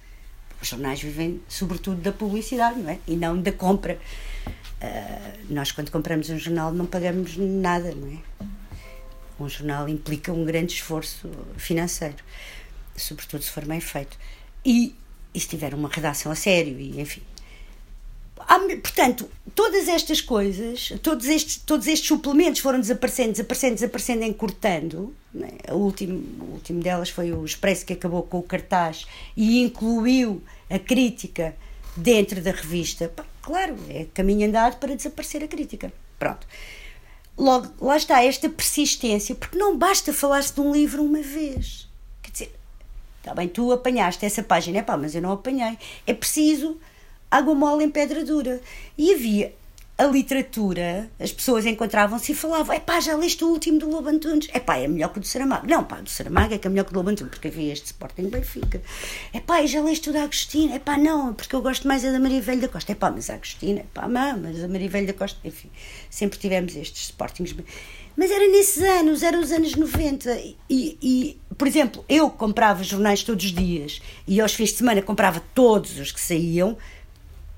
Os 0.61 0.69
jornais 0.69 1.01
vivem 1.01 1.41
sobretudo 1.49 2.01
da 2.01 2.13
publicidade, 2.13 2.79
não 2.79 2.91
é? 2.91 2.99
E 3.07 3.17
não 3.17 3.41
da 3.41 3.53
compra. 3.53 3.99
Uh, 4.83 5.53
nós, 5.53 5.73
quando 5.73 5.91
compramos 5.91 6.31
um 6.31 6.39
jornal, 6.39 6.73
não 6.73 6.87
pagamos 6.87 7.37
nada, 7.37 7.95
não 7.95 8.09
é? 8.09 8.45
Um 9.39 9.49
jornal 9.49 9.89
implica 9.89 10.33
um 10.33 10.45
grande 10.45 10.75
esforço 10.75 11.31
financeiro 11.57 12.23
sobretudo 13.01 13.43
se 13.43 13.51
for 13.51 13.65
bem 13.65 13.81
feito. 13.81 14.17
E, 14.65 14.95
e 15.35 15.41
se 15.41 15.49
tiver 15.49 15.75
uma 15.75 15.89
redação 15.89 16.31
a 16.31 16.35
sério, 16.35 16.79
e 16.79 17.01
enfim. 17.01 17.23
Portanto, 18.83 19.29
todas 19.55 19.89
estas 19.89 20.21
coisas, 20.21 20.93
todos 21.03 21.27
estes, 21.27 21.57
todos 21.59 21.87
estes 21.87 22.09
suplementos 22.09 22.61
foram 22.61 22.81
desaparecendo, 22.81 23.33
desaparecendo, 23.33 23.75
desaparecendo, 23.75 24.25
encurtando. 24.25 25.15
Né? 25.33 25.51
O, 25.71 25.77
último, 25.77 26.23
o 26.41 26.55
último 26.55 26.83
delas 26.83 27.11
foi 27.11 27.33
o 27.33 27.45
Expresso 27.45 27.85
que 27.85 27.93
acabou 27.93 28.23
com 28.23 28.39
o 28.39 28.43
cartaz 28.43 29.07
e 29.37 29.61
incluiu 29.63 30.43
a 30.69 30.79
crítica 30.79 31.55
dentro 31.97 32.41
da 32.41 32.51
revista. 32.51 33.13
Claro, 33.43 33.77
é 33.89 34.07
caminho 34.13 34.49
andado 34.49 34.79
para 34.79 34.95
desaparecer 34.95 35.45
a 35.45 35.49
crítica. 35.49 35.93
Pronto. 36.19 36.47
Logo, 37.37 37.73
lá 37.81 37.97
está 37.97 38.23
esta 38.23 38.49
persistência, 38.49 39.35
porque 39.35 39.57
não 39.57 39.77
basta 39.77 40.13
falar-se 40.13 40.55
de 40.55 40.61
um 40.61 40.73
livro 40.73 41.03
uma 41.03 41.23
vez. 41.23 41.89
Quer 42.23 42.31
dizer, 42.31 42.61
Está 43.21 43.35
bem, 43.35 43.49
tu 43.49 43.71
apanhaste 43.71 44.25
essa 44.25 44.43
página, 44.43 44.79
é 44.79 44.83
pá, 44.83 44.97
mas 44.97 45.15
eu 45.15 45.21
não 45.21 45.33
apanhei. 45.33 45.79
É 46.07 46.15
preciso 46.15 46.81
água 47.31 47.55
mole 47.55 47.85
em 47.85 47.91
pedra 47.91 48.25
dura. 48.25 48.61
E 48.99 49.15
havia 49.15 49.55
a 50.01 50.07
literatura, 50.07 51.11
as 51.21 51.31
pessoas 51.31 51.67
encontravam-se 51.67 52.33
e 52.33 52.35
falavam: 52.35 52.75
é 52.75 52.81
pá, 52.81 52.99
já 53.01 53.15
leste 53.15 53.45
o 53.45 53.49
último 53.49 53.79
do 53.79 53.91
Lobo 53.91 54.09
Antunes? 54.09 54.49
É 54.51 54.59
pá, 54.59 54.79
é 54.79 54.89
melhor 54.89 55.13
que 55.13 55.19
o 55.19 55.21
do 55.21 55.27
Saramago. 55.27 55.67
Não, 55.67 55.85
pá, 55.85 55.97
do 55.97 56.09
Saramago 56.09 56.55
é 56.55 56.59
que 56.59 56.67
é 56.67 56.71
melhor 56.71 56.85
que 56.85 56.91
o 56.91 56.95
do 56.95 56.97
Lobo 57.01 57.11
Antunes, 57.11 57.31
porque 57.31 57.49
havia 57.49 57.71
este 57.71 57.87
Sporting 57.87 58.31
Benfica. 58.31 58.81
É 59.31 59.41
pá, 59.41 59.65
já 59.67 59.83
leste 59.83 60.09
o 60.09 60.13
da 60.15 60.23
Agostina? 60.23 60.77
É 60.77 60.79
pá, 60.79 60.97
não, 60.97 61.35
porque 61.35 61.55
eu 61.55 61.61
gosto 61.61 61.87
mais 61.87 62.03
da 62.03 62.19
Maria 62.19 62.41
Velha 62.41 62.63
da 62.63 62.69
Costa. 62.69 62.93
É 62.93 62.95
pá, 62.95 63.11
mas 63.11 63.29
a 63.29 63.35
Agostina, 63.35 63.81
é 63.81 63.87
pá, 63.93 64.09
mas 64.09 64.65
a 64.65 64.69
Maria 64.69 64.89
Velha 64.89 65.09
da 65.09 65.13
Costa. 65.13 65.39
Enfim, 65.45 65.69
sempre 66.09 66.39
tivemos 66.39 66.75
estes 66.75 67.03
Sportings. 67.03 67.55
Mas 68.17 68.31
era 68.31 68.49
nesses 68.49 68.83
anos, 68.83 69.23
eram 69.23 69.41
os 69.41 69.53
anos 69.53 69.75
90. 69.75 70.35
E, 70.69 70.99
e, 71.03 71.39
por 71.59 71.69
exemplo, 71.69 72.03
eu 72.09 72.31
comprava 72.31 72.83
jornais 72.83 73.23
todos 73.23 73.45
os 73.45 73.53
dias 73.53 74.01
e 74.27 74.41
aos 74.41 74.55
fins 74.55 74.71
de 74.71 74.77
semana 74.77 75.03
comprava 75.03 75.43
todos 75.55 75.99
os 75.99 76.11
que 76.11 76.21
saíam. 76.21 76.79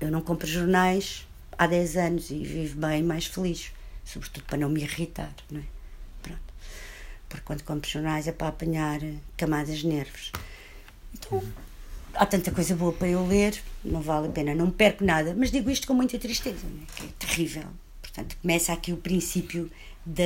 Eu 0.03 0.11
não 0.11 0.19
compro 0.19 0.45
jornais 0.45 1.25
há 1.57 1.65
10 1.65 1.95
anos 1.95 2.29
e 2.29 2.43
vivo 2.43 2.77
bem 2.77 3.01
mais 3.01 3.25
feliz, 3.25 3.71
sobretudo 4.03 4.43
para 4.43 4.57
não 4.57 4.67
me 4.67 4.81
irritar, 4.81 5.33
não 5.49 5.61
é? 5.61 5.63
Pronto. 6.21 6.41
Porque 7.29 7.45
quando 7.45 7.63
compro 7.63 7.89
jornais 7.89 8.27
é 8.27 8.33
para 8.33 8.49
apanhar 8.49 8.99
camadas 9.37 9.77
de 9.77 9.87
nervos. 9.87 10.33
Então, 11.13 11.41
há 12.15 12.25
tanta 12.25 12.51
coisa 12.51 12.75
boa 12.75 12.91
para 12.91 13.07
eu 13.07 13.25
ler, 13.25 13.57
não 13.81 14.01
vale 14.01 14.27
a 14.27 14.31
pena, 14.31 14.53
não 14.53 14.69
perco 14.69 15.05
nada, 15.05 15.33
mas 15.33 15.49
digo 15.49 15.69
isto 15.69 15.87
com 15.87 15.93
muita 15.93 16.19
tristeza, 16.19 16.65
é? 16.65 16.85
que 16.97 17.05
é 17.05 17.09
terrível. 17.17 17.67
Portanto, 18.01 18.35
começa 18.41 18.73
aqui 18.73 18.91
o 18.91 18.97
princípio 18.97 19.71
da, 20.05 20.25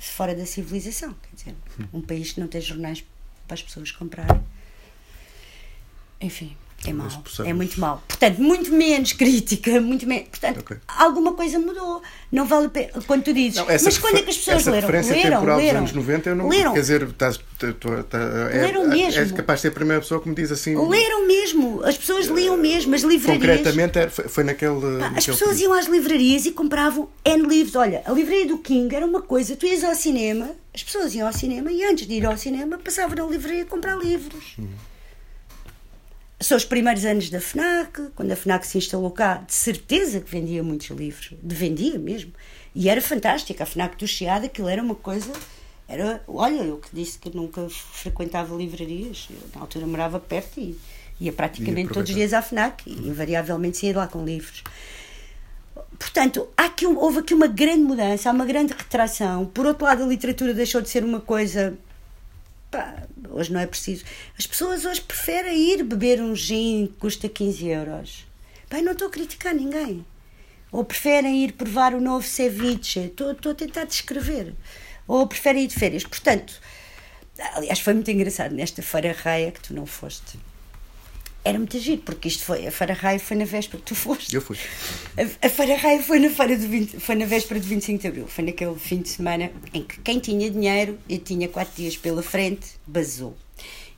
fora 0.00 0.34
da 0.34 0.44
civilização. 0.44 1.14
Quer 1.14 1.36
dizer, 1.36 1.54
um 1.92 2.00
país 2.00 2.32
que 2.32 2.40
não 2.40 2.48
tem 2.48 2.60
jornais 2.60 3.04
para 3.46 3.54
as 3.54 3.62
pessoas 3.62 3.92
comprarem. 3.92 4.42
Enfim, 6.20 6.56
é 6.86 6.92
mau. 6.94 7.08
É 7.44 7.52
muito 7.52 7.78
mau. 7.78 8.02
Portanto, 8.08 8.38
muito 8.38 8.72
menos 8.72 9.12
crítica, 9.12 9.80
muito 9.80 10.06
menos. 10.06 10.28
Portanto, 10.28 10.60
okay. 10.60 10.78
alguma 10.88 11.34
coisa 11.34 11.58
mudou. 11.58 12.00
Não 12.32 12.46
vale 12.46 12.66
a 12.66 12.68
pena. 12.70 12.88
Quando 13.06 13.24
tu 13.24 13.34
dizes. 13.34 13.56
Não, 13.56 13.66
mas 13.66 13.98
quando 13.98 14.16
é 14.16 14.22
que 14.22 14.30
as 14.30 14.38
pessoas 14.38 14.58
essa 14.58 14.70
leram? 14.70 14.86
referência 14.88 15.14
leram, 15.14 15.30
temporal 15.30 15.58
leram, 15.58 15.82
dos 15.82 15.90
anos 15.92 16.06
90, 16.06 16.30
eu 16.30 16.36
não. 16.36 16.48
Leram. 16.48 16.72
Quer 16.72 16.80
dizer, 16.80 17.02
estás, 17.02 17.36
tá, 17.58 18.02
tá, 18.08 18.18
é, 18.50 18.62
leram 18.62 18.88
mesmo. 18.88 19.20
És 19.20 19.32
capaz 19.32 19.58
de 19.58 19.62
ser 19.62 19.68
a 19.68 19.72
primeira 19.72 20.00
pessoa 20.00 20.22
que 20.22 20.28
me 20.28 20.34
diz 20.34 20.50
assim. 20.50 20.74
Leram 20.88 21.26
mesmo. 21.26 21.82
As 21.84 21.98
pessoas 21.98 22.26
liam 22.28 22.56
mesmo. 22.56 22.94
As 22.94 23.02
livrarias. 23.02 23.40
Concretamente, 23.40 24.08
foi, 24.08 24.28
foi 24.28 24.44
naquele. 24.44 24.80
Pá, 24.80 24.88
naquele 24.88 25.18
as 25.18 25.26
pessoas 25.26 25.50
período. 25.50 25.62
iam 25.62 25.72
às 25.74 25.86
livrarias 25.86 26.46
e 26.46 26.52
compravam 26.52 27.10
N 27.24 27.46
livros. 27.46 27.76
Olha, 27.76 28.02
a 28.06 28.12
livraria 28.12 28.46
do 28.46 28.56
King 28.56 28.94
era 28.94 29.04
uma 29.04 29.20
coisa. 29.20 29.54
Tu 29.54 29.66
ias 29.66 29.84
ao 29.84 29.94
cinema, 29.94 30.50
as 30.74 30.82
pessoas 30.82 31.14
iam 31.14 31.26
ao 31.26 31.32
cinema 31.32 31.70
e 31.70 31.84
antes 31.84 32.06
de 32.06 32.14
ir 32.14 32.24
ao 32.24 32.38
cinema 32.38 32.78
passavam 32.78 33.16
na 33.16 33.30
livraria 33.30 33.64
a 33.64 33.66
comprar 33.66 33.98
livros. 33.98 34.54
Hum. 34.58 34.68
São 36.42 36.56
os 36.56 36.64
primeiros 36.64 37.04
anos 37.04 37.28
da 37.28 37.38
FNAC, 37.38 38.12
quando 38.16 38.32
a 38.32 38.36
FNAC 38.36 38.66
se 38.66 38.78
instalou 38.78 39.10
cá, 39.10 39.44
de 39.46 39.52
certeza 39.52 40.20
que 40.20 40.30
vendia 40.30 40.62
muitos 40.62 40.88
livros, 40.88 41.34
de 41.42 41.54
vendia 41.54 41.98
mesmo. 41.98 42.32
E 42.74 42.88
era 42.88 43.02
fantástica, 43.02 43.62
a 43.62 43.66
FNAC 43.66 43.98
do 43.98 44.06
Chiado, 44.06 44.46
aquilo 44.46 44.66
era 44.66 44.82
uma 44.82 44.94
coisa. 44.94 45.30
Era, 45.86 46.22
olha, 46.26 46.62
eu 46.62 46.78
que 46.78 46.88
disse 46.94 47.18
que 47.18 47.34
nunca 47.36 47.68
frequentava 47.68 48.56
livrarias, 48.56 49.28
eu, 49.30 49.36
na 49.54 49.60
altura 49.60 49.86
morava 49.86 50.18
perto 50.18 50.58
e 50.58 50.78
ia 51.20 51.32
praticamente 51.32 51.92
todos 51.92 52.08
os 52.08 52.16
dias 52.16 52.32
à 52.32 52.40
FNAC 52.40 52.84
e 52.86 53.08
invariavelmente 53.08 53.76
saía 53.76 53.98
lá 53.98 54.06
com 54.06 54.24
livros. 54.24 54.64
Portanto, 55.98 56.48
aqui, 56.56 56.86
houve 56.86 57.18
aqui 57.18 57.34
uma 57.34 57.48
grande 57.48 57.82
mudança, 57.82 58.30
há 58.30 58.32
uma 58.32 58.46
grande 58.46 58.72
retração. 58.72 59.44
Por 59.44 59.66
outro 59.66 59.84
lado, 59.84 60.04
a 60.04 60.06
literatura 60.06 60.54
deixou 60.54 60.80
de 60.80 60.88
ser 60.88 61.04
uma 61.04 61.20
coisa 61.20 61.76
Pá, 62.70 63.02
hoje 63.28 63.52
não 63.52 63.60
é 63.60 63.66
preciso. 63.66 64.04
As 64.38 64.46
pessoas 64.46 64.84
hoje 64.84 65.00
preferem 65.00 65.72
ir 65.72 65.82
beber 65.82 66.22
um 66.22 66.34
gin 66.36 66.86
que 66.86 67.00
custa 67.00 67.28
15 67.28 67.66
euros. 67.66 68.26
Pá, 68.68 68.80
não 68.80 68.92
estou 68.92 69.08
a 69.08 69.10
criticar 69.10 69.54
ninguém. 69.54 70.04
Ou 70.70 70.84
preferem 70.84 71.44
ir 71.44 71.52
provar 71.52 71.94
o 71.94 72.00
novo 72.00 72.26
ceviche. 72.26 73.00
Estou, 73.00 73.32
estou 73.32 73.52
a 73.52 73.54
tentar 73.54 73.84
descrever. 73.84 74.54
Ou 75.08 75.26
preferem 75.26 75.64
ir 75.64 75.66
de 75.66 75.74
férias. 75.74 76.04
Portanto, 76.04 76.60
aliás, 77.54 77.80
foi 77.80 77.94
muito 77.94 78.10
engraçado 78.10 78.54
nesta 78.54 78.82
feira 78.82 79.12
raia 79.12 79.50
que 79.50 79.60
tu 79.60 79.74
não 79.74 79.86
foste 79.86 80.38
era 81.44 81.58
muito 81.58 81.78
giro, 81.78 82.02
porque 82.02 82.28
isto 82.28 82.44
foi, 82.44 82.66
a 82.66 82.70
Feira 82.70 82.92
Raio 82.92 83.18
foi 83.18 83.36
na 83.36 83.44
véspera, 83.44 83.82
tu 83.84 83.94
foste. 83.94 84.34
Eu 84.34 84.42
fui. 84.42 84.58
A, 85.16 85.46
a 85.46 85.48
Feira 85.48 85.76
Raio 85.76 86.02
foi 86.02 86.18
na, 86.18 86.28
feira 86.28 86.56
de 86.56 86.66
20, 86.66 87.00
foi 87.00 87.14
na 87.14 87.24
véspera 87.24 87.58
de 87.58 87.66
25 87.66 87.98
de 87.98 88.08
Abril, 88.08 88.26
foi 88.28 88.44
naquele 88.44 88.78
fim 88.78 89.00
de 89.00 89.08
semana 89.08 89.50
em 89.72 89.82
que 89.82 90.00
quem 90.00 90.18
tinha 90.18 90.50
dinheiro 90.50 90.98
e 91.08 91.18
tinha 91.18 91.48
quatro 91.48 91.74
dias 91.74 91.96
pela 91.96 92.22
frente, 92.22 92.68
basou. 92.86 93.36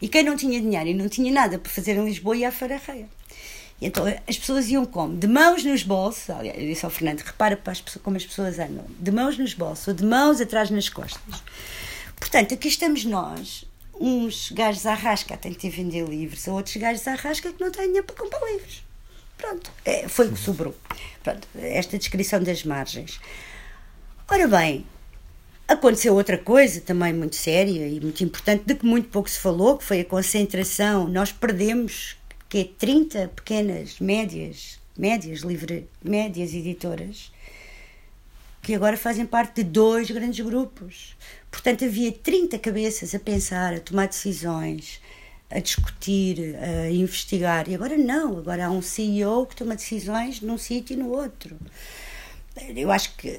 E 0.01 0.09
quem 0.09 0.23
não 0.23 0.37
tinha 0.37 0.61
dinheiro 0.61 0.89
e 0.89 0.95
não 0.95 1.09
tinha 1.09 1.33
nada 1.33 1.59
para 1.59 1.71
fazer 1.71 1.97
em 1.97 2.05
Lisboa 2.05 2.37
ia 2.37 2.49
à 2.49 2.53
Feira 2.53 2.81
Raia. 2.85 3.09
Então 3.81 4.05
as 4.29 4.39
pessoas 4.39 4.69
iam 4.69 4.85
como? 4.85 5.17
De 5.17 5.27
mãos 5.27 5.65
nos 5.65 5.83
bolsos, 5.83 6.31
aliás, 6.31 6.57
eu 6.57 6.67
disse 6.67 6.85
ao 6.85 6.91
Fernando, 6.91 7.21
repara 7.21 7.57
para 7.57 7.73
as 7.73 7.81
pessoas, 7.81 8.03
como 8.03 8.17
as 8.17 8.25
pessoas 8.25 8.59
andam, 8.61 8.85
de 9.01 9.11
mãos 9.11 9.37
nos 9.37 9.55
bolsos 9.55 9.89
ou 9.89 9.95
de 9.95 10.05
mãos 10.05 10.41
atrás 10.41 10.71
nas 10.71 10.89
costas. 10.89 11.21
Portanto, 12.17 12.55
aqui 12.55 12.69
estamos 12.69 13.05
nós, 13.05 13.65
uns 14.01 14.51
gajos 14.53 14.87
à 14.87 14.95
rasca 14.95 15.35
a 15.35 15.37
tentar 15.37 15.69
vender 15.69 16.09
livros, 16.09 16.47
outros 16.49 16.77
gajos 16.77 17.07
à 17.07 17.15
rasca 17.15 17.53
que 17.53 17.61
não 17.63 17.71
têm 17.71 17.87
dinheiro 17.87 18.07
para 18.07 18.17
comprar 18.17 18.41
livros. 18.53 18.83
Pronto, 19.37 19.71
é, 19.85 20.09
foi 20.09 20.29
o 20.29 20.33
que 20.33 20.39
sobrou. 20.39 20.75
Pronto, 21.23 21.47
esta 21.57 21.99
descrição 21.99 22.43
das 22.43 22.65
margens. 22.65 23.21
Ora 24.29 24.47
bem, 24.49 24.87
aconteceu 25.67 26.15
outra 26.15 26.39
coisa 26.39 26.81
também 26.81 27.13
muito 27.13 27.37
séria 27.37 27.87
e 27.87 28.01
muito 28.01 28.23
importante, 28.23 28.65
de 28.65 28.75
que 28.75 28.87
muito 28.87 29.09
pouco 29.09 29.29
se 29.29 29.39
falou, 29.39 29.79
que 29.79 29.85
foi 29.85 30.01
a 30.01 30.05
concentração. 30.05 31.09
Nós 31.09 31.33
perdemos 31.33 32.17
que 32.49 32.65
30 32.65 33.29
pequenas, 33.35 33.99
médias 33.99 34.81
médias, 34.97 35.41
livre, 35.41 35.89
médias 36.03 36.53
editoras, 36.53 37.33
que 38.61 38.75
agora 38.75 38.97
fazem 38.97 39.27
parte 39.27 39.63
de 39.63 39.65
dois 39.65 40.11
grandes 40.11 40.45
grupos. 40.45 41.17
Portanto, 41.53 41.85
havia 41.85 42.11
30 42.11 42.59
cabeças 42.59 43.15
a 43.15 43.21
pensar, 43.21 43.75
a 43.75 43.79
tomar 43.79 44.09
decisões, 44.09 45.01
a 45.51 45.61
discutir, 45.61 46.57
a 46.57 46.91
investigar. 46.91 47.69
E 47.69 47.75
agora 47.75 47.97
não, 47.97 48.39
agora 48.39 48.67
há 48.67 48.71
um 48.71 48.81
CEO 48.81 49.47
que 49.47 49.55
toma 49.55 49.77
decisões 49.77 50.41
num 50.41 50.57
sítio 50.57 50.95
e 50.95 50.97
no 50.97 51.11
outro. 51.11 51.57
Eu 52.75 52.91
acho 52.91 53.15
que 53.17 53.39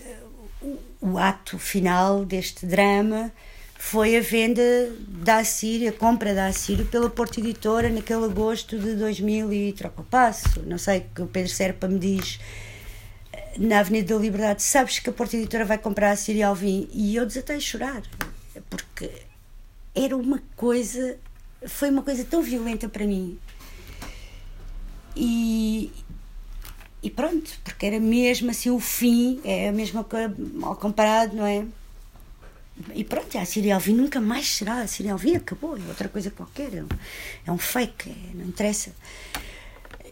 o, 1.02 1.18
ato 1.18 1.58
final 1.58 2.24
deste 2.24 2.68
drama 2.68 3.32
foi 3.78 4.16
a 4.16 4.22
venda 4.22 4.62
da 5.08 5.40
Assíria, 5.40 5.90
a 5.90 5.94
compra 5.94 6.36
da 6.36 6.46
Assíria 6.46 6.86
pela 6.86 7.10
Porta 7.10 7.40
Editora 7.40 7.90
naquele 7.90 8.26
agosto 8.26 8.78
de 8.78 8.94
2000 8.94 9.52
e 9.52 9.74
troca 9.74 10.02
o 10.02 10.06
passo. 10.06 10.62
Não 10.66 10.78
sei 10.78 11.04
que 11.14 11.22
o 11.24 11.28
Pedro 11.28 11.52
Serpa 11.52 11.88
me 11.88 11.98
diz 11.98 12.40
na 13.58 13.80
Avenida 13.80 14.16
da 14.16 14.22
Liberdade, 14.22 14.64
sabes 14.64 15.00
que 15.00 15.10
a 15.10 15.14
Porta 15.14 15.38
Editora 15.38 15.66
vai 15.66 15.78
comprar 15.78 16.12
a 16.12 16.16
Síria 16.16 16.48
Alvim? 16.48 16.88
E 16.92 17.16
eu 17.16 17.26
desatei 17.26 17.58
a 17.58 17.60
chorar, 17.60 18.04
porque 18.70 19.10
era 19.96 20.16
uma 20.16 20.42
coisa, 20.56 21.18
foi 21.68 21.90
uma 21.90 22.02
coisa 22.02 22.24
tão 22.26 22.42
violenta 22.42 22.90
para 22.90 23.06
mim. 23.06 23.38
E, 25.16 25.92
e 27.02 27.10
pronto, 27.10 27.52
porque 27.64 27.86
era 27.86 28.00
mesmo 28.00 28.50
assim 28.50 28.70
o 28.70 28.80
fim, 28.80 29.40
é 29.44 29.70
a 29.70 29.72
mesma 29.72 30.04
coisa, 30.04 30.34
mal 30.54 30.76
comparado, 30.76 31.36
não 31.36 31.46
é? 31.46 31.66
E 32.96 33.04
pronto, 33.04 33.38
a 33.38 33.46
Síria 33.46 33.76
Alvim 33.76 33.94
nunca 33.94 34.20
mais 34.20 34.48
será, 34.48 34.82
a 34.82 34.88
Síria 34.88 35.12
Alvim 35.12 35.36
acabou, 35.36 35.78
é 35.78 35.82
outra 35.88 36.10
coisa 36.10 36.32
qualquer, 36.32 36.74
é 36.74 36.84
um, 36.84 36.88
é 37.46 37.52
um 37.52 37.58
fake, 37.58 38.10
é, 38.10 38.36
não 38.36 38.46
interessa. 38.46 38.92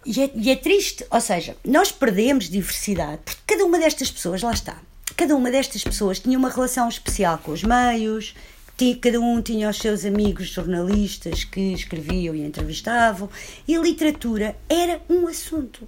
E 0.06 0.20
é, 0.20 0.32
e 0.34 0.50
é 0.50 0.56
triste, 0.56 1.06
ou 1.12 1.22
seja, 1.22 1.56
nós 1.64 1.92
perdemos 1.92 2.50
diversidade, 2.50 3.22
porque 3.24 3.42
cada 3.46 3.64
uma 3.66 3.78
destas 3.78 4.10
pessoas, 4.10 4.42
lá 4.42 4.52
está, 4.52 4.82
cada 5.16 5.36
uma 5.36 5.52
destas 5.52 5.84
pessoas 5.84 6.20
tinha 6.20 6.38
uma 6.38 6.50
relação 6.50 6.90
especial 6.90 7.38
com 7.38 7.52
os 7.52 7.64
meios, 7.64 8.34
tinha, 8.76 8.98
cada 8.98 9.20
um 9.20 9.40
tinha 9.44 9.70
os 9.70 9.78
seus 9.78 10.04
amigos 10.04 10.48
jornalistas 10.48 11.44
que 11.44 11.74
escreviam 11.74 12.34
e 12.34 12.42
entrevistavam, 12.42 13.30
e 13.68 13.76
a 13.76 13.80
literatura 13.80 14.56
era 14.68 15.00
um 15.08 15.28
assunto. 15.28 15.88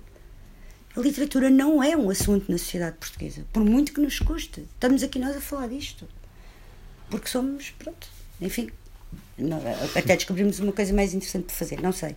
A 0.96 1.00
literatura 1.00 1.50
não 1.50 1.82
é 1.84 1.98
um 1.98 2.08
assunto 2.12 2.52
na 2.52 2.60
sociedade 2.60 2.98
portuguesa, 2.98 3.44
por 3.52 3.66
muito 3.66 3.94
que 3.94 4.00
nos 4.00 4.20
custe. 4.20 4.62
Estamos 4.76 5.02
aqui 5.02 5.18
nós 5.18 5.36
a 5.36 5.42
falar 5.42 5.68
disto. 5.68 6.08
Porque 7.10 7.28
somos, 7.28 7.72
pronto, 7.80 8.08
enfim, 8.40 8.70
até 9.96 10.16
descobrimos 10.16 10.60
uma 10.60 10.72
coisa 10.72 10.94
mais 10.94 11.16
interessante 11.16 11.48
de 11.48 11.54
fazer, 11.54 11.82
não 11.82 11.92
sei 11.92 12.16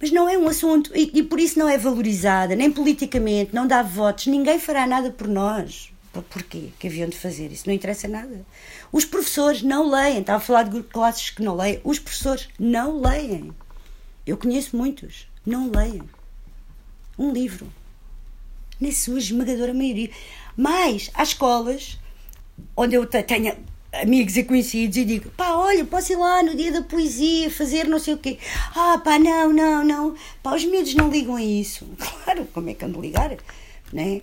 mas 0.00 0.10
não 0.10 0.28
é 0.28 0.36
um 0.36 0.48
assunto 0.48 0.90
e, 0.94 1.10
e, 1.14 1.22
por 1.22 1.40
isso 1.40 1.58
não 1.58 1.68
é 1.68 1.78
valorizada, 1.78 2.54
nem 2.54 2.70
politicamente, 2.70 3.54
não 3.54 3.66
dá 3.66 3.82
votos, 3.82 4.26
ninguém 4.26 4.58
fará 4.58 4.86
nada 4.86 5.10
por 5.10 5.28
nós. 5.28 5.90
Porquê 6.30 6.70
que 6.78 6.86
haviam 6.86 7.08
de 7.08 7.18
fazer? 7.18 7.50
Isso 7.50 7.64
não 7.66 7.74
interessa 7.74 8.06
nada. 8.06 8.46
Os 8.92 9.04
professores 9.04 9.62
não 9.62 9.90
leem, 9.90 10.20
estava 10.20 10.38
a 10.38 10.40
falar 10.40 10.62
de 10.64 10.82
classes 10.84 11.30
que 11.30 11.42
não 11.42 11.56
leem, 11.56 11.80
os 11.82 11.98
professores 11.98 12.48
não 12.58 13.00
leem. 13.00 13.52
Eu 14.24 14.36
conheço 14.36 14.76
muitos, 14.76 15.26
não 15.44 15.70
leem. 15.70 16.02
Um 17.18 17.32
livro. 17.32 17.66
Na 18.80 18.92
sua 18.92 19.18
esmagadora 19.18 19.74
maioria. 19.74 20.10
Mas 20.56 21.10
há 21.14 21.22
escolas 21.22 21.98
onde 22.76 22.94
eu 22.94 23.04
tenho 23.06 23.56
amigos 24.00 24.36
e 24.36 24.44
conhecidos 24.44 24.96
e 24.96 25.04
digo, 25.04 25.30
pá, 25.30 25.54
olha, 25.54 25.84
posso 25.84 26.12
ir 26.12 26.16
lá 26.16 26.42
no 26.42 26.54
dia 26.54 26.72
da 26.72 26.82
poesia 26.82 27.50
fazer 27.50 27.86
não 27.86 27.98
sei 27.98 28.14
o 28.14 28.18
quê. 28.18 28.38
Ah, 28.74 29.00
pá, 29.02 29.18
não, 29.18 29.52
não, 29.52 29.84
não. 29.84 30.14
Pá, 30.42 30.54
os 30.54 30.64
miúdos 30.64 30.94
não 30.94 31.10
ligam 31.10 31.36
a 31.36 31.42
isso. 31.42 31.86
Claro, 32.24 32.48
como 32.54 32.70
é 32.70 32.74
que 32.74 32.84
ando 32.84 32.98
a 32.98 33.02
ligar? 33.02 33.36
Né? 33.92 34.22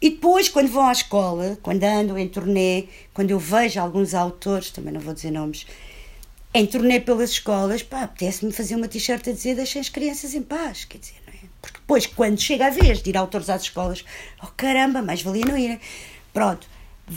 E 0.00 0.10
depois, 0.10 0.48
quando 0.48 0.68
vão 0.68 0.86
à 0.86 0.92
escola, 0.92 1.58
quando 1.62 1.82
ando 1.82 2.16
em 2.16 2.28
turnê, 2.28 2.84
quando 3.12 3.30
eu 3.30 3.38
vejo 3.38 3.80
alguns 3.80 4.14
autores, 4.14 4.70
também 4.70 4.92
não 4.92 5.00
vou 5.00 5.12
dizer 5.12 5.30
nomes, 5.30 5.66
em 6.54 6.64
turnê 6.64 7.00
pelas 7.00 7.30
escolas, 7.30 7.82
pá, 7.82 8.02
apetece-me 8.02 8.52
fazer 8.52 8.76
uma 8.76 8.88
t-shirt 8.88 9.28
a 9.28 9.32
dizer 9.32 9.56
deixem 9.56 9.80
as 9.80 9.88
crianças 9.88 10.34
em 10.34 10.42
paz, 10.42 10.84
quer 10.84 10.98
dizer, 10.98 11.16
não 11.26 11.34
é? 11.34 11.38
Porque 11.60 11.78
depois, 11.78 12.06
quando 12.06 12.40
chega 12.40 12.66
a 12.66 12.70
vez 12.70 13.02
de 13.02 13.10
ir 13.10 13.16
autores 13.16 13.50
às 13.50 13.62
escolas, 13.62 14.04
oh 14.42 14.48
caramba, 14.56 15.02
mais 15.02 15.22
valia 15.22 15.44
não 15.44 15.58
ir. 15.58 15.78
Pronto 16.32 16.66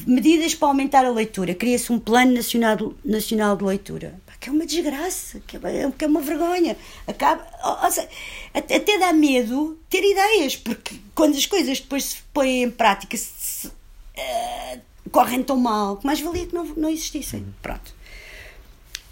medidas 0.05 0.55
para 0.55 0.67
aumentar 0.67 1.05
a 1.05 1.09
leitura. 1.09 1.53
Cria-se 1.53 1.91
um 1.91 1.99
plano 1.99 2.33
nacional, 2.33 2.93
nacional 3.03 3.55
de 3.55 3.63
leitura. 3.63 4.21
Que 4.39 4.49
é 4.49 4.51
uma 4.51 4.65
desgraça, 4.65 5.39
que 5.47 5.55
é, 5.55 5.91
que 5.97 6.03
é 6.03 6.07
uma 6.07 6.19
vergonha. 6.19 6.75
Acaba, 7.07 7.47
ou, 7.81 7.89
seja, 7.89 8.09
até 8.53 8.99
dá 8.99 9.13
medo 9.13 9.79
ter 9.89 10.03
ideias, 10.03 10.57
porque 10.57 10.99
quando 11.15 11.37
as 11.37 11.45
coisas 11.45 11.79
depois 11.79 12.03
se 12.03 12.17
põem 12.33 12.63
em 12.63 12.69
prática 12.69 13.15
se, 13.15 13.31
se, 13.37 13.67
uh, 13.67 14.81
correm 15.11 15.41
tão 15.43 15.55
mal, 15.55 15.95
que 15.95 16.05
mais 16.05 16.19
valia 16.19 16.45
que 16.45 16.53
não, 16.53 16.65
não 16.75 16.89
existissem. 16.89 17.39
Uhum. 17.39 17.53
Pronto. 17.61 17.95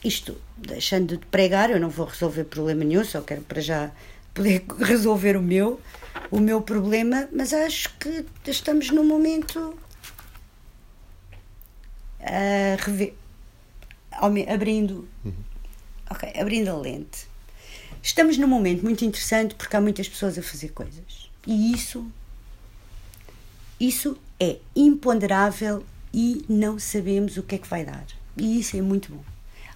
Isto, 0.04 0.36
deixando 0.58 1.16
de 1.16 1.26
pregar, 1.28 1.70
eu 1.70 1.80
não 1.80 1.90
vou 1.90 2.08
resolver 2.08 2.44
problema 2.44 2.84
nenhum, 2.84 3.06
só 3.06 3.22
quero 3.22 3.42
para 3.44 3.62
já 3.62 3.92
poder 4.34 4.66
resolver 4.82 5.38
o 5.38 5.42
meu, 5.42 5.80
o 6.30 6.40
meu 6.40 6.62
problema, 6.62 7.30
mas 7.32 7.54
acho 7.54 7.90
que 7.98 8.26
estamos 8.48 8.90
num 8.90 9.06
momento 9.06 9.78
a 12.22 12.82
rever, 12.84 13.14
abrindo, 14.48 15.08
uhum. 15.26 15.34
ok, 16.10 16.32
abrindo 16.40 16.70
a 16.70 16.78
lente. 16.78 17.28
Estamos 18.02 18.38
num 18.38 18.48
momento 18.48 18.84
muito 18.84 19.06
interessante 19.06 19.56
porque 19.56 19.76
há 19.76 19.82
muitas 19.82 20.08
pessoas 20.08 20.38
a 20.38 20.42
fazer 20.42 20.70
coisas 20.70 21.30
e 21.46 21.74
isso, 21.74 22.10
isso 23.80 24.18
é 24.40 24.58
imponderável 24.76 25.84
e 26.14 26.46
não 26.50 26.78
sabemos 26.80 27.38
o 27.38 27.44
que 27.44 27.56
é 27.56 27.58
que 27.58 27.68
vai 27.68 27.86
dar. 27.86 28.06
E 28.38 28.60
isso 28.60 28.78
é 28.78 28.82
muito 28.82 29.12
bom. 29.12 29.24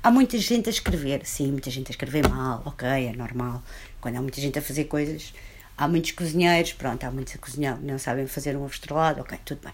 Há 0.02 0.12
muita 0.12 0.38
gente 0.38 0.70
a 0.70 0.72
escrever, 0.72 1.26
sim, 1.26 1.52
muita 1.52 1.70
gente 1.72 1.88
a 1.88 1.92
escrever 1.92 2.28
mal, 2.30 2.62
ok, 2.66 2.88
é 2.88 3.14
normal. 3.14 3.64
Quando 4.00 4.18
há 4.18 4.22
muita 4.22 4.40
gente 4.40 4.58
a 4.60 4.62
fazer 4.62 4.86
coisas, 4.86 5.34
há 5.76 5.88
muitos 5.88 6.12
cozinheiros, 6.12 6.74
pronto, 6.74 7.04
há 7.04 7.12
muitos 7.12 7.36
a 7.36 7.38
cozinhar, 7.40 7.80
não 7.82 7.98
sabem 7.98 8.28
fazer 8.28 8.56
um 8.56 8.64
ovo 8.64 8.74
estrelado, 8.74 9.22
ok, 9.22 9.38
tudo 9.44 9.62
bem. 9.64 9.74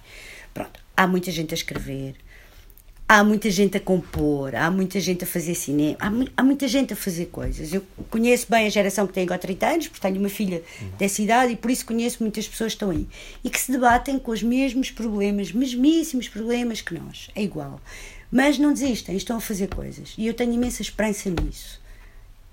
Pronto, 0.54 0.80
há 0.96 1.06
muita 1.06 1.32
gente 1.32 1.54
a 1.54 1.58
escrever, 1.58 2.16
há 3.12 3.26
muita 3.26 3.52
gente 3.52 3.76
a 3.76 3.80
compor, 3.80 4.56
há 4.56 4.72
muita 4.72 4.98
gente 4.98 5.26
a 5.26 5.28
fazer 5.28 5.54
cinema, 5.54 5.98
há, 6.00 6.10
há, 6.38 6.44
muita 6.44 6.66
gente 6.66 6.94
a 6.94 6.96
fazer 6.96 7.26
coisas. 7.26 7.74
Eu 7.74 7.84
conheço 8.10 8.48
bem 8.50 8.66
a 8.66 8.70
geração 8.70 9.06
que 9.06 9.12
tem 9.12 9.24
agora 9.24 9.38
30 9.38 9.68
anos, 9.68 9.88
porque 9.90 10.08
tenho 10.08 10.18
uma 10.18 10.30
filha 10.30 10.64
uhum. 10.82 10.92
dessa 10.98 11.22
idade 11.22 11.52
e 11.52 11.56
por 11.58 11.70
isso 11.70 11.86
conheço 11.86 12.24
muitas 12.24 12.48
pessoas 12.48 12.72
que 12.72 12.76
estão 12.78 12.90
aí 12.90 13.06
e 13.44 13.50
que 13.50 13.60
se 13.60 13.70
debatem 13.70 14.18
com 14.18 14.32
os 14.32 14.42
mesmos 14.42 14.92
problemas, 14.92 15.52
mesmíssimos 15.52 16.30
problemas 16.30 16.80
que 16.80 16.94
nós. 16.94 17.30
É 17.36 17.44
igual. 17.44 17.82
Mas 18.32 18.58
não 18.58 18.72
desistem, 18.72 19.18
estão 19.18 19.36
a 19.36 19.42
fazer 19.42 19.68
coisas 19.68 20.14
e 20.18 20.26
eu 20.26 20.34
tenho 20.34 20.54
imensa 20.54 20.82
esperança 20.82 21.30
nisso. 21.30 21.82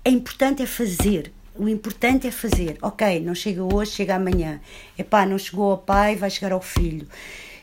É 0.03 0.09
importante 0.09 0.61
é 0.61 0.65
fazer. 0.65 1.31
O 1.55 1.69
importante 1.69 2.27
é 2.27 2.31
fazer. 2.31 2.77
Ok, 2.81 3.21
não 3.21 3.33
chega 3.33 3.63
hoje, 3.63 3.91
chega 3.91 4.15
amanhã. 4.15 4.59
Epá, 4.97 5.25
não 5.25 5.37
chegou 5.37 5.71
ao 5.71 5.77
pai, 5.77 6.17
vai 6.17 6.29
chegar 6.29 6.51
ao 6.51 6.61
filho. 6.61 7.07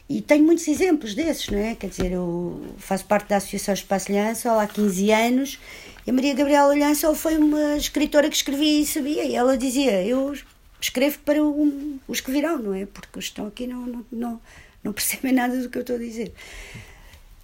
E 0.09 0.21
tenho 0.21 0.45
muitos 0.45 0.69
exemplos 0.69 1.15
desses, 1.15 1.49
não 1.49 1.59
é? 1.59 1.75
Quer 1.75 1.89
dizer, 1.89 2.13
eu 2.13 2.65
faço 2.79 3.05
parte 3.07 3.29
da 3.29 3.39
Associação 3.39 3.75
Espaço 3.75 4.13
Lhança 4.13 4.61
há 4.61 4.67
15 4.67 5.11
anos 5.11 5.59
e 6.07 6.11
a 6.11 6.13
Maria 6.13 6.35
Gabriela 6.35 6.73
Lhança 6.73 7.13
foi 7.17 7.37
uma 7.37 7.77
escritora 7.77 8.31
que 8.31 8.37
escrevia 8.37 8.81
e 8.81 8.87
sabia. 8.87 9.25
E 9.25 9.35
ela 9.35 9.59
dizia: 9.59 10.05
Eu 10.05 10.33
escrevo 10.81 11.19
para 11.21 11.43
um, 11.43 11.99
os 12.07 12.21
que 12.21 12.31
virão, 12.31 12.59
não 12.59 12.73
é? 12.73 12.87
Porque 12.87 13.19
os 13.19 13.25
que 13.25 13.31
estão 13.33 13.49
aqui 13.49 13.67
não, 13.67 13.85
não, 13.85 14.07
não, 14.13 14.41
não 14.85 14.93
percebem 14.95 15.33
nada 15.33 15.61
do 15.61 15.69
que 15.69 15.79
eu 15.79 15.81
estou 15.81 15.97
a 15.97 15.99
dizer. 15.99 16.33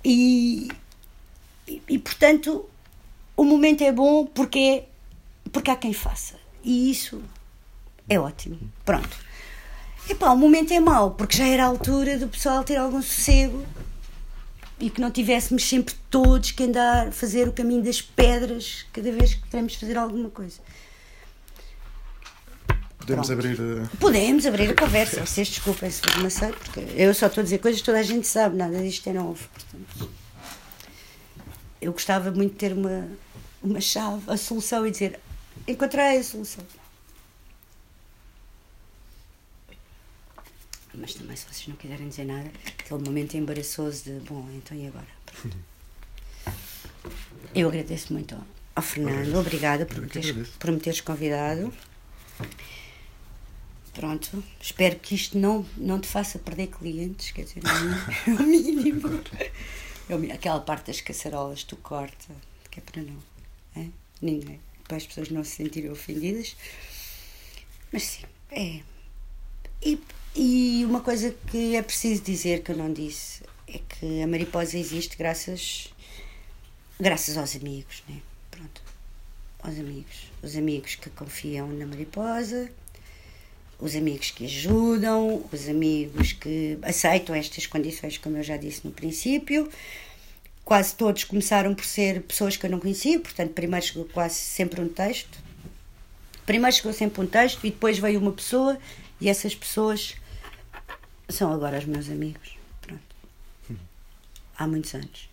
E, 0.04 0.68
e, 1.66 1.82
e 1.88 1.98
portanto, 1.98 2.68
o 3.36 3.42
momento 3.42 3.82
é 3.82 3.90
bom 3.90 4.26
porque, 4.26 4.84
porque 5.50 5.70
há 5.70 5.76
quem 5.76 5.92
faça. 5.92 6.36
E 6.62 6.88
isso 6.88 7.20
é 8.08 8.20
ótimo. 8.20 8.60
Pronto. 8.84 9.31
Epá, 10.08 10.30
o 10.30 10.36
momento 10.36 10.72
é 10.72 10.80
mau, 10.80 11.12
porque 11.12 11.36
já 11.36 11.46
era 11.46 11.64
a 11.64 11.66
altura 11.66 12.18
do 12.18 12.28
pessoal 12.28 12.64
ter 12.64 12.76
algum 12.76 13.00
sossego 13.00 13.64
e 14.78 14.90
que 14.90 15.00
não 15.00 15.10
tivéssemos 15.10 15.68
sempre 15.68 15.94
todos 16.10 16.50
que 16.50 16.64
andar 16.64 17.12
fazer 17.12 17.46
o 17.48 17.52
caminho 17.52 17.82
das 17.82 18.02
pedras 18.02 18.84
cada 18.92 19.12
vez 19.12 19.34
que 19.34 19.48
queremos 19.48 19.74
fazer 19.76 19.96
alguma 19.96 20.28
coisa. 20.28 20.58
Podemos 22.98 23.26
Pronto. 23.26 23.46
abrir 23.46 23.60
a... 23.60 23.96
Podemos 23.98 24.46
abrir 24.46 24.70
a 24.70 24.74
conversa. 24.74 25.24
Vocês 25.24 25.48
desculpem 25.48 25.90
se 25.90 26.02
não 26.20 26.30
sei, 26.30 26.52
porque 26.52 26.80
eu 26.96 27.14
só 27.14 27.26
estou 27.26 27.42
a 27.42 27.44
dizer 27.44 27.58
coisas 27.58 27.80
que 27.80 27.86
toda 27.86 27.98
a 27.98 28.02
gente 28.02 28.26
sabe, 28.26 28.56
nada 28.56 28.78
disto 28.78 29.08
é 29.08 29.12
novo. 29.12 29.48
Portanto, 29.48 30.10
eu 31.80 31.92
gostava 31.92 32.30
muito 32.30 32.52
de 32.52 32.58
ter 32.58 32.72
uma, 32.72 33.08
uma 33.62 33.80
chave, 33.80 34.22
a 34.26 34.36
solução 34.36 34.86
e 34.86 34.90
dizer 34.90 35.18
encontrei 35.66 36.18
a 36.18 36.22
solução. 36.24 36.64
Mas 40.94 41.14
também 41.14 41.36
se 41.36 41.46
vocês 41.46 41.66
não 41.68 41.76
quiserem 41.76 42.08
dizer 42.08 42.24
nada, 42.24 42.50
aquele 42.66 43.02
momento 43.02 43.36
embaraçoso 43.36 44.04
de 44.04 44.20
bom, 44.20 44.48
então 44.54 44.76
e 44.76 44.86
agora? 44.86 45.06
Pronto. 45.26 45.56
Eu 47.54 47.68
agradeço 47.68 48.12
muito 48.12 48.36
ao 48.74 48.82
Fernando, 48.82 49.34
obrigada 49.38 49.84
por, 49.84 50.06
teres, 50.08 50.48
por 50.58 50.70
me 50.70 50.80
teres 50.80 51.00
convidado. 51.00 51.72
Pronto, 53.92 54.42
espero 54.60 54.96
que 54.98 55.14
isto 55.14 55.36
não, 55.36 55.66
não 55.76 56.00
te 56.00 56.08
faça 56.08 56.38
perder 56.38 56.68
clientes, 56.68 57.30
quer 57.30 57.44
dizer, 57.44 57.62
é 58.26 58.30
o 58.30 58.42
mínimo. 58.42 59.22
É 60.08 60.14
o 60.14 60.18
mínimo. 60.18 60.34
Aquela 60.34 60.60
parte 60.60 60.86
das 60.86 61.00
caçarolas 61.02 61.62
tu 61.62 61.76
corta, 61.76 62.34
que 62.70 62.80
é 62.80 62.82
para 62.82 63.02
não. 63.02 63.18
É? 63.76 63.86
Ninguém. 64.20 64.60
Para 64.88 64.96
as 64.96 65.06
pessoas 65.06 65.28
não 65.28 65.44
se 65.44 65.56
sentirem 65.56 65.90
ofendidas. 65.90 66.56
Mas 67.92 68.04
sim, 68.04 68.24
é. 68.50 68.80
E, 69.82 70.00
e 70.34 70.84
uma 70.84 71.00
coisa 71.00 71.34
que 71.50 71.76
é 71.76 71.82
preciso 71.82 72.22
dizer 72.22 72.62
que 72.62 72.72
eu 72.72 72.76
não 72.76 72.92
disse 72.92 73.42
é 73.68 73.78
que 73.78 74.22
a 74.22 74.26
mariposa 74.26 74.78
existe 74.78 75.16
graças, 75.16 75.92
graças 76.98 77.36
aos 77.36 77.56
amigos, 77.56 78.02
né? 78.08 78.16
Pronto. 78.50 78.82
Aos 79.62 79.78
amigos. 79.78 80.30
Os 80.42 80.56
amigos 80.56 80.94
que 80.94 81.10
confiam 81.10 81.68
na 81.68 81.86
mariposa 81.86 82.70
os 83.82 83.96
amigos 83.96 84.30
que 84.30 84.44
ajudam, 84.44 85.44
os 85.52 85.68
amigos 85.68 86.32
que 86.32 86.78
aceitam 86.82 87.34
estas 87.34 87.66
condições, 87.66 88.16
como 88.16 88.36
eu 88.36 88.42
já 88.42 88.56
disse 88.56 88.82
no 88.84 88.92
princípio. 88.92 89.68
Quase 90.64 90.94
todos 90.94 91.24
começaram 91.24 91.74
por 91.74 91.84
ser 91.84 92.22
pessoas 92.22 92.56
que 92.56 92.64
eu 92.64 92.70
não 92.70 92.78
conhecia, 92.78 93.18
portanto, 93.18 93.50
primeiro 93.50 93.84
chegou 93.84 94.04
quase 94.04 94.36
sempre 94.36 94.80
um 94.80 94.88
texto. 94.88 95.36
Primeiro 96.46 96.74
chegou 96.76 96.92
sempre 96.92 97.20
um 97.22 97.26
texto 97.26 97.58
e 97.66 97.70
depois 97.70 97.98
veio 97.98 98.20
uma 98.20 98.30
pessoa 98.30 98.78
e 99.20 99.28
essas 99.28 99.52
pessoas 99.52 100.14
são 101.32 101.52
agora 101.52 101.78
os 101.78 101.84
meus 101.84 102.08
amigos. 102.08 102.56
Pronto. 102.80 103.02
Há 104.58 104.66
muitos 104.66 104.94
anos. 104.94 105.28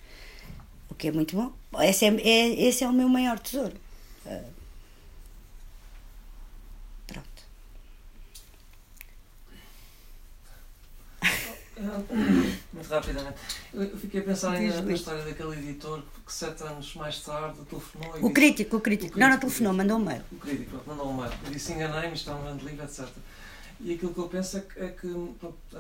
O 0.90 0.96
que 0.96 1.08
é 1.08 1.12
muito 1.12 1.36
bom. 1.36 1.54
Esse 1.82 2.06
é, 2.06 2.10
é 2.10 2.68
esse 2.68 2.84
é 2.84 2.88
o 2.88 2.94
meu 2.94 3.08
maior 3.08 3.38
tesouro. 3.40 3.76
Muito 12.74 12.90
rapidamente. 12.90 13.38
Eu 13.74 13.98
fiquei 13.98 14.22
a 14.22 14.24
pensar 14.24 14.52
ainda 14.52 14.82
na 14.82 14.94
história 14.94 15.24
daquele 15.24 15.58
editor 15.58 16.02
que 16.26 16.34
sete 16.34 16.64
anos 16.64 16.94
mais 16.96 17.20
tarde 17.22 17.58
telefonou 17.70 18.10
e 18.10 18.20
O 18.20 18.22
disse, 18.22 18.34
crítico, 18.34 18.78
o 18.78 18.82
crítico. 18.82 19.20
Não, 19.20 19.30
não 19.30 19.38
telefonou, 19.38 19.74
mandou 19.74 19.98
um 19.98 20.04
mail. 20.04 20.24
O 20.32 20.36
crítico, 20.36 20.72
pronto, 20.72 20.88
mandou 20.88 21.10
um 21.10 21.18
mail. 21.18 21.32
E 21.48 21.52
disse 21.52 21.74
enganei-me, 21.74 22.16
isto 22.16 22.30
é 22.30 22.34
um 22.34 22.42
grande 22.44 22.66
livro, 22.66 22.84
etc. 22.84 23.08
E 23.82 23.94
aquilo 23.94 24.14
que 24.14 24.20
eu 24.20 24.28
penso 24.28 24.58
é 24.58 24.60
que, 24.60 24.80
é 24.80 24.88
que 24.90 25.08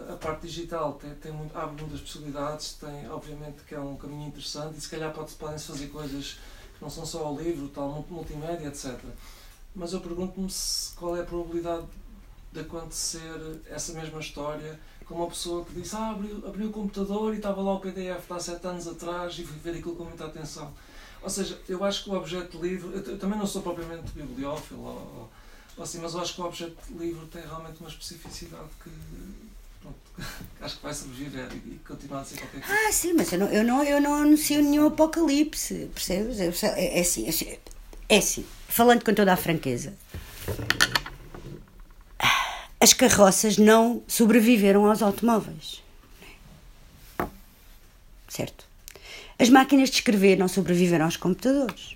a 0.09 0.15
parte 0.15 0.47
digital 0.47 0.93
tem, 0.93 1.13
tem 1.15 1.31
muito, 1.33 1.57
abre 1.57 1.81
muitas 1.81 1.99
possibilidades, 1.99 2.73
tem, 2.73 3.09
obviamente 3.09 3.63
que 3.67 3.75
é 3.75 3.79
um 3.79 3.97
caminho 3.97 4.27
interessante 4.27 4.77
e 4.77 4.81
se 4.81 4.89
calhar 4.89 5.13
pode, 5.13 5.33
podem-se 5.33 5.67
fazer 5.67 5.87
coisas 5.87 6.39
que 6.77 6.81
não 6.81 6.89
são 6.89 7.05
só 7.05 7.29
o 7.29 7.37
livro, 7.37 7.67
tal, 7.67 8.05
multimédia, 8.09 8.67
etc. 8.67 8.97
Mas 9.75 9.91
eu 9.91 9.99
pergunto-me 9.99 10.47
qual 10.95 11.17
é 11.17 11.21
a 11.21 11.25
probabilidade 11.25 11.85
de 12.53 12.61
acontecer 12.61 13.61
essa 13.69 13.93
mesma 13.93 14.19
história 14.19 14.79
com 15.05 15.15
uma 15.15 15.27
pessoa 15.27 15.65
que 15.65 15.73
disse 15.73 15.95
ah, 15.95 16.11
abriu, 16.11 16.47
abriu 16.47 16.69
o 16.69 16.71
computador 16.71 17.33
e 17.33 17.37
estava 17.37 17.61
lá 17.61 17.73
o 17.73 17.79
PDF 17.79 18.31
há 18.31 18.39
sete 18.39 18.65
anos 18.65 18.87
atrás 18.87 19.37
e 19.37 19.43
fui 19.43 19.57
ver 19.59 19.77
aquilo 19.77 19.95
com 19.95 20.05
muita 20.05 20.25
atenção. 20.25 20.71
Ou 21.21 21.29
seja, 21.29 21.59
eu 21.67 21.83
acho 21.83 22.05
que 22.05 22.09
o 22.11 22.13
objeto 22.13 22.61
livre, 22.61 22.95
eu, 22.95 23.03
eu 23.03 23.19
também 23.19 23.37
não 23.37 23.45
sou 23.45 23.61
propriamente 23.61 24.11
bibliófilo, 24.13 24.85
ou, 24.85 25.29
assim, 25.83 25.99
mas 25.99 26.13
eu 26.13 26.21
acho 26.21 26.35
que 26.35 26.41
o 26.41 26.45
objeto 26.45 26.77
livre 26.97 27.25
tem 27.27 27.41
realmente 27.41 27.79
uma 27.79 27.89
especificidade 27.89 28.69
que, 28.83 28.91
pronto, 29.81 29.97
acho 30.61 30.77
que 30.77 30.83
vai 30.83 30.93
sobreviver 30.93 31.49
e, 31.53 31.75
e 31.75 31.81
continuar 31.87 32.21
a 32.21 32.25
ser 32.25 32.37
qualquer 32.37 32.61
coisa. 32.61 32.87
Ah, 32.87 32.91
sim, 32.91 33.13
mas 33.13 33.31
eu 33.31 33.39
não, 33.39 33.47
eu 33.47 33.63
não, 33.63 33.83
eu 33.83 34.01
não 34.01 34.15
anuncio 34.15 34.61
nenhum 34.61 34.87
apocalipse, 34.87 35.89
percebes? 35.93 36.39
É, 36.39 36.45
é, 36.97 36.99
assim, 36.99 37.25
é 37.25 37.29
assim, 37.29 37.57
é 38.09 38.17
assim, 38.17 38.45
falando 38.67 39.03
com 39.03 39.13
toda 39.13 39.33
a 39.33 39.37
franqueza 39.37 39.93
as 42.79 42.93
carroças 42.93 43.57
não 43.57 44.01
sobreviveram 44.07 44.85
aos 44.85 45.01
automóveis. 45.01 45.83
Certo? 48.27 48.65
As 49.37 49.49
máquinas 49.49 49.89
de 49.89 49.95
escrever 49.95 50.37
não 50.37 50.47
sobreviveram 50.47 51.05
aos 51.05 51.17
computadores. 51.17 51.95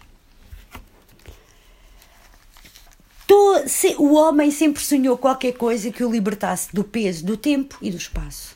O 3.98 4.14
homem 4.14 4.52
sempre 4.52 4.84
sonhou 4.84 5.18
qualquer 5.18 5.54
coisa 5.54 5.92
que 5.92 6.04
o 6.04 6.12
libertasse 6.12 6.74
do 6.74 6.84
peso, 6.84 7.26
do 7.26 7.36
tempo 7.36 7.78
e 7.82 7.90
do 7.90 7.98
espaço. 7.98 8.56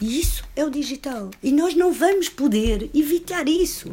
E 0.00 0.20
isso 0.20 0.44
é 0.56 0.64
o 0.64 0.70
digital. 0.70 1.30
E 1.42 1.52
nós 1.52 1.74
não 1.74 1.92
vamos 1.92 2.28
poder 2.28 2.90
evitar 2.94 3.48
isso. 3.48 3.92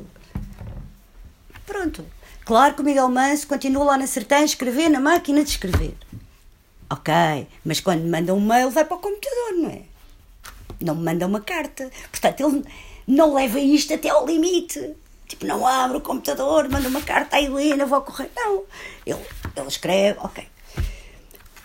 Pronto. 1.66 2.06
Claro 2.46 2.76
que 2.76 2.82
o 2.82 2.86
Miguel 2.86 3.10
Manso 3.10 3.48
continua 3.48 3.84
lá 3.84 3.98
na 3.98 4.08
Sertã 4.08 4.38
a 4.38 4.44
escrever 4.46 4.90
na 4.90 5.02
máquina 5.02 5.44
de 5.44 5.50
escrever. 5.50 5.96
Ok, 6.90 7.14
mas 7.66 7.82
quando 7.82 8.10
manda 8.10 8.34
um 8.34 8.40
mail 8.40 8.70
vai 8.70 8.86
para 8.86 8.96
o 8.96 9.02
computador, 9.02 9.54
não 9.58 9.70
é? 9.70 9.82
Não 10.80 10.96
manda 10.96 11.28
uma 11.28 11.42
carta. 11.42 11.92
Portanto, 12.10 12.40
ele 12.40 12.64
não 13.06 13.34
leva 13.34 13.60
isto 13.60 13.94
até 13.94 14.10
ao 14.10 14.26
limite. 14.26 14.96
Tipo, 15.28 15.46
não 15.46 15.68
abre 15.68 15.98
o 15.98 16.02
computador, 16.02 16.70
manda 16.70 16.88
uma 16.88 17.02
carta 17.02 17.36
à 17.36 17.42
Helena, 17.42 17.86
vou 17.86 18.02
correr. 18.02 18.32
Não. 18.34 18.64
Ele, 19.06 19.20
ele 19.60 19.68
escreve, 19.68 20.20
ok. 20.22 20.46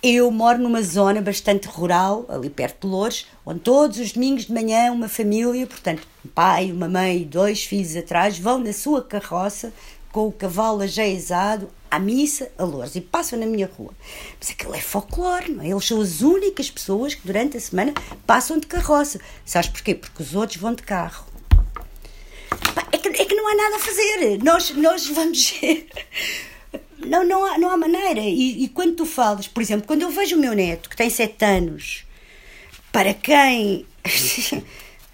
Eu 0.03 0.31
moro 0.33 0.59
numa 0.59 0.83
zona 0.83 1.21
bastante 1.21 1.69
rural, 1.69 2.27
ali 2.29 2.51
perto 2.51 2.87
de 2.87 2.93
Louros, 2.93 3.27
onde 3.47 3.61
todos 3.61 3.99
os 3.99 4.13
domingos 4.13 4.47
de 4.47 4.53
manhã 4.53 4.91
uma 4.91 5.09
família, 5.09 5.65
portanto, 5.65 6.07
um 6.25 6.29
pai, 6.29 6.73
uma 6.73 6.89
mãe 6.89 7.23
e 7.23 7.25
dois 7.25 7.63
filhos 7.63 7.95
atrás, 7.95 8.37
vão 8.37 8.59
na 8.59 8.73
sua 8.73 9.03
carroça 9.03 9.73
com 10.11 10.27
o 10.27 10.33
cavalo 10.33 10.83
ajeizado 10.83 11.71
à 11.91 11.99
missa 11.99 12.51
a 12.59 12.65
Lourdes 12.65 12.97
e 12.97 13.01
passam 13.01 13.39
na 13.39 13.47
minha 13.47 13.71
rua. 13.79 13.93
Mas 14.41 14.51
aquilo 14.51 14.75
é 14.75 14.81
folclore, 14.81 15.53
não 15.53 15.63
é? 15.63 15.69
Eles 15.69 15.87
são 15.87 16.01
as 16.01 16.21
únicas 16.21 16.71
pessoas 16.71 17.15
que 17.15 17.27
durante 17.27 17.57
a 17.57 17.61
semana 17.61 17.95
passam 18.27 18.59
de 18.59 18.67
carroça. 18.67 19.21
Sabes 19.45 19.71
porquê? 19.71 19.95
Porque 19.95 20.23
os 20.23 20.35
outros 20.35 20.59
vão 20.59 20.75
de 20.75 20.83
carro. 20.83 21.27
É 22.91 22.99
que, 22.99 23.09
é 23.09 23.25
que 23.25 23.35
não 23.35 23.49
há 23.49 23.55
nada 23.55 23.77
a 23.77 23.79
fazer. 23.79 24.43
Nós, 24.43 24.71
nós 24.71 25.07
vamos. 25.07 25.55
Não, 27.07 27.25
não, 27.27 27.45
há, 27.45 27.59
não 27.59 27.71
há 27.71 27.77
maneira. 27.77 28.21
E, 28.21 28.65
e 28.65 28.69
quando 28.69 28.97
tu 28.97 29.07
falas, 29.07 29.49
por 29.49 29.63
exemplo, 29.63 29.87
quando 29.87 30.03
eu 30.03 30.11
vejo 30.11 30.37
o 30.37 30.39
meu 30.39 30.55
neto, 30.55 30.89
que 30.89 30.97
tem 30.97 31.11
7 31.11 31.45
anos, 31.45 32.05
para 32.91 33.15
quem. 33.15 33.87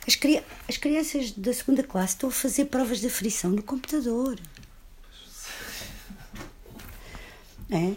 As, 0.06 0.14
cri... 0.16 0.42
As 0.66 0.76
crianças 0.78 1.32
da 1.32 1.52
segunda 1.52 1.82
classe 1.82 2.14
estão 2.14 2.30
a 2.30 2.32
fazer 2.32 2.66
provas 2.66 3.00
de 3.00 3.06
aflição 3.06 3.50
no 3.50 3.62
computador. 3.62 4.38
É? 7.70 7.92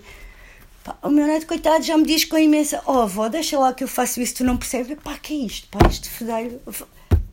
o 1.02 1.10
meu 1.10 1.28
neto, 1.28 1.46
coitado, 1.48 1.84
já 1.84 1.98
me 1.98 2.06
diz 2.06 2.26
com 2.26 2.38
imensa: 2.38 2.82
Oh, 2.86 3.00
avó, 3.00 3.30
deixa 3.30 3.58
lá 3.58 3.74
que 3.74 3.84
eu 3.84 3.88
faço 3.88 4.20
isso, 4.20 4.36
tu 4.36 4.44
não 4.44 4.58
percebes? 4.58 4.98
Pá, 5.02 5.18
que 5.18 5.34
é 5.34 5.46
isto? 5.46 5.68
Pá, 5.70 5.88
isto 5.88 6.10
fedelho. 6.10 6.60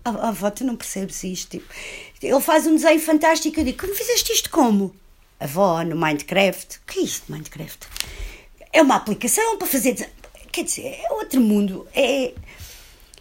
Ah, 0.04 0.28
avó, 0.28 0.50
tu 0.50 0.64
não 0.64 0.76
percebes 0.76 1.24
isto? 1.24 1.50
Tipo, 1.50 1.66
ele 2.22 2.40
faz 2.40 2.66
um 2.66 2.76
desenho 2.76 3.00
fantástico. 3.00 3.58
Eu 3.58 3.64
digo: 3.64 3.78
Como 3.78 3.94
fizeste 3.94 4.32
isto? 4.32 4.50
Como? 4.50 4.94
Avó, 5.40 5.82
no 5.84 5.94
Minecraft. 5.94 6.78
O 6.78 6.92
que 6.92 7.00
é 7.00 7.02
isto, 7.02 7.30
Minecraft? 7.30 7.86
É 8.72 8.82
uma 8.82 8.96
aplicação 8.96 9.56
para 9.56 9.68
fazer. 9.68 10.10
Quer 10.50 10.64
dizer, 10.64 10.98
é 11.04 11.12
outro 11.12 11.40
mundo. 11.40 11.86
É. 11.94 12.34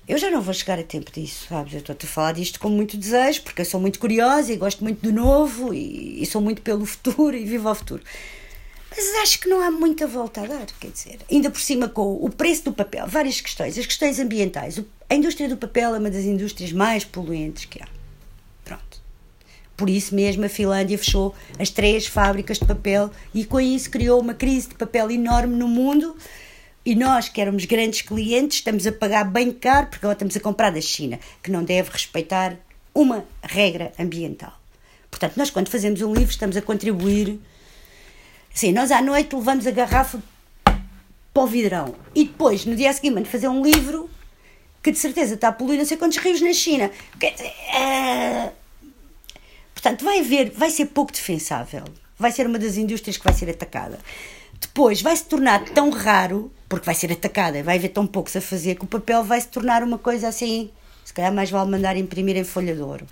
Eu 0.07 0.17
já 0.17 0.31
não 0.31 0.41
vou 0.41 0.53
chegar 0.53 0.79
a 0.79 0.83
tempo 0.83 1.11
disso, 1.11 1.47
sabes? 1.49 1.73
Eu 1.73 1.79
estou 1.79 1.95
a 2.01 2.07
falar 2.07 2.31
disto 2.31 2.59
com 2.59 2.69
muito 2.69 2.95
desejo, 2.95 3.43
porque 3.43 3.61
eu 3.61 3.65
sou 3.65 3.79
muito 3.79 3.99
curiosa 3.99 4.53
e 4.53 4.55
gosto 4.55 4.81
muito 4.81 5.01
do 5.01 5.11
novo 5.11 5.73
e, 5.73 6.21
e 6.21 6.25
sou 6.25 6.41
muito 6.41 6.61
pelo 6.61 6.85
futuro 6.85 7.35
e 7.35 7.43
vivo 7.43 7.67
ao 7.67 7.75
futuro. 7.75 8.01
Mas 8.89 9.05
acho 9.21 9.39
que 9.39 9.49
não 9.49 9.61
há 9.61 9.69
muita 9.69 10.07
volta 10.07 10.41
a 10.41 10.47
dar, 10.47 10.65
quer 10.79 10.89
dizer, 10.89 11.19
ainda 11.29 11.51
por 11.51 11.59
cima 11.59 11.89
com 11.89 12.15
o 12.15 12.29
preço 12.29 12.63
do 12.63 12.71
papel, 12.71 13.05
várias 13.05 13.41
questões, 13.41 13.77
as 13.77 13.85
questões 13.85 14.17
ambientais. 14.17 14.81
A 15.09 15.13
indústria 15.13 15.49
do 15.49 15.57
papel 15.57 15.93
é 15.93 15.99
uma 15.99 16.09
das 16.09 16.23
indústrias 16.23 16.71
mais 16.71 17.03
poluentes 17.03 17.65
que 17.65 17.83
há. 17.83 17.96
Por 19.77 19.89
isso 19.89 20.13
mesmo 20.15 20.43
a 20.43 20.49
Finlândia 20.49 20.97
fechou 20.97 21.33
as 21.57 21.69
três 21.69 22.07
fábricas 22.07 22.57
de 22.57 22.65
papel 22.65 23.11
e 23.33 23.45
com 23.45 23.61
isso 23.61 23.89
criou 23.89 24.19
uma 24.19 24.33
crise 24.33 24.69
de 24.69 24.75
papel 24.75 25.11
enorme 25.11 25.55
no 25.55 25.67
mundo. 25.67 26.17
E 26.83 26.95
nós, 26.95 27.29
que 27.29 27.39
éramos 27.39 27.65
grandes 27.65 28.01
clientes, 28.01 28.57
estamos 28.57 28.87
a 28.87 28.91
pagar 28.91 29.23
bem 29.23 29.51
caro 29.51 29.87
porque 29.87 30.05
agora 30.05 30.15
estamos 30.15 30.35
a 30.35 30.39
comprar 30.39 30.71
da 30.71 30.81
China, 30.81 31.19
que 31.43 31.51
não 31.51 31.63
deve 31.63 31.91
respeitar 31.91 32.57
uma 32.93 33.23
regra 33.43 33.93
ambiental. 33.99 34.53
Portanto, 35.11 35.37
nós, 35.37 35.51
quando 35.51 35.69
fazemos 35.69 36.01
um 36.01 36.13
livro, 36.13 36.31
estamos 36.31 36.57
a 36.57 36.61
contribuir 36.61 37.39
Sim, 38.57 38.71
nós 38.71 38.89
à 38.89 39.03
noite 39.03 39.35
levamos 39.35 39.67
a 39.67 39.71
garrafa 39.71 40.19
para 41.31 41.43
o 41.43 41.45
vidrão. 41.45 41.93
E 42.15 42.23
depois, 42.23 42.65
no 42.65 42.75
dia 42.75 42.91
seguinte, 42.91 43.29
fazer 43.29 43.47
um 43.47 43.61
livro 43.61 44.09
que 44.81 44.91
de 44.91 44.97
certeza 44.97 45.35
está 45.35 45.49
a 45.49 45.51
poluir 45.51 45.77
não 45.77 45.85
sei 45.85 45.95
quantos 45.95 46.17
rios 46.17 46.41
na 46.41 46.51
China. 46.53 46.89
É... 47.21 48.49
Portanto, 49.77 50.03
vai 50.03 50.21
haver, 50.21 50.49
vai 50.49 50.71
ser 50.71 50.87
pouco 50.87 51.11
defensável. 51.11 51.83
Vai 52.17 52.31
ser 52.31 52.47
uma 52.47 52.57
das 52.57 52.77
indústrias 52.77 53.15
que 53.15 53.23
vai 53.23 53.31
ser 53.31 53.47
atacada. 53.47 53.99
Depois 54.59 55.03
vai 55.03 55.15
se 55.15 55.25
tornar 55.25 55.65
tão 55.65 55.91
raro, 55.91 56.51
porque 56.67 56.83
vai 56.83 56.95
ser 56.95 57.11
atacada, 57.11 57.61
vai 57.61 57.77
haver 57.77 57.89
tão 57.89 58.07
poucos 58.07 58.35
a 58.35 58.41
fazer, 58.41 58.73
que 58.73 58.85
o 58.85 58.87
papel 58.87 59.23
vai 59.23 59.39
se 59.39 59.49
tornar 59.49 59.83
uma 59.83 59.99
coisa 59.99 60.29
assim. 60.29 60.71
Se 61.05 61.13
calhar 61.13 61.31
mais 61.31 61.51
vale 61.51 61.69
mandar 61.69 61.95
imprimir 61.95 62.35
em 62.35 62.43
folha 62.43 62.73
de 62.73 62.81
ouro. 62.81 63.05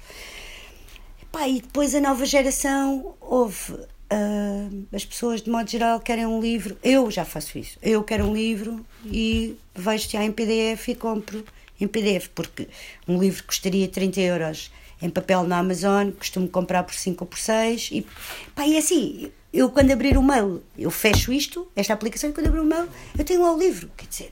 e 1.47 1.61
depois 1.61 1.93
a 1.93 2.01
nova 2.01 2.25
geração 2.25 3.13
houve 3.21 3.75
ah, 4.09 4.67
as 4.91 5.05
pessoas, 5.05 5.43
de 5.43 5.51
modo 5.51 5.69
geral, 5.69 5.99
querem 5.99 6.25
um 6.25 6.41
livro. 6.41 6.75
Eu 6.83 7.11
já 7.11 7.23
faço 7.23 7.59
isso. 7.59 7.77
Eu 7.79 8.03
quero 8.03 8.25
um 8.25 8.33
livro 8.33 8.83
e 9.05 9.55
vejo 9.75 10.09
já 10.09 10.23
em 10.23 10.31
PDF 10.31 10.87
e 10.87 10.95
compro 10.95 11.45
em 11.79 11.87
PDF, 11.87 12.29
porque 12.33 12.67
um 13.07 13.19
livro 13.19 13.43
custaria 13.43 13.87
30 13.87 14.19
euros 14.21 14.71
em 15.05 15.09
papel 15.09 15.43
na 15.43 15.59
Amazon, 15.59 16.11
costumo 16.11 16.47
comprar 16.47 16.83
por 16.83 16.95
5 16.95 17.23
ou 17.23 17.27
por 17.27 17.37
6. 17.37 17.89
E, 17.91 18.07
pá, 18.55 18.65
e 18.65 18.75
é 18.75 18.79
assim, 18.79 19.31
eu 19.53 19.69
quando 19.69 19.91
abrir 19.91 20.17
o 20.17 20.23
mail, 20.23 20.63
eu 20.77 20.91
fecho 20.91 21.31
isto, 21.31 21.67
esta 21.75 21.93
aplicação, 21.93 22.29
e 22.29 22.33
quando 22.33 22.47
abrir 22.47 22.59
o 22.59 22.65
mail, 22.65 22.89
eu 23.17 23.23
tenho 23.23 23.41
lá 23.41 23.53
o 23.53 23.57
livro. 23.57 23.89
Quer 23.95 24.07
dizer, 24.07 24.31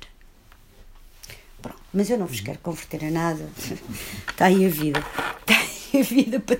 pronto, 1.61 1.79
mas 1.93 2.09
eu 2.09 2.17
não 2.17 2.25
vos 2.25 2.41
quero 2.41 2.59
converter 2.59 3.05
a 3.05 3.11
nada. 3.11 3.49
Está 4.29 4.47
aí 4.47 4.65
a 4.65 4.69
vida. 4.69 5.05
Está 5.41 5.55
aí 5.93 6.01
a 6.01 6.03
vida 6.03 6.39
para, 6.39 6.59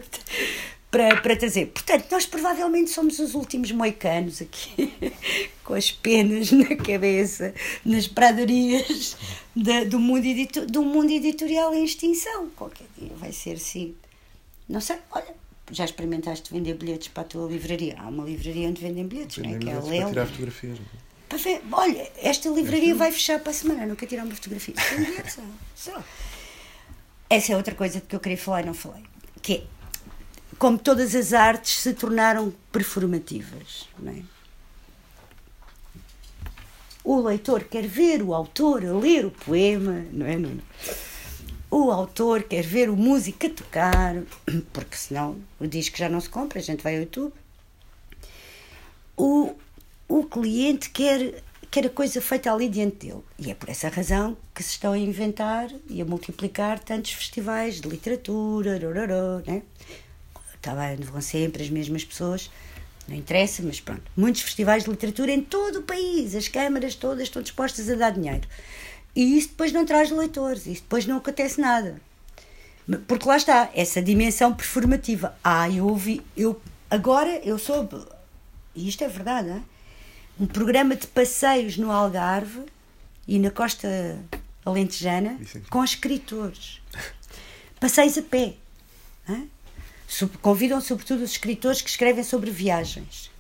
para, 0.93 1.21
para 1.21 1.35
trazer. 1.35 1.65
Portanto, 1.67 2.05
nós 2.11 2.27
provavelmente 2.27 2.91
somos 2.91 3.17
os 3.17 3.33
últimos 3.33 3.71
moicanos 3.71 4.41
aqui, 4.43 4.93
com 5.65 5.73
as 5.73 5.91
penas 5.91 6.51
na 6.51 6.75
cabeça, 6.75 7.53
nas 7.83 8.07
pradarias 8.07 9.17
da, 9.55 9.83
do, 9.85 9.99
mundo 9.99 10.23
edito, 10.25 10.65
do 10.67 10.83
mundo 10.83 11.11
editorial 11.11 11.73
em 11.73 11.83
extinção. 11.83 12.49
Qualquer 12.55 12.85
dia 12.97 13.11
vai 13.17 13.31
ser 13.31 13.53
assim. 13.53 13.95
Não 14.67 14.79
sei, 14.81 14.97
olha, 15.11 15.35
já 15.71 15.85
experimentaste 15.85 16.53
vender 16.53 16.75
bilhetes 16.75 17.07
para 17.09 17.23
a 17.23 17.25
tua 17.25 17.47
livraria? 17.47 17.95
Há 17.99 18.07
uma 18.07 18.23
livraria 18.23 18.69
onde 18.69 18.81
vendem 18.81 19.07
bilhetes, 19.07 19.37
não 19.37 19.49
é? 19.49 19.57
Que 19.57 19.69
é 19.69 19.73
a 19.73 19.81
para 19.81 20.07
tirar 20.09 20.25
fotografias. 20.27 20.79
é? 20.79 21.03
Para 21.29 21.37
ver, 21.37 21.61
olha, 21.71 22.11
esta 22.17 22.49
livraria 22.49 22.93
vai 22.95 23.11
fechar 23.11 23.39
para 23.39 23.51
a 23.51 23.53
semana, 23.53 23.85
nunca 23.85 24.05
tirar 24.05 24.23
uma 24.23 24.35
fotografia. 24.35 24.75
Só. 25.75 26.03
Essa 27.29 27.53
é 27.53 27.57
outra 27.57 27.73
coisa 27.73 27.99
de 27.99 28.05
que 28.05 28.15
eu 28.15 28.19
queria 28.19 28.37
falar 28.37 28.61
e 28.61 28.65
não 28.65 28.73
falei. 28.73 29.03
Que 29.41 29.53
é, 29.53 29.63
como 30.59 30.77
todas 30.77 31.15
as 31.15 31.33
artes 31.33 31.77
se 31.81 31.93
tornaram 31.93 32.53
performativas, 32.71 33.87
não 33.99 34.11
é? 34.11 34.21
O 37.03 37.19
leitor 37.21 37.65
quer 37.65 37.85
ver 37.85 38.21
o 38.21 38.33
autor 38.33 38.85
a 38.85 38.93
ler 38.93 39.25
o 39.25 39.31
poema, 39.31 40.05
não 40.11 40.25
é, 40.25 40.37
Nuno? 40.37 40.61
O 41.75 41.89
autor 41.89 42.43
quer 42.43 42.63
ver 42.63 42.87
o 42.87 42.95
músico 42.95 43.47
a 43.47 43.49
tocar, 43.49 44.15
porque 44.71 44.95
senão 44.95 45.37
o 45.59 45.65
disco 45.65 45.97
já 45.97 46.07
não 46.07 46.21
se 46.21 46.29
compra, 46.29 46.59
a 46.59 46.61
gente 46.61 46.83
vai 46.83 46.93
ao 46.93 47.01
YouTube. 47.01 47.33
O, 49.17 49.55
o 50.07 50.23
cliente 50.25 50.91
quer, 50.91 51.41
quer 51.71 51.87
a 51.87 51.89
coisa 51.89 52.21
feita 52.21 52.53
ali 52.53 52.69
diante 52.69 53.07
dele. 53.07 53.23
E 53.39 53.49
é 53.49 53.55
por 53.55 53.69
essa 53.69 53.89
razão 53.89 54.37
que 54.53 54.61
se 54.61 54.69
estão 54.69 54.93
a 54.93 54.99
inventar 54.99 55.67
e 55.89 55.99
a 55.99 56.05
multiplicar 56.05 56.77
tantos 56.77 57.13
festivais 57.13 57.81
de 57.81 57.89
literatura, 57.89 58.77
rororó, 58.77 59.41
né? 59.43 59.63
Tá 60.61 60.75
vão 60.99 61.21
sempre 61.21 61.63
as 61.63 61.71
mesmas 61.71 62.05
pessoas, 62.05 62.51
não 63.07 63.15
interessa, 63.15 63.63
mas 63.63 63.81
pronto. 63.81 64.03
Muitos 64.15 64.43
festivais 64.43 64.83
de 64.83 64.91
literatura 64.91 65.31
em 65.31 65.41
todo 65.41 65.79
o 65.79 65.81
país, 65.81 66.35
as 66.35 66.47
câmaras 66.47 66.93
todas 66.93 67.23
estão 67.23 67.41
dispostas 67.41 67.89
a 67.89 67.95
dar 67.95 68.11
dinheiro. 68.11 68.47
E 69.15 69.37
isso 69.37 69.49
depois 69.49 69.71
não 69.71 69.85
traz 69.85 70.09
leitores, 70.09 70.65
isso 70.65 70.81
depois 70.81 71.05
não 71.05 71.17
acontece 71.17 71.59
nada. 71.61 72.01
Porque 73.07 73.27
lá 73.27 73.37
está, 73.37 73.69
essa 73.73 74.01
dimensão 74.01 74.53
performativa. 74.53 75.35
Ah, 75.43 75.69
eu 75.69 75.87
ouvi, 75.87 76.21
eu, 76.35 76.59
agora 76.89 77.29
eu 77.43 77.57
soube, 77.59 77.95
e 78.75 78.87
isto 78.89 79.03
é 79.03 79.07
verdade, 79.07 79.61
um 80.39 80.45
programa 80.47 80.95
de 80.95 81.07
passeios 81.07 81.77
no 81.77 81.91
Algarve 81.91 82.63
e 83.27 83.37
na 83.39 83.51
costa 83.51 84.19
alentejana 84.65 85.37
aqui. 85.41 85.61
com 85.69 85.83
escritores. 85.83 86.81
Passeios 87.79 88.17
a 88.17 88.21
pé. 88.21 88.55
Sob- 90.07 90.37
Convidam 90.39 90.81
sobretudo 90.81 91.23
os 91.23 91.31
escritores 91.31 91.81
que 91.81 91.89
escrevem 91.89 92.23
sobre 92.23 92.49
viagens. 92.51 93.31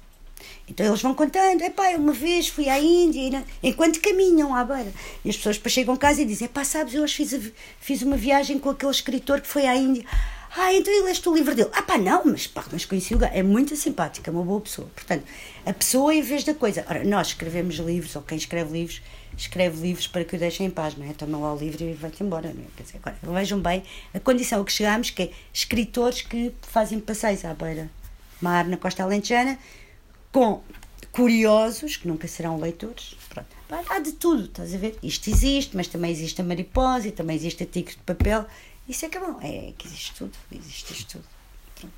Então 0.67 0.85
eles 0.85 1.01
vão 1.01 1.13
contando, 1.13 1.61
epá, 1.61 1.91
eu 1.91 1.99
uma 1.99 2.13
vez 2.13 2.47
fui 2.47 2.69
à 2.69 2.79
Índia, 2.79 3.43
enquanto 3.61 3.99
caminham 3.99 4.55
à 4.55 4.63
beira. 4.63 4.91
E 5.23 5.29
as 5.29 5.35
pessoas 5.35 5.57
depois 5.57 5.73
chegam 5.73 5.93
a 5.93 5.97
casa 5.97 6.21
e 6.21 6.25
dizem, 6.25 6.45
epá, 6.45 6.63
sabes, 6.63 6.93
eu 6.93 7.03
hoje 7.03 7.15
fiz, 7.15 7.51
fiz 7.79 8.01
uma 8.01 8.15
viagem 8.15 8.57
com 8.57 8.69
aquele 8.69 8.91
escritor 8.91 9.41
que 9.41 9.47
foi 9.47 9.67
à 9.67 9.75
Índia. 9.75 10.05
Ah, 10.55 10.71
então 10.71 10.93
e 10.93 11.01
leste 11.01 11.27
o 11.27 11.33
livro 11.33 11.55
dele? 11.55 11.69
Ah 11.73 11.81
pá, 11.81 11.97
não, 11.97 12.23
mas, 12.25 12.45
pá, 12.45 12.63
mas 12.71 12.85
conheci 12.85 13.15
o 13.15 13.17
gajo. 13.17 13.33
É 13.33 13.41
muito 13.41 13.75
simpático, 13.75 14.29
é 14.29 14.31
uma 14.31 14.43
boa 14.43 14.61
pessoa. 14.61 14.87
Portanto, 14.93 15.23
a 15.65 15.73
pessoa 15.73 16.13
em 16.13 16.21
vez 16.21 16.43
da 16.43 16.53
coisa. 16.53 16.85
Ora, 16.87 17.03
nós 17.03 17.29
escrevemos 17.29 17.75
livros, 17.77 18.15
ou 18.15 18.21
quem 18.21 18.37
escreve 18.37 18.71
livros, 18.71 19.01
escreve 19.35 19.81
livros 19.81 20.05
para 20.05 20.23
que 20.23 20.35
o 20.35 20.39
deixem 20.39 20.67
em 20.67 20.69
paz, 20.69 20.95
não 20.95 21.09
é? 21.09 21.13
Toma 21.13 21.39
lá 21.39 21.55
o 21.55 21.57
livro 21.57 21.83
e 21.83 21.93
vai-te 21.93 22.23
embora, 22.23 22.53
não 22.53 22.61
é? 22.61 22.67
Quer 22.77 22.83
dizer, 22.83 22.97
agora, 23.03 23.17
vejam 23.39 23.59
bem 23.59 23.83
a 24.13 24.19
condição 24.19 24.61
a 24.61 24.65
que 24.65 24.71
chegamos, 24.71 25.09
que 25.09 25.23
é 25.23 25.31
escritores 25.51 26.21
que 26.21 26.53
fazem 26.61 26.99
passeios 26.99 27.43
à 27.43 27.53
beira 27.55 27.89
mar 28.39 28.67
na 28.67 28.77
costa 28.77 29.01
alentejana, 29.01 29.57
com 30.33 30.61
curiosos, 31.11 31.95
que 31.95 32.07
nunca 32.07 32.27
serão 32.27 32.59
leitores. 32.59 33.15
Pronto. 33.29 33.47
Há 33.87 33.99
de 33.99 34.13
tudo, 34.13 34.45
estás 34.45 34.73
a 34.73 34.77
ver? 34.77 34.97
Isto 35.01 35.29
existe, 35.29 35.77
mas 35.77 35.87
também 35.87 36.11
existe 36.11 36.41
a 36.41 36.43
mariposa 36.43 37.07
e 37.07 37.11
também 37.11 37.35
existe 37.35 37.63
a 37.63 37.65
tigre 37.65 37.93
de 37.93 38.01
papel. 38.01 38.45
Isso 38.89 39.05
é 39.05 39.09
que 39.09 39.17
é 39.17 39.21
bom. 39.21 39.39
É 39.41 39.73
que 39.77 39.87
existe 39.87 40.13
tudo. 40.15 40.33
Existe 40.51 40.91
isto 40.91 41.13
tudo. 41.13 41.25
Pronto. 41.79 41.93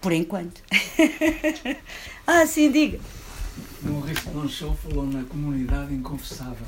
Por 0.00 0.12
enquanto. 0.12 0.60
ah, 2.26 2.44
sim, 2.46 2.70
diga. 2.70 3.00
No 3.82 4.00
Risco 4.00 4.48
Show 4.48 4.74
falou 4.74 5.06
na 5.06 5.22
comunidade 5.24 5.94
inconfessável 5.94 6.66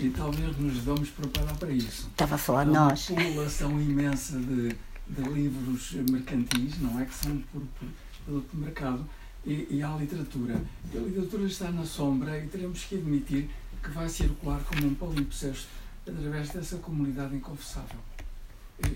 e 0.00 0.10
talvez 0.10 0.56
nos 0.56 0.78
vamos 0.78 1.10
preparar 1.10 1.56
para 1.56 1.70
isso. 1.70 2.08
Estava 2.08 2.36
a 2.36 2.38
falar 2.38 2.60
Há 2.60 2.64
de 2.64 2.70
uma 2.70 2.88
nós. 2.90 3.06
população 3.06 3.80
imensa 3.80 4.38
de, 4.38 4.76
de 5.08 5.28
livros 5.28 5.92
mercantis, 6.08 6.78
não 6.78 7.00
é? 7.00 7.04
Que 7.04 7.14
são 7.14 7.36
por, 7.52 7.60
por 7.60 7.88
de 8.28 8.56
mercado 8.56 9.04
e, 9.44 9.66
e 9.70 9.82
há 9.82 9.96
literatura. 9.96 10.60
E 10.92 10.98
a 10.98 11.00
literatura 11.00 11.46
está 11.46 11.70
na 11.70 11.84
sombra 11.84 12.38
e 12.38 12.46
teremos 12.48 12.84
que 12.84 12.96
admitir 12.96 13.48
que 13.82 13.90
vai 13.90 14.08
circular 14.08 14.62
como 14.64 14.86
um 14.86 14.94
palimpsesto 14.94 15.68
através 16.06 16.50
dessa 16.50 16.76
comunidade 16.78 17.34
inconfessável. 17.36 17.98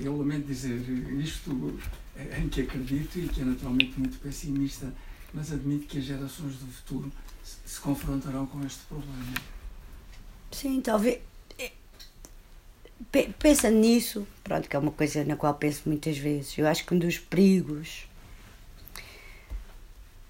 Eu 0.01 0.17
lamento 0.17 0.47
dizer 0.47 0.79
isto 1.21 1.79
em 2.41 2.49
que 2.49 2.63
acredito 2.63 3.19
e 3.19 3.29
que 3.29 3.41
é 3.41 3.45
naturalmente 3.45 3.99
muito 3.99 4.19
pessimista, 4.21 4.93
mas 5.35 5.53
admito 5.53 5.87
que 5.87 5.99
as 5.99 6.05
gerações 6.05 6.55
do 6.57 6.67
futuro 6.67 7.11
se- 7.43 7.81
confrontarão 7.81 8.47
com 8.47 8.65
este 8.65 8.81
problema. 8.85 9.35
Sim, 10.53 10.81
talvez. 10.81 11.19
é, 11.59 11.73
pe- 13.11 13.33
Pensando 13.39 13.79
nisso, 13.79 14.27
pronto, 14.45 14.69
que 14.69 14.77
é 14.77 14.79
uma 14.79 14.93
coisa 14.93 15.25
na 15.25 15.35
qual 15.37 15.55
penso 15.55 15.83
muitas 15.87 16.17
vezes. 16.19 16.57
Eu 16.59 16.67
acho 16.69 16.85
que 16.87 16.95
um 16.95 16.99
dos 16.99 17.19
perigos. 17.19 18.07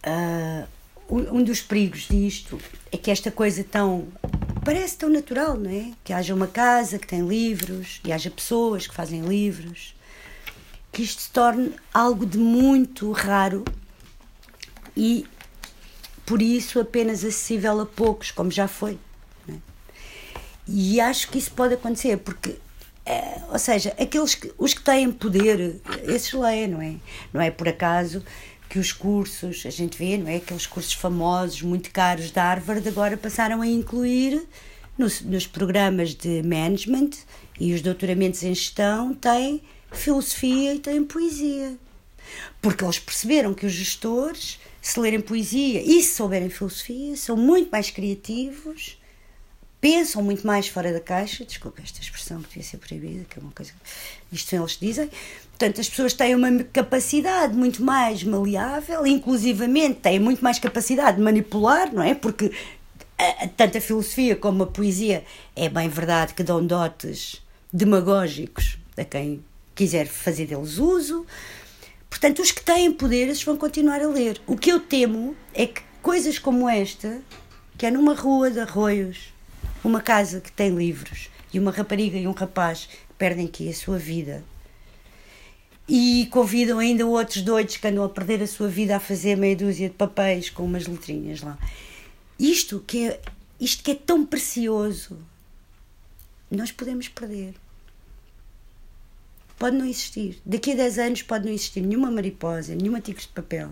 Ah, 0.03 0.67
um 1.09 1.43
dos 1.43 1.61
perigos 1.61 2.09
disto 2.09 2.59
é 2.91 2.97
que 2.97 3.11
esta 3.11 3.31
coisa 3.31 3.63
tão. 3.63 4.09
parece 4.65 4.97
tão 4.97 5.09
natural, 5.09 5.57
não 5.57 5.71
é? 5.71 5.93
Que 6.03 6.13
haja 6.13 6.35
uma 6.35 6.47
casa 6.47 6.99
que 6.99 7.07
tem 7.07 7.27
livros 7.27 8.01
e 8.05 8.13
haja 8.13 8.31
pessoas 8.31 8.87
que 8.87 8.95
fazem 8.95 9.21
livros. 9.23 9.95
Que 10.91 11.03
isto 11.03 11.23
se 11.23 11.31
torne 11.31 11.75
algo 11.93 12.27
de 12.27 12.39
muito 12.39 13.13
raro 13.13 13.65
e, 14.97 15.27
por 16.27 16.43
isso, 16.43 16.81
apenas 16.81 17.25
acessível 17.25 17.81
a 17.81 17.87
poucos, 17.87 18.31
como 18.31 18.51
já 18.51 18.69
foi. 18.69 18.99
é? 19.49 19.55
E 20.67 21.01
acho 21.01 21.29
que 21.29 21.39
isso 21.39 21.51
pode 21.53 21.75
acontecer, 21.75 22.19
porque, 22.19 22.57
eh, 23.07 23.41
ou 23.51 23.59
seja, 23.59 23.95
aqueles 23.99 24.35
que, 24.35 24.53
os 24.59 24.75
que 24.75 24.83
têm 24.83 25.11
poder, 25.11 25.81
esses 26.05 26.33
leem, 26.35 26.69
não 26.69 26.83
é? 26.83 26.95
Não 27.33 27.41
é 27.41 27.51
por 27.51 27.69
acaso 27.69 28.23
que 28.73 28.79
os 28.79 28.91
cursos, 28.91 29.67
a 29.67 29.71
gente 29.71 29.99
vê, 29.99 30.17
não 30.17 30.29
é? 30.29 30.37
Aqueles 30.37 30.65
cursos 30.65 30.95
famosos, 30.95 31.61
muito 31.61 31.91
caros 31.91 32.31
da 32.31 32.43
Harvard, 32.43 32.89
agora 32.89 33.19
passaram 33.19 33.61
a 33.61 33.67
incluir 33.67 34.49
nos, 34.97 35.21
nos 35.21 35.47
programas 35.47 36.15
de 36.15 36.43
management 36.43 37.11
e 37.61 37.75
os 37.75 37.83
doutoramentos 37.83 38.43
em 38.43 38.55
gestão 38.55 39.13
têm 39.13 39.61
filosofia 39.93 40.75
e 40.75 40.79
têm 40.79 41.05
poesia. 41.05 41.77
Porque 42.63 42.83
eles 42.83 42.99
perceberam 42.99 43.53
que 43.53 43.67
os 43.67 43.73
gestores, 43.73 44.59
se 44.81 44.99
lerem 44.99 45.21
poesia 45.21 45.83
e 45.83 46.03
se 46.03 46.15
souberem 46.15 46.49
filosofia, 46.49 47.15
são 47.15 47.37
muito 47.37 47.71
mais 47.71 47.91
criativos, 47.91 48.99
pensam 49.83 50.23
muito 50.23 50.47
mais 50.47 50.67
fora 50.69 50.95
da 50.95 51.01
caixa. 51.01 51.45
Desculpa 51.45 51.83
esta 51.83 52.01
expressão 52.01 52.41
que 52.41 52.49
devia 52.49 52.63
ser 52.63 52.79
proibida, 52.79 53.27
que 53.29 53.39
é 53.39 53.43
uma 53.43 53.53
coisa. 53.53 53.75
Isto 54.33 54.57
eles 54.57 54.79
dizem. 54.81 55.11
Portanto, 55.63 55.81
as 55.81 55.89
pessoas 55.89 56.13
têm 56.13 56.35
uma 56.35 56.65
capacidade 56.65 57.55
muito 57.55 57.85
mais 57.85 58.25
maleável, 58.25 59.07
inclusivamente 59.07 60.01
têm 60.01 60.19
muito 60.19 60.43
mais 60.43 60.59
capacidade 60.59 61.19
de 61.19 61.23
manipular, 61.23 61.95
não 61.95 62.03
é? 62.03 62.17
Porque 62.17 62.51
a- 63.17 63.45
a- 63.45 63.49
tanto 63.49 63.79
a 63.79 63.81
filosofia 63.81 64.35
como 64.35 64.65
a 64.65 64.67
poesia 64.67 65.23
é 65.55 65.69
bem 65.69 65.89
verdade 65.89 66.35
que 66.35 66.43
dão 66.43 66.67
dotes 66.67 67.41
demagógicos 67.73 68.77
a 68.97 69.05
quem 69.05 69.41
quiser 69.73 70.09
fazer 70.09 70.47
deles 70.47 70.79
uso. 70.79 71.25
Portanto, 72.11 72.43
os 72.43 72.51
que 72.51 72.65
têm 72.65 72.91
poder, 72.91 73.29
esses 73.29 73.45
vão 73.45 73.57
continuar 73.57 74.03
a 74.03 74.09
ler. 74.09 74.43
O 74.49 74.57
que 74.57 74.73
eu 74.73 74.81
temo 74.81 75.37
é 75.55 75.69
que 75.69 75.81
coisas 76.03 76.41
como 76.41 76.69
esta, 76.69 77.21
que 77.79 77.87
é 77.87 77.91
numa 77.93 78.17
rua 78.17 78.51
de 78.51 78.59
arroios, 78.59 79.33
uma 79.85 80.01
casa 80.01 80.41
que 80.41 80.51
tem 80.51 80.71
livros, 80.75 81.31
e 81.55 81.61
uma 81.61 81.71
rapariga 81.71 82.19
e 82.19 82.27
um 82.27 82.33
rapaz 82.33 82.89
perdem 83.17 83.47
aqui 83.47 83.69
a 83.69 83.73
sua 83.73 83.97
vida. 83.97 84.43
E 85.95 86.27
convidam 86.29 86.79
ainda 86.79 87.07
outros 87.07 87.43
doidos 87.43 87.77
que 87.77 87.87
andam 87.87 88.03
a 88.03 88.09
perder 88.09 88.43
a 88.43 88.47
sua 88.47 88.67
vida 88.67 88.97
a 88.97 89.01
fazer 89.01 89.37
meia 89.37 89.55
dúzia 89.55 89.91
de 89.91 89.95
papéis 89.95 90.49
com 90.49 90.65
umas 90.65 90.87
letrinhas 90.87 91.43
lá. 91.43 91.59
Isto 92.39 92.83
que 92.87 93.09
é, 93.09 93.21
isto 93.61 93.85
que 93.85 93.91
é 93.91 93.95
tão 93.95 94.25
precioso, 94.25 95.19
nós 96.51 96.73
podemos 96.73 97.09
perder. 97.09 97.55
Pode 99.59 99.77
não 99.77 99.85
existir. 99.85 100.41
Daqui 100.47 100.73
a 100.73 100.77
10 100.77 100.99
anos 100.99 101.23
pode 101.23 101.45
não 101.45 101.53
existir 101.53 101.83
nenhuma 101.83 102.11
mariposa, 102.11 102.75
nenhuma 102.75 103.03
tigre 103.03 103.21
de 103.21 103.29
papel. 103.29 103.71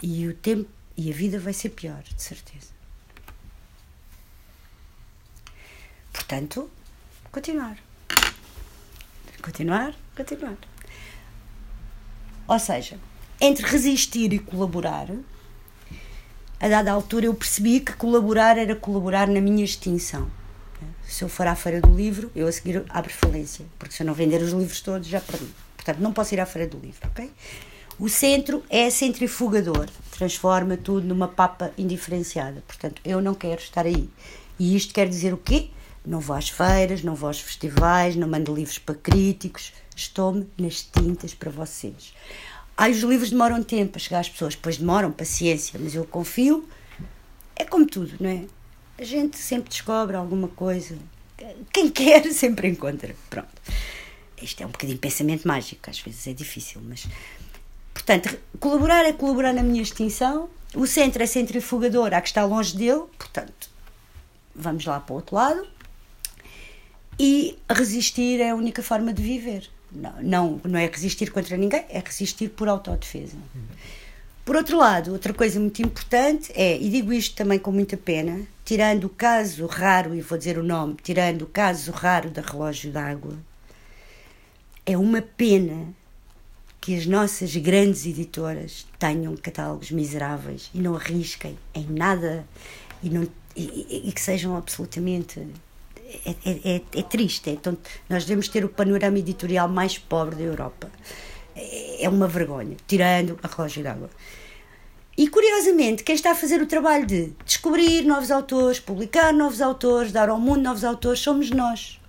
E 0.00 0.28
o 0.28 0.34
tempo 0.34 0.70
e 0.96 1.10
a 1.10 1.12
vida 1.12 1.40
vai 1.40 1.52
ser 1.52 1.70
pior, 1.70 2.04
de 2.04 2.22
certeza. 2.22 2.68
Portanto, 6.12 6.70
continuar. 7.32 7.76
Continuar, 9.44 9.94
continuar. 10.16 10.56
Ou 12.48 12.58
seja, 12.58 12.98
entre 13.38 13.66
resistir 13.66 14.32
e 14.32 14.38
colaborar, 14.38 15.08
a 16.58 16.66
dada 16.66 16.90
altura 16.90 17.26
eu 17.26 17.34
percebi 17.34 17.80
que 17.80 17.92
colaborar 17.92 18.56
era 18.56 18.74
colaborar 18.74 19.28
na 19.28 19.42
minha 19.42 19.62
extinção. 19.62 20.30
Se 21.06 21.22
eu 21.22 21.28
for 21.28 21.46
à 21.46 21.54
Feira 21.54 21.78
do 21.78 21.94
Livro, 21.94 22.32
eu 22.34 22.48
a 22.48 22.52
seguir 22.52 22.86
abro 22.88 23.12
falência, 23.12 23.66
porque 23.78 23.94
se 23.94 24.02
eu 24.02 24.06
não 24.06 24.14
vender 24.14 24.40
os 24.40 24.52
livros 24.52 24.80
todos, 24.80 25.06
já 25.06 25.20
perdi. 25.20 25.50
Portanto, 25.76 25.98
não 25.98 26.14
posso 26.14 26.32
ir 26.32 26.40
à 26.40 26.46
Feira 26.46 26.66
do 26.66 26.78
Livro, 26.78 27.06
ok? 27.08 27.30
O 27.98 28.08
centro 28.08 28.64
é 28.70 28.88
centrifugador, 28.88 29.90
transforma 30.10 30.78
tudo 30.78 31.06
numa 31.06 31.28
papa 31.28 31.70
indiferenciada. 31.76 32.64
Portanto, 32.66 33.02
eu 33.04 33.20
não 33.20 33.34
quero 33.34 33.60
estar 33.60 33.84
aí. 33.84 34.08
E 34.58 34.74
isto 34.74 34.94
quer 34.94 35.06
dizer 35.06 35.34
o 35.34 35.36
quê? 35.36 35.68
Não 36.04 36.20
vou 36.20 36.36
às 36.36 36.48
feiras, 36.48 37.02
não 37.02 37.14
vou 37.14 37.28
aos 37.28 37.40
festivais, 37.40 38.14
não 38.14 38.28
mando 38.28 38.54
livros 38.54 38.78
para 38.78 38.94
críticos, 38.94 39.72
estou-me 39.96 40.46
nas 40.58 40.82
tintas 40.82 41.32
para 41.34 41.50
vocês. 41.50 42.12
Ai, 42.76 42.90
os 42.90 42.98
livros 42.98 43.30
demoram 43.30 43.62
tempo 43.62 43.96
a 43.96 43.98
chegar 43.98 44.20
às 44.20 44.28
pessoas, 44.28 44.56
pois 44.56 44.76
demoram, 44.76 45.12
paciência, 45.12 45.78
mas 45.82 45.94
eu 45.94 46.04
confio. 46.04 46.68
É 47.56 47.64
como 47.64 47.86
tudo, 47.86 48.14
não 48.20 48.28
é? 48.28 48.44
A 48.98 49.04
gente 49.04 49.38
sempre 49.38 49.70
descobre 49.70 50.16
alguma 50.16 50.48
coisa. 50.48 50.98
Quem 51.72 51.88
quer 51.90 52.24
sempre 52.34 52.68
encontra. 52.68 53.14
Pronto. 53.30 53.48
Isto 54.42 54.62
é 54.62 54.66
um 54.66 54.70
bocadinho 54.70 54.98
pensamento 54.98 55.46
mágico, 55.46 55.88
às 55.88 56.00
vezes 56.00 56.26
é 56.26 56.32
difícil, 56.32 56.82
mas. 56.84 57.06
Portanto, 57.92 58.36
colaborar 58.58 59.04
é 59.04 59.12
colaborar 59.12 59.52
na 59.52 59.62
minha 59.62 59.82
extinção. 59.82 60.50
O 60.74 60.86
centro 60.86 61.22
é 61.22 61.26
centrifugador, 61.26 62.12
há 62.12 62.20
que 62.20 62.28
estar 62.28 62.44
longe 62.44 62.76
dele, 62.76 63.04
portanto, 63.16 63.70
vamos 64.54 64.84
lá 64.84 64.98
para 64.98 65.12
o 65.12 65.16
outro 65.16 65.36
lado. 65.36 65.73
E 67.18 67.56
resistir 67.70 68.40
é 68.40 68.50
a 68.50 68.54
única 68.54 68.82
forma 68.82 69.12
de 69.12 69.22
viver. 69.22 69.68
Não, 69.90 70.22
não, 70.22 70.60
não 70.64 70.78
é 70.78 70.86
resistir 70.86 71.30
contra 71.30 71.56
ninguém, 71.56 71.84
é 71.88 72.00
resistir 72.00 72.48
por 72.48 72.68
autodefesa. 72.68 73.36
Por 74.44 74.56
outro 74.56 74.76
lado, 74.76 75.12
outra 75.12 75.32
coisa 75.32 75.58
muito 75.58 75.80
importante 75.80 76.52
é, 76.54 76.76
e 76.76 76.90
digo 76.90 77.12
isto 77.12 77.34
também 77.34 77.58
com 77.58 77.72
muita 77.72 77.96
pena, 77.96 78.42
tirando 78.64 79.04
o 79.04 79.08
caso 79.08 79.64
raro, 79.66 80.14
e 80.14 80.20
vou 80.20 80.36
dizer 80.36 80.58
o 80.58 80.62
nome, 80.62 80.96
tirando 81.02 81.42
o 81.42 81.46
caso 81.46 81.90
raro 81.92 82.28
da 82.28 82.42
relógio 82.42 82.90
d'água, 82.90 83.38
é 84.84 84.98
uma 84.98 85.22
pena 85.22 85.94
que 86.78 86.94
as 86.94 87.06
nossas 87.06 87.56
grandes 87.56 88.04
editoras 88.04 88.86
tenham 88.98 89.34
catálogos 89.36 89.90
miseráveis 89.90 90.70
e 90.74 90.78
não 90.78 90.94
arrisquem 90.94 91.56
em 91.74 91.86
nada 91.86 92.44
e, 93.02 93.08
não, 93.08 93.26
e, 93.56 94.08
e 94.08 94.12
que 94.12 94.20
sejam 94.20 94.54
absolutamente 94.54 95.40
é, 96.24 96.30
é, 96.44 96.76
é, 96.76 96.82
é 97.00 97.02
triste. 97.02 97.50
Então, 97.50 97.76
nós 98.08 98.24
devemos 98.24 98.48
ter 98.48 98.64
o 98.64 98.68
panorama 98.68 99.18
editorial 99.18 99.68
mais 99.68 99.98
pobre 99.98 100.36
da 100.36 100.42
Europa. 100.42 100.90
É, 101.54 102.04
é 102.04 102.08
uma 102.08 102.28
vergonha, 102.28 102.76
tirando 102.86 103.38
a 103.42 103.48
relógio 103.48 103.82
d'água. 103.82 104.10
E 105.16 105.28
curiosamente, 105.28 106.02
quem 106.02 106.14
está 106.14 106.32
a 106.32 106.34
fazer 106.34 106.60
o 106.60 106.66
trabalho 106.66 107.06
de 107.06 107.32
descobrir 107.44 108.02
novos 108.04 108.32
autores, 108.32 108.80
publicar 108.80 109.32
novos 109.32 109.60
autores, 109.60 110.10
dar 110.10 110.28
ao 110.28 110.40
mundo 110.40 110.62
novos 110.62 110.82
autores, 110.84 111.20
somos 111.20 111.50
nós. 111.50 112.00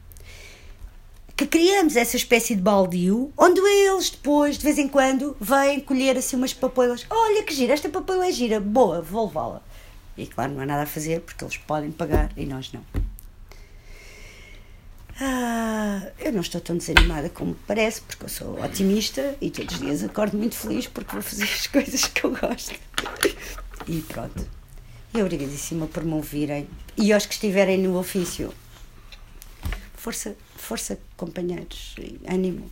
Que 1.38 1.46
criamos 1.46 1.96
essa 1.96 2.16
espécie 2.16 2.56
de 2.56 2.62
baldio, 2.62 3.32
onde 3.38 3.60
eles 3.60 4.10
depois, 4.10 4.58
de 4.58 4.64
vez 4.64 4.80
em 4.80 4.88
quando, 4.88 5.38
vêm 5.40 5.82
colher 5.82 6.18
assim 6.18 6.36
umas 6.36 6.54
papoilas. 6.54 7.06
Olha 7.08 7.44
que 7.44 7.54
gira, 7.54 7.74
esta 7.74 7.90
papoila 7.90 8.26
é 8.26 8.32
gira, 8.32 8.60
boa, 8.60 9.02
vou 9.02 9.28
levá-la. 9.28 9.62
E 10.18 10.26
claro, 10.26 10.54
não 10.54 10.62
há 10.62 10.66
nada 10.66 10.84
a 10.84 10.88
fazer 10.88 11.20
porque 11.22 11.44
eles 11.44 11.58
podem 11.58 11.92
pagar 11.92 12.32
e 12.36 12.46
nós 12.46 12.72
não. 12.72 12.82
Ah, 15.20 16.02
eu 16.20 16.32
não 16.34 16.42
estou 16.42 16.60
tão 16.60 16.78
desanimada 16.78 17.30
como 17.30 17.56
parece, 17.68 18.02
porque 18.02 18.26
eu 18.26 18.30
sou 18.30 18.62
otimista 18.62 19.36
e 19.40 19.50
todos 19.50 19.76
os 19.76 19.82
dias 19.82 20.04
acordo 20.04 20.38
muito 20.38 20.56
feliz 20.56 20.88
porque 20.88 21.14
vou 21.14 21.22
fazer 21.22 21.44
as 21.44 21.68
coisas 21.68 22.06
que 22.06 22.24
eu 22.26 22.32
gosto. 22.32 22.78
E 23.88 24.02
pronto. 24.02 24.46
E 25.14 25.22
obrigadíssima 25.22 25.88
por 25.88 26.04
me 26.04 26.14
ouvirem. 26.14 26.68
E 26.98 27.14
aos 27.14 27.26
que 27.26 27.34
estiverem 27.34 27.78
no 27.78 27.98
ofício, 27.98 28.54
força, 29.96 30.36
força, 30.58 31.00
companheiros, 31.16 31.96
ânimo. 32.28 32.70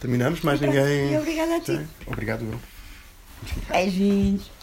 Terminamos? 0.00 0.42
Mais 0.42 0.60
ninguém. 0.60 1.12
E 1.14 1.18
obrigada 1.18 1.56
a 1.56 1.60
ti. 1.60 1.80
Obrigado, 2.06 2.44
eu. 2.44 2.60
Beijinhos. 3.68 4.53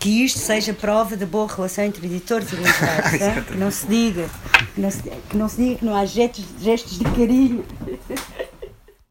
Que 0.00 0.24
isto 0.24 0.38
seja 0.40 0.72
prova 0.72 1.16
da 1.16 1.26
boa 1.26 1.46
relação 1.46 1.84
entre 1.84 2.06
editores 2.06 2.50
e 2.52 2.56
leitores. 2.56 3.20
tá? 3.20 3.42
que 3.42 3.56
não 3.56 3.70
se 3.70 3.86
diga. 3.86 4.28
Que 4.74 4.80
não 4.80 4.90
se, 4.90 5.02
que 5.02 5.36
não 5.36 5.48
se 5.48 5.56
diga 5.56 5.76
que 5.76 5.84
não 5.84 5.94
há 5.94 6.04
gestos, 6.04 6.44
gestos 6.58 6.98
de 6.98 7.04
carinho. 7.04 7.64